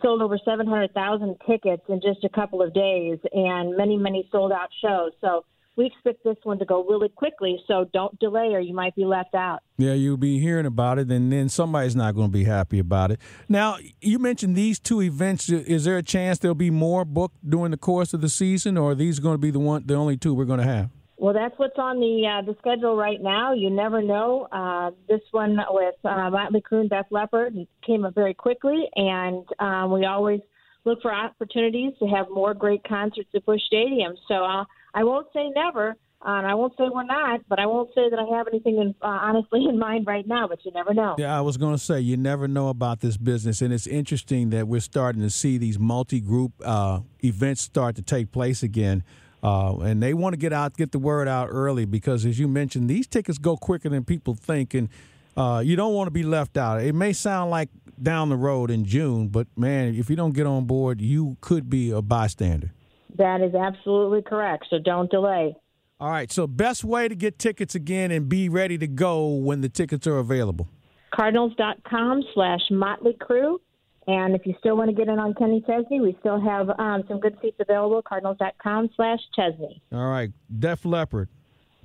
sold 0.00 0.22
over 0.22 0.38
700,000 0.44 1.36
tickets 1.46 1.82
in 1.88 2.00
just 2.00 2.24
a 2.24 2.28
couple 2.28 2.62
of 2.62 2.72
days 2.72 3.18
and 3.32 3.76
many, 3.76 3.96
many 3.96 4.28
sold 4.30 4.52
out 4.52 4.68
shows. 4.80 5.12
So 5.20 5.44
we 5.76 5.86
expect 5.86 6.22
this 6.24 6.36
one 6.42 6.58
to 6.58 6.64
go 6.64 6.84
really 6.84 7.08
quickly. 7.08 7.58
So 7.66 7.86
don't 7.92 8.18
delay 8.18 8.50
or 8.52 8.60
you 8.60 8.74
might 8.74 8.94
be 8.94 9.04
left 9.04 9.34
out. 9.34 9.60
Yeah, 9.78 9.94
you'll 9.94 10.16
be 10.16 10.38
hearing 10.38 10.66
about 10.66 10.98
it, 10.98 11.10
and 11.10 11.32
then 11.32 11.48
somebody's 11.48 11.96
not 11.96 12.14
going 12.14 12.28
to 12.28 12.32
be 12.32 12.44
happy 12.44 12.78
about 12.78 13.10
it. 13.10 13.20
Now, 13.48 13.78
you 14.00 14.18
mentioned 14.18 14.54
these 14.54 14.78
two 14.78 15.02
events. 15.02 15.48
Is 15.48 15.84
there 15.84 15.96
a 15.96 16.02
chance 16.02 16.38
there'll 16.38 16.54
be 16.54 16.70
more 16.70 17.04
booked 17.04 17.48
during 17.48 17.70
the 17.70 17.76
course 17.76 18.14
of 18.14 18.20
the 18.20 18.28
season, 18.28 18.76
or 18.76 18.92
are 18.92 18.94
these 18.94 19.18
going 19.18 19.34
to 19.34 19.38
be 19.38 19.50
the 19.50 19.58
one, 19.58 19.84
the 19.86 19.94
only 19.94 20.16
two 20.16 20.34
we're 20.34 20.44
going 20.44 20.60
to 20.60 20.66
have? 20.66 20.90
Well, 21.22 21.34
that's 21.34 21.56
what's 21.56 21.78
on 21.78 22.00
the 22.00 22.26
uh, 22.26 22.44
the 22.44 22.56
schedule 22.58 22.96
right 22.96 23.22
now. 23.22 23.52
You 23.52 23.70
never 23.70 24.02
know. 24.02 24.48
Uh, 24.50 24.90
this 25.08 25.20
one 25.30 25.56
with 25.70 25.94
uh, 26.02 26.30
Motley 26.30 26.60
Crue 26.60 26.88
Def 26.88 27.06
Leppard 27.12 27.54
came 27.86 28.04
up 28.04 28.16
very 28.16 28.34
quickly, 28.34 28.88
and 28.96 29.46
um, 29.60 29.92
we 29.92 30.04
always 30.04 30.40
look 30.84 31.00
for 31.00 31.14
opportunities 31.14 31.92
to 32.00 32.06
have 32.08 32.26
more 32.28 32.54
great 32.54 32.82
concerts 32.82 33.28
at 33.36 33.46
Busch 33.46 33.60
Stadium. 33.68 34.14
So 34.26 34.44
uh, 34.44 34.64
I 34.94 35.04
won't 35.04 35.28
say 35.32 35.48
never, 35.54 35.90
uh, 35.90 35.94
and 36.24 36.44
I 36.44 36.54
won't 36.54 36.72
say 36.72 36.86
we're 36.92 37.04
not, 37.04 37.42
but 37.48 37.60
I 37.60 37.66
won't 37.66 37.90
say 37.94 38.10
that 38.10 38.18
I 38.18 38.36
have 38.36 38.48
anything 38.48 38.78
in, 38.78 38.92
uh, 39.00 39.06
honestly 39.06 39.64
in 39.68 39.78
mind 39.78 40.08
right 40.08 40.26
now. 40.26 40.48
But 40.48 40.64
you 40.64 40.72
never 40.72 40.92
know. 40.92 41.14
Yeah, 41.18 41.38
I 41.38 41.40
was 41.40 41.56
going 41.56 41.76
to 41.76 41.80
say 41.80 42.00
you 42.00 42.16
never 42.16 42.48
know 42.48 42.68
about 42.68 42.98
this 42.98 43.16
business, 43.16 43.62
and 43.62 43.72
it's 43.72 43.86
interesting 43.86 44.50
that 44.50 44.66
we're 44.66 44.80
starting 44.80 45.22
to 45.22 45.30
see 45.30 45.56
these 45.56 45.78
multi-group 45.78 46.50
uh, 46.64 46.98
events 47.22 47.60
start 47.60 47.94
to 47.94 48.02
take 48.02 48.32
place 48.32 48.64
again. 48.64 49.04
Uh, 49.42 49.78
and 49.78 50.02
they 50.02 50.14
want 50.14 50.34
to 50.34 50.36
get 50.36 50.52
out, 50.52 50.76
get 50.76 50.92
the 50.92 50.98
word 50.98 51.26
out 51.26 51.48
early 51.50 51.84
because, 51.84 52.24
as 52.24 52.38
you 52.38 52.46
mentioned, 52.46 52.88
these 52.88 53.06
tickets 53.06 53.38
go 53.38 53.56
quicker 53.56 53.88
than 53.88 54.04
people 54.04 54.34
think, 54.34 54.72
and 54.72 54.88
uh, 55.36 55.60
you 55.64 55.74
don't 55.74 55.94
want 55.94 56.06
to 56.06 56.12
be 56.12 56.22
left 56.22 56.56
out. 56.56 56.80
It 56.80 56.94
may 56.94 57.12
sound 57.12 57.50
like 57.50 57.68
down 58.00 58.28
the 58.28 58.36
road 58.36 58.70
in 58.70 58.84
June, 58.84 59.28
but 59.28 59.48
man, 59.56 59.94
if 59.94 60.08
you 60.08 60.16
don't 60.16 60.32
get 60.32 60.46
on 60.46 60.64
board, 60.66 61.00
you 61.00 61.36
could 61.40 61.68
be 61.68 61.90
a 61.90 62.00
bystander. 62.00 62.72
That 63.16 63.40
is 63.40 63.54
absolutely 63.54 64.22
correct. 64.22 64.66
So 64.70 64.78
don't 64.78 65.10
delay. 65.10 65.56
All 66.00 66.10
right, 66.10 66.32
so 66.32 66.46
best 66.46 66.82
way 66.82 67.08
to 67.08 67.14
get 67.14 67.38
tickets 67.38 67.74
again 67.74 68.10
and 68.10 68.28
be 68.28 68.48
ready 68.48 68.76
to 68.78 68.88
go 68.88 69.28
when 69.28 69.60
the 69.60 69.68
tickets 69.68 70.06
are 70.06 70.18
available. 70.18 70.68
Cardinals.com 71.14 72.24
slash 72.34 72.60
Motley 72.70 73.16
Crue. 73.20 73.58
And 74.06 74.34
if 74.34 74.44
you 74.46 74.54
still 74.58 74.76
want 74.76 74.90
to 74.90 74.96
get 74.96 75.08
in 75.08 75.18
on 75.18 75.34
Kenny 75.34 75.62
Chesney, 75.66 76.00
we 76.00 76.16
still 76.20 76.40
have 76.40 76.68
um, 76.78 77.04
some 77.06 77.20
good 77.20 77.36
seats 77.40 77.56
available. 77.60 78.02
Cardinals.com 78.02 78.90
slash 78.96 79.20
Chesney. 79.34 79.80
All 79.92 80.08
right, 80.08 80.30
Def 80.58 80.84
Leppard, 80.84 81.28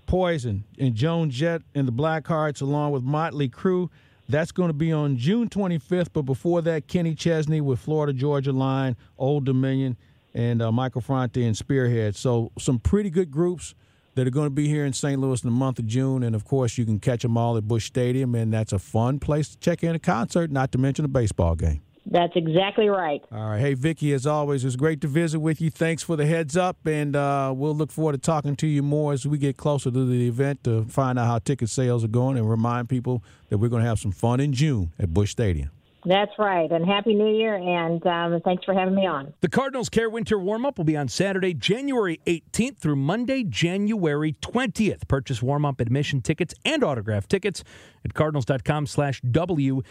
Poison, 0.07 0.63
and 0.79 0.95
Joan 0.95 1.29
Jett 1.29 1.61
and 1.75 1.87
the 1.87 1.91
Blackhearts, 1.91 2.61
along 2.61 2.91
with 2.91 3.03
Motley 3.03 3.49
Crue. 3.49 3.89
That's 4.29 4.51
going 4.51 4.69
to 4.69 4.73
be 4.73 4.91
on 4.91 5.17
June 5.17 5.47
25th. 5.47 6.09
But 6.11 6.23
before 6.23 6.61
that, 6.63 6.87
Kenny 6.87 7.13
Chesney 7.13 7.61
with 7.61 7.79
Florida 7.79 8.13
Georgia 8.13 8.51
Line, 8.51 8.97
Old 9.17 9.45
Dominion, 9.45 9.95
and 10.33 10.61
uh, 10.61 10.71
Michael 10.71 11.01
Franti 11.01 11.45
and 11.45 11.55
Spearhead. 11.55 12.15
So 12.15 12.51
some 12.57 12.79
pretty 12.79 13.09
good 13.09 13.31
groups 13.31 13.75
that 14.15 14.25
are 14.25 14.31
going 14.31 14.47
to 14.47 14.51
be 14.53 14.67
here 14.67 14.85
in 14.85 14.93
St. 14.93 15.21
Louis 15.21 15.43
in 15.43 15.47
the 15.47 15.55
month 15.55 15.77
of 15.77 15.85
June. 15.85 16.23
And 16.23 16.35
of 16.35 16.43
course, 16.43 16.77
you 16.77 16.85
can 16.85 16.99
catch 16.99 17.21
them 17.21 17.37
all 17.37 17.55
at 17.55 17.67
Busch 17.67 17.85
Stadium, 17.85 18.33
and 18.33 18.51
that's 18.51 18.73
a 18.73 18.79
fun 18.79 19.19
place 19.19 19.49
to 19.49 19.57
check 19.59 19.83
in 19.83 19.93
a 19.93 19.99
concert, 19.99 20.49
not 20.51 20.71
to 20.71 20.79
mention 20.79 21.05
a 21.05 21.07
baseball 21.07 21.55
game. 21.55 21.81
That's 22.09 22.33
exactly 22.35 22.87
right. 22.87 23.21
All 23.31 23.49
right. 23.49 23.59
Hey, 23.59 23.73
Vicky, 23.73 24.13
as 24.13 24.25
always, 24.25 24.63
it 24.63 24.67
was 24.67 24.77
great 24.77 25.01
to 25.01 25.07
visit 25.07 25.39
with 25.39 25.59
you. 25.59 25.69
Thanks 25.69 26.03
for 26.03 26.15
the 26.15 26.25
heads 26.25 26.55
up, 26.55 26.77
and 26.85 27.15
uh, 27.15 27.53
we'll 27.55 27.75
look 27.75 27.91
forward 27.91 28.13
to 28.13 28.17
talking 28.17 28.55
to 28.57 28.67
you 28.67 28.81
more 28.81 29.11
as 29.11 29.27
we 29.27 29.37
get 29.37 29.57
closer 29.57 29.91
to 29.91 30.05
the 30.05 30.27
event 30.27 30.63
to 30.63 30.85
find 30.85 31.19
out 31.19 31.27
how 31.27 31.39
ticket 31.39 31.69
sales 31.69 32.05
are 32.05 32.09
going 32.09 32.37
and 32.37 32.49
remind 32.49 32.87
people 32.87 33.23
that 33.49 33.57
we're 33.57 33.67
going 33.67 33.83
to 33.83 33.89
have 33.89 33.99
some 33.99 34.13
fun 34.13 34.39
in 34.39 34.53
June 34.53 34.93
at 34.97 35.13
Busch 35.13 35.31
Stadium. 35.31 35.69
That's 36.07 36.31
right. 36.39 36.71
And 36.71 36.85
Happy 36.85 37.13
New 37.13 37.35
Year. 37.35 37.55
And 37.55 38.05
um, 38.07 38.39
thanks 38.45 38.63
for 38.63 38.73
having 38.73 38.95
me 38.95 39.05
on. 39.05 39.33
The 39.41 39.49
Cardinals 39.49 39.89
Care 39.89 40.09
Winter 40.09 40.39
Warm 40.39 40.65
Up 40.65 40.77
will 40.77 40.85
be 40.85 40.95
on 40.95 41.09
Saturday, 41.09 41.53
January 41.53 42.21
18th 42.25 42.77
through 42.77 42.95
Monday, 42.95 43.43
January 43.43 44.31
20th. 44.31 45.05
Purchase 45.09 45.41
warm 45.43 45.65
up 45.65 45.81
admission 45.81 46.21
tickets 46.21 46.53
and 46.63 46.81
autograph 46.81 47.27
tickets 47.27 47.61
at 48.05 48.13
cardinals.com 48.13 48.87
slash 48.87 49.21
WWU. 49.21 49.83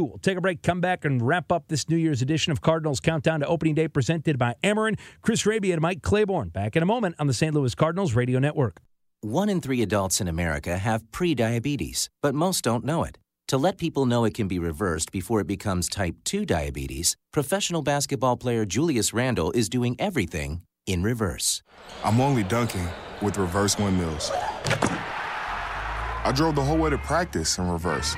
We'll 0.00 0.18
take 0.18 0.38
a 0.38 0.40
break, 0.40 0.62
come 0.62 0.80
back, 0.80 1.04
and 1.04 1.20
wrap 1.20 1.52
up 1.52 1.68
this 1.68 1.90
New 1.90 1.96
Year's 1.96 2.22
edition 2.22 2.50
of 2.50 2.62
Cardinals 2.62 3.00
Countdown 3.00 3.40
to 3.40 3.46
Opening 3.46 3.74
Day 3.74 3.88
presented 3.88 4.38
by 4.38 4.54
Ameren, 4.64 4.98
Chris 5.20 5.44
Raby, 5.44 5.72
and 5.72 5.82
Mike 5.82 6.00
Claiborne. 6.00 6.48
Back 6.48 6.74
in 6.74 6.82
a 6.82 6.86
moment 6.86 7.16
on 7.18 7.26
the 7.26 7.34
St. 7.34 7.54
Louis 7.54 7.74
Cardinals 7.74 8.14
Radio 8.14 8.38
Network. 8.38 8.80
One 9.20 9.50
in 9.50 9.60
three 9.60 9.82
adults 9.82 10.22
in 10.22 10.28
America 10.28 10.78
have 10.78 11.10
prediabetes, 11.10 12.08
but 12.22 12.34
most 12.34 12.64
don't 12.64 12.84
know 12.84 13.04
it. 13.04 13.18
To 13.48 13.56
let 13.56 13.78
people 13.78 14.06
know 14.06 14.24
it 14.24 14.34
can 14.34 14.48
be 14.48 14.58
reversed 14.58 15.12
before 15.12 15.40
it 15.40 15.46
becomes 15.46 15.88
type 15.88 16.16
2 16.24 16.44
diabetes, 16.44 17.16
professional 17.32 17.80
basketball 17.80 18.36
player 18.36 18.64
Julius 18.64 19.14
Randle 19.14 19.52
is 19.52 19.68
doing 19.68 19.94
everything 20.00 20.62
in 20.84 21.04
reverse. 21.04 21.62
I'm 22.02 22.20
only 22.20 22.42
dunking 22.42 22.88
with 23.22 23.38
reverse 23.38 23.78
windmills. 23.78 24.32
I 24.32 26.32
drove 26.34 26.56
the 26.56 26.64
whole 26.64 26.76
way 26.76 26.90
to 26.90 26.98
practice 26.98 27.58
in 27.58 27.70
reverse. 27.70 28.16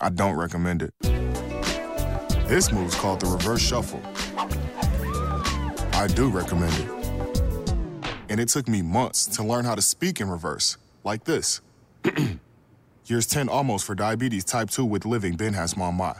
I 0.00 0.08
don't 0.14 0.36
recommend 0.36 0.80
it. 0.80 0.94
This 2.48 2.72
move's 2.72 2.94
called 2.94 3.20
the 3.20 3.26
reverse 3.26 3.60
shuffle. 3.60 4.00
I 5.92 6.06
do 6.06 6.30
recommend 6.30 6.72
it. 6.72 6.88
And 8.30 8.40
it 8.40 8.48
took 8.48 8.66
me 8.66 8.80
months 8.80 9.26
to 9.36 9.44
learn 9.44 9.66
how 9.66 9.74
to 9.74 9.82
speak 9.82 10.22
in 10.22 10.30
reverse, 10.30 10.78
like 11.04 11.24
this. 11.24 11.60
Years 13.06 13.26
10 13.26 13.50
almost 13.50 13.84
for 13.84 13.94
diabetes 13.94 14.44
type 14.44 14.70
2 14.70 14.82
with 14.82 15.04
living 15.04 15.36
Ben 15.36 15.52
has 15.52 15.76
mom 15.76 15.96
my. 15.96 16.14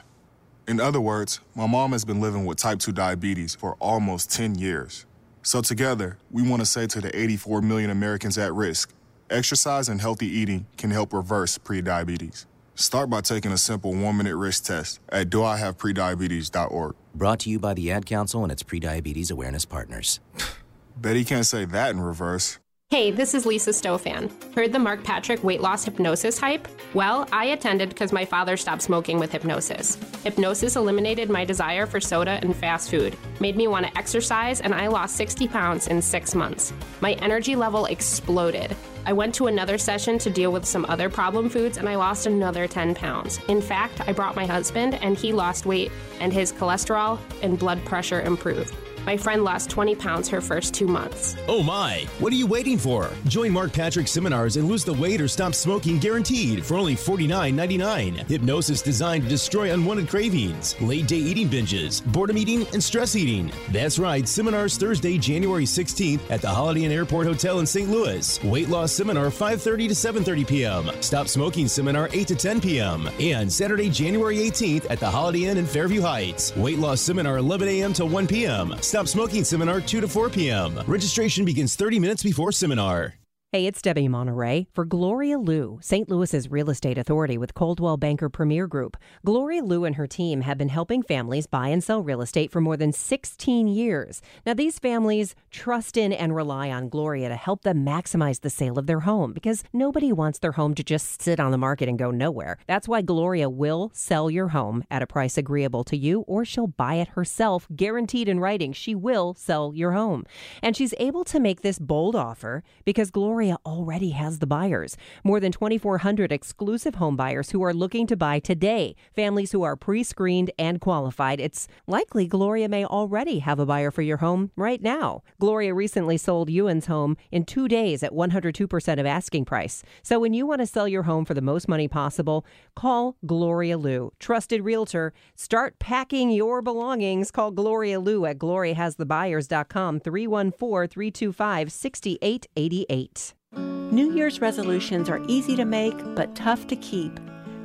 In 0.68 0.80
other 0.80 1.00
words, 1.00 1.40
my 1.54 1.66
mom 1.66 1.92
has 1.92 2.04
been 2.04 2.20
living 2.20 2.44
with 2.44 2.58
type 2.58 2.78
2 2.78 2.92
diabetes 2.92 3.54
for 3.54 3.74
almost 3.80 4.30
10 4.30 4.56
years. 4.56 5.06
So 5.42 5.62
together, 5.62 6.18
we 6.30 6.46
want 6.46 6.60
to 6.60 6.66
say 6.66 6.86
to 6.88 7.00
the 7.00 7.18
84 7.18 7.62
million 7.62 7.88
Americans 7.88 8.36
at 8.36 8.52
risk, 8.52 8.92
exercise 9.30 9.88
and 9.88 9.98
healthy 9.98 10.26
eating 10.26 10.66
can 10.76 10.90
help 10.90 11.14
reverse 11.14 11.56
prediabetes. 11.56 12.44
Start 12.74 13.08
by 13.08 13.22
taking 13.22 13.52
a 13.52 13.58
simple 13.58 13.94
one-minute 13.94 14.36
risk 14.36 14.64
test 14.64 15.00
at 15.08 15.30
doihaveprediabetes.org. 15.30 16.96
Brought 17.14 17.40
to 17.40 17.50
you 17.50 17.58
by 17.58 17.72
the 17.72 17.90
Ad 17.92 18.04
Council 18.04 18.42
and 18.42 18.52
its 18.52 18.62
prediabetes 18.62 19.32
awareness 19.32 19.64
partners. 19.64 20.20
Bet 20.98 21.16
he 21.16 21.24
can't 21.24 21.46
say 21.46 21.64
that 21.64 21.92
in 21.92 22.02
reverse. 22.02 22.58
Hey, 22.94 23.10
this 23.10 23.34
is 23.34 23.44
Lisa 23.44 23.70
Stofan. 23.70 24.30
Heard 24.54 24.72
the 24.72 24.78
Mark 24.78 25.02
Patrick 25.02 25.42
weight 25.42 25.60
loss 25.60 25.84
hypnosis 25.84 26.38
hype? 26.38 26.68
Well, 26.94 27.26
I 27.32 27.46
attended 27.46 27.88
because 27.88 28.12
my 28.12 28.24
father 28.24 28.56
stopped 28.56 28.82
smoking 28.82 29.18
with 29.18 29.32
hypnosis. 29.32 29.96
Hypnosis 30.22 30.76
eliminated 30.76 31.28
my 31.28 31.44
desire 31.44 31.86
for 31.86 32.00
soda 32.00 32.38
and 32.40 32.54
fast 32.54 32.90
food, 32.90 33.16
made 33.40 33.56
me 33.56 33.66
want 33.66 33.84
to 33.84 33.98
exercise, 33.98 34.60
and 34.60 34.72
I 34.72 34.86
lost 34.86 35.16
60 35.16 35.48
pounds 35.48 35.88
in 35.88 36.00
six 36.00 36.36
months. 36.36 36.72
My 37.00 37.14
energy 37.14 37.56
level 37.56 37.86
exploded. 37.86 38.76
I 39.06 39.12
went 39.12 39.34
to 39.34 39.48
another 39.48 39.76
session 39.76 40.16
to 40.18 40.30
deal 40.30 40.52
with 40.52 40.64
some 40.64 40.86
other 40.88 41.10
problem 41.10 41.48
foods 41.48 41.78
and 41.78 41.88
I 41.88 41.96
lost 41.96 42.26
another 42.26 42.68
10 42.68 42.94
pounds. 42.94 43.40
In 43.48 43.60
fact, 43.60 44.02
I 44.06 44.12
brought 44.12 44.36
my 44.36 44.46
husband 44.46 44.94
and 45.02 45.16
he 45.18 45.32
lost 45.32 45.66
weight 45.66 45.90
and 46.20 46.32
his 46.32 46.52
cholesterol 46.52 47.18
and 47.42 47.58
blood 47.58 47.84
pressure 47.84 48.22
improved. 48.22 48.72
My 49.06 49.18
friend 49.18 49.44
lost 49.44 49.68
20 49.68 49.94
pounds 49.96 50.28
her 50.30 50.40
first 50.40 50.72
two 50.72 50.86
months. 50.86 51.36
Oh 51.46 51.62
my! 51.62 52.06
What 52.20 52.32
are 52.32 52.36
you 52.36 52.46
waiting 52.46 52.78
for? 52.78 53.10
Join 53.26 53.52
Mark 53.52 53.72
Patrick 53.72 54.08
seminars 54.08 54.56
and 54.56 54.66
lose 54.66 54.82
the 54.82 54.94
weight 54.94 55.20
or 55.20 55.28
stop 55.28 55.54
smoking 55.54 55.98
guaranteed 55.98 56.64
for 56.64 56.76
only 56.76 56.94
$49.99. 56.94 58.26
Hypnosis 58.28 58.80
designed 58.80 59.24
to 59.24 59.28
destroy 59.28 59.74
unwanted 59.74 60.08
cravings, 60.08 60.80
late 60.80 61.06
day 61.06 61.18
eating 61.18 61.48
binges, 61.48 62.02
boredom 62.12 62.38
eating, 62.38 62.66
and 62.72 62.82
stress 62.82 63.14
eating. 63.14 63.52
That's 63.70 63.98
right, 63.98 64.26
seminars 64.26 64.78
Thursday, 64.78 65.18
January 65.18 65.64
16th 65.64 66.20
at 66.30 66.40
the 66.40 66.48
Holiday 66.48 66.84
Inn 66.84 66.92
Airport 66.92 67.26
Hotel 67.26 67.58
in 67.60 67.66
St. 67.66 67.90
Louis. 67.90 68.42
Weight 68.42 68.70
loss 68.70 68.92
seminar 68.92 69.26
5:30 69.26 69.88
to 69.88 69.94
7:30 69.94 70.48
p.m. 70.48 70.90
Stop 71.02 71.28
smoking 71.28 71.68
seminar 71.68 72.08
8 72.12 72.26
to 72.28 72.34
10 72.34 72.60
p.m. 72.62 73.10
And 73.20 73.52
Saturday, 73.52 73.90
January 73.90 74.38
18th 74.38 74.86
at 74.88 74.98
the 74.98 75.10
Holiday 75.10 75.44
Inn 75.44 75.58
in 75.58 75.66
Fairview 75.66 76.00
Heights. 76.00 76.56
Weight 76.56 76.78
loss 76.78 77.02
seminar 77.02 77.36
11 77.36 77.68
a.m. 77.68 77.92
to 77.92 78.06
1 78.06 78.26
p.m. 78.26 78.74
Stop 78.94 79.08
Smoking 79.08 79.42
Seminar 79.42 79.80
2 79.80 80.02
to 80.02 80.06
4 80.06 80.30
p.m. 80.30 80.78
Registration 80.86 81.44
begins 81.44 81.74
30 81.74 81.98
minutes 81.98 82.22
before 82.22 82.52
seminar. 82.52 83.14
Hey, 83.54 83.66
it's 83.66 83.80
Debbie 83.80 84.08
Monterey 84.08 84.66
for 84.72 84.84
Gloria 84.84 85.38
Liu, 85.38 85.78
St. 85.80 86.08
Louis's 86.08 86.50
real 86.50 86.70
estate 86.70 86.98
authority 86.98 87.38
with 87.38 87.54
Coldwell 87.54 87.96
Banker 87.96 88.28
Premier 88.28 88.66
Group. 88.66 88.96
Gloria 89.24 89.62
Liu 89.62 89.84
and 89.84 89.94
her 89.94 90.08
team 90.08 90.40
have 90.40 90.58
been 90.58 90.70
helping 90.70 91.04
families 91.04 91.46
buy 91.46 91.68
and 91.68 91.84
sell 91.84 92.02
real 92.02 92.20
estate 92.20 92.50
for 92.50 92.60
more 92.60 92.76
than 92.76 92.92
16 92.92 93.68
years. 93.68 94.20
Now, 94.44 94.54
these 94.54 94.80
families 94.80 95.36
trust 95.52 95.96
in 95.96 96.12
and 96.12 96.34
rely 96.34 96.68
on 96.68 96.88
Gloria 96.88 97.28
to 97.28 97.36
help 97.36 97.62
them 97.62 97.86
maximize 97.86 98.40
the 98.40 98.50
sale 98.50 98.76
of 98.76 98.88
their 98.88 98.98
home 98.98 99.32
because 99.32 99.62
nobody 99.72 100.10
wants 100.10 100.40
their 100.40 100.50
home 100.50 100.74
to 100.74 100.82
just 100.82 101.22
sit 101.22 101.38
on 101.38 101.52
the 101.52 101.56
market 101.56 101.88
and 101.88 101.96
go 101.96 102.10
nowhere. 102.10 102.58
That's 102.66 102.88
why 102.88 103.02
Gloria 103.02 103.48
will 103.48 103.92
sell 103.94 104.32
your 104.32 104.48
home 104.48 104.82
at 104.90 105.00
a 105.00 105.06
price 105.06 105.38
agreeable 105.38 105.84
to 105.84 105.96
you 105.96 106.22
or 106.22 106.44
she'll 106.44 106.66
buy 106.66 106.94
it 106.94 107.06
herself, 107.10 107.68
guaranteed 107.76 108.28
in 108.28 108.40
writing. 108.40 108.72
She 108.72 108.96
will 108.96 109.32
sell 109.34 109.70
your 109.76 109.92
home. 109.92 110.24
And 110.60 110.76
she's 110.76 110.92
able 110.98 111.22
to 111.26 111.38
make 111.38 111.60
this 111.60 111.78
bold 111.78 112.16
offer 112.16 112.64
because 112.84 113.12
Gloria 113.12 113.43
already 113.52 114.10
has 114.10 114.38
the 114.38 114.46
buyers. 114.46 114.96
More 115.22 115.40
than 115.40 115.52
2,400 115.52 116.32
exclusive 116.32 116.96
home 116.96 117.16
buyers 117.16 117.50
who 117.50 117.62
are 117.62 117.74
looking 117.74 118.06
to 118.06 118.16
buy 118.16 118.38
today. 118.38 118.96
Families 119.14 119.52
who 119.52 119.62
are 119.62 119.76
pre 119.76 120.02
screened 120.02 120.50
and 120.58 120.80
qualified. 120.80 121.40
It's 121.40 121.68
likely 121.86 122.26
Gloria 122.26 122.68
may 122.68 122.84
already 122.84 123.40
have 123.40 123.58
a 123.58 123.66
buyer 123.66 123.90
for 123.90 124.02
your 124.02 124.18
home 124.18 124.50
right 124.56 124.82
now. 124.82 125.22
Gloria 125.38 125.74
recently 125.74 126.16
sold 126.16 126.48
Ewan's 126.48 126.86
home 126.86 127.16
in 127.30 127.44
two 127.44 127.68
days 127.68 128.02
at 128.02 128.12
102% 128.12 129.00
of 129.00 129.06
asking 129.06 129.44
price. 129.44 129.82
So 130.02 130.18
when 130.18 130.32
you 130.32 130.46
want 130.46 130.60
to 130.60 130.66
sell 130.66 130.88
your 130.88 131.02
home 131.02 131.24
for 131.24 131.34
the 131.34 131.40
most 131.40 131.68
money 131.68 131.88
possible, 131.88 132.46
call 132.74 133.16
Gloria 133.26 133.78
Lou, 133.78 134.12
trusted 134.18 134.62
realtor. 134.62 135.12
Start 135.34 135.78
packing 135.78 136.30
your 136.30 136.62
belongings. 136.62 137.30
Call 137.30 137.50
Gloria 137.50 138.00
Lou 138.00 138.24
at 138.26 138.38
gloriahasthebuyers.com 138.38 140.00
314 140.00 140.88
325 140.88 141.72
6888. 141.72 143.33
New 143.56 144.12
Year's 144.12 144.40
resolutions 144.40 145.08
are 145.08 145.22
easy 145.28 145.54
to 145.56 145.64
make 145.64 145.96
but 146.14 146.34
tough 146.34 146.66
to 146.66 146.76
keep. 146.76 147.20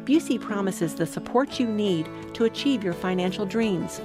Busey 0.05 0.39
promises 0.39 0.95
the 0.95 1.05
support 1.05 1.59
you 1.59 1.67
need 1.67 2.07
to 2.33 2.45
achieve 2.45 2.83
your 2.83 2.93
financial 2.93 3.45
dreams. 3.45 4.01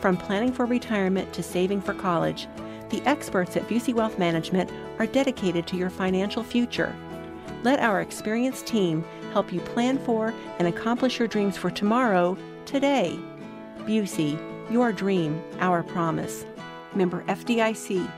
From 0.00 0.16
planning 0.16 0.52
for 0.52 0.66
retirement 0.66 1.32
to 1.32 1.42
saving 1.42 1.80
for 1.80 1.94
college, 1.94 2.46
the 2.90 3.00
experts 3.02 3.56
at 3.56 3.66
Busey 3.68 3.94
Wealth 3.94 4.18
Management 4.18 4.70
are 4.98 5.06
dedicated 5.06 5.66
to 5.66 5.76
your 5.76 5.90
financial 5.90 6.42
future. 6.42 6.94
Let 7.62 7.80
our 7.80 8.00
experienced 8.00 8.66
team 8.66 9.04
help 9.32 9.52
you 9.52 9.60
plan 9.60 9.98
for 9.98 10.34
and 10.58 10.68
accomplish 10.68 11.18
your 11.18 11.28
dreams 11.28 11.56
for 11.56 11.70
tomorrow, 11.70 12.36
today. 12.66 13.18
Busey, 13.80 14.38
your 14.70 14.92
dream, 14.92 15.42
our 15.60 15.82
promise. 15.82 16.44
Member 16.94 17.22
FDIC. 17.24 18.08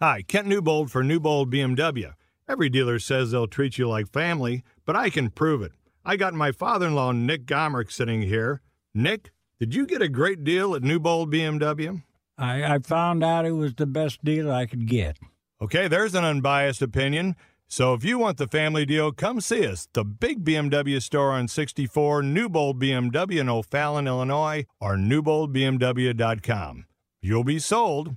Hi, 0.00 0.22
Kent 0.22 0.46
Newbold 0.46 0.92
for 0.92 1.02
Newbold 1.02 1.52
BMW. 1.52 2.12
Every 2.48 2.68
dealer 2.68 3.00
says 3.00 3.32
they'll 3.32 3.48
treat 3.48 3.78
you 3.78 3.88
like 3.88 4.12
family, 4.12 4.62
but 4.84 4.94
I 4.94 5.10
can 5.10 5.28
prove 5.28 5.60
it. 5.60 5.72
I 6.04 6.14
got 6.14 6.34
my 6.34 6.52
father 6.52 6.86
in 6.86 6.94
law, 6.94 7.10
Nick 7.10 7.46
Gomerick, 7.46 7.90
sitting 7.90 8.22
here. 8.22 8.62
Nick, 8.94 9.32
did 9.58 9.74
you 9.74 9.86
get 9.86 10.00
a 10.00 10.08
great 10.08 10.44
deal 10.44 10.76
at 10.76 10.84
Newbold 10.84 11.32
BMW? 11.32 12.04
I, 12.38 12.76
I 12.76 12.78
found 12.78 13.24
out 13.24 13.44
it 13.44 13.50
was 13.50 13.74
the 13.74 13.86
best 13.86 14.24
deal 14.24 14.52
I 14.52 14.66
could 14.66 14.86
get. 14.86 15.18
Okay, 15.60 15.88
there's 15.88 16.14
an 16.14 16.24
unbiased 16.24 16.80
opinion. 16.80 17.34
So 17.66 17.92
if 17.92 18.04
you 18.04 18.20
want 18.20 18.36
the 18.38 18.46
family 18.46 18.86
deal, 18.86 19.10
come 19.10 19.40
see 19.40 19.66
us. 19.66 19.88
The 19.92 20.04
big 20.04 20.44
BMW 20.44 21.02
store 21.02 21.32
on 21.32 21.48
64 21.48 22.22
Newbold 22.22 22.80
BMW 22.80 23.40
in 23.40 23.48
O'Fallon, 23.48 24.06
Illinois, 24.06 24.64
or 24.80 24.94
newboldbmw.com. 24.94 26.86
You'll 27.20 27.42
be 27.42 27.58
sold 27.58 28.14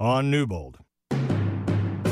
on 0.00 0.30
Newbold. 0.30 0.78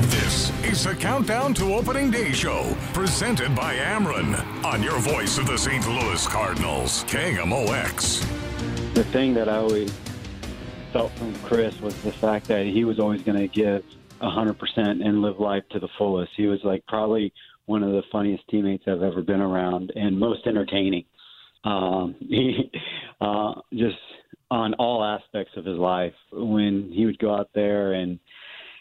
This 0.08 0.52
is 0.64 0.84
the 0.84 0.94
Countdown 0.94 1.52
to 1.54 1.74
Opening 1.74 2.12
Day 2.12 2.30
show, 2.30 2.76
presented 2.92 3.56
by 3.56 3.74
Ameren, 3.74 4.36
on 4.64 4.80
your 4.80 5.00
voice 5.00 5.36
of 5.36 5.48
the 5.48 5.58
St. 5.58 5.84
Louis 5.88 6.24
Cardinals, 6.28 7.02
KMOX. 7.04 8.24
The 8.94 9.02
thing 9.02 9.34
that 9.34 9.48
I 9.48 9.56
always 9.56 9.92
felt 10.92 11.10
from 11.12 11.34
Chris 11.40 11.80
was 11.80 12.00
the 12.02 12.12
fact 12.12 12.46
that 12.46 12.66
he 12.66 12.84
was 12.84 13.00
always 13.00 13.22
going 13.22 13.38
to 13.38 13.48
give 13.48 13.82
100% 14.22 14.56
and 14.76 15.22
live 15.22 15.40
life 15.40 15.64
to 15.70 15.80
the 15.80 15.88
fullest. 15.98 16.30
He 16.36 16.46
was 16.46 16.60
like 16.62 16.86
probably 16.86 17.32
one 17.64 17.82
of 17.82 17.90
the 17.90 18.02
funniest 18.12 18.46
teammates 18.48 18.84
I've 18.86 19.02
ever 19.02 19.22
been 19.22 19.40
around 19.40 19.92
and 19.96 20.16
most 20.16 20.46
entertaining. 20.46 21.04
Um, 21.64 22.14
he 22.20 22.70
uh, 23.20 23.54
just 23.72 23.96
on 24.50 24.74
all 24.74 25.04
aspects 25.04 25.52
of 25.56 25.64
his 25.64 25.78
life. 25.78 26.14
When 26.32 26.90
he 26.92 27.06
would 27.06 27.18
go 27.18 27.34
out 27.34 27.50
there 27.54 27.94
and 27.94 28.20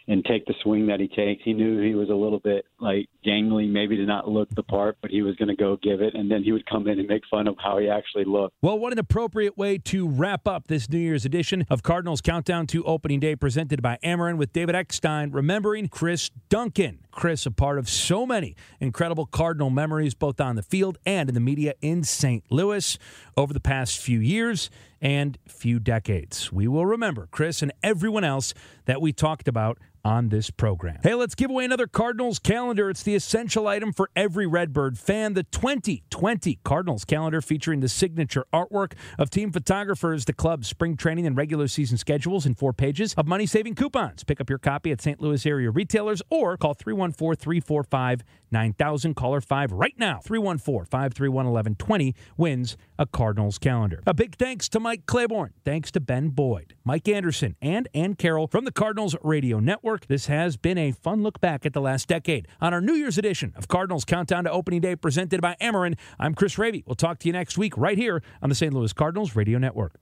and 0.08 0.24
take 0.26 0.46
the 0.46 0.54
swing 0.62 0.88
that 0.88 1.00
he 1.00 1.08
takes. 1.08 1.44
He 1.44 1.54
knew 1.54 1.82
he 1.82 1.96
was 1.96 2.10
a 2.10 2.16
little 2.16 2.40
bit 2.40 2.66
like 2.80 3.08
gangly, 3.26 3.70
maybe 3.70 3.96
to 3.98 4.06
not 4.06 4.28
look 4.30 4.50
the 4.56 4.64
part, 4.64 4.98
but 5.02 5.10
he 5.10 5.22
was 5.22 5.36
going 5.36 5.50
to 5.50 5.56
go 5.56 5.78
give 5.82 6.02
it, 6.02 6.14
and 6.14 6.30
then 6.30 6.44
he 6.44 6.52
would 6.52 6.66
come 6.68 6.88
in 6.88 7.00
and 7.00 7.08
make 7.08 7.24
fun 7.30 7.48
of 7.48 7.56
how 7.64 7.80
he 7.80 7.90
actually 7.90 8.26
looked. 8.26 8.56
Well, 8.62 8.78
what 8.78 8.94
an 8.94 9.00
appropriate 9.00 9.58
way 9.58 9.78
to 9.80 10.08
wrap 10.08 10.48
up 10.48 10.68
this 10.68 10.90
New 10.90 11.00
Year's 11.00 11.26
edition 11.26 11.66
of 11.70 11.82
Cardinals 11.82 12.22
Countdown 12.22 12.68
to 12.68 12.84
Opening 12.84 13.20
Day, 13.20 13.36
presented 13.36 13.82
by 13.82 13.98
Ameren 14.04 14.38
with 14.38 14.54
David 14.54 14.76
Eckstein, 14.76 15.32
remembering 15.32 15.88
Chris 15.88 16.30
Duncan. 16.50 17.00
Chris, 17.12 17.46
a 17.46 17.52
part 17.52 17.80
of 17.80 17.90
so 17.90 18.26
many 18.26 18.56
incredible 18.80 19.26
Cardinal 19.26 19.70
memories, 19.70 20.14
both 20.14 20.42
on 20.42 20.58
the 20.58 20.62
field 20.64 20.98
and 21.06 21.30
in 21.30 21.34
the 21.34 21.40
media 21.42 21.74
in 21.82 22.04
St. 22.04 22.44
Louis 22.52 23.00
over 23.38 23.54
the 23.54 23.60
past 23.62 24.00
few 24.00 24.20
years 24.20 24.70
and 25.02 25.38
few 25.48 25.80
decades. 25.80 26.52
We 26.52 26.68
will 26.68 26.86
remember 26.86 27.28
Chris 27.32 27.62
and 27.62 27.72
everyone 27.82 28.24
else 28.24 28.54
that 28.86 29.02
we 29.02 29.14
talked 29.14 29.48
about 29.48 29.78
on 30.06 30.30
this 30.30 30.52
program. 30.52 31.00
Hey, 31.02 31.16
let's 31.16 31.34
give 31.34 31.50
away 31.50 31.66
another 31.66 31.88
Cardinals 31.88 32.38
calendar. 32.38 32.92
It's 32.92 33.02
the 33.02 33.16
essential 33.16 33.68
item 33.68 33.92
for 33.92 34.12
every 34.16 34.46
Redbird 34.46 35.00
fan. 35.00 35.34
The 35.34 35.44
2020 35.44 36.60
Cardinals 36.64 37.04
calendar 37.04 37.42
featuring 37.42 37.80
the 37.80 37.90
signature 37.90 38.46
artwork 38.54 38.94
of 39.18 39.32
team 39.32 39.52
photographers, 39.52 40.26
the 40.26 40.34
club's 40.34 40.68
spring 40.68 40.96
training 40.96 41.26
and 41.26 41.36
regular 41.36 41.68
season 41.68 41.98
schedules, 41.98 42.46
and 42.46 42.56
four 42.58 42.72
pages 42.72 43.16
of 43.16 43.26
money 43.28 43.48
saving 43.48 43.74
coupons. 43.74 44.24
Pick 44.24 44.40
up 44.40 44.50
your 44.50 44.60
copy 44.60 44.92
at 44.92 45.02
St. 45.02 45.20
Louis 45.20 45.44
area 45.46 45.72
retailers 45.72 46.22
or 46.30 46.56
call 46.56 46.76
314 46.76 47.36
345 47.36 48.24
9000. 48.52 49.16
Caller 49.16 49.42
5 49.42 49.72
right 49.72 49.94
now. 49.98 50.20
314 50.24 50.86
531 50.86 51.46
1120 51.46 52.16
wins 52.38 52.78
a 52.98 53.06
Cardinals 53.06 53.58
calendar. 53.58 54.02
A 54.06 54.14
big 54.14 54.36
thanks 54.36 54.70
to 54.70 54.80
Mike 54.80 55.06
Claiborne. 55.06 55.54
Thanks 55.64 55.92
to 55.92 56.00
Ben 56.00 56.30
Boyd, 56.30 56.76
Mike 56.84 57.08
Anderson, 57.08 57.56
and 57.62 57.88
Ann 57.94 58.16
Carroll 58.16 58.48
from 58.48 58.66
the 58.66 58.72
Cardinals 58.72 59.16
Radio 59.24 59.60
Network. 59.60 60.08
This 60.08 60.28
has 60.28 60.58
been 60.58 60.78
a 60.78 60.92
fun 60.92 61.24
look 61.24 61.42
back 61.42 61.66
at 61.66 61.74
the 61.74 61.82
last 61.82 62.08
decade 62.08 62.48
on 62.62 62.74
our 62.74 62.82
New 62.82 62.94
Year's 62.94 63.18
edition 63.18 63.54
of 63.56 63.68
Cardinals 63.68 64.06
Countdown 64.06 64.44
to 64.46 64.52
Opening 64.52 64.82
Day 64.82 64.96
presented 64.96 65.42
by 65.42 65.56
Ameren. 65.62 65.98
I'm 66.20 66.34
Chris 66.34 66.58
Raby. 66.58 66.84
We'll 66.86 66.96
talk 66.96 67.20
to 67.20 67.28
you 67.28 67.34
next 67.34 67.58
week 67.58 67.78
right 67.78 67.98
here 67.98 68.22
on 68.42 68.50
the 68.50 68.56
St. 68.56 68.74
Louis 68.74 68.94
Cardinals 68.94 69.36
Radio 69.36 69.58
Network. 69.58 70.00